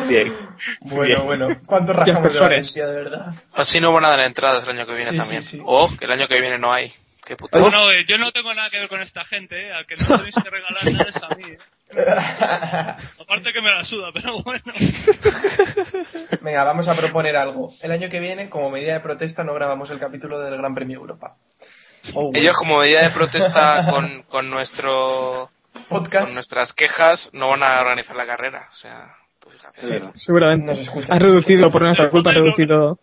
Bien. 0.08 0.34
Bueno, 0.82 1.02
Bien. 1.04 1.24
bueno. 1.26 1.48
¿Cuántos 1.66 1.94
Ya, 1.96 2.04
rajamos 2.04 2.34
de. 2.34 2.40
Valencia, 2.40 2.86
de 2.86 2.94
verdad? 2.94 3.26
Así 3.54 3.80
no 3.80 3.92
van 3.92 4.04
a 4.04 4.10
dar 4.10 4.20
entradas 4.20 4.64
el 4.64 4.70
año 4.70 4.86
que 4.86 4.94
viene 4.94 5.10
Sí, 5.12 5.16
también. 5.16 5.42
sí, 5.42 5.50
sí. 5.58 5.62
O 5.64 5.88
que 5.96 6.04
el 6.04 6.12
año 6.12 6.26
que 6.28 6.40
viene 6.40 6.58
no 6.58 6.72
hay. 6.72 6.92
Qué 7.24 7.36
puta. 7.36 7.58
Eh, 7.60 8.04
yo 8.08 8.18
no 8.18 8.32
tengo 8.32 8.52
nada 8.54 8.68
que 8.70 8.78
ver 8.78 8.88
con 8.88 9.00
esta 9.02 9.24
gente, 9.24 9.68
eh, 9.68 9.72
al 9.72 9.86
que 9.86 9.96
no 9.96 10.06
tenéis 10.16 10.34
que 10.42 10.50
regalar 10.50 10.84
nada 10.84 11.06
es 11.08 11.22
a 11.22 11.36
mí. 11.36 11.44
eh. 11.52 11.58
Aparte 13.20 13.52
que 13.52 13.60
me 13.60 13.70
la 13.70 13.84
suda, 13.84 14.08
pero 14.12 14.42
bueno. 14.42 14.62
Venga, 16.42 16.64
vamos 16.64 16.88
a 16.88 16.94
proponer 16.94 17.36
algo. 17.36 17.72
El 17.82 17.92
año 17.92 18.08
que 18.08 18.20
viene, 18.20 18.48
como 18.48 18.70
medida 18.70 18.94
de 18.94 19.00
protesta, 19.00 19.44
no 19.44 19.54
grabamos 19.54 19.90
el 19.90 19.98
capítulo 20.00 20.40
del 20.40 20.56
Gran 20.56 20.74
Premio 20.74 20.98
Europa. 20.98 21.34
Oh, 22.14 22.30
Ellos 22.34 22.56
como 22.58 22.78
medida 22.78 23.02
de 23.02 23.10
protesta 23.10 23.86
con, 23.90 24.22
con 24.22 24.48
nuestro 24.50 25.50
podcast 25.88 26.24
con 26.24 26.34
nuestras 26.34 26.72
quejas 26.72 27.28
no 27.32 27.50
van 27.50 27.62
a 27.62 27.80
organizar 27.80 28.16
la 28.16 28.26
carrera. 28.26 28.68
O 28.72 28.76
sea, 28.76 29.14
fíjate. 29.50 30.18
Seguramente. 30.18 30.66
nos 30.66 30.78
escucha. 30.78 31.12
Han 31.14 31.20
reducido, 31.20 31.70
por 31.70 31.82
nuestra 31.82 32.10
culpa, 32.10 32.30
han 32.30 32.36
reducido. 32.36 32.98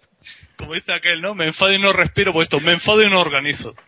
Como 0.58 0.74
dice 0.74 0.92
aquel, 0.92 1.22
¿no? 1.22 1.36
Me 1.36 1.46
enfado 1.48 1.72
y 1.72 1.80
no 1.80 1.94
respiro, 1.94 2.34
pues 2.34 2.46
esto, 2.48 2.60
me 2.60 2.74
enfado 2.74 3.04
y 3.04 3.10
no 3.10 3.20
organizo. 3.22 3.74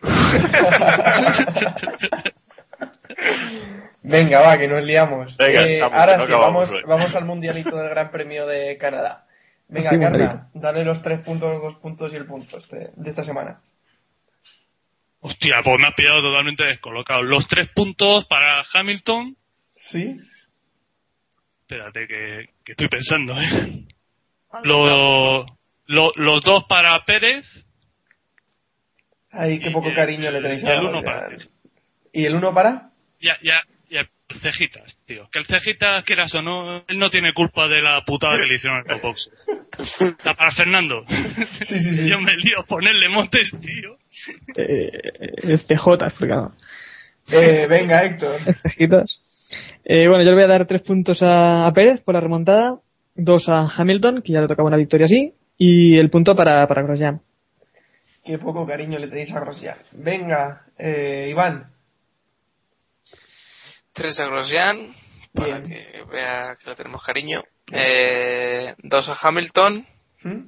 Venga, 4.02 4.40
va, 4.40 4.58
que 4.58 4.68
nos 4.68 4.82
liamos. 4.82 5.36
Venga, 5.36 5.66
Eh, 5.66 5.80
ahora 5.82 6.16
no 6.16 6.26
sí, 6.26 6.32
acabamos 6.32 6.70
vamos, 6.70 6.84
vamos 6.86 7.14
al 7.14 7.24
mundialito 7.24 7.76
del 7.76 7.90
Gran 7.90 8.10
Premio 8.10 8.46
de 8.46 8.76
Canadá. 8.78 9.24
Venga, 9.68 9.90
Sí, 9.90 9.98
Carla, 10.00 10.48
dale 10.54 10.84
los 10.84 11.00
tres 11.02 11.20
puntos, 11.20 11.50
los 11.52 11.62
dos 11.62 11.74
puntos 11.76 12.12
y 12.12 12.16
el 12.16 12.26
punto 12.26 12.58
este- 12.58 12.90
de 12.96 13.10
esta 13.10 13.24
semana. 13.24 13.60
Hostia, 15.20 15.56
pues 15.62 15.78
me 15.78 15.86
has 15.86 15.94
pillado 15.94 16.22
totalmente 16.22 16.64
descolocado. 16.64 17.22
Los 17.22 17.46
tres 17.46 17.68
puntos 17.74 18.24
para 18.26 18.62
Hamilton. 18.72 19.36
¿Sí? 19.76 20.16
Espérate, 21.70 22.08
que, 22.08 22.46
que 22.64 22.72
estoy 22.72 22.88
pensando, 22.88 23.40
¿eh? 23.40 23.84
Lo- 24.64 25.46
lo- 25.86 26.12
los 26.16 26.42
dos 26.42 26.64
para 26.68 27.04
Pérez. 27.04 27.46
Ay, 29.30 29.60
qué 29.60 29.68
Y 29.68 29.72
poco 29.72 29.88
el- 29.88 29.94
cariño 29.94 30.32
le 30.32 30.42
tenéis 30.42 30.64
y 30.64 30.66
a 30.66 30.74
el 30.74 30.80
uno 30.86 31.00
para. 31.00 31.28
¿Y 32.12 32.24
el 32.24 32.34
uno 32.34 32.52
para? 32.52 32.90
Ya, 33.20 33.38
ya, 33.44 33.62
ya, 33.88 34.00
el 34.00 34.40
Cejitas, 34.40 34.96
tío. 35.06 35.28
Que 35.30 35.38
el 35.38 35.46
Cejitas, 35.46 36.02
quieras 36.04 36.34
o 36.34 36.42
no, 36.42 36.78
él 36.88 36.98
no 36.98 37.08
tiene 37.08 37.32
culpa 37.32 37.68
de 37.68 37.80
la 37.82 38.04
putada 38.04 38.36
que 38.40 38.46
le 38.48 38.56
hicieron 38.56 38.82
el 38.90 39.00
box. 39.00 39.30
Está 40.00 40.34
para 40.34 40.50
Fernando. 40.50 41.04
Sí, 41.68 41.78
sí, 41.78 41.96
sí. 41.98 42.08
Yo 42.10 42.20
me 42.20 42.34
lío 42.36 42.58
a 42.58 42.64
ponerle 42.64 43.08
montes, 43.08 43.48
tío. 43.60 43.96
Eh, 44.56 44.90
es 45.36 45.60
CJ, 45.68 46.04
explicado. 46.04 46.52
Eh, 47.30 47.68
venga, 47.68 48.02
Héctor. 48.02 48.40
Cejitas. 48.62 49.20
Eh, 49.84 50.08
bueno, 50.08 50.22
yo 50.22 50.30
le 50.30 50.34
voy 50.36 50.44
a 50.44 50.58
dar 50.58 50.66
tres 50.66 50.82
puntos 50.82 51.22
a, 51.22 51.66
a 51.66 51.72
Pérez 51.72 52.00
por 52.02 52.14
la 52.14 52.20
remontada, 52.20 52.78
dos 53.14 53.48
a 53.48 53.66
Hamilton, 53.76 54.22
que 54.22 54.32
ya 54.32 54.40
le 54.40 54.48
tocaba 54.48 54.68
una 54.68 54.76
victoria 54.76 55.06
así, 55.06 55.34
y 55.56 55.98
el 55.98 56.10
punto 56.10 56.34
para, 56.34 56.66
para 56.66 56.82
Grosjean. 56.82 57.20
Qué 58.24 58.38
poco 58.38 58.66
cariño 58.66 58.98
le 58.98 59.08
tenéis 59.08 59.32
a 59.32 59.40
Grosjean. 59.40 59.78
Venga, 59.92 60.66
eh, 60.78 61.28
Iván. 61.30 61.70
Tres 63.92 64.20
a 64.20 64.26
Grosjean, 64.26 64.94
para 65.34 65.58
Bien. 65.58 65.68
que 65.68 66.04
vea 66.10 66.56
que 66.62 66.70
le 66.70 66.76
tenemos 66.76 67.02
cariño. 67.02 67.42
Eh, 67.72 68.74
dos 68.82 69.08
a 69.08 69.16
Hamilton 69.20 69.86
¿Mm? 70.24 70.40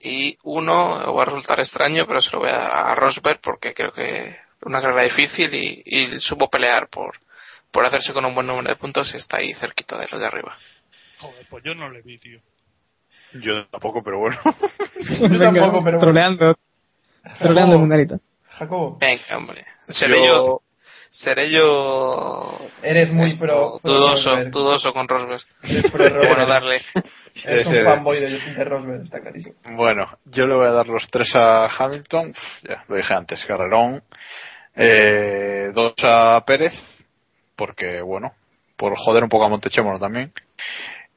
y 0.00 0.36
uno, 0.42 1.14
va 1.14 1.22
a 1.22 1.26
resultar 1.26 1.60
extraño, 1.60 2.06
pero 2.06 2.20
se 2.20 2.30
lo 2.32 2.40
voy 2.40 2.50
a 2.50 2.58
dar 2.58 2.72
a 2.72 2.94
Rosberg 2.94 3.40
porque 3.40 3.72
creo 3.72 3.92
que 3.92 4.36
una 4.64 4.80
carrera 4.80 5.02
difícil 5.02 5.54
y, 5.54 5.82
y 5.84 6.20
supo 6.20 6.48
pelear 6.48 6.88
por, 6.88 7.14
por 7.72 7.84
hacerse 7.84 8.12
con 8.12 8.24
un 8.24 8.34
buen 8.34 8.46
número 8.46 8.68
de 8.68 8.76
puntos 8.76 9.12
y 9.14 9.16
está 9.16 9.38
ahí 9.38 9.52
cerquita 9.54 9.98
de 9.98 10.06
los 10.10 10.20
de 10.20 10.26
arriba. 10.26 10.56
Joder, 11.18 11.46
pues 11.50 11.64
yo 11.64 11.74
no 11.74 11.88
le 11.90 12.02
vi, 12.02 12.18
tío. 12.18 12.38
Yo 13.34 13.64
tampoco, 13.66 14.02
pero 14.02 14.18
bueno. 14.18 14.38
Yo 15.20 15.38
tampoco, 15.38 15.82
pero 15.82 15.98
bueno. 15.98 16.00
troleando, 16.00 16.54
troleando 17.38 17.74
el 17.74 17.80
mundialito. 17.80 18.20
Jacobo, 18.50 18.98
Venga, 19.00 19.38
hombre. 19.38 19.64
Seré 19.88 20.18
Yo- 20.18 20.26
yo, 20.26 20.60
seré 21.08 21.50
yo 21.50 22.58
eres 22.82 23.10
muy 23.10 23.26
esto, 23.28 23.40
pro. 23.40 23.78
pro 23.82 23.90
dudoso, 23.92 24.30
Rosberg. 24.30 24.50
dudoso 24.50 24.92
con 24.92 25.08
Rosberg. 25.08 25.40
Eres 25.62 25.90
pro 25.90 26.08
Bueno, 26.18 26.46
darle. 26.46 26.82
Eres 27.44 27.66
un 27.66 27.84
fanboy 27.84 28.20
de, 28.20 28.38
de 28.38 28.64
Rosberg, 28.64 29.02
está 29.04 29.20
clarísimo. 29.20 29.56
Bueno, 29.70 30.18
yo 30.26 30.46
le 30.46 30.54
voy 30.54 30.66
a 30.66 30.72
dar 30.72 30.86
los 30.88 31.08
tres 31.10 31.34
a 31.34 31.66
Hamilton, 31.66 32.30
Uf, 32.30 32.68
ya 32.68 32.84
lo 32.88 32.96
dije 32.96 33.14
antes, 33.14 33.42
carrerón. 33.46 34.02
Eh, 34.74 35.70
dos 35.74 35.94
a 36.02 36.42
Pérez, 36.46 36.74
porque 37.62 38.02
bueno, 38.02 38.32
por 38.76 38.96
joder 38.96 39.22
un 39.22 39.28
poco 39.28 39.44
a 39.44 39.48
Montechémono 39.48 40.00
también. 40.00 40.32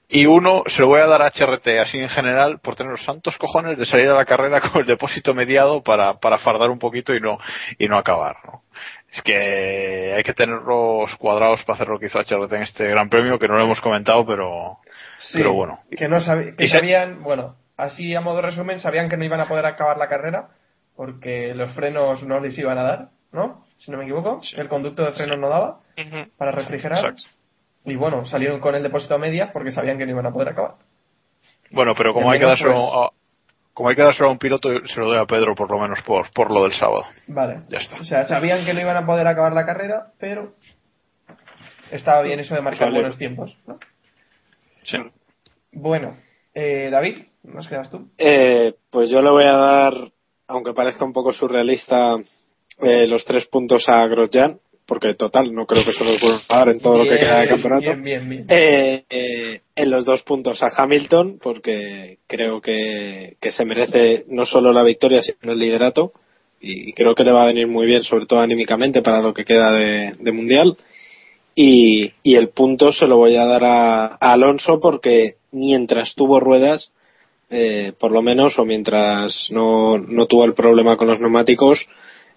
Y 0.07 0.27
uno 0.27 0.61
se 0.67 0.79
lo 0.79 0.89
voy 0.89 1.01
a 1.01 1.07
dar 1.07 1.23
a 1.23 1.31
HRT, 1.31 1.67
así 1.79 1.97
en 1.97 2.09
general, 2.09 2.59
por 2.59 2.75
tener 2.75 2.91
los 2.91 3.03
santos 3.03 3.35
cojones 3.39 3.79
de 3.79 3.87
salir 3.87 4.09
a 4.09 4.13
la 4.13 4.25
carrera 4.25 4.61
con 4.69 4.81
el 4.81 4.85
depósito 4.85 5.33
mediado 5.33 5.81
para, 5.81 6.19
para 6.19 6.37
fardar 6.37 6.69
un 6.69 6.77
poquito 6.77 7.15
y 7.15 7.19
no, 7.19 7.39
y 7.79 7.87
no 7.87 7.97
acabar, 7.97 8.35
¿no? 8.45 8.61
Es 9.11 9.23
que 9.23 10.13
hay 10.15 10.23
que 10.23 10.35
tenerlos 10.35 11.15
cuadrados 11.15 11.63
para 11.63 11.77
hacer 11.77 11.87
lo 11.87 11.97
que 11.97 12.05
hizo 12.05 12.19
HRT 12.19 12.53
en 12.53 12.61
este 12.61 12.87
gran 12.87 13.09
premio, 13.09 13.39
que 13.39 13.47
no 13.47 13.57
lo 13.57 13.63
hemos 13.63 13.81
comentado, 13.81 14.23
pero, 14.23 14.77
Sí, 15.17 15.39
pero 15.39 15.53
bueno. 15.53 15.79
Que, 15.89 16.07
no 16.07 16.19
que 16.55 16.67
sabían, 16.67 17.23
bueno, 17.23 17.55
así 17.75 18.13
a 18.13 18.21
modo 18.21 18.35
de 18.35 18.41
resumen, 18.43 18.79
sabían 18.79 19.09
que 19.09 19.17
no 19.17 19.25
iban 19.25 19.39
a 19.39 19.47
poder 19.47 19.65
acabar 19.65 19.97
la 19.97 20.07
carrera 20.07 20.49
porque 20.95 21.53
los 21.55 21.71
frenos 21.73 22.23
no 22.23 22.39
les 22.39 22.55
iban 22.57 22.77
a 22.77 22.83
dar, 22.83 23.09
¿no? 23.35 23.61
Si 23.77 23.91
no 23.91 23.97
me 23.97 24.05
equivoco, 24.05 24.41
el 24.55 24.67
conducto 24.67 25.03
de 25.03 25.11
frenos 25.11 25.39
no 25.39 25.49
daba 25.49 25.79
para 26.37 26.51
refrigerar. 26.51 26.97
Exacto. 26.97 27.23
Y 27.85 27.95
bueno, 27.95 28.25
salieron 28.25 28.59
con 28.59 28.73
el 28.73 28.81
depósito 28.81 29.15
a 29.15 29.19
medias 29.19 29.51
porque 29.51 29.71
sabían 29.71 29.97
que 29.97 30.05
no 30.05 30.11
iban 30.13 30.25
a 30.25 30.31
poder 30.31 30.49
acabar. 30.49 30.75
Bueno, 31.71 31.93
pero 31.95 32.13
como 32.13 32.31
hay 32.31 32.39
que 32.39 32.45
dárselo 32.45 33.03
a, 33.03 33.11
como 33.73 33.89
hay 33.89 33.95
que 33.95 34.01
dárselo 34.01 34.29
a 34.29 34.31
un 34.31 34.39
piloto, 34.39 34.69
se 34.87 34.99
lo 34.99 35.07
doy 35.07 35.17
a 35.17 35.25
Pedro 35.25 35.53
por 35.53 35.69
lo 35.69 35.79
menos 35.79 36.01
por, 36.03 36.31
por 36.31 36.49
lo 36.49 36.63
del 36.63 36.73
sábado. 36.73 37.05
Vale. 37.27 37.61
Ya 37.69 37.79
está. 37.79 37.97
O 37.97 38.03
sea, 38.03 38.25
sabían 38.25 38.65
que 38.65 38.73
no 38.73 38.81
iban 38.81 38.97
a 38.97 39.05
poder 39.05 39.27
acabar 39.27 39.53
la 39.53 39.65
carrera, 39.65 40.07
pero 40.17 40.53
estaba 41.91 42.21
bien 42.21 42.39
eso 42.39 42.55
de 42.55 42.61
marcar 42.61 42.87
Vale. 42.87 43.01
buenos 43.01 43.17
tiempos, 43.17 43.55
¿no? 43.67 43.75
Sí. 44.83 44.97
Bueno, 45.73 46.15
eh, 46.53 46.89
David, 46.89 47.19
¿nos 47.43 47.67
quedas 47.67 47.89
tú? 47.89 48.09
Eh, 48.17 48.75
pues 48.89 49.09
yo 49.09 49.19
le 49.19 49.29
voy 49.29 49.43
a 49.43 49.57
dar, 49.57 49.93
aunque 50.47 50.73
parezca 50.73 51.03
un 51.03 51.13
poco 51.13 51.33
surrealista, 51.33 52.15
eh, 52.81 53.07
los 53.07 53.25
tres 53.25 53.47
puntos 53.47 53.87
a 53.87 54.05
Grosjean, 54.07 54.59
porque 54.85 55.15
total, 55.15 55.53
no 55.53 55.65
creo 55.65 55.83
que 55.83 55.91
se 55.91 56.03
los 56.03 56.21
vuelva 56.21 56.41
a 56.47 56.57
dar 56.59 56.69
en 56.69 56.79
todo 56.79 56.97
lo 56.97 57.03
que 57.09 57.17
queda 57.17 57.41
de 57.41 57.47
campeonato. 57.47 57.81
Bien, 57.81 58.03
bien, 58.03 58.29
bien. 58.29 58.45
Eh, 58.49 59.03
eh, 59.09 59.61
en 59.75 59.89
los 59.89 60.05
dos 60.05 60.21
puntos 60.23 60.61
a 60.61 60.69
Hamilton, 60.75 61.39
porque 61.41 62.19
creo 62.27 62.61
que, 62.61 63.35
que 63.41 63.51
se 63.51 63.65
merece 63.65 64.25
no 64.27 64.45
solo 64.45 64.71
la 64.71 64.83
victoria, 64.83 65.21
sino 65.21 65.53
el 65.53 65.59
liderato. 65.59 66.11
Y 66.61 66.93
creo 66.93 67.13
que 67.13 67.23
le 67.23 67.31
va 67.31 67.43
a 67.43 67.47
venir 67.47 67.67
muy 67.67 67.85
bien, 67.85 68.03
sobre 68.03 68.25
todo 68.25 68.39
anímicamente, 68.39 69.01
para 69.01 69.21
lo 69.21 69.33
que 69.33 69.45
queda 69.45 69.71
de, 69.71 70.15
de 70.19 70.31
Mundial. 70.31 70.77
Y, 71.53 72.11
y 72.23 72.35
el 72.35 72.49
punto 72.49 72.91
se 72.91 73.07
lo 73.07 73.17
voy 73.17 73.35
a 73.35 73.45
dar 73.45 73.63
a, 73.63 74.05
a 74.05 74.33
Alonso 74.33 74.79
porque 74.79 75.35
mientras 75.51 76.15
tuvo 76.15 76.39
ruedas, 76.39 76.91
eh, 77.49 77.93
por 77.99 78.11
lo 78.11 78.21
menos, 78.21 78.57
o 78.57 78.65
mientras 78.65 79.49
no, 79.51 79.97
no 79.97 80.25
tuvo 80.25 80.45
el 80.45 80.53
problema 80.53 80.97
con 80.97 81.07
los 81.07 81.19
neumáticos, 81.19 81.87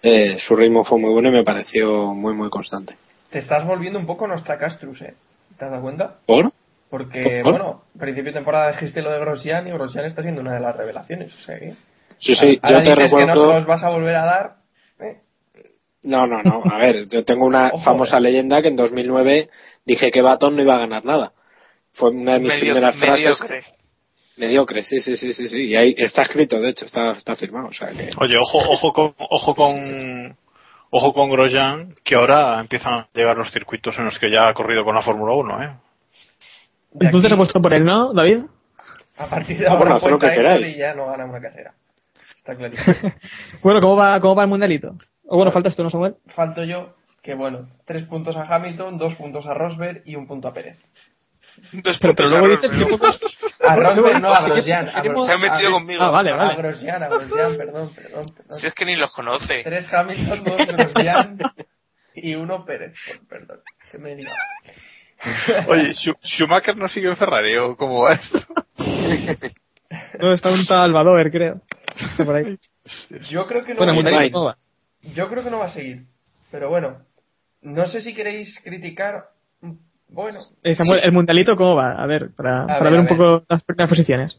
eh, 0.01 0.37
su 0.39 0.55
ritmo 0.55 0.83
fue 0.83 0.97
muy 0.99 1.11
bueno 1.11 1.29
y 1.29 1.31
me 1.31 1.43
pareció 1.43 2.13
muy, 2.13 2.33
muy 2.33 2.49
constante. 2.49 2.95
Te 3.29 3.39
estás 3.39 3.65
volviendo 3.65 3.99
un 3.99 4.05
poco 4.05 4.27
nuestra 4.27 4.57
Castrus, 4.57 5.01
¿eh? 5.01 5.13
¿Te 5.57 5.65
has 5.65 5.71
dado 5.71 5.83
cuenta? 5.83 6.15
¿Por? 6.25 6.51
Porque, 6.89 7.41
¿Por? 7.43 7.51
bueno, 7.53 7.83
principio 7.97 8.31
de 8.31 8.37
temporada 8.39 8.71
dijiste 8.71 9.01
lo 9.01 9.11
de 9.11 9.19
Grosjean 9.19 9.67
y 9.67 9.71
Grosjean 9.71 10.05
está 10.05 10.21
siendo 10.23 10.41
una 10.41 10.53
de 10.53 10.59
las 10.61 10.75
revelaciones. 10.75 11.33
O 11.33 11.45
sea 11.45 11.59
que... 11.59 11.73
Sí, 12.17 12.35
sí, 12.35 12.59
Ahora 12.61 12.77
yo 12.79 12.83
te 12.83 12.89
dices 12.89 13.11
que 13.11 13.25
no 13.25 13.33
se 13.33 13.39
recuerdo. 13.39 13.53
los 13.55 13.65
vas 13.65 13.83
a 13.83 13.89
volver 13.89 14.15
a 14.15 14.25
dar. 14.25 14.55
¿eh? 14.99 15.17
No, 16.03 16.25
no, 16.27 16.41
no. 16.43 16.63
A 16.71 16.77
ver, 16.77 17.05
yo 17.09 17.23
tengo 17.23 17.45
una 17.45 17.67
Ojo, 17.73 17.83
famosa 17.83 18.17
eh. 18.17 18.21
leyenda 18.21 18.61
que 18.61 18.69
en 18.69 18.75
2009 18.75 19.49
dije 19.85 20.11
que 20.11 20.21
Baton 20.21 20.55
no 20.55 20.63
iba 20.63 20.75
a 20.75 20.79
ganar 20.79 21.05
nada. 21.05 21.31
Fue 21.93 22.09
una 22.11 22.33
de 22.33 22.39
mis 22.39 22.49
Medio- 22.49 22.61
primeras 22.73 22.99
frases. 22.99 23.39
Mediocre. 24.39 24.81
Sí, 24.83 24.99
sí, 24.99 25.15
sí, 25.15 25.33
sí, 25.33 25.47
sí. 25.47 25.65
Y 25.67 25.75
ahí 25.75 25.93
está 25.97 26.23
escrito, 26.23 26.59
de 26.59 26.69
hecho, 26.69 26.85
está, 26.85 27.11
está 27.11 27.35
firmado. 27.35 27.67
O 27.67 27.73
sea 27.73 27.89
que. 27.89 28.09
Oye, 28.17 28.35
ojo, 28.37 28.57
ojo 28.57 28.93
con, 28.93 29.13
ojo 29.17 29.55
con, 29.55 30.37
ojo 30.89 31.13
con 31.13 31.29
Grosjean, 31.29 31.95
que 32.03 32.15
ahora 32.15 32.59
empiezan 32.59 32.93
a 32.93 33.07
llegar 33.13 33.37
los 33.37 33.51
circuitos 33.51 33.97
en 33.99 34.05
los 34.05 34.17
que 34.17 34.31
ya 34.31 34.47
ha 34.47 34.53
corrido 34.53 34.83
con 34.83 34.95
la 34.95 35.01
Fórmula 35.01 35.33
1, 35.33 35.63
¿eh? 35.63 35.75
Entonces 36.93 37.25
aquí, 37.25 37.33
he 37.33 37.37
puesto 37.37 37.61
por 37.61 37.73
él, 37.73 37.85
¿no, 37.85 38.13
David? 38.13 38.39
A 39.17 39.27
partir 39.27 39.57
de 39.59 39.67
Ah, 39.67 39.75
bueno, 39.75 39.93
ahora 39.93 39.95
haced 39.97 40.09
lo 40.09 40.17
cuenta 40.17 40.35
que 40.35 40.41
queráis. 40.41 40.75
y 40.75 40.79
ya 40.79 40.95
no 40.95 41.07
gana 41.07 41.25
una 41.25 41.39
carrera. 41.41 41.73
Está 42.37 42.55
clarísimo. 42.55 42.95
Bueno, 43.61 43.81
¿cómo 43.81 43.95
va, 43.97 44.19
cómo 44.19 44.35
va 44.35 44.43
el 44.43 44.49
mundialito? 44.49 44.95
O 45.27 45.35
bueno, 45.37 45.51
faltas 45.51 45.75
tú, 45.75 45.83
¿no, 45.83 45.91
Samuel? 45.91 46.15
Falto 46.29 46.63
yo, 46.63 46.95
que 47.21 47.35
bueno, 47.35 47.67
tres 47.85 48.03
puntos 48.03 48.35
a 48.37 48.43
Hamilton, 48.43 48.97
dos 48.97 49.13
puntos 49.15 49.45
a 49.45 49.53
Rosberg 49.53 50.01
y 50.05 50.15
un 50.15 50.25
punto 50.25 50.47
a 50.47 50.53
Pérez. 50.53 50.77
Dos 51.71 51.97
Pero, 51.99 52.15
pero 52.15 52.29
luego 52.29 52.45
a 52.45 52.49
dices 52.49 52.71
que 52.71 52.85
pocos... 52.85 53.19
A 53.61 53.75
Rosberg 53.75 54.21
no, 54.21 54.33
a 54.33 54.41
Grosjean. 54.47 54.87
a 54.87 55.01
Se 55.25 55.31
han 55.33 55.41
metido 55.41 55.69
a- 55.69 55.71
conmigo. 55.73 56.01
Ah, 56.01 56.11
vale, 56.11 56.31
A 56.31 56.35
vale. 56.35 56.55
Grosjean, 56.55 57.03
a 57.03 57.07
Grosjean, 57.09 57.57
perdón, 57.57 57.93
perdón, 57.93 58.25
perdón. 58.35 58.59
Si 58.59 58.67
es 58.67 58.73
que 58.73 58.85
ni 58.85 58.95
los 58.95 59.11
conoce. 59.11 59.63
Tres 59.63 59.93
Hamilton, 59.93 60.43
dos 60.45 60.67
Grosjean 60.67 61.37
y 62.15 62.35
uno 62.35 62.63
Pérez. 62.65 62.93
Perdón, 63.29 63.59
que 63.91 63.97
me 63.97 64.15
liado. 64.15 64.35
Oye, 65.67 65.89
Schu- 65.93 66.17
¿Schumacher 66.23 66.77
no 66.77 66.87
sigue 66.87 67.09
en 67.09 67.17
Ferrari 67.17 67.57
o 67.57 67.75
cómo 67.75 68.03
va 68.03 68.13
esto? 68.13 68.39
No, 70.19 70.33
está 70.33 70.49
un 70.49 70.65
tal 70.65 70.93
Badoer, 70.93 71.31
creo. 71.31 71.61
Por 72.17 72.35
ahí. 72.35 72.57
Yo 73.29 73.45
creo 73.45 73.63
que 73.63 73.73
no 73.73 73.79
Bueno, 73.79 73.93
va 73.93 74.09
a 74.09 74.19
seguir. 74.19 75.15
Yo 75.15 75.29
creo 75.29 75.43
que 75.43 75.49
no 75.49 75.59
va 75.59 75.65
a 75.65 75.69
seguir. 75.71 76.03
Pero 76.51 76.69
bueno, 76.69 76.99
no 77.61 77.85
sé 77.87 78.01
si 78.01 78.13
queréis 78.13 78.59
criticar. 78.63 79.25
Bueno, 80.09 80.39
Eh, 80.63 80.75
Samuel, 80.75 81.01
¿el 81.03 81.11
mundialito 81.11 81.55
cómo 81.55 81.75
va? 81.75 81.91
A 81.93 82.05
ver, 82.07 82.29
para, 82.35 82.65
para 82.65 82.89
ver, 82.89 82.99
un 82.99 83.05
ver. 83.05 83.17
poco 83.17 83.43
las 83.47 83.63
primeras 83.63 83.89
posiciones. 83.89 84.37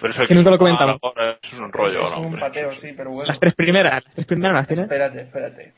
Pero 0.00 0.12
eso 0.12 0.26
Que 0.26 0.34
nunca 0.34 0.50
lo 0.50 0.56
es- 0.56 0.60
comentamos. 0.60 0.96
ahora 1.02 1.38
Es 1.42 1.58
un 1.58 1.72
rollo, 1.72 2.02
es 2.04 2.10
¿no, 2.12 2.18
un 2.20 2.24
hombre? 2.26 2.40
pateo, 2.40 2.74
sí, 2.76 2.92
pero 2.96 3.10
bueno. 3.10 3.28
Las 3.28 3.38
tres 3.40 3.54
primeras, 3.54 4.04
las 4.04 4.14
tres 4.14 4.26
primeras 4.26 4.54
las 4.56 4.66
tienes. 4.68 4.82
Espérate, 4.84 5.20
espérate. 5.22 5.74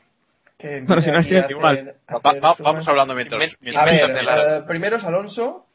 Que 0.57 0.81
Bueno, 0.87 1.01
si 1.01 1.11
no 1.11 1.19
es 1.19 1.49
igual. 1.49 1.93
Va- 2.09 2.19
va- 2.39 2.55
vamos 2.59 2.87
hablando 2.87 3.15
mientras. 3.15 3.39
Mientras 3.61 3.81
A 3.81 3.85
ver, 3.85 3.93
Invéntatelas. 4.01 4.45
eh, 4.45 4.63
primero 4.67 4.95
es 4.97 5.03
Alonso, 5.03 5.65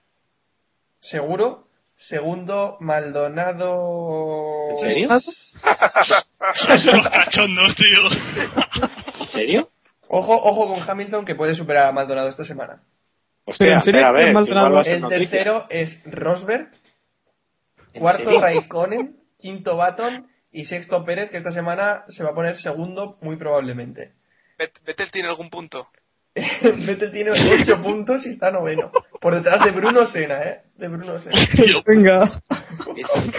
seguro. 1.01 1.65
Segundo, 1.97 2.77
Maldonado. 2.79 4.69
¿En 4.70 4.79
serio? 4.79 5.09
Sois 5.11 6.87
unos 6.93 7.09
cachondos, 7.11 7.75
tío. 7.75 8.09
¿En 9.20 9.27
serio? 9.29 9.69
Ojo, 10.09 10.33
ojo 10.35 10.73
con 10.75 10.89
Hamilton 10.89 11.25
que 11.25 11.35
puede 11.35 11.55
superar 11.55 11.89
a 11.89 11.93
Maldonado 11.93 12.29
esta 12.29 12.45
semana. 12.45 12.81
Hostia, 13.49 13.66
¿en 13.77 13.83
serio 13.83 14.01
espera, 14.01 14.09
a 14.09 14.69
ver, 14.70 14.87
El 14.87 15.09
tercero 15.09 15.66
es 15.70 16.03
Rosberg, 16.05 16.69
¿En 17.95 18.01
cuarto? 18.01 18.41
Raikkonen, 18.41 19.16
quinto 19.39 19.77
Baton 19.77 20.27
y 20.53 20.65
sexto 20.65 21.05
Pérez, 21.05 21.31
que 21.31 21.39
esta 21.39 21.51
semana 21.51 22.05
se 22.09 22.23
va 22.25 22.31
a 22.31 22.35
poner 22.35 22.57
segundo 22.59 23.19
muy 23.23 23.37
probablemente. 23.37 24.12
Vettel 24.85 25.11
tiene 25.11 25.29
algún 25.29 25.51
punto. 25.51 25.89
Vettel 26.35 27.11
tiene 27.11 27.31
8 27.31 27.83
puntos 27.83 28.27
y 28.27 28.31
está 28.31 28.51
noveno. 28.51 28.93
Por 29.20 29.35
detrás 29.35 29.65
de 29.65 29.70
Bruno 29.70 30.07
Sena, 30.07 30.43
¿eh? 30.43 30.61
De 30.77 30.89
Bruno 30.89 31.19
Sena. 31.19 31.37
Venga. 31.87 32.19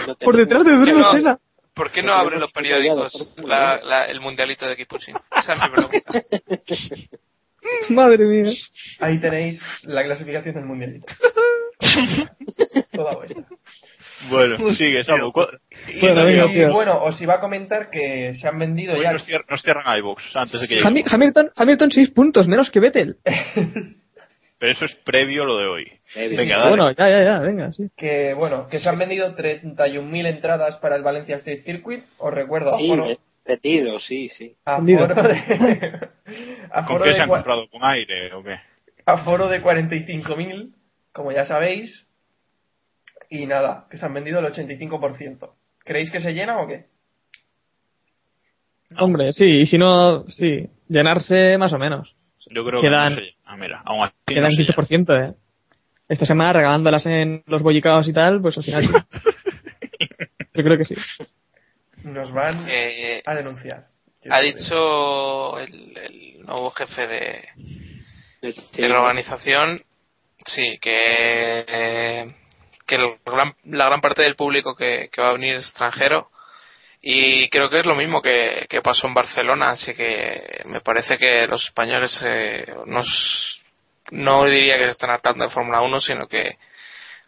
No 0.06 0.14
Por 0.16 0.36
detrás 0.36 0.64
de 0.64 0.76
Bruno 0.76 0.98
no. 0.98 1.12
Senna. 1.12 1.38
¿Por 1.74 1.90
qué 1.92 2.02
No 2.02 2.12
abren 2.14 2.40
los 2.40 2.52
periódicos 2.52 3.34
la- 3.44 3.80
la- 3.82 4.04
el 4.06 4.20
mundialito 4.20 4.66
de 4.66 4.76
Kipuchin? 4.76 5.14
Esa 5.36 5.54
es 5.54 5.60
mi 5.60 5.68
pregunta. 5.70 6.20
Madre 7.90 8.24
mía. 8.24 8.50
Ahí 9.00 9.18
tenéis 9.20 9.60
la 9.84 10.04
clasificación 10.04 10.54
del 10.54 10.64
mundialito. 10.64 11.06
Toda 12.92 13.14
vuestra. 13.16 13.44
Bueno, 14.28 14.74
sigue, 14.74 15.02
Samu. 15.04 15.32
¿Cu- 15.32 15.46
Y, 15.88 16.00
Bueno, 16.00 16.24
venga, 16.24 16.46
y, 16.52 16.64
bueno, 16.70 17.02
os 17.02 17.20
iba 17.22 17.34
a 17.34 17.40
comentar 17.40 17.88
que 17.90 18.34
se 18.34 18.46
han 18.46 18.58
vendido 18.58 18.94
Hoy 18.94 19.02
ya. 19.02 19.12
nos, 19.12 19.26
cier- 19.26 19.44
nos 19.48 19.62
cierran 19.62 19.98
iVoox 19.98 20.22
antes 20.36 20.60
de 20.60 20.68
que. 20.68 20.80
Hami- 20.82 21.04
Hamilton, 21.10 21.50
Hamilton 21.56 21.90
6 21.90 22.10
puntos, 22.10 22.46
menos 22.46 22.70
que 22.70 22.80
Vettel. 22.80 23.16
Pero 24.58 24.72
eso 24.72 24.84
es 24.84 24.94
previo 24.96 25.44
a 25.44 25.46
lo 25.46 25.56
de 25.56 25.66
hoy. 25.66 25.84
Sí, 26.12 26.36
Venga, 26.36 26.42
sí, 26.56 26.60
dale. 26.60 26.68
Bueno, 26.68 26.90
ya, 26.92 27.08
ya, 27.08 27.24
ya, 27.24 27.38
venga, 27.38 27.72
sí. 27.72 27.84
Que 27.96 28.34
bueno, 28.34 28.66
que 28.68 28.78
se 28.78 28.90
han 28.90 28.98
vendido 28.98 29.34
31.000 29.34 30.26
entradas 30.26 30.76
para 30.76 30.96
el 30.96 31.02
Valencia 31.02 31.36
Street 31.36 31.62
Circuit. 31.62 32.04
Os 32.18 32.34
recuerdo, 32.34 32.74
Sí, 32.74 32.84
aforo, 32.92 33.06
metido, 33.46 33.98
sí, 33.98 34.28
sí. 34.28 34.56
aforo 34.64 35.14
de, 35.22 35.40
¿Con 36.24 36.70
aforo 36.72 37.04
qué 37.04 37.10
de 37.10 37.16
se 37.16 37.22
han 37.22 37.28
comprado? 37.28 37.68
¿Con 37.70 37.84
aire 37.84 38.32
o 38.34 38.42
qué? 38.42 38.56
aforo 39.06 39.48
de 39.48 39.62
45.000, 39.62 40.72
como 41.12 41.32
ya 41.32 41.44
sabéis. 41.44 42.06
Y 43.28 43.46
nada, 43.46 43.86
que 43.90 43.96
se 43.96 44.06
han 44.06 44.14
vendido 44.14 44.40
el 44.40 44.46
85%. 44.46 45.52
¿Creéis 45.84 46.10
que 46.10 46.20
se 46.20 46.32
llena 46.32 46.58
o 46.60 46.66
qué? 46.66 46.86
Hombre, 48.98 49.32
sí, 49.32 49.44
y 49.60 49.66
si 49.66 49.78
no, 49.78 50.26
sí, 50.30 50.68
llenarse 50.88 51.56
más 51.58 51.72
o 51.72 51.78
menos. 51.78 52.14
Yo 52.52 52.64
creo 52.64 52.80
Quedan- 52.82 53.14
que 53.14 53.20
no 53.20 53.26
sé. 53.26 53.34
Ah, 53.44 53.56
mira, 53.56 53.82
aún 53.84 54.02
así 54.04 54.14
no 54.28 54.34
Quedan 54.34 54.50
sé 54.52 54.64
ya. 54.64 54.74
15%, 54.74 55.14
eh. 55.16 55.34
Esta 56.08 56.26
semana 56.26 56.52
regalándolas 56.52 57.06
en 57.06 57.44
los 57.46 57.62
bollicaos 57.62 58.08
y 58.08 58.12
tal, 58.12 58.40
pues 58.42 58.56
al 58.58 58.64
final 58.64 58.84
sí. 58.84 58.92
Yo 60.54 60.64
creo 60.64 60.76
que 60.78 60.84
sí. 60.84 60.94
Nos 62.04 62.32
van 62.32 62.66
Eh, 62.68 63.22
a 63.26 63.34
denunciar. 63.34 63.86
ha 64.30 64.40
dicho 64.40 65.58
el, 65.58 65.96
el 65.96 66.40
nuevo 66.42 66.70
jefe 66.72 67.06
de, 67.06 67.48
de 68.42 68.88
la 68.88 69.00
organización, 69.00 69.82
sí, 70.44 70.78
que, 70.80 71.64
eh, 71.68 72.34
que 72.86 72.94
el 72.96 73.16
gran- 73.24 73.54
la 73.64 73.86
gran 73.86 74.00
parte 74.00 74.22
del 74.22 74.36
público 74.36 74.74
que, 74.76 75.08
que 75.12 75.20
va 75.20 75.28
a 75.28 75.32
venir 75.32 75.54
es 75.54 75.64
extranjero 75.64 76.30
y 77.02 77.48
creo 77.48 77.70
que 77.70 77.80
es 77.80 77.86
lo 77.86 77.94
mismo 77.94 78.20
que, 78.20 78.66
que 78.68 78.82
pasó 78.82 79.06
en 79.06 79.14
Barcelona, 79.14 79.70
así 79.70 79.94
que 79.94 80.62
me 80.66 80.80
parece 80.82 81.16
que 81.16 81.46
los 81.46 81.64
españoles 81.64 82.18
eh, 82.26 82.66
nos, 82.86 83.62
no 84.10 84.44
diría 84.44 84.76
que 84.76 84.84
se 84.84 84.90
están 84.90 85.10
hartando 85.10 85.44
de 85.44 85.50
Fórmula 85.50 85.80
1, 85.80 86.00
sino 86.00 86.26
que 86.28 86.58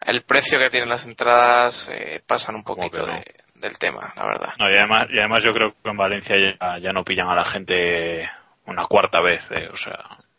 el 0.05 0.25
precio 0.25 0.59
que 0.59 0.69
tienen 0.69 0.89
las 0.91 1.07
entradas 1.07 1.89
eh, 1.91 2.21
pasan 2.27 2.57
un 2.57 2.65
¿Cómo 2.65 2.91
que 2.91 2.99
poquito 2.99 3.07
no? 3.07 3.19
de- 3.19 3.25
del 3.63 3.79
tema, 3.79 4.13
la 4.17 4.27
verdad. 4.27 4.51
No, 4.59 4.71
y 4.71 4.77
además, 4.77 5.07
y 5.11 5.19
además 5.19 5.43
yo 5.43 5.55
creo 5.55 5.73
que 5.83 5.89
en 5.89 5.97
Valencia 5.97 6.37
ya, 6.37 6.79
ya 6.79 6.93
no 6.93 7.05
pillan 7.05 7.29
a 7.29 7.35
la 7.35 7.45
gente 7.47 8.29
una 8.67 8.85
cuarta 8.87 9.21
vez, 9.21 9.41
eh, 9.51 9.69
o 9.73 9.77
sea, 9.79 9.99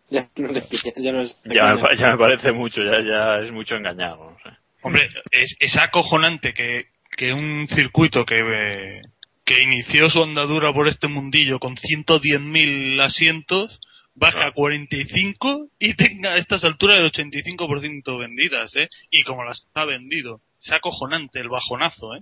Ya 0.09 0.27
no 0.37 0.49
le 0.49 0.61
pilla- 0.61 0.93
ya 0.97 1.11
no 1.11 1.21
es 1.21 1.41
ya 1.45 1.73
me, 1.73 1.81
pa- 1.81 1.95
ya 1.95 2.11
me 2.11 2.17
parece 2.17 2.51
mucho, 2.51 2.83
ya, 2.83 3.01
ya 3.01 3.39
es 3.39 3.51
mucho 3.51 3.75
engañado. 3.75 4.31
no 4.31 4.37
sé. 4.43 4.55
Hombre, 4.83 5.09
es, 5.31 5.55
es 5.59 5.77
acojonante 5.77 6.53
que, 6.53 6.85
que 7.17 7.33
un 7.33 7.67
circuito 7.69 8.25
que, 8.25 8.39
eh, 8.39 9.01
que 9.45 9.63
inició 9.63 10.09
su 10.09 10.21
andadura 10.21 10.71
por 10.73 10.87
este 10.87 11.07
mundillo 11.07 11.57
con 11.59 11.75
110.000 11.77 12.99
asientos 13.01 13.79
baje 14.15 14.39
a 14.43 14.51
45 14.51 15.67
y 15.79 15.95
tenga 15.95 16.33
a 16.33 16.37
estas 16.37 16.63
alturas 16.63 16.97
el 16.99 17.11
85% 17.11 18.17
vendidas, 18.19 18.75
¿eh? 18.75 18.89
Y 19.09 19.23
como 19.23 19.43
las 19.43 19.67
ha 19.73 19.85
vendido. 19.85 20.39
Es 20.61 20.71
acojonante 20.71 21.39
el 21.39 21.49
bajonazo, 21.49 22.15
¿eh? 22.15 22.21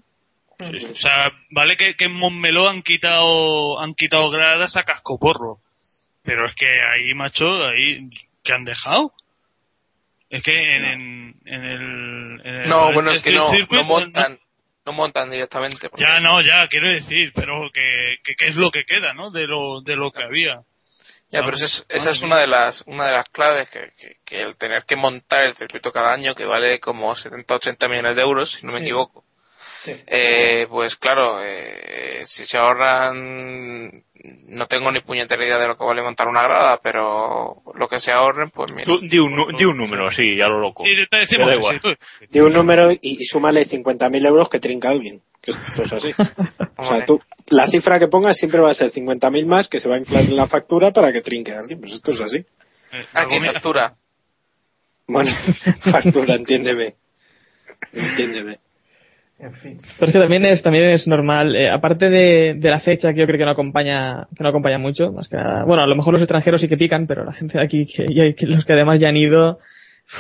O 0.61 0.95
sea, 0.95 1.31
vale 1.49 1.75
que, 1.77 1.95
que 1.95 2.05
en 2.05 2.13
Montmeló 2.13 2.69
han 2.69 2.83
quitado, 2.83 3.79
han 3.79 3.93
quitado 3.95 4.29
gradas 4.29 4.75
a 4.77 4.83
cascoporro. 4.83 5.57
Pero 6.23 6.47
es 6.47 6.55
que 6.55 6.67
ahí, 6.67 7.13
macho, 7.15 7.65
ahí, 7.67 8.09
¿qué 8.43 8.53
han 8.53 8.63
dejado? 8.63 9.11
Es 10.29 10.43
que 10.43 10.75
en, 10.75 10.85
en, 10.85 11.35
en 11.45 11.63
el, 11.65 12.41
en 12.45 12.55
el 12.61 12.69
No, 12.69 12.93
bueno, 12.93 13.11
es 13.11 13.23
que 13.23 13.29
Street 13.31 13.37
no, 13.37 13.49
Circuit, 13.51 13.81
no 13.81 13.85
montan, 13.87 14.39
no 14.85 14.93
montan 14.93 15.29
directamente. 15.31 15.89
porque- 15.89 16.05
Ya, 16.05 16.19
no, 16.19 16.41
ya, 16.41 16.67
quiero 16.67 16.89
decir, 16.89 17.31
pero 17.35 17.69
que, 17.73 18.17
que, 18.23 18.35
que 18.35 18.47
es 18.47 18.55
lo 18.55 18.71
que 18.71 18.85
queda, 18.85 19.13
¿no? 19.13 19.31
De 19.31 19.47
lo, 19.47 19.81
de 19.81 19.95
lo 19.95 20.11
que 20.11 20.23
había. 20.23 20.61
Ya, 21.31 21.43
pero 21.43 21.55
esa 21.55 21.65
es, 21.65 21.85
esa 21.89 22.09
es 22.11 22.21
una 22.21 22.37
de 22.39 22.47
las 22.47 22.83
una 22.87 23.05
de 23.07 23.13
las 23.13 23.29
claves 23.29 23.69
que, 23.69 23.91
que, 23.97 24.15
que 24.25 24.41
el 24.41 24.57
tener 24.57 24.83
que 24.85 24.97
montar 24.97 25.45
el 25.45 25.55
circuito 25.55 25.91
cada 25.91 26.13
año 26.13 26.35
que 26.35 26.45
vale 26.45 26.79
como 26.81 27.15
70 27.15 27.55
80 27.55 27.87
millones 27.87 28.15
de 28.17 28.21
euros, 28.21 28.51
si 28.51 28.65
no 28.65 28.73
me 28.73 28.79
Sí. 28.79 28.85
equivoco. 28.85 29.23
Eh, 29.85 30.67
pues 30.69 30.95
claro, 30.95 31.39
eh, 31.43 32.23
si 32.27 32.45
se 32.45 32.57
ahorran, 32.57 34.03
no 34.47 34.67
tengo 34.67 34.91
ni 34.91 34.99
puñetera 35.01 35.43
idea 35.45 35.57
de 35.57 35.67
lo 35.67 35.77
que 35.77 35.83
vale 35.83 36.01
montar 36.01 36.27
una 36.27 36.43
grada, 36.43 36.79
pero 36.83 37.61
lo 37.73 37.87
que 37.87 37.99
se 37.99 38.11
ahorren, 38.11 38.49
pues 38.51 38.71
mira. 38.71 38.85
Tú, 38.85 38.99
di, 39.01 39.17
un, 39.19 39.35
di 39.57 39.65
un 39.65 39.77
número, 39.77 40.09
sí, 40.11 40.35
ya 40.37 40.47
lo 40.47 40.59
loco. 40.59 40.83
Te 40.83 41.17
decimos 41.17 41.47
da 41.47 41.55
igual. 41.55 41.75
sí, 41.75 41.81
tú- 41.81 42.27
De 42.29 42.41
un 42.43 42.53
número 42.53 42.91
y, 42.91 42.99
y 43.01 43.23
súmale 43.25 43.65
50.000 43.65 44.25
euros 44.27 44.49
que 44.49 44.59
trinca 44.59 44.89
alguien. 44.89 45.21
Que 45.41 45.51
esto 45.51 45.83
es 45.83 45.93
así. 45.93 46.13
O 46.77 46.85
sea, 46.85 47.05
tú, 47.05 47.21
la 47.49 47.67
cifra 47.67 47.99
que 47.99 48.07
pongas 48.07 48.37
siempre 48.37 48.59
va 48.59 48.71
a 48.71 48.73
ser 48.73 48.91
50.000 48.91 49.45
más 49.45 49.67
que 49.67 49.79
se 49.79 49.87
va 49.87 49.95
a 49.95 49.99
inflar 49.99 50.23
en 50.23 50.35
la 50.35 50.47
factura 50.47 50.91
para 50.91 51.11
que 51.11 51.21
trinque 51.21 51.51
alguien. 51.53 51.79
Pues 51.79 51.93
esto 51.93 52.11
es 52.11 52.21
así. 52.21 52.37
eh, 52.37 53.05
Aquí 53.13 53.39
factura. 53.53 53.93
Bueno, 55.07 55.29
factura, 55.91 56.35
entiéndeme. 56.35 56.95
Entiéndeme. 57.93 58.57
En 59.41 59.53
fin. 59.55 59.81
Pero 59.97 60.09
es 60.09 60.13
que 60.13 60.19
también 60.19 60.45
es, 60.45 60.61
también 60.61 60.83
es 60.91 61.07
normal, 61.07 61.55
eh, 61.55 61.67
aparte 61.69 62.09
de, 62.11 62.53
de 62.57 62.69
la 62.69 62.79
fecha 62.79 63.11
que 63.11 63.21
yo 63.21 63.25
creo 63.25 63.39
que 63.39 63.45
no 63.45 63.51
acompaña, 63.51 64.27
que 64.37 64.43
no 64.43 64.49
acompaña 64.49 64.77
mucho, 64.77 65.11
más 65.11 65.27
que 65.27 65.35
nada- 65.35 65.63
bueno, 65.65 65.81
a 65.81 65.87
lo 65.87 65.95
mejor 65.95 66.13
los 66.13 66.21
extranjeros 66.21 66.61
sí 66.61 66.67
que 66.67 66.77
pican, 66.77 67.07
pero 67.07 67.25
la 67.25 67.33
gente 67.33 67.57
de 67.57 67.63
aquí, 67.63 67.87
que, 67.87 68.05
y 68.07 68.33
que 68.35 68.45
los 68.45 68.63
que 68.65 68.73
además 68.73 68.99
ya 68.99 69.09
han 69.09 69.17
ido, 69.17 69.57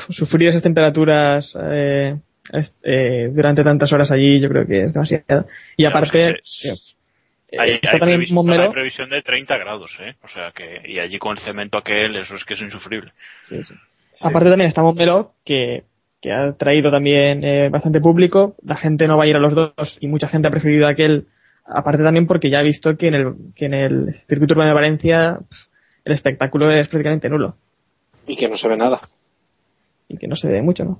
uf, 0.09 0.15
sufrir 0.15 0.49
esas 0.49 0.63
temperaturas 0.63 1.53
eh, 1.71 2.15
eh, 2.83 3.29
durante 3.31 3.63
tantas 3.63 3.93
horas 3.93 4.09
allí, 4.09 4.39
yo 4.41 4.49
creo 4.49 4.65
que 4.65 4.85
es 4.85 4.93
demasiado. 4.93 5.45
Y 5.77 5.85
aparte, 5.85 6.09
que 6.17 6.69
eh, 6.69 6.75
Hay, 7.59 7.71
está 7.73 7.91
hay 7.91 7.99
también 7.99 8.17
previsión, 8.17 8.35
Montmeló. 8.35 8.63
hay 8.63 8.69
previsión 8.71 9.09
de 9.11 9.21
30 9.21 9.57
grados, 9.59 9.91
¿eh? 10.01 10.15
O 10.23 10.29
sea 10.29 10.51
que, 10.51 10.81
y 10.89 10.97
allí 10.97 11.19
con 11.19 11.37
el 11.37 11.43
cemento 11.43 11.77
aquel, 11.77 12.15
eso 12.15 12.35
es 12.35 12.43
que 12.43 12.55
es 12.55 12.61
insufrible. 12.61 13.11
Sí, 13.49 13.57
sí. 13.67 13.73
Aparte 14.21 14.49
también 14.49 14.67
está 14.69 14.81
Montmeló, 14.81 15.33
que, 15.45 15.83
que 16.21 16.31
ha 16.31 16.53
traído 16.53 16.91
también 16.91 17.43
eh, 17.43 17.69
bastante 17.69 17.99
público. 17.99 18.55
La 18.63 18.77
gente 18.77 19.07
no 19.07 19.17
va 19.17 19.23
a 19.23 19.27
ir 19.27 19.35
a 19.35 19.39
los 19.39 19.53
dos 19.55 19.73
y 19.99 20.07
mucha 20.07 20.27
gente 20.27 20.47
ha 20.47 20.51
preferido 20.51 20.87
aquel. 20.87 21.27
Aparte 21.65 22.03
también 22.03 22.27
porque 22.27 22.49
ya 22.49 22.59
ha 22.59 22.63
visto 22.63 22.95
que 22.97 23.07
en 23.07 23.15
el, 23.15 23.33
que 23.55 23.65
en 23.65 23.73
el 23.73 24.21
circuito 24.27 24.53
urbano 24.53 24.69
de 24.69 24.75
Valencia 24.75 25.39
el 26.03 26.13
espectáculo 26.13 26.71
es 26.71 26.87
prácticamente 26.87 27.29
nulo 27.29 27.55
Y 28.27 28.35
que 28.35 28.49
no 28.49 28.57
se 28.57 28.67
ve 28.67 28.77
nada. 28.77 29.01
y 30.07 30.17
que 30.17 30.27
no 30.27 30.35
se 30.35 30.47
ve 30.47 30.61
mucho, 30.61 30.83
¿no? 30.83 30.99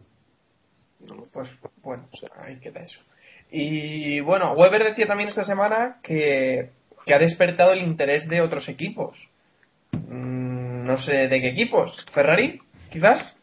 Pues 1.34 1.50
bueno, 1.82 2.04
ahí 2.44 2.58
queda 2.60 2.82
eso. 2.82 3.00
Y 3.52 4.20
bueno, 4.22 4.54
Weber 4.54 4.84
decía 4.84 5.08
también 5.08 5.30
esta 5.30 5.44
semana 5.44 5.98
que, 6.04 6.70
que 7.06 7.14
ha 7.14 7.20
despertado 7.20 7.74
el 7.74 7.82
interés 7.82 8.28
de 8.28 8.42
otros 8.42 8.68
equipos. 8.70 9.18
Mm, 9.94 10.86
no 10.86 10.98
sé 10.98 11.28
de 11.28 11.42
qué 11.42 11.50
equipos. 11.50 11.96
¿Ferrari? 12.14 12.60
¿Quizás? 12.92 13.36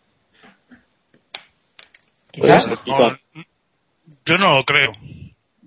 ¿Quizás? 2.41 2.83
Pues. 2.85 3.45
Yo 4.27 4.37
no 4.39 4.57
lo 4.57 4.65
creo. 4.65 4.93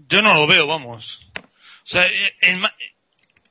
Yo 0.07 0.21
no 0.21 0.33
lo 0.33 0.47
veo, 0.47 0.67
vamos. 0.67 1.31
O 1.37 1.87
sea, 1.87 2.05
eh, 2.05 2.33
el 2.41 2.61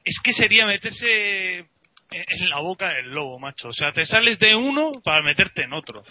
es 0.05 0.19
que 0.23 0.33
sería 0.33 0.67
meterse 0.67 1.59
en 1.59 1.67
en 2.13 2.49
la 2.49 2.59
boca 2.59 2.93
del 2.93 3.13
lobo, 3.13 3.39
macho. 3.39 3.69
O 3.69 3.73
sea, 3.73 3.93
te 3.93 4.05
sales 4.05 4.39
de 4.39 4.55
uno 4.55 4.93
para 5.05 5.23
meterte 5.23 5.63
en 5.63 5.73
otro. 5.73 6.03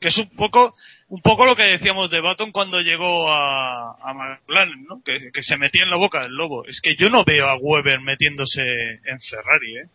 Que 0.00 0.08
es 0.08 0.18
un 0.18 0.28
poco, 0.30 0.74
un 1.08 1.22
poco 1.22 1.46
lo 1.46 1.54
que 1.54 1.62
decíamos 1.62 2.10
de 2.10 2.20
Baton 2.20 2.50
cuando 2.50 2.80
llegó 2.80 3.30
a, 3.30 3.92
a 4.02 4.12
McLaren, 4.12 4.84
¿no? 4.84 5.02
Que, 5.04 5.30
que 5.32 5.42
se 5.42 5.56
metía 5.56 5.84
en 5.84 5.90
la 5.90 5.96
boca 5.96 6.22
del 6.22 6.32
lobo. 6.34 6.66
Es 6.66 6.80
que 6.80 6.96
yo 6.96 7.08
no 7.08 7.24
veo 7.24 7.46
a 7.46 7.56
Weber 7.56 8.00
metiéndose 8.00 8.60
en 8.60 9.20
Ferrari, 9.20 9.76
¿eh? 9.78 9.88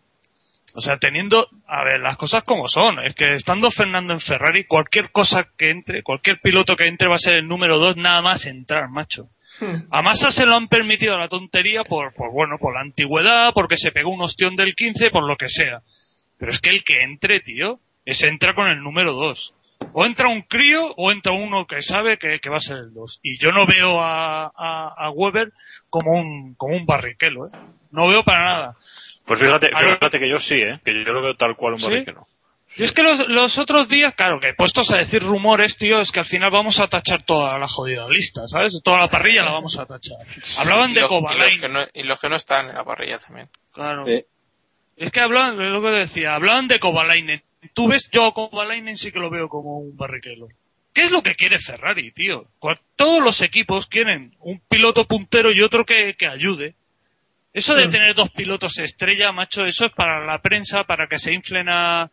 O 0.76 0.82
sea, 0.82 0.98
teniendo, 0.98 1.48
a 1.68 1.84
ver, 1.84 2.00
las 2.00 2.18
cosas 2.18 2.44
como 2.44 2.68
son. 2.68 3.04
Es 3.06 3.14
que 3.14 3.34
estando 3.34 3.70
Fernando 3.72 4.14
en 4.14 4.22
Ferrari, 4.22 4.66
cualquier 4.66 5.12
cosa 5.12 5.46
que 5.58 5.70
entre, 5.70 6.04
cualquier 6.04 6.40
piloto 6.42 6.76
que 6.76 6.88
entre 6.88 7.08
va 7.08 7.16
a 7.16 7.20
ser 7.20 7.36
el 7.36 7.48
número 7.48 7.78
dos 7.78 7.98
nada 7.98 8.22
más 8.22 8.46
entrar, 8.46 8.90
macho. 8.90 9.28
A 9.92 10.02
Massa 10.02 10.32
se 10.32 10.46
lo 10.46 10.56
han 10.56 10.68
permitido 10.68 11.18
la 11.18 11.28
tontería 11.28 11.84
por, 11.84 12.14
por, 12.16 12.32
bueno, 12.32 12.58
por 12.60 12.74
la 12.74 12.82
antigüedad, 12.82 13.52
porque 13.54 13.78
se 13.78 13.92
pegó 13.92 14.10
un 14.10 14.22
ostión 14.22 14.56
del 14.56 14.74
15, 14.74 15.12
por 15.12 15.28
lo 15.28 15.36
que 15.36 15.50
sea. 15.50 15.82
Pero 16.40 16.52
es 16.52 16.60
que 16.60 16.70
el 16.70 16.84
que 16.84 17.04
entre, 17.04 17.42
tío, 17.42 17.80
es 18.06 18.24
entra 18.24 18.56
con 18.56 18.68
el 18.68 18.82
número 18.82 19.14
2. 19.14 19.54
O 19.94 20.06
entra 20.06 20.28
un 20.28 20.44
crío 20.44 20.94
o 20.96 21.12
entra 21.12 21.34
uno 21.34 21.66
que 21.68 21.82
sabe 21.82 22.18
que, 22.18 22.40
que 22.40 22.50
va 22.50 22.58
a 22.58 22.62
ser 22.62 22.78
el 22.78 22.94
2. 22.94 23.20
Y 23.24 23.38
yo 23.40 23.52
no 23.52 23.66
veo 23.66 24.02
a, 24.02 24.46
a, 24.46 24.94
a 24.98 25.10
Weber 25.12 25.52
como 25.90 26.12
un, 26.14 26.56
como 26.56 26.76
un 26.76 26.86
barriquelo, 26.86 27.48
¿eh? 27.48 27.52
No 27.92 28.08
veo 28.08 28.24
para 28.24 28.46
nada. 28.46 28.72
Pues 29.26 29.40
fíjate, 29.40 29.70
fíjate 29.70 30.20
que 30.20 30.30
yo 30.30 30.40
sí, 30.40 30.56
¿eh? 30.56 30.80
Que 30.84 30.94
yo 30.94 31.12
lo 31.14 31.22
veo 31.22 31.36
tal 31.36 31.56
cual 31.56 31.74
un 31.74 31.80
¿Sí? 31.80 31.86
barriquero. 31.86 32.26
Y 32.78 32.84
es 32.84 32.94
que 32.94 33.04
los, 33.04 33.28
los 33.28 33.58
otros 33.58 33.90
días, 33.90 34.16
claro, 34.16 34.40
que 34.40 34.54
puestos 34.54 34.90
a 34.94 34.98
decir 34.98 35.22
rumores, 35.22 35.76
tío, 35.78 36.00
es 36.00 36.10
que 36.10 36.20
al 36.22 36.26
final 36.26 36.52
vamos 36.52 36.80
a 36.80 36.88
tachar 36.88 37.22
toda 37.24 37.58
la 37.60 37.68
jodida 37.68 38.08
lista, 38.08 38.48
¿sabes? 38.48 38.80
Toda 38.82 39.00
la 39.00 39.08
parrilla 39.10 39.44
la 39.44 39.52
vamos 39.52 39.78
a 39.78 39.86
tachar. 39.86 40.18
Hablaban 40.58 40.92
Y 40.92 40.94
de 40.94 41.02
lo- 41.02 41.08
y 41.08 41.10
los, 41.10 41.20
Kovalainen. 41.22 41.60
que 41.62 41.68
no, 41.70 41.80
y 41.94 42.04
los 42.04 42.20
que 42.20 42.30
no 42.30 42.36
están 42.38 42.70
en 42.70 42.76
la 42.76 42.86
parrilla 42.86 43.18
también. 43.20 43.50
Claro. 43.74 44.06
Es 44.08 45.12
que 45.12 45.20
hablaban, 45.20 45.62
es 45.62 45.70
lo 45.72 45.82
que 45.82 45.90
decía, 45.90 46.34
hablaban 46.34 46.68
de 46.70 46.80
Kovalainen. 46.80 47.42
Tú 47.74 47.90
ves, 47.90 48.08
yo 48.12 48.26
a 48.28 48.34
Kovalainen 48.34 48.96
sí 48.98 49.12
que 49.12 49.20
lo 49.20 49.30
veo 49.30 49.50
como 49.50 49.80
un 49.80 49.98
barriquelo. 49.98 50.48
¿Qué 50.94 51.04
es 51.04 51.12
lo 51.12 51.22
que 51.22 51.36
quiere 51.36 51.58
Ferrari, 51.60 52.12
tío? 52.14 52.46
Todos 52.96 53.22
los 53.22 53.42
equipos 53.42 53.86
quieren 53.88 54.34
un 54.40 54.62
piloto 54.70 55.06
puntero 55.06 55.52
y 55.52 55.62
otro 55.62 55.86
que, 55.86 56.16
que 56.18 56.28
ayude. 56.28 56.76
Eso 57.54 57.74
de 57.76 57.88
tener 57.90 58.16
dos 58.16 58.30
pilotos 58.32 58.78
estrella, 58.80 59.32
macho, 59.32 59.66
eso 59.66 59.86
es 59.86 59.92
para 59.92 60.26
la 60.26 60.40
prensa, 60.42 60.84
para 60.86 61.08
que 61.08 61.20
se 61.20 61.34
inflen 61.34 61.68
a... 61.70 62.10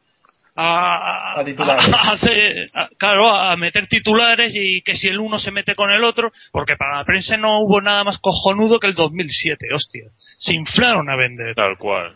A, 0.61 1.39
A 1.41 1.45
titulares. 1.45 1.85
a 1.95 2.13
hacer- 2.15 2.69
a- 2.75 2.89
claro, 2.99 3.33
a 3.33 3.57
meter 3.57 3.87
titulares 3.87 4.53
y 4.57 4.83
que 4.83 4.97
si 4.97 5.07
el 5.07 5.21
uno 5.21 5.39
se 5.39 5.53
mete 5.53 5.77
con 5.77 5.93
el 5.93 6.03
otro, 6.03 6.33
porque 6.51 6.75
para 6.77 6.97
la 6.99 7.05
prensa 7.05 7.37
no 7.37 7.61
hubo 7.61 7.81
nada 7.81 8.03
más 8.03 8.19
cojonudo 8.19 8.81
que 8.81 8.89
el 8.89 8.95
2007, 8.95 9.67
hostia. 9.73 10.11
Se 10.39 10.55
inflaron 10.57 11.09
a 11.11 11.15
vender. 11.17 11.55
Tal 11.55 11.79
cual. 11.79 12.11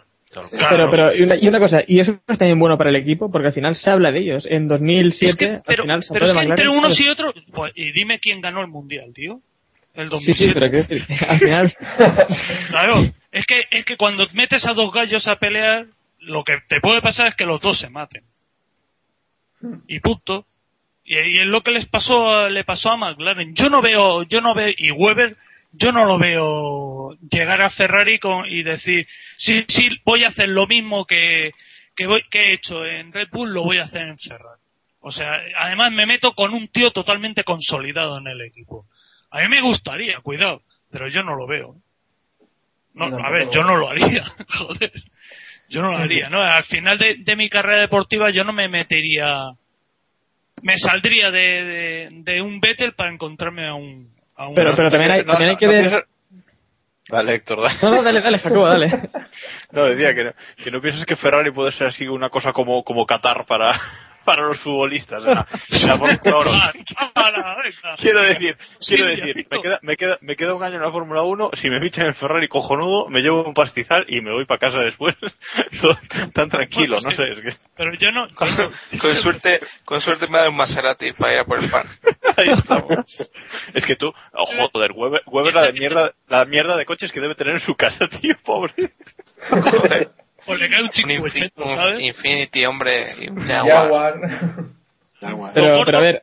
Pero, 0.70 0.90
pero, 0.90 1.14
y 1.14 1.22
una, 1.22 1.36
y 1.36 1.46
una 1.46 1.60
cosa, 1.60 1.82
y 1.86 2.00
eso 2.00 2.18
es 2.26 2.38
también 2.38 2.58
bueno 2.58 2.76
para 2.76 2.90
el 2.90 2.96
equipo, 2.96 3.30
porque 3.30 3.48
al 3.48 3.52
final 3.54 3.76
se 3.76 3.90
habla 3.90 4.10
de 4.10 4.18
ellos. 4.20 4.44
En 4.50 4.66
2007, 4.66 5.30
Es 5.30 5.36
que- 5.36 5.46
al 5.46 5.62
pero 5.64 5.82
final 5.84 6.02
se 6.02 6.12
pero 6.14 6.24
que 6.34 6.40
entre 6.40 6.68
unos 6.68 6.98
y 7.00 7.08
otros, 7.08 7.34
pues, 7.54 7.72
y 7.76 7.92
dime 7.92 8.18
quién 8.18 8.40
ganó 8.40 8.60
el 8.62 8.66
mundial, 8.68 9.12
tío. 9.14 9.36
El 9.94 10.10
Sí, 10.10 10.34
sí, 10.34 10.46
2007. 10.46 10.54
pero 10.54 10.70
que 10.70 11.14
al 11.28 11.38
final. 11.38 11.76
Claro, 12.68 12.94
es 13.30 13.46
que, 13.46 13.64
es 13.70 13.84
que 13.84 13.96
cuando 13.96 14.26
metes 14.32 14.66
a 14.66 14.72
dos 14.72 14.92
gallos 14.92 15.26
a 15.28 15.36
pelear, 15.36 15.86
lo 16.20 16.44
que 16.44 16.58
te 16.68 16.80
puede 16.80 17.00
pasar 17.02 17.28
es 17.28 17.36
que 17.36 17.44
los 17.46 17.60
dos 17.60 17.78
se 17.78 17.88
maten. 17.90 18.22
Y 19.88 20.00
punto. 20.00 20.46
Y, 21.04 21.14
y 21.18 21.38
es 21.40 21.46
lo 21.46 21.62
que 21.62 21.70
les 21.72 21.86
pasó, 21.86 22.48
le 22.48 22.64
pasó 22.64 22.90
a 22.90 22.96
McLaren. 22.96 23.54
Yo 23.54 23.68
no 23.70 23.82
veo, 23.82 24.22
yo 24.24 24.40
no 24.40 24.54
veo, 24.54 24.72
y 24.76 24.90
Weber, 24.92 25.36
yo 25.72 25.92
no 25.92 26.04
lo 26.04 26.18
veo 26.18 27.16
llegar 27.30 27.60
a 27.62 27.70
Ferrari 27.70 28.18
con, 28.18 28.46
y 28.48 28.62
decir, 28.62 29.06
sí, 29.36 29.64
sí, 29.68 29.88
voy 30.04 30.24
a 30.24 30.28
hacer 30.28 30.48
lo 30.48 30.66
mismo 30.66 31.04
que, 31.06 31.50
que, 31.96 32.06
voy- 32.06 32.24
que 32.30 32.50
he 32.50 32.52
hecho 32.54 32.84
en 32.84 33.12
Red 33.12 33.28
Bull, 33.32 33.52
lo 33.52 33.62
voy 33.62 33.78
a 33.78 33.84
hacer 33.84 34.02
en 34.02 34.18
Ferrari. 34.18 34.60
O 35.00 35.10
sea, 35.10 35.40
además 35.58 35.90
me 35.92 36.06
meto 36.06 36.32
con 36.34 36.52
un 36.54 36.68
tío 36.68 36.92
totalmente 36.92 37.42
consolidado 37.42 38.18
en 38.18 38.28
el 38.28 38.40
equipo. 38.42 38.86
A 39.32 39.38
mí 39.40 39.48
me 39.48 39.60
gustaría, 39.62 40.20
cuidado, 40.20 40.62
pero 40.90 41.08
yo 41.08 41.22
no 41.22 41.34
lo 41.34 41.46
veo. 41.46 41.74
No, 42.94 43.06
a 43.06 43.30
ver, 43.30 43.48
yo 43.50 43.62
no 43.62 43.76
lo 43.76 43.88
haría, 43.90 44.24
joder. 44.48 44.92
Yo 45.68 45.80
no 45.80 45.92
lo 45.92 45.96
haría, 45.98 46.28
¿no? 46.28 46.42
Al 46.42 46.64
final 46.64 46.98
de, 46.98 47.16
de 47.18 47.36
mi 47.36 47.48
carrera 47.48 47.80
deportiva 47.80 48.30
yo 48.30 48.44
no 48.44 48.52
me 48.52 48.68
metería... 48.68 49.44
Me 50.62 50.76
saldría 50.78 51.30
de, 51.30 51.40
de, 51.64 52.08
de 52.12 52.42
un 52.42 52.60
Vettel 52.60 52.92
para 52.92 53.10
encontrarme 53.10 53.66
a 53.66 53.74
un... 53.74 54.12
A 54.36 54.48
un 54.48 54.54
Pero, 54.54 54.76
pero 54.76 54.90
también 54.90 55.10
hay, 55.10 55.24
también 55.24 55.56
que 55.56 55.66
ver. 55.66 55.84
pienses- 55.86 56.04
Dale, 57.08 57.34
Héctor, 57.34 57.62
dale. 57.62 57.78
No, 57.82 57.90
no, 57.90 58.02
dale, 58.02 58.20
dale, 58.20 58.38
Jacobo, 58.38 58.66
dale. 58.68 58.90
No, 59.72 59.84
decía 59.84 60.14
que 60.14 60.24
no, 60.24 60.32
que 60.62 60.70
no 60.70 60.80
piensas 60.82 61.06
que 61.06 61.16
Ferrari 61.16 61.50
puede 61.50 61.72
ser 61.72 61.86
así 61.86 62.06
una 62.06 62.28
cosa 62.28 62.52
como, 62.52 62.84
como 62.84 63.06
Qatar 63.06 63.46
para, 63.46 63.80
para 64.24 64.42
los 64.42 64.60
futbolistas. 64.60 65.22
La 65.22 65.44
Fórmula 65.98 66.20
1. 66.24 66.50
Cámara, 67.14 67.56
venga. 67.62 67.96
Quiero 67.98 68.22
decir, 68.22 68.56
quiero 68.86 69.06
decir, 69.06 69.46
me 69.50 69.60
queda, 69.60 69.78
me, 69.82 69.96
queda, 69.96 70.18
me 70.20 70.36
queda 70.36 70.54
un 70.54 70.62
año 70.62 70.76
en 70.76 70.82
la 70.82 70.90
Fórmula 70.90 71.22
1, 71.22 71.50
si 71.60 71.68
me 71.70 71.80
fichan 71.80 72.06
en 72.06 72.14
Ferrari 72.14 72.48
cojonudo, 72.48 73.08
me 73.08 73.20
llevo 73.20 73.44
un 73.44 73.54
pastizal 73.54 74.04
y 74.08 74.20
me 74.20 74.32
voy 74.32 74.44
para 74.46 74.58
casa 74.60 74.78
después. 74.78 75.14
Tan 76.34 76.48
tranquilo, 76.48 76.96
Bueno, 76.96 77.10
no 77.10 77.10
sí. 77.10 77.16
sé, 77.16 77.32
es 77.32 77.40
que... 77.40 77.56
Pero 77.76 77.94
yo 77.94 78.12
no... 78.12 78.28
Con, 78.34 78.48
con 79.00 79.16
suerte, 79.16 79.60
con 79.84 80.00
suerte 80.00 80.26
me 80.28 80.38
da 80.38 80.48
un 80.48 80.56
Maserati 80.56 81.12
para 81.12 81.34
ir 81.34 81.40
a 81.40 81.44
por 81.44 81.62
el 81.62 81.70
pan. 81.70 81.86
Ahí 82.36 82.50
estamos. 82.50 82.88
Es 83.74 83.84
que 83.84 83.96
tú, 83.96 84.08
oh, 84.32 84.68
joder, 84.72 84.92
Weber, 84.92 85.22
Weber 85.26 85.54
la 85.54 85.62
de 85.62 85.72
mierda, 85.72 86.12
la 86.28 86.44
mierda 86.44 86.76
de 86.76 86.86
coches 86.86 87.12
que 87.12 87.20
debe 87.20 87.34
tener 87.34 87.54
en 87.54 87.60
su 87.60 87.74
casa, 87.74 88.08
tío, 88.20 88.34
pobre. 88.44 88.72
Joder. 89.50 90.08
Pues 90.46 90.60
le 90.60 90.68
cae 90.68 90.80
un 90.80 90.86
Un, 90.86 90.90
chico 90.90 91.08
Infi- 91.08 91.52
un 91.56 91.68
¿sabes? 91.76 92.02
Infinity, 92.02 92.64
hombre, 92.66 93.14
Jaguar. 93.46 94.14
Jaguar. 95.20 95.52
Pero, 95.54 95.84
pero 95.84 95.98
a 95.98 96.00
ver, 96.00 96.22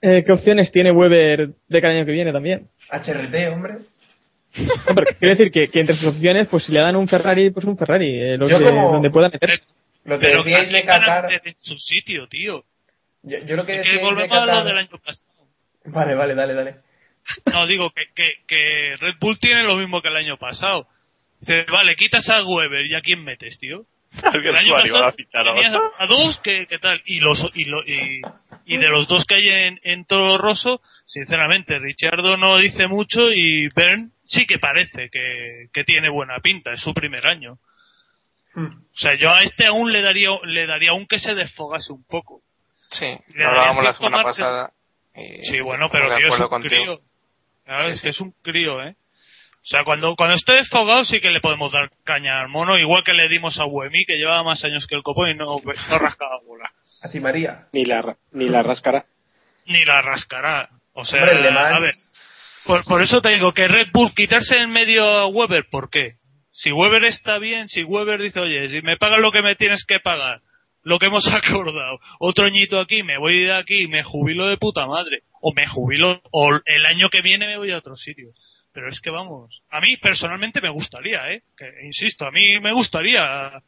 eh, 0.00 0.22
¿qué 0.24 0.32
opciones 0.32 0.70
tiene 0.70 0.92
Weber 0.92 1.48
de 1.68 1.80
cada 1.80 1.92
año 1.92 2.06
que 2.06 2.12
viene 2.12 2.32
también? 2.32 2.68
HRT, 2.90 3.52
hombre. 3.52 3.74
No, 4.56 4.94
pero 4.94 5.06
quiero 5.18 5.34
decir 5.34 5.50
que, 5.52 5.68
que 5.68 5.80
entre 5.80 5.96
sus 5.96 6.08
opciones, 6.14 6.46
pues 6.48 6.64
si 6.64 6.72
le 6.72 6.78
dan 6.80 6.94
un 6.94 7.08
Ferrari, 7.08 7.50
pues 7.50 7.66
un 7.66 7.76
Ferrari, 7.76 8.06
eh, 8.08 8.36
lo 8.38 8.48
Yo 8.48 8.58
que- 8.58 8.64
como- 8.64 8.92
donde 8.92 9.10
pueda 9.10 9.28
meter. 9.28 9.60
Lo 10.04 10.18
que 10.20 10.26
Pero 10.26 10.42
decíais 10.44 10.70
de 10.70 10.84
Qatar. 10.84 11.28
en 11.32 11.54
su 11.58 11.76
sitio, 11.78 12.28
tío. 12.28 12.62
Yo, 13.24 13.38
yo 13.44 13.56
lo 13.56 13.66
que 13.66 13.74
Es 13.76 13.82
que 13.82 13.96
de 13.96 14.02
volvemos 14.04 14.38
a 14.38 14.46
lo 14.46 14.64
del 14.64 14.78
año 14.78 14.98
pasado. 15.04 15.32
Vale, 15.86 16.14
vale, 16.14 16.34
dale, 16.36 16.54
dale. 16.54 16.74
No, 17.52 17.66
digo 17.66 17.90
que, 17.90 18.02
que, 18.14 18.30
que 18.46 18.94
Red 19.00 19.14
Bull 19.20 19.38
tiene 19.40 19.64
lo 19.64 19.76
mismo 19.76 20.00
que 20.00 20.08
el 20.08 20.16
año 20.16 20.36
pasado. 20.38 20.86
Dice, 21.40 21.64
vale, 21.70 21.94
quitas 21.96 22.28
a 22.30 22.42
Weber 22.44 22.86
y 22.86 22.94
a 22.94 23.00
quién 23.00 23.22
metes, 23.24 23.58
tío. 23.58 23.84
El 24.34 24.56
año 24.56 24.68
suave, 24.68 24.90
va 24.90 25.08
a 25.08 25.12
pasado 25.12 25.54
tenías 25.54 25.82
a 25.98 26.06
dos 26.06 26.40
que, 26.42 26.66
que 26.66 26.78
tal 26.78 27.00
y 27.04 27.20
los 27.20 27.50
y, 27.54 27.64
lo- 27.66 27.84
y, 27.84 28.22
y 28.64 28.76
de 28.78 28.88
los 28.88 29.06
dos 29.06 29.24
que 29.26 29.34
hay 29.34 29.48
en, 29.48 29.80
en 29.84 30.04
Toro 30.06 30.38
Rosso 30.38 30.80
sinceramente 31.06 31.78
Richardo 31.78 32.38
no 32.38 32.56
dice 32.56 32.86
mucho 32.88 33.30
y 33.30 33.68
Bern 33.68 34.10
sí 34.24 34.46
que 34.46 34.58
parece 34.58 35.10
que, 35.10 35.66
que 35.74 35.84
tiene 35.84 36.08
buena 36.08 36.38
pinta 36.40 36.72
es 36.72 36.80
su 36.80 36.94
primer 36.94 37.26
año 37.26 37.58
o 38.56 38.70
sea 38.96 39.14
yo 39.14 39.30
a 39.30 39.42
este 39.42 39.66
aún 39.66 39.92
le 39.92 40.00
daría 40.00 40.30
le 40.44 40.66
daría 40.66 40.90
aún 40.90 41.06
que 41.06 41.18
se 41.18 41.34
desfogase 41.34 41.92
un 41.92 42.04
poco 42.04 42.40
Sí, 42.90 43.04
Le 43.34 43.44
lo 43.44 43.50
hablábamos 43.50 43.84
la 43.84 43.92
semana 43.92 44.22
pasada. 44.22 44.70
y 45.14 45.44
sí 45.44 45.60
bueno 45.60 45.86
pero 45.92 46.16
tío, 46.16 46.34
es 46.34 46.40
un 46.40 46.48
contigo. 46.48 46.74
crío 46.82 47.00
Claro, 47.66 47.84
Sí, 47.84 47.90
es 47.90 47.96
sí. 47.98 48.02
que 48.04 48.08
es 48.08 48.20
un 48.20 48.32
crío 48.42 48.82
eh 48.82 48.94
o 49.68 49.70
sea, 49.70 49.84
cuando, 49.84 50.14
cuando 50.16 50.34
esté 50.34 50.54
desfogado 50.54 51.04
sí 51.04 51.20
que 51.20 51.30
le 51.30 51.40
podemos 51.40 51.70
dar 51.70 51.90
caña 52.02 52.38
al 52.40 52.48
mono, 52.48 52.78
igual 52.78 53.04
que 53.04 53.12
le 53.12 53.28
dimos 53.28 53.60
a 53.60 53.64
Buemi, 53.64 54.06
que 54.06 54.16
llevaba 54.16 54.42
más 54.42 54.64
años 54.64 54.86
que 54.86 54.94
el 54.94 55.02
copón 55.02 55.28
y 55.28 55.34
no, 55.34 55.44
no 55.44 55.98
rascaba 55.98 56.38
bola. 56.46 56.70
A 57.02 57.10
ti, 57.10 57.20
María. 57.20 57.66
Ni 57.74 57.84
la, 57.84 58.00
ra- 58.00 58.16
ni 58.32 58.48
la 58.48 58.62
rascará. 58.62 59.04
ni 59.66 59.84
la 59.84 60.00
rascará. 60.00 60.70
O 60.94 61.04
sea, 61.04 61.20
Hombre, 61.20 61.48
a 61.76 61.80
ver, 61.80 61.92
por, 62.64 62.82
por 62.84 63.02
eso 63.02 63.20
te 63.20 63.28
digo 63.28 63.52
que 63.52 63.68
Red 63.68 63.88
Bull 63.92 64.14
quitarse 64.14 64.56
en 64.58 64.70
medio 64.70 65.04
a 65.04 65.26
Weber, 65.26 65.66
¿por 65.70 65.90
qué? 65.90 66.14
Si 66.50 66.72
Weber 66.72 67.04
está 67.04 67.38
bien, 67.38 67.68
si 67.68 67.84
Weber 67.84 68.20
dice, 68.22 68.40
oye, 68.40 68.68
si 68.70 68.80
me 68.80 68.96
pagas 68.96 69.20
lo 69.20 69.30
que 69.30 69.42
me 69.42 69.54
tienes 69.54 69.84
que 69.86 70.00
pagar, 70.00 70.40
lo 70.82 70.98
que 70.98 71.06
hemos 71.06 71.28
acordado, 71.32 71.98
otro 72.20 72.46
añito 72.46 72.80
aquí, 72.80 73.02
me 73.02 73.18
voy 73.18 73.44
de 73.44 73.52
aquí, 73.52 73.86
me 73.86 74.02
jubilo 74.02 74.46
de 74.48 74.56
puta 74.56 74.86
madre, 74.86 75.20
o 75.42 75.52
me 75.54 75.66
jubilo, 75.68 76.20
o 76.32 76.58
el 76.64 76.86
año 76.86 77.10
que 77.10 77.20
viene 77.20 77.46
me 77.46 77.58
voy 77.58 77.70
a 77.70 77.78
otro 77.78 77.94
sitio. 77.96 78.30
Pero 78.72 78.88
es 78.88 79.00
que 79.00 79.10
vamos, 79.10 79.62
a 79.70 79.80
mí 79.80 79.96
personalmente 79.96 80.60
me 80.60 80.70
gustaría, 80.70 81.32
¿eh? 81.32 81.42
Que, 81.56 81.72
insisto, 81.84 82.26
a 82.26 82.30
mí 82.30 82.60
me 82.60 82.72
gustaría 82.72 83.60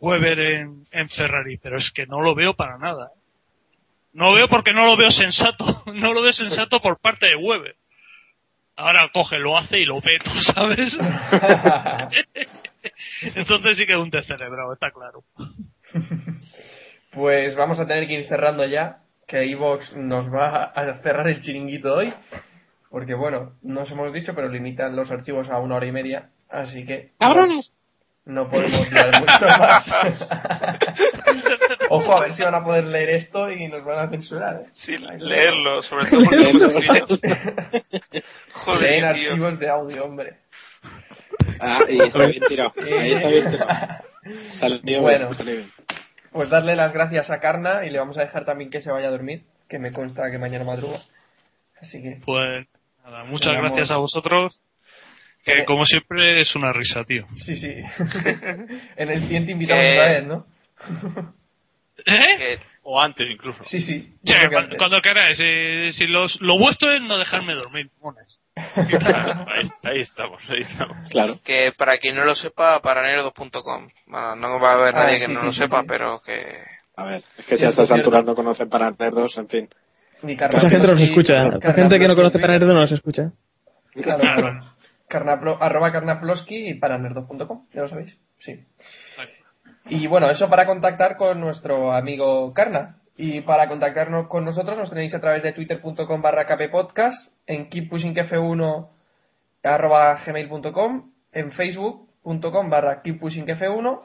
Weber 0.00 0.38
en, 0.38 0.86
en 0.90 1.08
Ferrari, 1.08 1.58
pero 1.58 1.76
es 1.76 1.90
que 1.92 2.06
no 2.06 2.20
lo 2.20 2.34
veo 2.34 2.54
para 2.54 2.78
nada. 2.78 3.10
¿eh? 3.14 3.20
No 4.12 4.30
lo 4.30 4.34
veo 4.34 4.48
porque 4.48 4.72
no 4.72 4.86
lo 4.86 4.96
veo 4.96 5.10
sensato. 5.10 5.82
No 5.94 6.12
lo 6.12 6.22
veo 6.22 6.32
sensato 6.32 6.80
por 6.80 7.00
parte 7.00 7.26
de 7.26 7.36
Weber. 7.36 7.74
Ahora 8.76 9.10
coge, 9.12 9.38
lo 9.38 9.58
hace 9.58 9.78
y 9.78 9.84
lo 9.84 10.00
peto, 10.00 10.30
¿sabes? 10.54 10.96
Entonces 13.34 13.76
sí 13.76 13.86
que 13.86 13.92
es 13.92 13.98
un 13.98 14.08
descerebrado, 14.08 14.72
está 14.72 14.90
claro. 14.90 15.22
Pues 17.12 17.54
vamos 17.56 17.78
a 17.78 17.86
tener 17.86 18.06
que 18.06 18.20
ir 18.20 18.28
cerrando 18.28 18.64
ya, 18.64 19.00
que 19.26 19.42
Evox 19.42 19.94
nos 19.96 20.32
va 20.32 20.64
a 20.64 21.02
cerrar 21.02 21.28
el 21.28 21.42
chiringuito 21.42 21.94
hoy, 21.94 22.12
porque 22.90 23.14
bueno, 23.14 23.52
no 23.62 23.82
os 23.82 23.90
hemos 23.90 24.12
dicho, 24.12 24.34
pero 24.34 24.48
limitan 24.48 24.96
los 24.96 25.10
archivos 25.10 25.48
a 25.50 25.58
una 25.58 25.76
hora 25.76 25.86
y 25.86 25.92
media, 25.92 26.30
así 26.50 26.84
que 26.84 27.10
¡Cabrones! 27.18 27.72
no 28.26 28.48
podemos 28.48 28.90
dar 28.90 29.20
mucho 29.20 29.44
más. 29.58 29.86
Ojo, 31.90 32.16
a 32.16 32.20
ver 32.20 32.32
si 32.34 32.42
van 32.42 32.54
a 32.54 32.62
poder 32.64 32.84
leer 32.84 33.10
esto 33.10 33.50
y 33.50 33.66
nos 33.68 33.84
van 33.84 34.06
a 34.06 34.10
censurar. 34.10 34.56
¿eh? 34.56 34.66
Sí, 34.72 34.96
leerlo, 34.98 35.82
sobre 35.82 36.10
todo 36.10 36.20
porque. 36.24 36.36
Leen 36.36 36.58
Joder, 38.52 38.98
tío. 38.98 39.08
archivos 39.08 39.58
de 39.58 39.68
audio, 39.68 40.04
hombre. 40.04 40.36
Ah, 41.58 41.80
y 41.88 42.00
está 42.00 42.26
bien 42.26 42.42
tirado. 42.48 42.72
Ahí 43.00 43.12
está 43.12 43.28
bien 43.28 43.50
tirado. 43.50 44.04
Salió 44.52 44.80
bien, 44.82 45.02
Bueno. 45.02 45.32
salió 45.32 45.54
bien. 45.56 45.70
Pues 46.30 46.48
darle 46.48 46.76
las 46.76 46.92
gracias 46.92 47.30
a 47.30 47.40
Carna 47.40 47.84
y 47.84 47.90
le 47.90 47.98
vamos 47.98 48.16
a 48.16 48.20
dejar 48.20 48.44
también 48.44 48.70
que 48.70 48.80
se 48.82 48.92
vaya 48.92 49.08
a 49.08 49.12
dormir, 49.12 49.42
que 49.68 49.80
me 49.80 49.92
consta 49.92 50.30
que 50.30 50.38
mañana 50.38 50.64
madruga. 50.64 51.00
Así 51.80 52.00
que 52.02 52.20
Pues 52.24 52.66
nada, 53.04 53.24
muchas 53.24 53.48
Tenemos- 53.48 53.70
gracias 53.72 53.90
a 53.90 53.96
vosotros. 53.98 54.60
Que 55.44 55.64
como 55.64 55.86
siempre 55.86 56.40
es 56.40 56.54
una 56.54 56.70
risa, 56.72 57.02
tío. 57.04 57.26
sí, 57.34 57.56
sí. 57.56 57.72
en 58.96 59.10
el 59.10 59.20
siguiente 59.22 59.52
invitamos 59.52 59.82
Que- 59.82 59.92
otra 59.98 60.08
vez, 60.08 60.26
¿no? 60.26 60.46
¿Eh? 62.06 62.58
O 62.82 63.00
antes 63.00 63.28
incluso. 63.30 63.62
Sí, 63.64 63.80
sí. 63.80 64.14
Que 64.24 64.48
cuando, 64.50 64.76
cuando 64.76 65.00
queráis. 65.02 65.38
eh, 65.40 65.90
si 65.92 66.06
los, 66.06 66.40
lo 66.40 66.58
vuestro 66.58 66.90
es 66.92 67.02
no 67.02 67.18
dejarme 67.18 67.54
dormir, 67.54 67.90
mones. 68.00 68.38
ahí, 68.56 69.70
ahí 69.82 70.00
estamos, 70.00 70.42
ahí 70.48 70.62
estamos. 70.62 70.96
Claro. 71.10 71.38
que 71.44 71.72
para 71.76 71.98
quien 71.98 72.16
no 72.16 72.24
lo 72.24 72.34
sepa, 72.34 72.80
paranerdo.com. 72.80 73.88
Bueno, 74.06 74.36
no 74.36 74.60
va 74.60 74.70
a 74.70 74.74
haber 74.74 74.94
Ah, 74.96 75.04
nadie 75.04 75.18
sí, 75.20 75.26
que 75.26 75.32
no 75.32 75.40
sí, 75.40 75.46
lo 75.46 75.52
sí, 75.52 75.58
sepa, 75.58 75.80
sí. 75.82 75.86
pero 75.88 76.20
que. 76.22 76.62
A 76.96 77.04
ver, 77.04 77.22
es 77.38 77.46
que 77.46 77.56
Sí, 77.56 77.60
si 77.60 77.66
a 77.66 77.68
estas 77.70 77.90
alturas 77.90 78.24
no 78.24 78.34
conocen 78.34 78.68
para 78.68 78.90
nerdos, 78.90 79.36
en 79.38 79.48
fin. 79.48 79.68
Ni 80.22 80.34
Mucha 80.34 80.48
gente 80.48 80.78
nos 80.78 80.98
Carnaploski, 80.98 81.04
escucha. 81.04 81.34
La 81.62 81.72
gente 81.74 81.98
que 81.98 82.08
no 82.08 82.14
conoce 82.16 82.36
en 82.36 82.42
para 82.42 82.52
Twitter. 82.54 82.60
Nerdo 82.60 82.74
no 82.74 82.80
nos 82.80 82.92
escucha. 82.92 83.32
Claro, 83.92 84.20
claro. 84.22 84.60
Carnaplo- 85.08 85.58
arroba 85.60 85.90
carnaploski 85.90 86.68
y 86.70 86.74
paranerdo.com, 86.74 87.66
ya 87.72 87.82
lo 87.82 87.88
sabéis. 87.88 88.16
Sí. 88.38 88.64
Y 89.88 90.06
bueno, 90.06 90.30
eso 90.30 90.48
para 90.48 90.66
contactar 90.66 91.16
con 91.16 91.40
nuestro 91.40 91.92
amigo 91.92 92.52
Carna. 92.54 92.96
Y 93.16 93.40
para 93.42 93.68
contactarnos 93.68 94.28
con 94.28 94.44
nosotros 94.46 94.78
nos 94.78 94.88
tenéis 94.88 95.12
a 95.14 95.20
través 95.20 95.42
de 95.42 95.52
twitter.com 95.52 96.22
barra 96.22 96.46
kppodcast, 96.46 97.34
en 97.46 97.68
keeppushingf1 97.68 98.88
arroba 99.62 100.18
gmail.com, 100.24 101.10
en 101.32 101.52
facebook.com 101.52 102.70
barra 102.70 103.02
keeppushingf1 103.02 104.00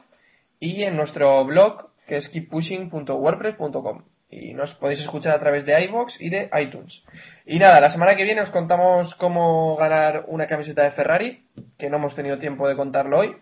y 0.60 0.82
en 0.82 0.96
nuestro 0.96 1.42
blog 1.46 1.88
que 2.06 2.16
es 2.16 2.28
keeppushing.wordpress.com. 2.28 4.02
Y 4.28 4.54
nos 4.54 4.74
podéis 4.74 5.00
escuchar 5.00 5.34
a 5.34 5.40
través 5.40 5.64
de 5.64 5.80
iVoox 5.84 6.20
y 6.20 6.28
de 6.30 6.50
iTunes. 6.60 7.02
Y 7.46 7.58
nada, 7.58 7.80
la 7.80 7.90
semana 7.90 8.16
que 8.16 8.24
viene 8.24 8.40
os 8.42 8.50
contamos 8.50 9.14
cómo 9.14 9.76
ganar 9.76 10.24
una 10.26 10.46
camiseta 10.46 10.82
de 10.82 10.90
Ferrari, 10.90 11.44
que 11.78 11.88
no 11.88 11.96
hemos 11.98 12.14
tenido 12.16 12.36
tiempo 12.36 12.68
de 12.68 12.74
contarlo 12.76 13.18
hoy. 13.20 13.36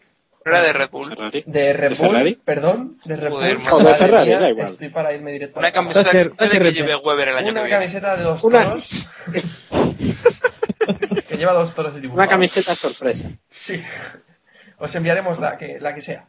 Era 0.47 0.63
de 0.63 0.73
Red 0.75 0.91
Bull. 0.91 1.09
De 1.47 1.73
Red 1.73 1.91
¿De 1.93 1.97
Bull, 1.97 2.09
Ferrari? 2.11 2.39
perdón, 2.45 2.99
de 3.07 3.17
Red 3.17 3.31
Bull. 3.31 3.67
O 3.73 3.79
de 3.83 3.95
Ferrari, 3.95 4.31
da 4.33 4.51
igual. 4.51 4.73
Estoy 4.73 4.91
para 4.91 5.15
irme 5.15 5.33
directo. 5.33 5.59
Una 5.59 5.73
camiseta 5.73 6.11
Hacer- 6.11 6.33
que, 6.37 6.73
lleve 6.73 6.97
Weber 6.97 7.29
el 7.29 7.37
año 7.39 7.51
Una 7.53 7.61
que 7.63 7.67
viene. 7.67 7.81
camiseta 7.81 8.17
de 8.19 8.23
dos 8.25 8.45
Una- 8.45 8.65
toros. 8.65 9.09
que 11.29 11.37
lleva 11.37 11.53
dos 11.55 11.75
toros 11.75 11.95
dibujados. 11.95 12.19
Una 12.19 12.29
camiseta 12.29 12.75
sorpresa. 12.75 13.31
Sí. 13.51 13.83
Os 14.79 14.95
enviaremos 14.95 15.39
la 15.39 15.57
que, 15.57 15.81
la 15.81 15.95
que 15.95 16.03
sea. 16.03 16.27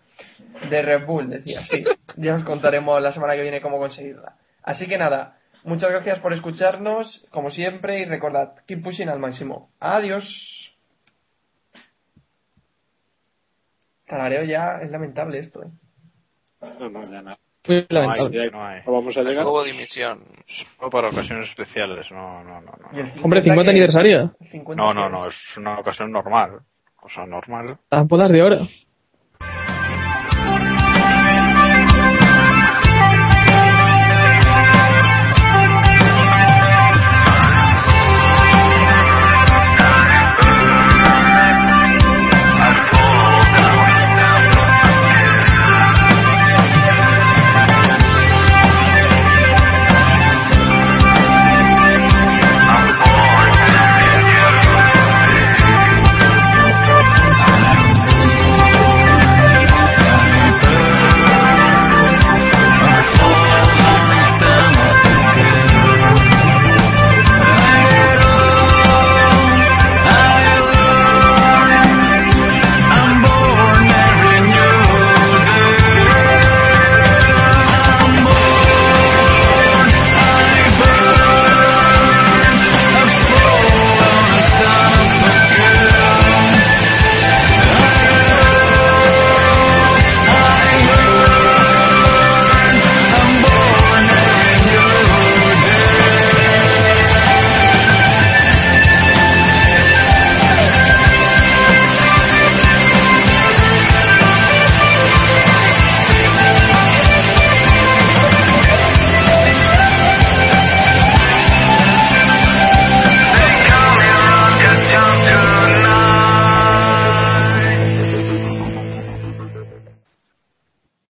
De 0.70 0.82
Red 0.82 1.06
Bull, 1.06 1.30
decía. 1.30 1.60
Sí. 1.70 1.84
Ya 2.16 2.36
os 2.36 2.44
contaremos 2.46 3.02
la 3.02 3.12
semana 3.12 3.36
que 3.36 3.42
viene 3.42 3.60
cómo 3.62 3.78
conseguirla. 3.80 4.34
Así 4.66 4.88
que 4.88 4.98
nada. 4.98 5.38
Muchas 5.64 5.90
gracias 5.90 6.20
por 6.20 6.34
escucharnos, 6.34 7.26
como 7.32 7.50
siempre, 7.50 8.00
y 8.00 8.06
recordad, 8.06 8.56
keep 8.68 8.84
pushing 8.84 9.10
al 9.10 9.20
máximo. 9.20 9.70
Adiós. 9.80 10.26
Tarareo 14.08 14.44
ya 14.44 14.80
es 14.82 14.92
lamentable 14.92 15.40
esto, 15.40 15.64
¿eh? 15.64 15.68
No, 16.80 16.90
no, 16.90 17.04
ya 17.04 17.22
nada. 17.22 17.38
Muy 17.68 17.78
No 17.90 18.00
hay, 18.00 18.08
lamentable. 18.20 18.52
no 18.52 18.66
hay. 18.66 18.82
No 18.86 18.92
vamos 18.94 19.18
a 19.18 19.24
llegar. 19.24 19.46
De 19.46 19.72
dimisión. 19.72 20.24
Solo 20.78 20.90
para 20.92 21.10
ocasiones 21.10 21.50
especiales, 21.50 22.06
no, 22.12 22.44
no, 22.44 22.62
no. 22.62 22.72
no. 22.80 23.24
Hombre, 23.24 23.42
50 23.42 23.44
que 23.44 23.50
es- 23.50 23.68
aniversario. 23.68 24.36
el 24.40 24.48
50 24.52 24.82
No, 24.84 24.94
no, 24.94 25.10
no, 25.10 25.28
es- 25.28 25.36
es 25.52 25.58
una 25.58 25.80
ocasión 25.80 26.12
normal. 26.12 26.60
O 27.02 27.10
sea, 27.10 27.26
normal. 27.26 27.78
Las 27.90 28.08
bodas 28.08 28.32
de 28.32 28.42
oro. 28.44 28.58